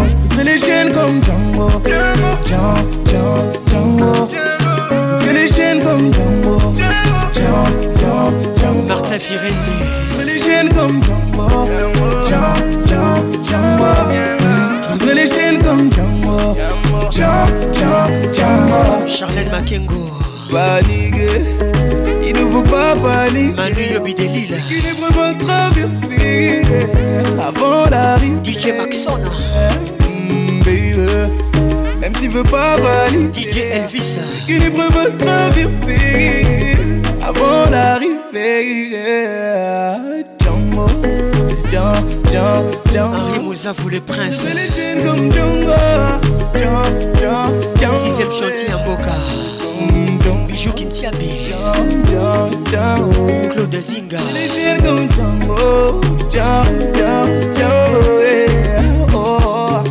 Je 0.10 0.16
briserai 0.18 0.43
les 0.43 0.58
chaînes 0.58 0.92
comme 0.92 1.24
Django, 1.24 1.69
Django, 1.85 2.30
Django, 2.45 3.52
Django. 3.68 4.27
Je 4.30 5.16
briserai 5.16 5.34
les 5.34 5.48
chaînes 5.48 5.82
comme 5.82 6.14
Django, 6.14 6.60
Martin 8.88 9.19
Firenze. 9.19 9.69
Je 10.17 10.25
les 10.25 10.39
chaînes 10.39 10.69
comme 10.69 11.01
Django, 11.03 11.49
Django, 12.27 12.85
Django, 12.85 13.13
Django. 13.45 13.91
Je 14.99 15.11
les 15.11 15.27
chaînes 15.27 15.61
comme 15.63 15.91
Django, 15.91 16.55
Django. 17.11 19.07
Charlène 19.07 19.49
Makengo. 19.51 20.09
Paniquer, 20.51 21.41
il 22.23 22.33
ne 22.33 22.51
faut 22.51 22.61
pas 22.61 22.95
paniquer. 22.95 23.53
Manu 23.55 23.93
Yobi 23.93 24.13
Delil. 24.13 24.47
C'est 24.49 24.67
qu'une 24.67 24.85
épreuve 24.91 25.19
à 25.19 25.33
traverser 25.33 26.61
avant 27.41 27.89
l'arrivée. 27.89 28.51
DJ 28.51 28.67
Maxon. 28.77 29.17
Mm, 30.09 30.59
baby, 30.59 30.97
même 31.99 32.15
s'il 32.15 32.30
veut 32.30 32.43
pas 32.43 32.77
paniquer. 32.77 33.51
DJ 33.51 33.57
Elvis. 33.72 34.17
C'est 34.19 34.45
qu'une 34.45 34.63
épreuve 34.63 34.97
à 34.97 35.25
traverser 35.25 36.83
avant 37.26 37.69
l'arrivée. 37.69 38.95
Django, 40.40 40.88
Django, 41.69 42.10
Django, 42.32 42.72
Django. 42.92 43.16
Henri 43.16 43.40
Moussa 43.40 43.74
vous 43.77 43.90
le 43.90 44.00
prince. 44.00 44.43
les 44.43 44.69
chaînes 44.74 45.03
comme 45.03 45.32
Django, 45.32 45.74
Django, 46.56 46.84
Django, 47.19 47.61
Django. 47.80 48.06
Sixième 48.06 48.32
chantier 48.32 48.74
en 48.74 48.84
Boca. 48.85 49.14
Bijou 50.48 50.72
Kintiabi. 50.74 51.53
Claude 53.52 53.76
Zinga. 53.76 54.19
Les 54.34 54.82
comme 54.82 55.10
Django, 55.10 56.02
Django, 56.30 56.72
Django, 56.93 57.53
Django. 57.56 58.02
yeah. 58.22 59.06
Oh. 59.16 59.84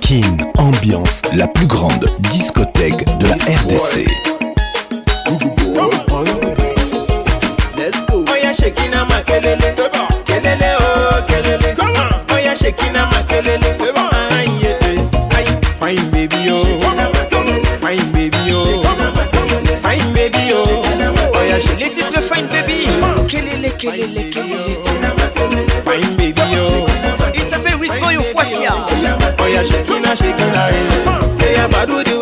King 0.00 0.42
Ambiance, 0.58 1.22
la 1.34 1.46
plus 1.48 1.66
grande 1.66 2.06
discothèque 2.20 3.04
de 3.18 3.26
la 3.26 3.34
RDC. 3.34 4.35
kelele 23.90 24.22
kelele 24.30 24.76
Fine 25.86 26.16
baby 26.16 26.54
yo 26.54 26.86
Il 27.34 27.42
s'appelle 27.42 27.76
Wisco 27.76 28.10
Yofuasia. 28.10 28.72
Oya 29.44 29.62
shekina 29.64 30.16
shekina 30.16 30.70
eh. 30.70 31.38
Say 31.38 31.56
abadu 31.56 32.02
di 32.02 32.15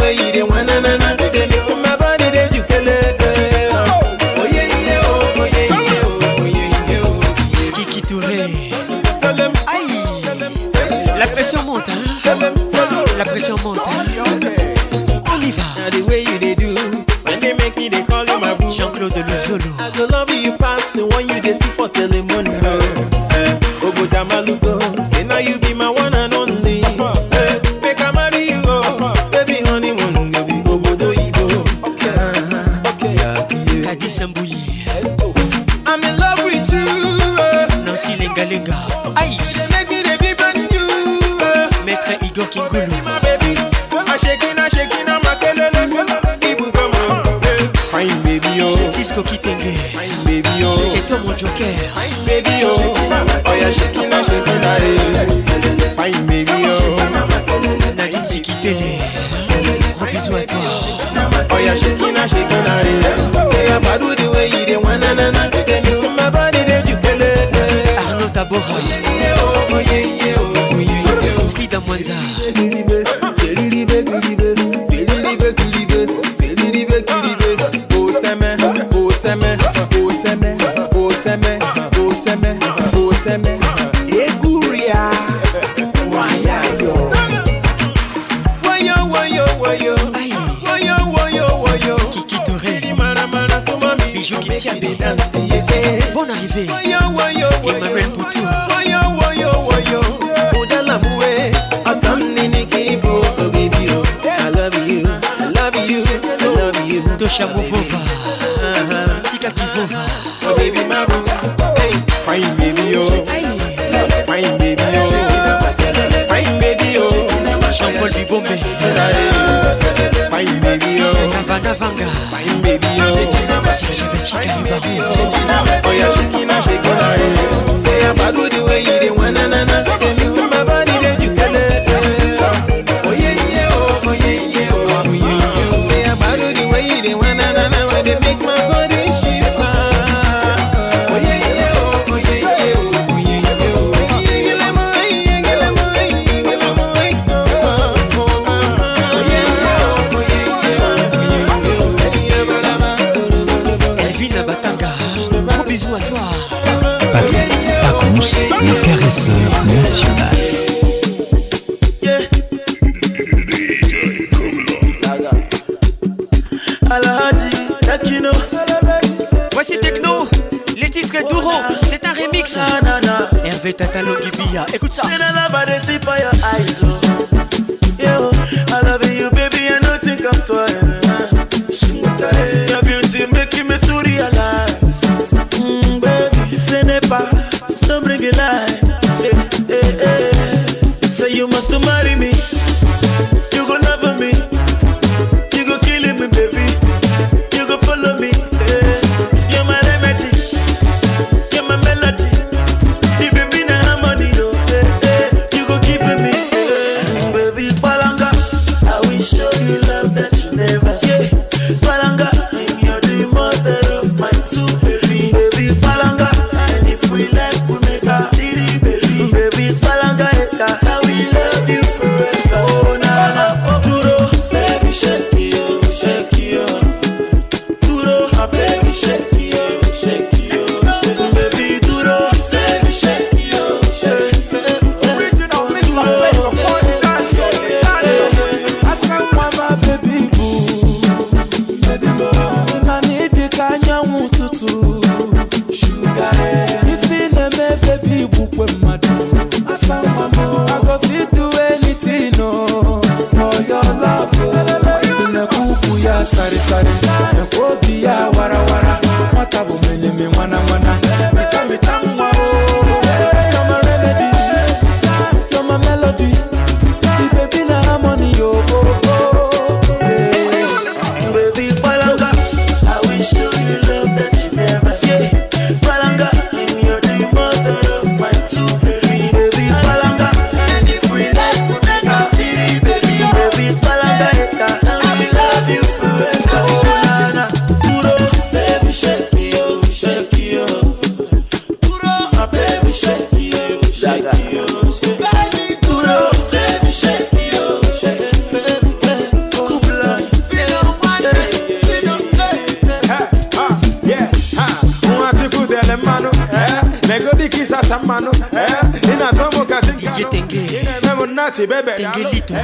Tengelito 311.96 312.54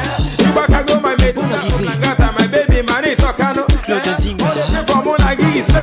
Bon 0.55 1.42
Claude 3.82 4.16
Zimba 4.20 4.44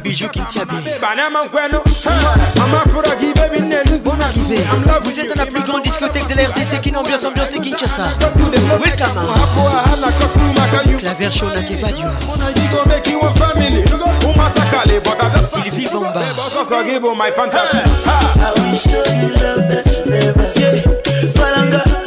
Bijou 0.01 0.29
Kintiabi 0.29 0.75
Bon 4.03 4.11
arrivé. 4.21 4.59
Vous 5.03 5.19
êtes 5.19 5.27
dans 5.35 5.43
la 5.43 5.45
plus 5.45 5.63
grande 5.63 5.83
discothèque 5.83 6.27
de 6.27 6.35
la 6.35 6.43
RDC 6.47 6.81
Kin 6.81 6.95
ambiance 6.95 7.25
ambiance 7.25 7.53
et 7.53 7.59
Kinshasa. 7.59 8.03
Welcome. 8.79 9.19
Claver 10.97 11.31
Shona 11.31 11.63
Kebadio 11.63 12.07
Sylvie 15.43 15.87
Bamba. 15.87 16.21
I 18.39 18.53
will 18.55 18.75
show 18.75 19.03
you 19.13 19.29
love 19.41 19.67
that 19.69 19.85
you 19.93 20.03
never 20.11 20.49
see. 20.51 22.06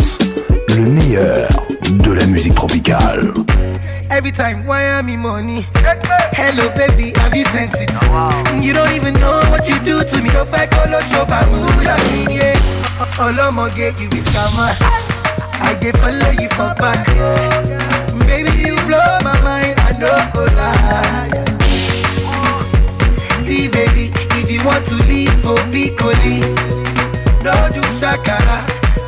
forget 13.81 13.99
you 13.99 14.09
is 14.17 14.27
karma. 14.29 14.75
I 15.65 15.77
get 15.81 15.97
follow 15.97 16.31
you 16.37 16.49
for 16.53 16.73
back. 16.77 17.01
Baby, 18.27 18.51
you 18.61 18.75
blow 18.85 19.17
my 19.25 19.33
mind, 19.41 19.75
I 19.81 19.97
no 19.97 20.11
go 20.33 20.45
lie. 20.53 21.41
See, 23.41 23.69
baby, 23.69 24.11
if 24.37 24.51
you 24.51 24.63
want 24.65 24.85
to 24.85 24.95
leave 25.09 25.33
for 25.41 25.57
Piccoli, 25.73 26.41
no 27.41 27.53
do 27.73 27.81
shakara, 27.97 28.61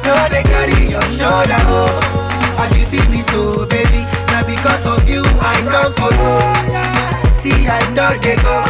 no 0.06 0.14
they 0.30 0.43
carry 0.43 0.90
your 0.90 1.06
shoulder. 1.14 1.61
Oh. 1.69 2.58
As 2.58 2.76
you 2.77 2.85
see 2.85 3.06
me 3.11 3.22
so, 3.22 3.66
baby, 3.68 4.02
now 4.34 4.43
because 4.45 4.85
of 4.85 5.08
you 5.08 5.22
I 5.40 5.61
don't 5.69 5.95
go. 5.95 6.10
Oh. 6.10 7.35
See, 7.35 7.68
I 7.68 7.80
don't 7.93 8.22
they 8.24 8.38
go. 8.38 8.64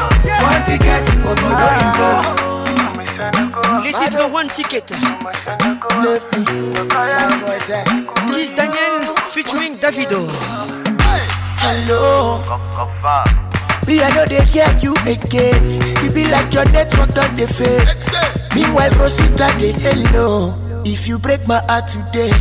One 0.44 0.64
ticket, 0.68 1.06
go 1.24 1.36
go, 1.36 1.50
don't 1.56 1.96
go. 1.96 2.54
Listen 3.84 4.12
to 4.12 4.28
one 4.28 4.50
ticket. 4.50 4.92
Kiss 8.32 8.52
Daniel 8.56 9.16
featuring 9.32 9.76
Davido. 9.78 10.28
Hello. 11.60 12.40
Me, 13.88 14.02
I 14.02 14.10
know 14.16 14.26
they 14.26 14.44
hear 14.46 14.68
you 14.82 14.96
again. 15.06 15.82
You 16.04 16.10
be 16.12 16.28
like 16.32 16.54
your 16.54 16.66
network 16.72 17.16
on 17.18 17.36
the 17.36 17.48
fade. 17.48 17.88
Meanwhile, 18.56 18.92
Rosita, 19.00 19.54
they 19.60 19.74
hello. 19.74 20.56
If 20.86 21.08
you 21.08 21.20
break 21.20 21.48
my 21.48 21.60
heart 21.68 21.88
today, 21.88 22.32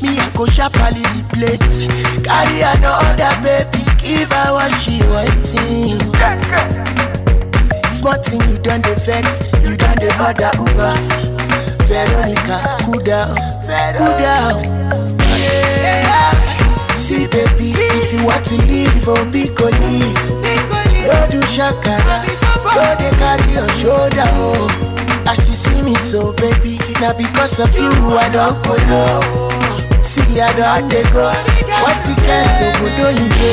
me, 0.00 0.18
I 0.18 0.30
go 0.34 0.46
sharply 0.46 1.02
the 1.02 1.24
place. 1.34 1.86
Carry 2.24 2.62
another 2.62 3.34
baby, 3.42 3.84
give 4.00 4.32
her 4.32 4.52
what 4.52 4.72
she 4.80 5.02
wanting. 5.10 6.00
Smart 7.92 8.24
thing, 8.24 8.40
you 8.50 8.58
done 8.58 8.82
the 8.82 8.94
vex, 9.04 9.40
you 9.68 9.76
done 9.76 9.96
the 9.98 10.10
other 10.18 10.50
Uber. 10.58 11.25
Veronica, 11.86 12.78
cool 12.84 13.00
down, 13.02 13.36
cool 13.96 14.14
down. 14.18 14.62
Yeah. 15.38 16.32
See, 16.94 17.26
baby, 17.28 17.72
if 17.78 18.12
you 18.12 18.24
want 18.26 18.44
to 18.46 18.56
leave, 18.66 18.90
oh, 19.06 19.24
be 19.30 19.48
go 19.54 19.66
leave. 19.66 20.18
Don't 21.06 21.30
do 21.30 21.40
shakara, 21.54 22.26
don't 22.74 22.98
they 22.98 23.10
carry 23.18 23.52
your 23.54 23.68
shoulder, 23.78 24.26
oh. 24.34 24.66
As 25.26 25.38
you 25.48 25.54
see 25.54 25.82
me 25.82 25.94
so, 25.94 26.32
baby, 26.34 26.78
now 27.00 27.12
because 27.16 27.58
of 27.60 27.72
you, 27.78 27.90
I 28.18 28.28
don't 28.32 28.58
go 28.64 28.74
low. 28.90 29.20
See, 30.02 30.40
I 30.40 30.52
don't 30.56 30.88
they 30.90 31.02
go. 31.14 31.30
What 31.82 31.96
you 32.08 32.16
can 32.26 32.46
so 32.58 32.66
good, 32.82 32.94
don't 32.98 33.16
you 33.20 33.28
go? 33.30 33.52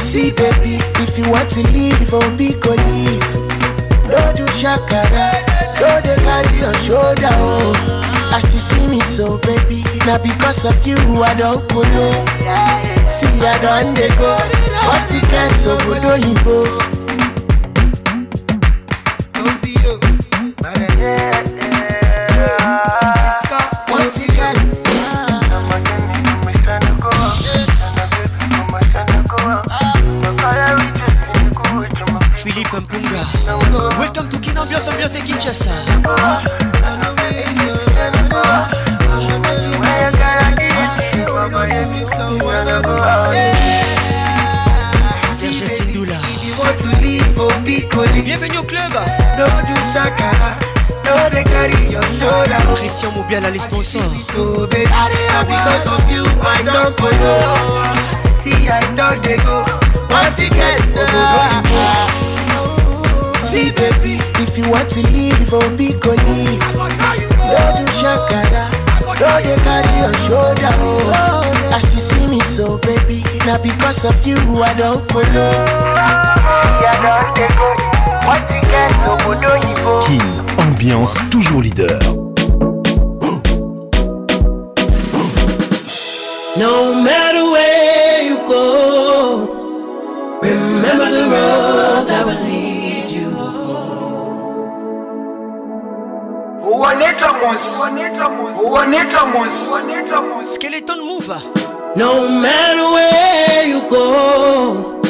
See, 0.00 0.30
baby, 0.32 0.80
if 1.04 1.18
you 1.18 1.30
want 1.30 1.50
to 1.50 1.62
leave, 1.72 2.08
oh, 2.12 2.36
be 2.36 2.54
go 2.58 2.72
leave. 2.88 3.20
Don't 4.08 4.36
do 4.36 4.46
shakara, 4.58 5.44
go 5.80 5.88
dey 6.04 6.16
carry 6.24 6.56
your 6.60 6.74
shoulder 6.84 7.32
oh. 7.40 7.72
As 8.36 8.46
you 8.54 8.60
see 8.60 8.86
me 8.86 9.00
so 9.00 9.38
baby 9.38 9.82
Now 10.06 10.18
because 10.22 10.64
of 10.64 10.76
you 10.86 10.96
i 11.24 11.34
don't 11.34 11.66
go 11.68 11.82
kolo 11.82 12.08
see 13.10 13.26
i 13.42 13.58
don 13.62 13.94
dey 13.94 14.08
go. 14.20 14.30
One 14.86 15.04
ticket 15.08 15.52
obodo 15.66 16.14
oyinbo. 16.14 16.56
Christian 53.30 53.40
Moubiala, 53.40 53.50
les 53.50 53.58
sponsors. 53.60 54.00
So 54.34 54.66
baby, 54.66 54.84
now 54.90 55.44
because 55.46 55.86
of 55.86 56.02
you, 56.10 56.24
I 56.42 56.62
don't 56.64 56.96
go 56.98 57.06
low. 57.22 58.34
See, 58.36 58.68
I 58.68 58.80
don't 58.96 59.22
they 59.22 59.36
go. 59.38 59.62
One 60.10 60.34
ticket, 60.34 60.82
go 60.94 61.06
go 61.06 61.22
go. 61.70 61.86
See, 63.38 63.70
baby, 63.72 64.18
if 64.42 64.58
you 64.58 64.68
want 64.68 64.90
to 64.90 65.02
leave, 65.12 65.52
oh, 65.52 65.76
be 65.76 65.94
go 65.94 66.10
leave. 66.10 66.58
No 66.74 67.62
do 67.78 67.86
shakara, 68.02 68.66
no 69.20 69.30
they 69.38 69.56
carry 69.62 69.94
your 70.02 70.14
shoulder. 70.26 70.74
Oh, 70.82 71.72
as 71.72 71.94
you 71.94 72.00
see 72.00 72.26
me 72.26 72.40
so, 72.40 72.78
baby, 72.78 73.22
now 73.46 73.62
because 73.62 74.04
of 74.04 74.26
you, 74.26 74.38
I 74.62 74.74
don't 74.74 75.06
go 75.12 75.20
low. 75.20 75.54
See, 76.66 76.82
I 76.82 76.98
don't 76.98 77.30
they 77.38 77.48
go. 77.54 77.68
One 78.26 78.42
ticket, 78.50 78.90
go 79.06 79.14
go 79.22 79.38
go. 79.38 80.06
Kin, 80.06 80.20
ambiance 80.58 81.14
toujours 81.30 81.62
leader. 81.62 82.19
No 86.60 86.92
matter 86.94 87.50
where 87.50 88.20
you 88.22 88.36
go, 88.46 90.40
remember 90.42 91.10
the 91.10 91.24
road 91.34 92.04
that 92.06 92.26
will 92.26 92.42
lead 92.44 93.10
you 93.10 93.30
home. 93.30 94.68
Skeleton 100.44 101.00
Move. 101.00 101.32
No 101.96 102.28
matter 102.28 102.84
where 102.92 103.64
you 103.66 103.80
go, 103.88 105.00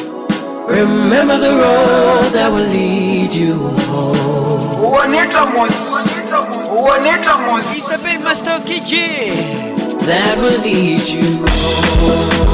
remember 0.69 1.37
the 1.37 1.51
road 1.51 2.31
that 2.33 2.49
will 2.53 2.69
lead 2.69 3.35
you 3.35 3.55
home. 3.91 4.71
Il 7.75 7.83
s'appelle 7.83 8.21
Master 8.21 8.61
KJ. 8.65 9.70
That 10.07 10.39
will 10.39 10.59
lead 10.63 11.07
you 11.09 11.45
home. 12.01 12.51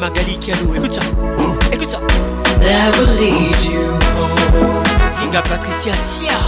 Magali 0.00 0.38
Kialou, 0.38 0.74
écoute 0.74 0.92
ça. 0.92 1.00
Écoute 1.72 1.90
ça. 1.90 2.00
That 2.60 2.96
will 2.98 3.14
lead 3.18 3.64
you 3.64 3.92
home. 4.16 4.84
Zinga 5.18 5.42
Patricia 5.42 5.92
Sia. 5.94 6.38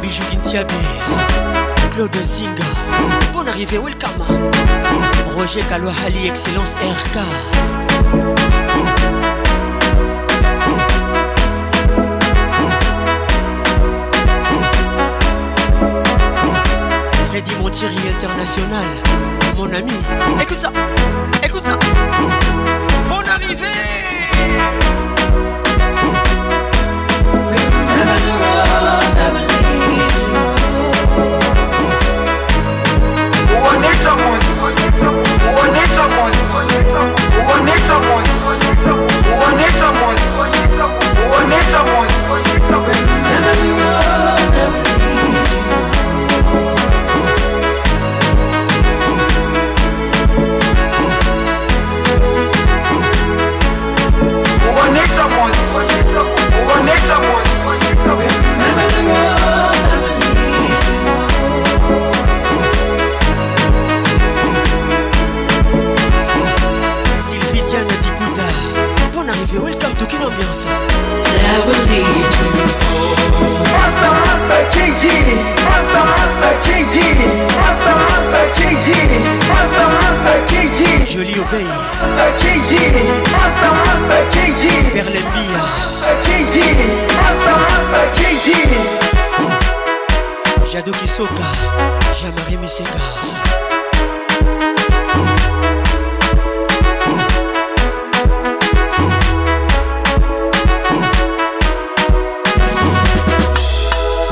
Bijou 0.00 0.22
Gintiabi. 0.30 0.74
Claude 1.92 2.16
Zinga. 2.24 2.64
Bonne 3.32 3.48
arrivée, 3.48 3.78
welcome. 3.78 4.22
Roger 5.36 5.62
Kalouahali, 5.68 6.28
Excellence 6.28 6.74
RK. 6.74 8.57
Montieri 17.68 17.98
International. 18.08 18.86
Mon 19.54 19.70
ami. 19.74 19.92
Écoute 20.40 20.58
ça. 20.58 20.72
Écoute 21.44 21.66
ça. 21.66 21.78
Bonne 23.10 23.28
arrivée. 23.28 23.66
Remember 41.30 41.60
the 41.70 41.84
road 41.84 42.17
Kin 70.38 70.46
Ambiance. 70.46 70.64
That 70.64 71.66
will 71.66 71.84
Master, 73.74 74.12
Master 74.24 74.62
KG, 74.70 75.02
Master, 75.66 76.04
Master 76.14 76.54
KG, 76.62 76.94
Master, 77.58 77.96
Master 78.06 78.44
KG, 78.54 78.86
Master, 79.48 79.88
Master 79.98 80.38
KG, 80.46 80.80
Jolie 81.06 81.38
obéi. 81.40 81.66
Master 81.66 82.30
KG, 82.38 82.70
Master, 83.32 83.72
Master 83.86 84.22
KG. 88.14 88.48
Jado 90.70 90.92
Kisoka. 90.92 91.46
Jamari 92.20 92.56
Misenga. 92.58 93.02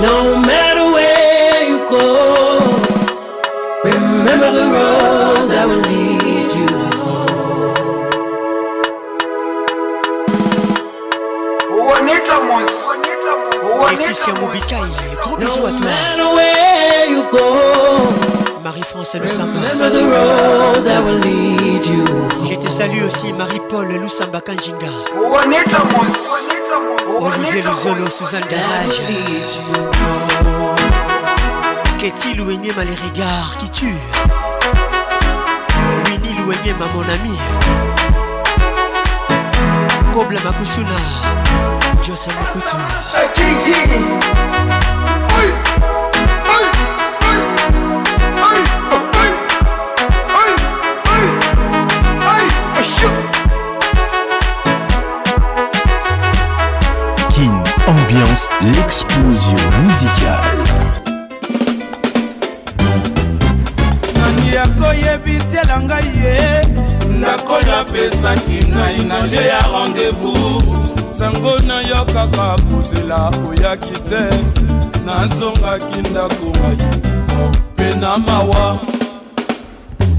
No 0.00 0.36
matter 0.36 0.92
where 0.92 1.68
you 1.70 1.78
go, 1.88 2.60
Remember 3.84 4.50
the 4.52 4.66
road 4.76 5.48
that 5.50 5.66
will 5.68 5.80
lead 5.80 6.52
you 6.52 6.68
home. 7.00 8.06
Laetitia 13.88 14.32
Mobikaï, 14.40 14.90
gros 15.22 15.36
bisous 15.36 15.66
à 15.66 15.72
toi. 15.72 15.86
Marie-France 18.64 19.14
Lusamba. 19.14 19.60
Je 22.48 22.54
te 22.56 22.68
salue 22.68 23.04
aussi 23.06 23.32
Marie-Paul 23.32 23.86
Lusamba 24.02 24.40
Kanjinga. 24.40 24.90
Olivier 27.20 27.62
Luzolo, 27.62 28.08
Suzanne 28.10 28.44
Darage. 28.50 29.00
Ketty 31.98 32.34
Louenyema, 32.34 32.84
les 32.84 32.94
regards 32.94 33.56
qui 33.58 33.70
tuent. 33.70 34.00
Winnie 36.06 36.34
Louenyema, 36.38 36.86
mon 36.94 37.02
ami. 37.02 37.36
Kobla 40.12 40.40
Makusuna. 40.44 40.96
Joseph 42.02 42.34
Mukutu. 42.38 42.76
L'explosion 58.74 59.56
musicale. 59.84 60.62
nani 64.18 64.54
yakoyebisela 64.54 65.80
ngai 65.80 66.10
ye? 66.22 66.66
Ndakoyo 67.18 67.76
apesaki 67.80 68.58
ngai 68.68 68.98
na 69.08 69.26
lie 69.26 69.46
ya 69.46 69.60
rendez-vous. 69.72 70.62
Ntango 71.14 71.58
nayokaka 71.58 72.56
kozela 72.68 73.30
oyaki 73.48 73.94
te. 74.10 74.24
Nazongaki 75.06 76.10
ndako 76.10 76.46
ngai 76.58 76.78
mpe 77.74 77.94
na 78.00 78.18
mawa. 78.18 78.78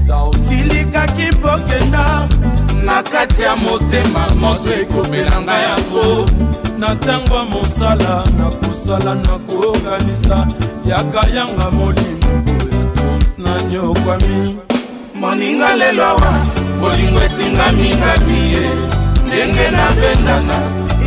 Ta 0.06 0.16
osilikaki 0.16 1.22
mpokenda 1.32 2.28
na 2.84 3.02
kati 3.02 3.42
ya 3.42 3.56
motema 3.56 4.28
moto 4.40 4.72
ekobela 4.80 5.40
ngai 5.40 5.64
na 6.78 6.94
ntango 6.94 7.34
ya 7.34 7.42
mosala 7.44 8.24
nakosala 8.38 9.14
nakokanisa 9.14 10.46
yaka 10.86 11.26
yanga 11.34 11.70
molimo 11.70 12.32
na 13.38 13.62
nyokwami. 13.62 14.56
Moninga 15.14 15.76
lelo 15.76 16.04
awa 16.04 16.32
bolingo 16.80 17.20
etingami 17.22 17.88
ngami 17.98 18.38
ye 18.52 18.70
ndenge 19.26 19.70
nabendana 19.70 20.58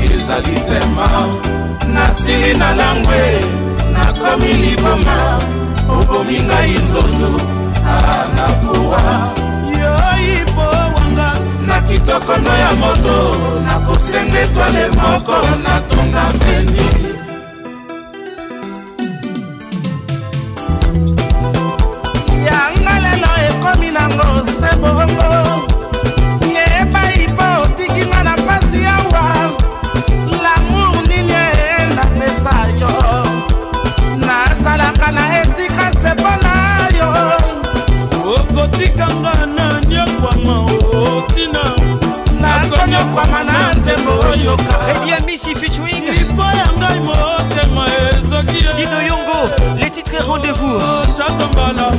ezali 0.04 0.56
tema. 0.68 1.08
Nasili 1.94 2.54
na 2.54 2.76
langwe 2.76 3.22
nakomi 3.94 4.54
liboma. 4.54 5.40
Obomi 5.90 6.40
ngai 6.40 6.72
nzoto 6.72 7.32
anakowa 7.88 9.02
wanga 9.02 9.41
kitoko 11.92 12.38
no 12.38 12.54
ya 12.58 12.72
moto 12.72 13.16
nakosenge 13.66 14.46
twale 14.54 14.88
moko 14.88 15.36
natonga 15.64 16.24
mbeni 16.36 17.11
Eddie 44.46 45.14
Amissi 45.14 45.56
featuring. 45.56 46.04
Ipo 46.22 46.42
ya 46.42 46.68
ngai 46.78 47.00
motema 47.00 47.86
ezoki 48.10 48.64
Dino 48.76 49.00
Yongo, 49.02 49.40
les 49.80 49.90
titres 49.90 50.22
rendez-vous. 50.26 50.82
tata 51.18 51.46
mbala. 51.48 51.92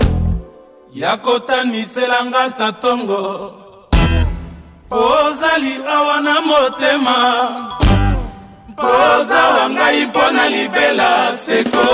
Ya 0.94 1.16
kotaniselanga 1.16 2.50
tatongo. 2.58 3.52
Ozali 4.90 5.74
awa 5.88 6.20
na 6.20 6.40
motema. 6.40 7.16
Poza 8.76 9.42
wa 9.48 9.70
ngai 9.70 10.06
mpo 10.06 10.30
na 10.32 10.48
libela 10.48 11.36
seko 11.36 11.86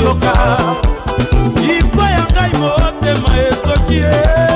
koyoka 0.00 0.32
ipa 1.76 2.10
ya 2.10 2.24
ngai 2.32 2.52
motema 2.60 3.30
esoki 3.48 3.94
ye. 3.96 4.49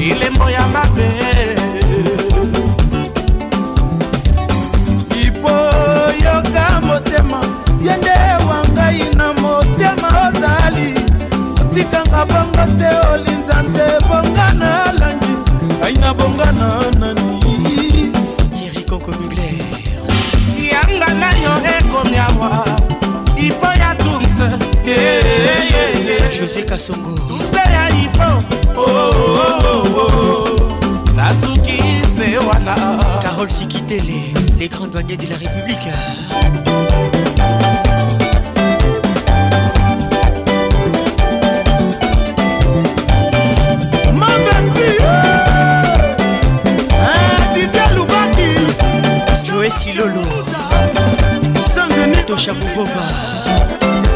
elembo 0.00 0.50
ya 0.50 0.66
mabe. 0.68 1.08
Ipoyoka 5.48 6.80
motema 6.80 7.40
yende 7.82 8.10
wangai 8.48 9.02
na 9.16 9.32
motema 9.32 10.08
ozali. 10.28 10.94
Otikanga 11.60 12.24
bongo 12.26 12.64
te 12.78 12.88
olinza 13.12 13.62
nte 13.62 14.06
bonga 14.08 14.52
na 14.54 14.92
langi. 14.92 15.34
Ngai 15.80 15.94
na 15.98 16.14
bonga 16.14 16.52
na 16.52 16.90
nani? 16.98 18.12
Tieri 18.50 18.82
konko 18.88 19.10
mugler. 19.12 19.54
Yanga 20.72 21.14
na 21.14 21.30
yo 21.44 21.52
ekomi 21.78 22.16
awa. 22.16 22.64
Ipo 23.36 23.66
ya 23.66 23.94
tums 23.94 24.38
josé 26.38 26.62
kasongo 26.62 27.10
mpe 27.34 27.62
ya 27.72 27.88
ipo. 28.04 28.28
Oh, 28.76 28.82
oh, 28.82 29.40
oh. 29.40 29.57
Nasuki 31.14 31.78
se 32.16 32.38
wana. 32.46 32.74
Carole 33.22 33.50
Sikitele, 33.50 34.34
les 34.58 34.68
grands 34.68 34.86
douaniers 34.86 35.16
de 35.16 35.28
la 35.28 35.36
République. 35.36 35.88
Joël 49.46 49.72
Silolo, 49.72 50.22
Tosha 52.26 52.52
Mouvova, 52.52 53.06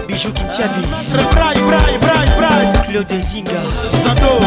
Bijou 0.07 0.31
Kintiabi, 0.33 0.83
Claude 2.87 3.21
Zinga, 3.21 3.63
Sando, 3.87 4.39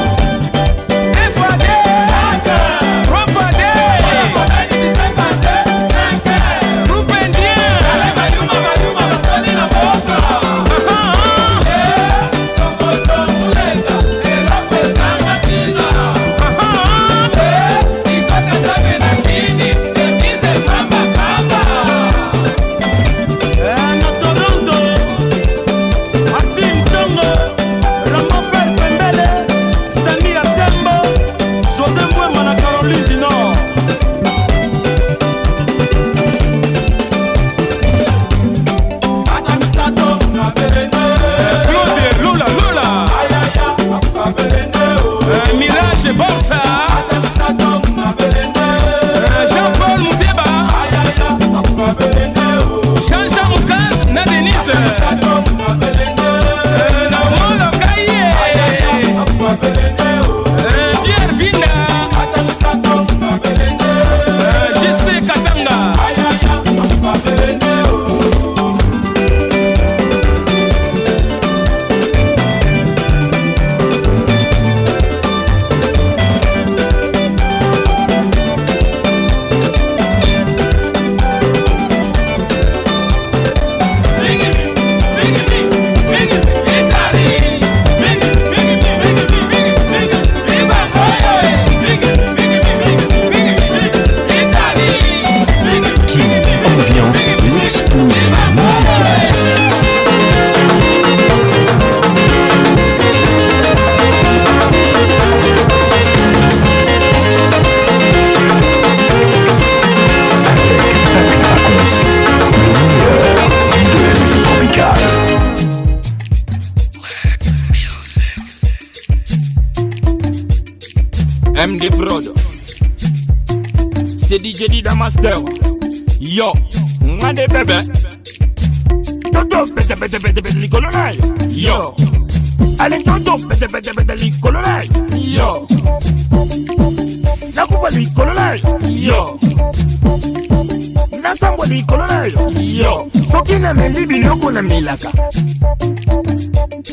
namelaka 144.55 145.11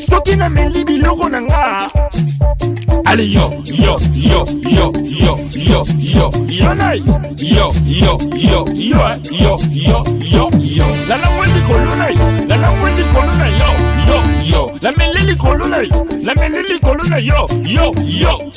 soki 0.09 0.35
nameli 0.35 0.83
biloko 0.83 1.29
na 1.29 1.41
nga 1.41 1.87
ale 3.05 3.23
yo 3.31 3.47
yo 3.63 3.95
yo 4.13 4.43
yo 4.67 4.91
yo 5.07 5.37
yo 5.51 5.85
yo 5.97 6.31
yo 6.47 6.73
na 6.75 6.91
yo 6.93 7.15
yo 7.39 7.71
yo 7.87 8.19
yo 8.35 8.65
yo 8.75 9.07
yo 9.31 9.57
yo 9.71 10.03
yo 10.19 10.49
yo 10.59 10.87
lalangwe 11.07 11.47
likolo 11.55 11.95
na 11.95 12.07
yo 12.09 12.25
lalangwe 12.47 12.91
likolo 12.97 13.33
na 13.39 13.47
yo 13.47 13.69
yo 14.07 14.17
yo 14.43 14.61
lameli 14.81 15.21
likolo 15.31 15.67
na 15.67 15.77
yo 15.77 16.05
lameli 16.21 16.61
likolo 16.67 17.03
na 17.07 17.17
yo 17.17 17.47
yo 17.63 17.93
yo 18.03 18.52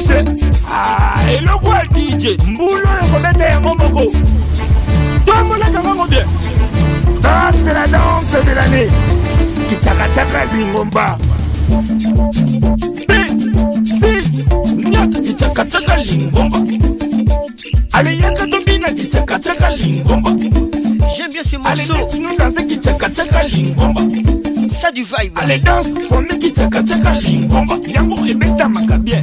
ṣe 0.00 0.24
eloko 1.38 1.72
ati 1.72 2.00
ije 2.08 2.36
mbulo 2.46 2.88
ekobeta 3.02 3.44
yango 3.44 3.74
moko 3.74 4.02
tombolaka 5.26 5.78
ah, 5.78 5.82
bango 5.82 6.04
bien 6.06 6.26
tosela 7.22 7.86
donfebelane 7.92 8.82
kicakacaka 9.68 10.44
lingomba 10.52 11.18
kicakacaka 15.24 15.96
lingomba 15.96 16.58
aleyaka 17.92 18.46
tobina 18.46 18.92
kicakacaka 18.92 19.70
lingomba 19.70 20.30
J'aime 21.16 21.32
bien 21.32 21.42
ce 21.42 21.56
morceau. 21.56 21.94
Allez, 21.94 22.20
nous 22.20 22.36
danser 22.36 22.66
qui 22.66 22.76
tchaka 22.78 23.08
tchaka 23.10 23.42
lingomba. 23.44 24.02
Ça 24.70 24.92
du 24.92 25.02
vibe. 25.02 25.32
Allez, 25.36 25.58
danse, 25.58 25.86
on 26.10 26.22
est 26.24 26.38
qui 26.38 26.52
tchaka 26.52 26.82
tchaka 26.82 27.12
lingomba. 27.18 27.74
Yango 27.88 28.24
et 28.26 28.34
bêta 28.34 28.68
maca 28.68 28.98
bien. 28.98 29.22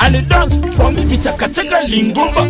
alidance 0.00 0.54
for 0.76 0.90
me 0.92 1.02
vichakachaka 1.04 1.80
lingomba. 1.82 2.42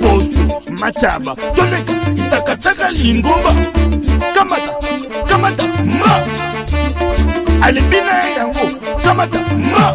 Bosu 0.00 0.60
machaba. 0.80 1.34
Tondeka 1.56 1.92
vichakachaka 2.14 2.90
lingomba. 2.90 3.50
Kamata 4.34 4.72
kamata 5.28 5.62
ma. 6.00 6.20
Alipina 7.62 8.24
yango 8.36 8.66
kamata 9.04 9.38
ma. 9.72 9.94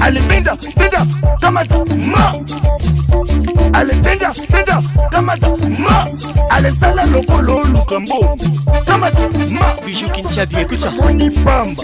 Alipenda 0.00 0.56
penda 0.56 1.06
kamata 1.40 1.84
ma. 1.84 2.34
Alipenda 3.72 4.32
penda 4.50 4.82
kamata 5.10 5.48
ma. 5.78 6.06
Alisala 6.50 7.04
lokolo 7.06 7.64
lukambo. 7.64 8.38
Kamata 8.86 9.28
ma. 9.50 9.74
Bijukintiabi 9.86 10.66
moni 10.96 11.30
pamba. 11.30 11.82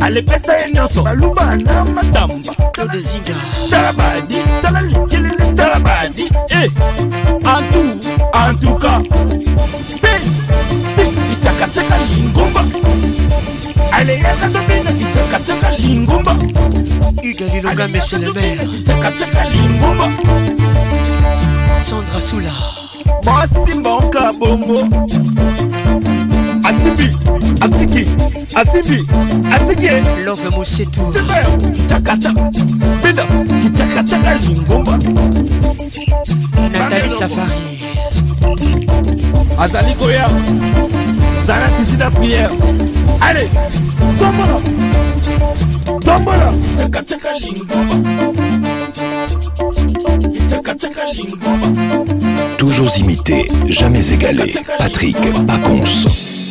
Ale 0.00 0.22
pesa 0.22 0.52
ye 0.58 0.72
nyonso. 0.72 1.02
Baluba 1.02 1.56
na 1.56 1.84
matamba. 1.84 2.52
Claude 2.72 2.98
zinga. 2.98 3.34
Tala 3.70 3.92
badi 3.92 4.36
tala 4.62 4.80
likelele 4.80 5.54
tala 5.56 5.78
badi 5.80 6.24
e 6.50 6.70
antu 7.44 7.82
antuka. 8.32 9.00
Pe 10.02 11.04
kichakachaka 11.28 11.96
lingomba. 11.98 12.64
Ale 13.92 14.18
yaka 14.18 14.48
tobina 14.48 14.92
kichakachaka 14.92 15.70
lingomba. 15.78 16.32
Hugues 17.22 17.52
Lilonga, 17.52 17.88
monsieur 17.88 18.18
le 18.18 18.32
maire. 18.32 18.64
lingomba. 19.50 20.08
Sandra 21.78 22.20
Soula. 22.20 22.50
basimba 23.26 23.90
onka 23.90 24.32
bongo 24.38 24.78
asibi 26.86 27.16
asiki 27.60 28.06
asibi 28.54 29.06
asiki. 29.52 29.88
Love 30.24 30.42
kichakachaka 33.62 34.34
lingomba. 34.34 34.98
Safari 37.18 37.52
azali 39.58 39.94
koya. 39.94 40.28
Zala 41.46 41.68
titi 41.68 41.96
na 41.96 42.10
priere 42.10 42.48
ale 43.20 43.48
tombola 44.18 44.60
tombola 46.04 46.52
kichakachaka 46.52 47.38
lingomba. 47.38 47.94
Kichakachaka 50.32 51.12
lingomba. 51.12 51.68
Toujours 52.58 52.98
imité, 52.98 53.46
jamais 53.68 54.12
égalé. 54.12 54.52
Patrick 54.78 55.16
Pacons. 55.46 56.45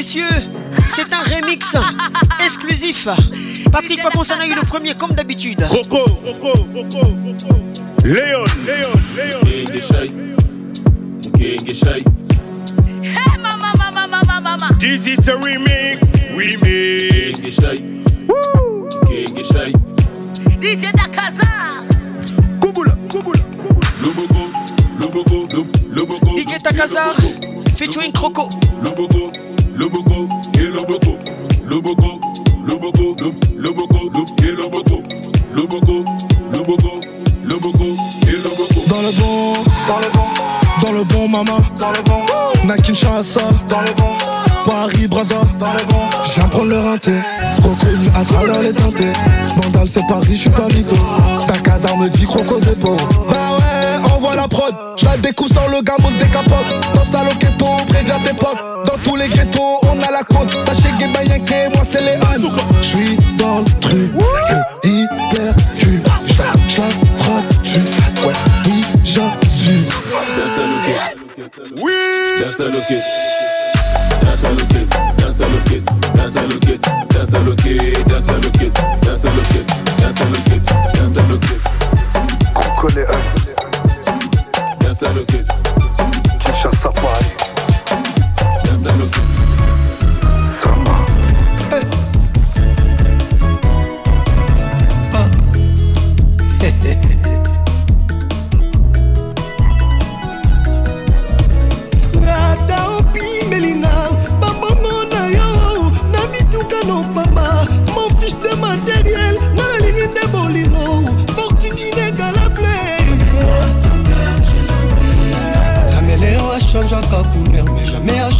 messieurs, 0.00 0.24
c'est 0.86 1.12
un 1.12 1.22
remix 1.36 1.76
exclusif. 2.42 3.06
Patrick 3.70 4.02
Paconsan 4.02 4.40
a 4.40 4.46
eu 4.46 4.54
le 4.54 4.62
premier 4.62 4.94
comme 4.94 5.12
d'habitude. 5.12 5.62
Coco, 5.68 6.06
Coco, 6.24 6.52
Coco, 6.72 7.06
Léon, 8.02 8.44
Léon, 8.64 8.94
Léon. 9.14 9.40
Hey, 11.38 11.58
mama. 14.32 14.56
This 14.80 15.04
is 15.04 15.28
a 15.28 15.36
remix. 15.36 16.02
Remix. 16.32 17.60
Woo. 18.26 18.88
DJ 20.58 20.92
Dakaza. 20.96 21.84
Luboko, 24.00 24.48
Luboko, 24.98 25.44
Luboko. 25.90 26.30
Takazar 26.62 27.14
featuring 27.76 28.12
Croco. 28.12 28.48
Luboko 28.82 29.59
le 29.74 29.88
boco, 29.88 30.28
et 30.54 30.58
le 30.58 30.80
boco, 30.86 31.16
le 31.66 31.80
boco, 31.80 32.20
le 32.66 32.76
boco, 32.76 33.16
le 33.56 33.70
boco, 33.70 34.26
et 34.42 34.52
le 34.52 34.68
boco, 34.70 35.02
le 35.54 35.66
boco, 35.66 36.04
le 36.52 36.62
boco, 36.62 37.00
le 37.44 37.54
boco, 37.58 37.84
et 38.22 38.32
le 38.32 38.50
boco. 38.56 38.80
Dans 38.88 39.00
le 39.00 39.12
bon, 39.18 39.54
dans 39.88 39.98
le 39.98 40.08
bon, 40.12 40.82
dans 40.82 40.92
le 40.92 41.04
bon 41.04 41.28
maman, 41.28 41.60
dans 41.78 41.90
le 41.90 42.02
bon, 42.04 42.66
Nakinshasa, 42.66 43.40
dans 43.68 43.80
le 43.80 43.92
bon, 43.96 44.14
Paris 44.66 45.06
Braza, 45.08 45.42
dans 45.58 45.72
le 45.72 45.84
bon, 45.88 46.00
j'aime 46.34 46.48
prendre 46.48 46.66
le 46.66 46.78
rinté, 46.78 47.12
trop 47.56 47.74
à 48.14 48.24
travers 48.24 48.60
les 48.60 48.72
teintés, 48.72 49.12
Mandal 49.56 49.88
c'est 49.88 50.06
Paris, 50.06 50.34
je 50.34 50.40
suis 50.40 50.50
pas 50.50 50.66
mytho, 50.68 50.96
ta 51.46 51.58
caserne 51.58 52.02
me 52.02 52.08
dit 52.08 52.24
croc 52.24 52.50
aux 52.50 52.58
épaules, 52.58 52.96
mode. 54.70 54.96
Je 54.96 55.04
la 55.04 55.16
découpe 55.16 55.52
sans 55.52 55.66
le 55.68 55.82
gamos 55.82 56.10
décapote. 56.18 56.94
Dans 56.94 57.04
salon 57.04 57.30
ghetto, 57.38 57.66
préviens 57.88 58.18
tes 58.24 58.34
potes. 58.34 58.62
Dans 58.86 58.98
tous 59.02 59.16
les 59.16 59.28
ghettos, 59.28 59.80
on 59.82 60.00
a 60.00 60.10
la 60.10 60.22
côte. 60.22 60.56
T'as 60.64 60.74
chez 60.74 60.90
que 60.98 61.74
moi 61.74 61.84
c'est 61.90 62.00
les 62.02 62.16
Han. 62.16 62.50
J'suis 62.82 63.16
dans 63.36 63.60
le 63.60 63.64
truc, 63.80 64.12
hyper 64.84 65.54
cul. 65.78 66.02
J'la 66.68 66.84
ouais, 68.26 68.34
oui, 68.66 68.84
j'assume. 69.04 69.86
Oui! 71.82 71.92
That's 72.38 72.60
a 72.60 72.66
look 72.66 72.90
it. 72.90 73.02
That's 74.20 74.44
a 74.44 74.50
look 74.50 74.72
it. 74.74 74.92
That's 75.16 75.40
a 75.40 76.38
look 77.40 77.66
it. 77.66 78.08
That's 78.08 78.28
a 78.28 78.38
look 78.38 78.50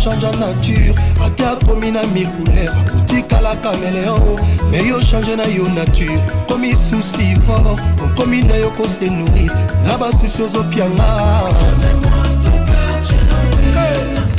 change 0.02 0.22
nature. 0.38 0.94
Ate 1.24 1.44
akomi 1.44 1.90
na 1.90 2.02
micouleur 2.06 2.72
otikala 2.96 3.54
caméléon. 3.56 4.36
Me 4.70 4.78
yo 4.88 4.98
change 5.00 5.34
na 5.36 5.44
yo 5.46 5.68
nature. 5.68 6.18
Komi 6.48 6.74
susi 6.74 7.34
fort. 7.46 7.78
Okomi 8.02 8.42
na 8.42 8.56
yo 8.56 8.70
kose 8.70 9.10
nourrir 9.10 9.52
na 9.84 9.98
basusi 9.98 10.42
ozopianga 10.42 11.08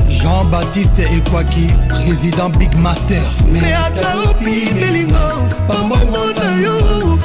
Jean-Baptiste 0.10 1.00
Ekwaki, 1.18 1.68
président 1.90 2.50
Big 2.50 2.76
Master. 2.78 3.22
me 3.52 3.60
ata 3.74 4.30
opimelinga 4.30 5.36
bambongo 5.68 6.34
na 6.38 6.41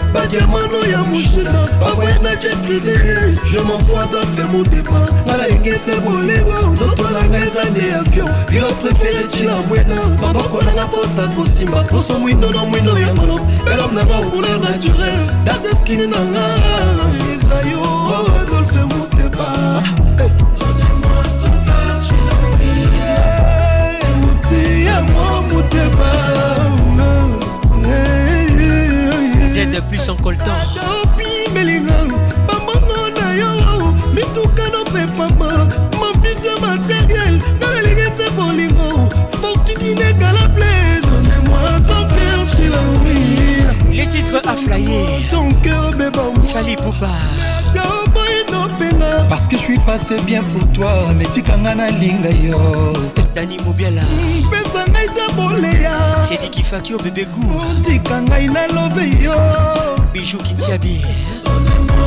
yo 0.06 0.12
badiamano 0.12 0.86
ya 0.92 1.02
mushina 1.02 1.52
bavoye 1.80 2.18
na 2.22 2.36
jet 2.36 2.56
privé 2.64 3.36
je 3.44 3.58
m'enfoi 3.58 4.06
dafe 4.12 4.44
motepa 4.52 5.08
nalengise 5.26 6.00
bolingo 6.04 6.72
nzoto 6.72 7.10
nanga 7.10 7.38
eza 7.38 7.64
nde 7.70 7.94
avion. 7.94 8.28
Pilot 8.46 8.74
préféré 8.82 9.26
tina 9.28 9.56
mwena 9.68 9.96
maboko 10.22 10.62
nanga 10.62 10.86
posa 10.86 11.28
kosimba 11.28 11.82
poso 11.82 12.18
mwindo 12.18 12.50
na 12.50 12.64
mwindo 12.64 12.98
ya 12.98 13.14
nanga 13.92 14.30
couleur 14.30 14.60
naturel. 14.60 15.26
Dateskini 15.44 16.06
nanga 16.06 16.44
adolfe 18.40 18.86
plus 29.88 30.08
en 30.08 30.16
coltan. 30.16 30.52
Opimelinga 31.02 31.98
bambongo 32.46 33.10
na 33.16 33.34
yo 33.34 33.50
mitukano 34.14 34.80
mpe 34.90 35.06
pamba 35.16 35.50
mavide 36.00 36.52
matériel 36.60 37.34
nga 37.58 37.66
nalingi 37.74 38.08
te 38.18 38.30
bolingo. 38.36 39.08
Fortune 39.40 39.82
inégalable 39.92 40.64
donne-moi 41.02 41.80
ton 41.86 42.02
cœur 42.14 42.46
chilambi 42.54 43.96
Les 43.96 44.06
titres 44.06 44.42
à 44.46 44.56
flyer. 44.56 45.28
Ton 45.30 45.52
cœur 45.62 45.92
beba 45.92 46.22
Fali 46.52 46.76
Poupa 46.76 47.10
parce 49.28 49.46
que 49.48 49.56
je 49.56 49.62
suis 49.62 49.78
passé 49.78 50.16
bien 50.26 50.42
pour 50.42 50.66
toi 50.72 51.12
metikanga 51.14 51.74
nalinga 51.74 52.30
yo. 52.30 52.58
Dani 53.34 53.56
Mobiala. 53.64 54.02
Pesa 54.50 54.84
ngai 54.88 55.08
te 55.14 55.32
boleya. 55.34 55.92
Sediki 56.26 56.62
Fakio 56.62 56.98
bébé 56.98 57.26
goût. 57.34 57.62
Tika 57.82 58.20
ngai 58.20 58.48
nalobe 58.48 59.06
yo. 59.22 59.34
Bijou 60.12 60.38
Kintiabi 60.38 61.02
Donne-moi 61.44 62.06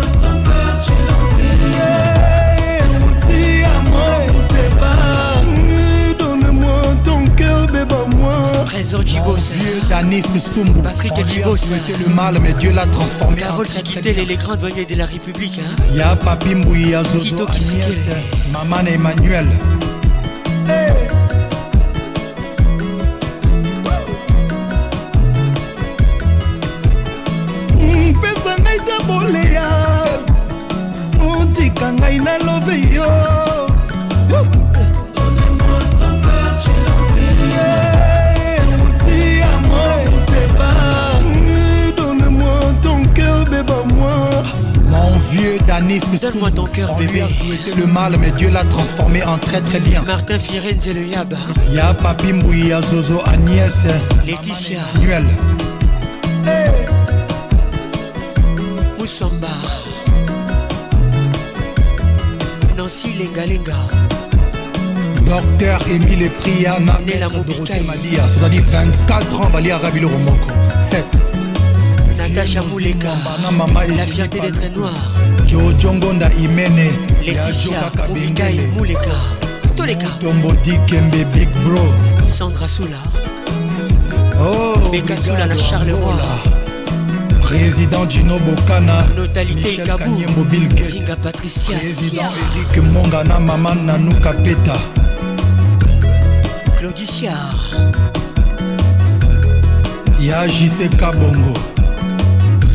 Trésor 8.70 9.02
Chibos 9.04 9.52
Vieux 9.52 10.40
Sumbu. 10.40 10.80
Patrick 10.84 11.28
Chibos 11.28 11.58
souhaité 11.58 11.94
le 12.06 12.14
mal, 12.14 12.38
mais 12.40 12.54
Dieu 12.54 12.72
l'a 12.72 12.86
transformé. 12.86 13.44
en 13.44 13.48
Carole 13.48 13.68
Sikitel 13.68 14.20
et 14.20 14.26
les 14.26 14.36
grands 14.36 14.58
douaniers 14.58 14.86
de 14.86 14.94
la 14.94 15.08
République 15.08 15.60
hein. 15.60 15.84
Ya 15.92 16.16
Papi 16.16 16.54
Mbouy, 16.54 16.90
ya 16.92 17.04
Zozo, 17.04 17.20
Tito 17.20 17.46
Kisikele. 17.48 17.96
Maman 18.54 18.86
Emmanuel. 18.86 19.48
Donne-moi 45.98 46.52
ton 46.52 46.66
cœur, 46.66 46.94
bébé. 46.96 47.24
le 47.76 47.86
mal, 47.88 48.16
mais 48.20 48.30
Dieu 48.38 48.50
l'a 48.50 48.64
transformé 48.64 49.24
en 49.24 49.40
très 49.40 49.60
très 49.60 49.80
bien. 49.80 50.04
Martin 50.04 50.38
Firenze 50.38 50.88
le 50.94 51.04
Yab 51.04 51.34
Ya 51.72 51.96
Papi 51.96 52.32
Mbouy, 52.34 52.68
ya 52.68 52.80
Zozo, 52.82 53.22
Agnès, 53.26 53.76
Laetitia 54.26 54.82
Emmanuel. 54.96 55.26
Moussamba 59.00 59.48
Nancy 62.78 63.14
Lenga 63.14 63.48
Lenga 63.48 63.78
Docteur 65.26 65.80
Émile 65.90 66.30
Priana, 66.40 67.00
maître 67.04 67.44
Dorothée. 67.44 67.82
Malia, 67.82 68.28
c'est-à-dire 68.28 68.64
24 68.68 69.42
ans, 69.42 69.50
Balia 69.50 69.80
Rabilo 69.80 70.10
Romoko. 70.10 70.50
Natacha 72.30 72.62
Mouleka 72.62 73.10
La 73.98 74.06
fierté 74.06 74.40
d'être 74.40 74.76
noir. 74.76 74.94
Jojo 75.48 75.94
Ngonda 75.94 76.30
Imene, 76.38 76.92
Laetitia 77.26 77.92
Mobikai 78.08 78.60
Mouleka 78.76 79.10
Toleka. 79.76 80.08
Tombo 80.20 80.54
Dikembe 80.64 81.26
Big 81.34 81.50
Bro. 81.64 81.82
Sandra 82.26 82.68
Soula 82.68 82.98
Oh, 84.40 84.90
Beka 84.92 85.18
Soula 85.18 85.48
na 85.48 85.58
Charleroi. 85.58 86.14
Président 87.42 88.08
Gino 88.08 88.38
Bokana, 88.40 89.06
Notalité 89.18 89.78
Kabou. 89.78 90.24
Zinga 90.84 91.16
Patricia 91.16 91.78
Président 91.78 92.22
Eric 92.56 92.84
Mongana, 92.94 93.40
Maman 93.40 93.76
Nanou 93.86 94.14
Kapeta. 94.22 94.74
Claudicia. 96.78 97.34
Ya 100.22 100.48
JC 100.48 100.90
Kabongo. 100.96 101.79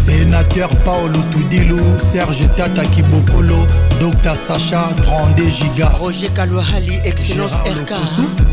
Sénateur 0.04 0.68
Paolo 0.84 1.18
Tudilu, 1.30 1.80
Serge 1.98 2.46
Tata 2.56 2.84
Kibokolo, 2.84 3.66
Dr 3.98 4.36
Sacha, 4.36 4.90
32 5.02 5.48
giga. 5.48 5.88
Roger 5.98 6.30
Kalouahali 6.32 7.00
Excellence 7.04 7.58
Gérard 7.64 7.90
RK 7.90 8.44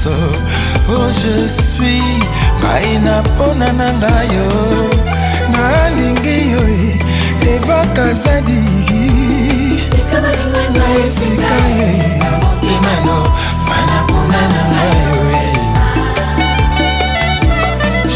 nyonso. 0.00 0.10
O 0.88 1.10
je 1.12 1.48
suis 1.48 2.24
maina 2.62 3.22
mpona 3.22 3.72
na 3.72 3.92
ngai 3.92 4.28
o 4.28 4.90
nalingi 5.52 6.50
yo 6.52 6.60
evakazadiki 7.54 9.04
na 10.74 10.84
esika 11.04 11.58
ye 11.78 11.90
motemano 12.40 13.18
mana 13.68 14.02
mpona 14.04 14.40
na 14.52 14.62
ngai 14.72 15.00
oye 15.20 15.46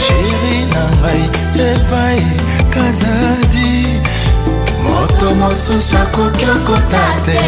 sheri 0.01 0.57
na 0.75 0.85
ngai 0.97 1.23
evai 1.71 2.23
kazadi 2.71 4.01
moto 4.83 5.35
mosusu 5.35 5.97
akoki 5.97 6.45
okota 6.45 7.05
te. 7.25 7.39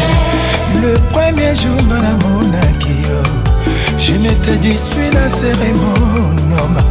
Le 0.81 0.93
premier 1.11 1.55
jour 1.55 1.81
nga 1.83 1.97
namonaki 2.01 2.95
yo 3.09 3.46
je 3.97 4.13
m'étais 4.17 4.57
dit 4.57 4.77
suis 4.77 5.09
na 5.13 5.27
seremonome 5.29 6.81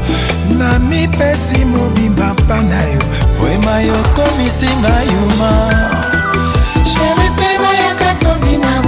na 0.58 0.78
mipesi 0.78 1.64
mobimba 1.64 2.32
mpa 2.34 2.60
na 2.62 2.82
yo. 2.92 3.00
Vrema 3.40 3.80
yokomisinga 3.80 4.94
yuma. 5.12 5.52
Shemetelema 6.84 7.72
yakatobi 7.84 8.56
na 8.56 8.82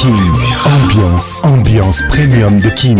Kin. 0.00 0.14
Ambiance, 0.64 1.40
ambiance 1.44 2.02
premium 2.08 2.60
de 2.60 2.68
Kin. 2.70 2.98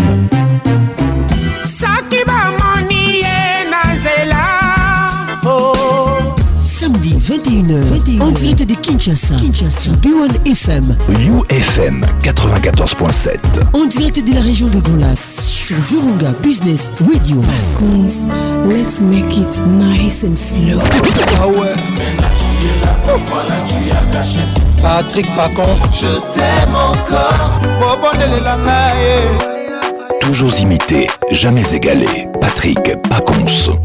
oh. 5.45 5.73
Samedi 6.65 7.15
21h, 7.17 8.21
en 8.21 8.31
direct 8.31 8.63
de 8.65 8.73
Kinshasa, 8.75 9.35
Kinshasa, 9.35 9.91
B1 10.01 10.45
FM, 10.45 10.95
UFM 11.09 12.05
94.7. 12.21 13.39
en 13.73 13.85
direct 13.85 14.23
de 14.25 14.33
la 14.33 14.41
région 14.41 14.67
de 14.67 14.79
Grand 14.79 15.15
sur 15.17 15.77
Virunga 15.89 16.31
Business 16.43 16.89
Radio. 16.99 17.41
Let's 18.69 18.99
make 18.99 19.37
it 19.37 19.59
nice 19.67 20.23
and 20.25 20.35
slow. 20.35 20.79
Patrick 24.81 25.27
Pacons 25.35 25.75
Je 25.93 26.07
t'aime 26.33 26.75
encore 26.75 27.59
bobondelela 27.79 28.57
ngai 28.57 29.49
Toujours 30.21 30.59
imité, 30.59 31.07
jamais 31.31 31.73
égalé. 31.73 32.27
Patrick 32.39 32.79
Pacons. 33.09 33.79